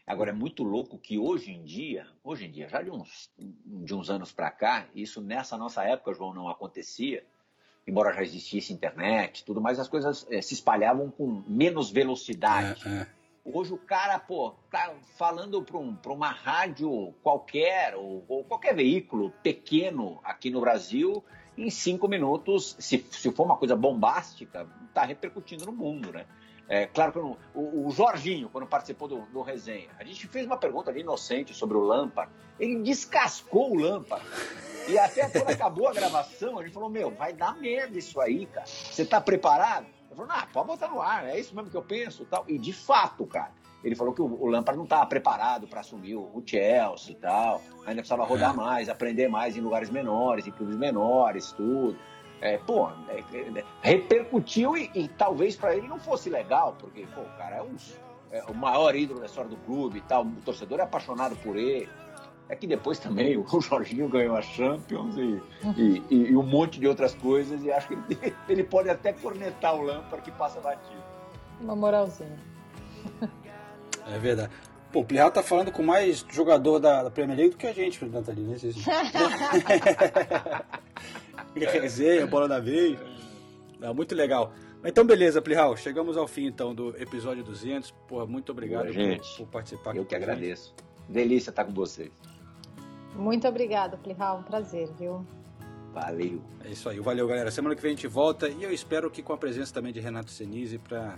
Agora, 0.05 0.29
é 0.29 0.33
muito 0.33 0.61
louco 0.61 0.99
que 0.99 1.17
hoje 1.17 1.51
em 1.51 1.63
dia, 1.63 2.05
hoje 2.23 2.45
em 2.45 2.51
dia, 2.51 2.69
já 2.69 2.83
de 2.83 2.91
uns, 2.91 3.31
de 3.35 3.95
uns 3.95 4.11
anos 4.11 4.31
para 4.31 4.51
cá, 4.51 4.87
isso 4.93 5.21
nessa 5.21 5.57
nossa 5.57 5.83
época, 5.83 6.13
João, 6.13 6.35
não 6.35 6.47
acontecia, 6.47 7.25
embora 7.87 8.13
já 8.13 8.21
existisse 8.21 8.71
internet 8.71 9.43
tudo 9.43 9.59
mais, 9.59 9.79
as 9.79 9.87
coisas 9.87 10.27
é, 10.29 10.39
se 10.39 10.53
espalhavam 10.53 11.09
com 11.09 11.43
menos 11.47 11.89
velocidade. 11.89 12.87
É, 12.87 12.91
é. 12.91 13.07
Hoje 13.53 13.73
o 13.73 13.77
cara, 13.77 14.19
pô, 14.19 14.55
tá 14.69 14.93
falando 15.15 15.61
para 15.61 15.77
um, 15.77 15.97
uma 16.07 16.29
rádio 16.29 17.13
qualquer, 17.23 17.95
ou, 17.95 18.25
ou, 18.27 18.43
qualquer 18.43 18.75
veículo 18.75 19.31
pequeno 19.41 20.19
aqui 20.21 20.49
no 20.49 20.59
Brasil, 20.59 21.23
em 21.57 21.69
cinco 21.69 22.09
minutos, 22.09 22.75
se, 22.77 23.05
se 23.09 23.31
for 23.31 23.45
uma 23.45 23.55
coisa 23.55 23.73
bombástica, 23.73 24.67
está 24.89 25.05
repercutindo 25.05 25.65
no 25.65 25.71
mundo, 25.71 26.11
né? 26.11 26.25
É, 26.67 26.85
claro 26.87 27.13
que 27.13 27.19
o, 27.19 27.37
o, 27.87 27.89
Jorginho, 27.91 28.49
quando 28.49 28.67
participou 28.67 29.07
do, 29.07 29.21
do 29.27 29.41
resenha, 29.41 29.87
a 29.97 30.03
gente 30.03 30.27
fez 30.27 30.45
uma 30.45 30.57
pergunta 30.57 30.91
ali 30.91 30.99
inocente 30.99 31.53
sobre 31.53 31.77
o 31.77 31.81
Lampard. 31.81 32.29
Ele 32.59 32.81
descascou 32.81 33.71
o 33.71 33.79
Lampard. 33.79 34.25
E 34.89 34.99
até 34.99 35.29
quando 35.29 35.49
acabou 35.49 35.87
a 35.87 35.93
gravação, 35.93 36.59
a 36.59 36.63
gente 36.63 36.73
falou: 36.73 36.89
Meu, 36.89 37.11
vai 37.11 37.31
dar 37.31 37.55
merda 37.55 37.97
isso 37.97 38.19
aí, 38.19 38.45
cara. 38.47 38.67
Você 38.67 39.05
tá 39.05 39.21
preparado? 39.21 39.87
Ele 40.17 40.27
falou: 40.27 40.43
Ah, 40.43 40.47
pode 40.51 40.67
botar 40.67 40.87
no 40.87 41.01
ar, 41.01 41.25
é 41.25 41.39
isso 41.39 41.55
mesmo 41.55 41.69
que 41.69 41.77
eu 41.77 41.83
penso. 41.83 42.25
tal. 42.25 42.43
E 42.47 42.57
de 42.57 42.73
fato, 42.73 43.25
cara, 43.25 43.51
ele 43.83 43.95
falou 43.95 44.13
que 44.13 44.21
o, 44.21 44.25
o 44.25 44.47
Lampard 44.47 44.77
não 44.77 44.85
estava 44.85 45.05
preparado 45.05 45.67
para 45.67 45.81
assumir 45.81 46.15
o, 46.15 46.21
o, 46.21 46.43
Chelsea 46.45 47.11
e 47.11 47.15
tal. 47.15 47.61
Ainda 47.85 48.01
precisava 48.01 48.25
rodar 48.25 48.53
é. 48.53 48.55
mais, 48.55 48.89
aprender 48.89 49.27
mais 49.27 49.55
em 49.55 49.61
lugares 49.61 49.89
menores, 49.89 50.47
em 50.47 50.51
clubes 50.51 50.75
menores, 50.75 51.51
tudo 51.51 51.97
é, 52.41 52.57
pô, 52.57 52.89
é, 53.09 53.19
é, 53.19 53.63
repercutiu 53.81 54.77
e, 54.77 54.91
e 54.93 55.07
talvez 55.07 55.55
para 55.55 55.75
ele 55.75 55.87
não 55.87 55.99
fosse 55.99 56.29
legal, 56.29 56.75
porque 56.79 57.05
pô, 57.13 57.21
o 57.21 57.37
cara 57.37 57.57
é, 57.57 57.61
um, 57.61 57.75
é, 58.31 58.43
o 58.45 58.53
maior 58.53 58.95
ídolo 58.95 59.19
da 59.19 59.25
história 59.25 59.49
do 59.49 59.57
clube 59.57 59.99
e 59.99 60.01
tal, 60.01 60.23
o 60.23 60.41
torcedor 60.45 60.79
é 60.79 60.83
apaixonado 60.83 61.35
por 61.37 61.55
ele. 61.55 61.89
É 62.49 62.55
que 62.55 62.65
depois 62.65 62.99
também 62.99 63.37
o 63.37 63.45
Jorginho 63.61 64.07
ganhou 64.07 64.35
a 64.35 64.41
Champions 64.41 65.17
e, 65.17 65.41
e, 65.77 66.03
e, 66.09 66.15
e 66.31 66.37
um 66.37 66.43
monte 66.43 66.79
de 66.79 66.87
outras 66.87 67.13
coisas, 67.13 67.63
e 67.63 67.71
acho 67.71 67.87
que 67.87 67.93
ele, 67.93 68.35
ele 68.47 68.63
pode 68.63 68.89
até 68.89 69.13
cornetar 69.13 69.75
o 69.75 69.81
Lampard 69.81 70.23
que 70.23 70.31
passa 70.31 70.59
batido. 70.59 71.03
Uma 71.59 71.75
moralzinha. 71.75 72.37
É 74.09 74.17
verdade. 74.19 74.51
Pô, 74.91 75.01
o 75.01 75.05
Plihal 75.05 75.31
tá 75.31 75.43
falando 75.43 75.71
com 75.71 75.83
mais 75.83 76.25
jogador 76.29 76.79
da, 76.79 77.03
da 77.03 77.11
Premier 77.11 77.37
League 77.37 77.55
do 77.55 77.57
que 77.57 77.67
a 77.67 77.73
gente, 77.73 78.03
Nathalie, 78.05 78.43
né? 78.43 78.55
resenha, 81.73 82.25
bola 82.25 82.47
da 82.47 82.59
vez. 82.59 82.97
Não, 83.79 83.93
muito 83.93 84.15
legal. 84.15 84.53
Então, 84.83 85.05
beleza, 85.05 85.41
Plihal. 85.41 85.75
Chegamos 85.75 86.15
ao 86.15 86.27
fim 86.27 86.45
então 86.45 86.73
do 86.73 86.95
episódio 87.01 87.43
200. 87.43 87.91
Porra, 88.07 88.25
muito 88.25 88.51
obrigado 88.51 88.83
Boa, 88.83 88.93
gente. 88.93 89.27
Por, 89.29 89.37
por, 89.37 89.47
participar. 89.47 89.95
Eu 89.95 90.05
que 90.05 90.15
agradeço. 90.15 90.73
Delícia 91.09 91.49
estar 91.49 91.65
com 91.65 91.73
vocês. 91.73 92.11
Muito 93.15 93.47
obrigado, 93.47 93.97
Plihal. 93.97 94.39
Um 94.39 94.43
prazer, 94.43 94.89
viu? 94.97 95.25
Valeu. 95.93 96.41
É 96.63 96.69
isso 96.69 96.87
aí. 96.89 96.99
Valeu, 96.99 97.27
galera. 97.27 97.49
Semana 97.49 97.75
que 97.75 97.81
vem 97.81 97.93
a 97.93 97.95
gente 97.95 98.07
volta 98.07 98.47
e 98.47 98.63
eu 98.63 98.71
espero 98.71 99.09
que 99.09 99.23
com 99.23 99.33
a 99.33 99.37
presença 99.37 99.73
também 99.73 99.91
de 99.91 99.99
Renato 99.99 100.31
Senise 100.31 100.77
para 100.77 101.17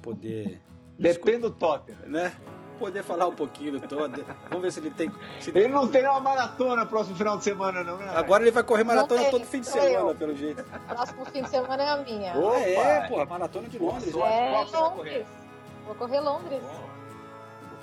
poder. 0.00 0.60
Depende 0.98 1.38
do 1.38 1.50
Tottenham. 1.50 1.98
Né? 2.06 2.32
poder 2.78 3.02
falar 3.02 3.26
um 3.26 3.34
pouquinho 3.34 3.72
do 3.72 3.80
todo. 3.80 4.24
Vamos 4.48 4.62
ver 4.62 4.72
se 4.72 4.80
ele 4.80 4.90
tem. 4.90 5.10
Se 5.40 5.50
ele 5.50 5.68
não 5.68 5.88
tem 5.88 6.06
uma 6.06 6.20
maratona 6.20 6.84
próximo 6.84 7.16
final 7.16 7.38
de 7.38 7.44
semana, 7.44 7.82
não, 7.82 7.96
né? 7.96 8.12
Agora 8.14 8.42
ele 8.42 8.50
vai 8.50 8.62
correr 8.62 8.84
maratona 8.84 9.30
todo 9.30 9.44
fim 9.44 9.60
de 9.60 9.68
semana, 9.68 10.10
eu. 10.10 10.14
pelo 10.14 10.34
jeito. 10.34 10.62
Próximo 10.88 11.24
fim 11.26 11.42
de 11.42 11.50
semana 11.50 11.82
é 11.82 11.90
a 11.90 11.96
minha. 11.98 12.36
Opa, 12.36 12.58
é, 12.58 13.08
porra, 13.08 13.24
maratona 13.24 13.68
de 13.68 13.78
Londres. 13.78 14.14
É, 14.14 14.66
Londres. 14.72 15.26
Vou 15.86 15.94
correr 15.94 16.20
Londres. 16.20 16.62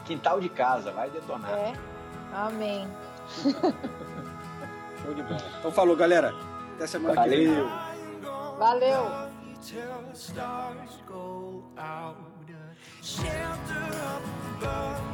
Quintal 0.06 0.40
de 0.40 0.50
casa, 0.50 0.92
vai 0.92 1.10
detonar. 1.10 1.52
É. 1.52 1.74
Amém. 2.34 2.88
Show 5.04 5.14
de 5.14 5.24
bola. 5.24 5.42
Então 5.60 5.72
falou, 5.72 5.96
galera. 5.96 6.34
Até 6.76 6.88
semana 6.88 7.16
Valeu. 7.16 7.38
que 7.40 7.46
vem. 7.48 8.58
Valeu. 8.58 9.32
shelter 13.02 13.92
up 14.06 14.24
above. 14.62 15.12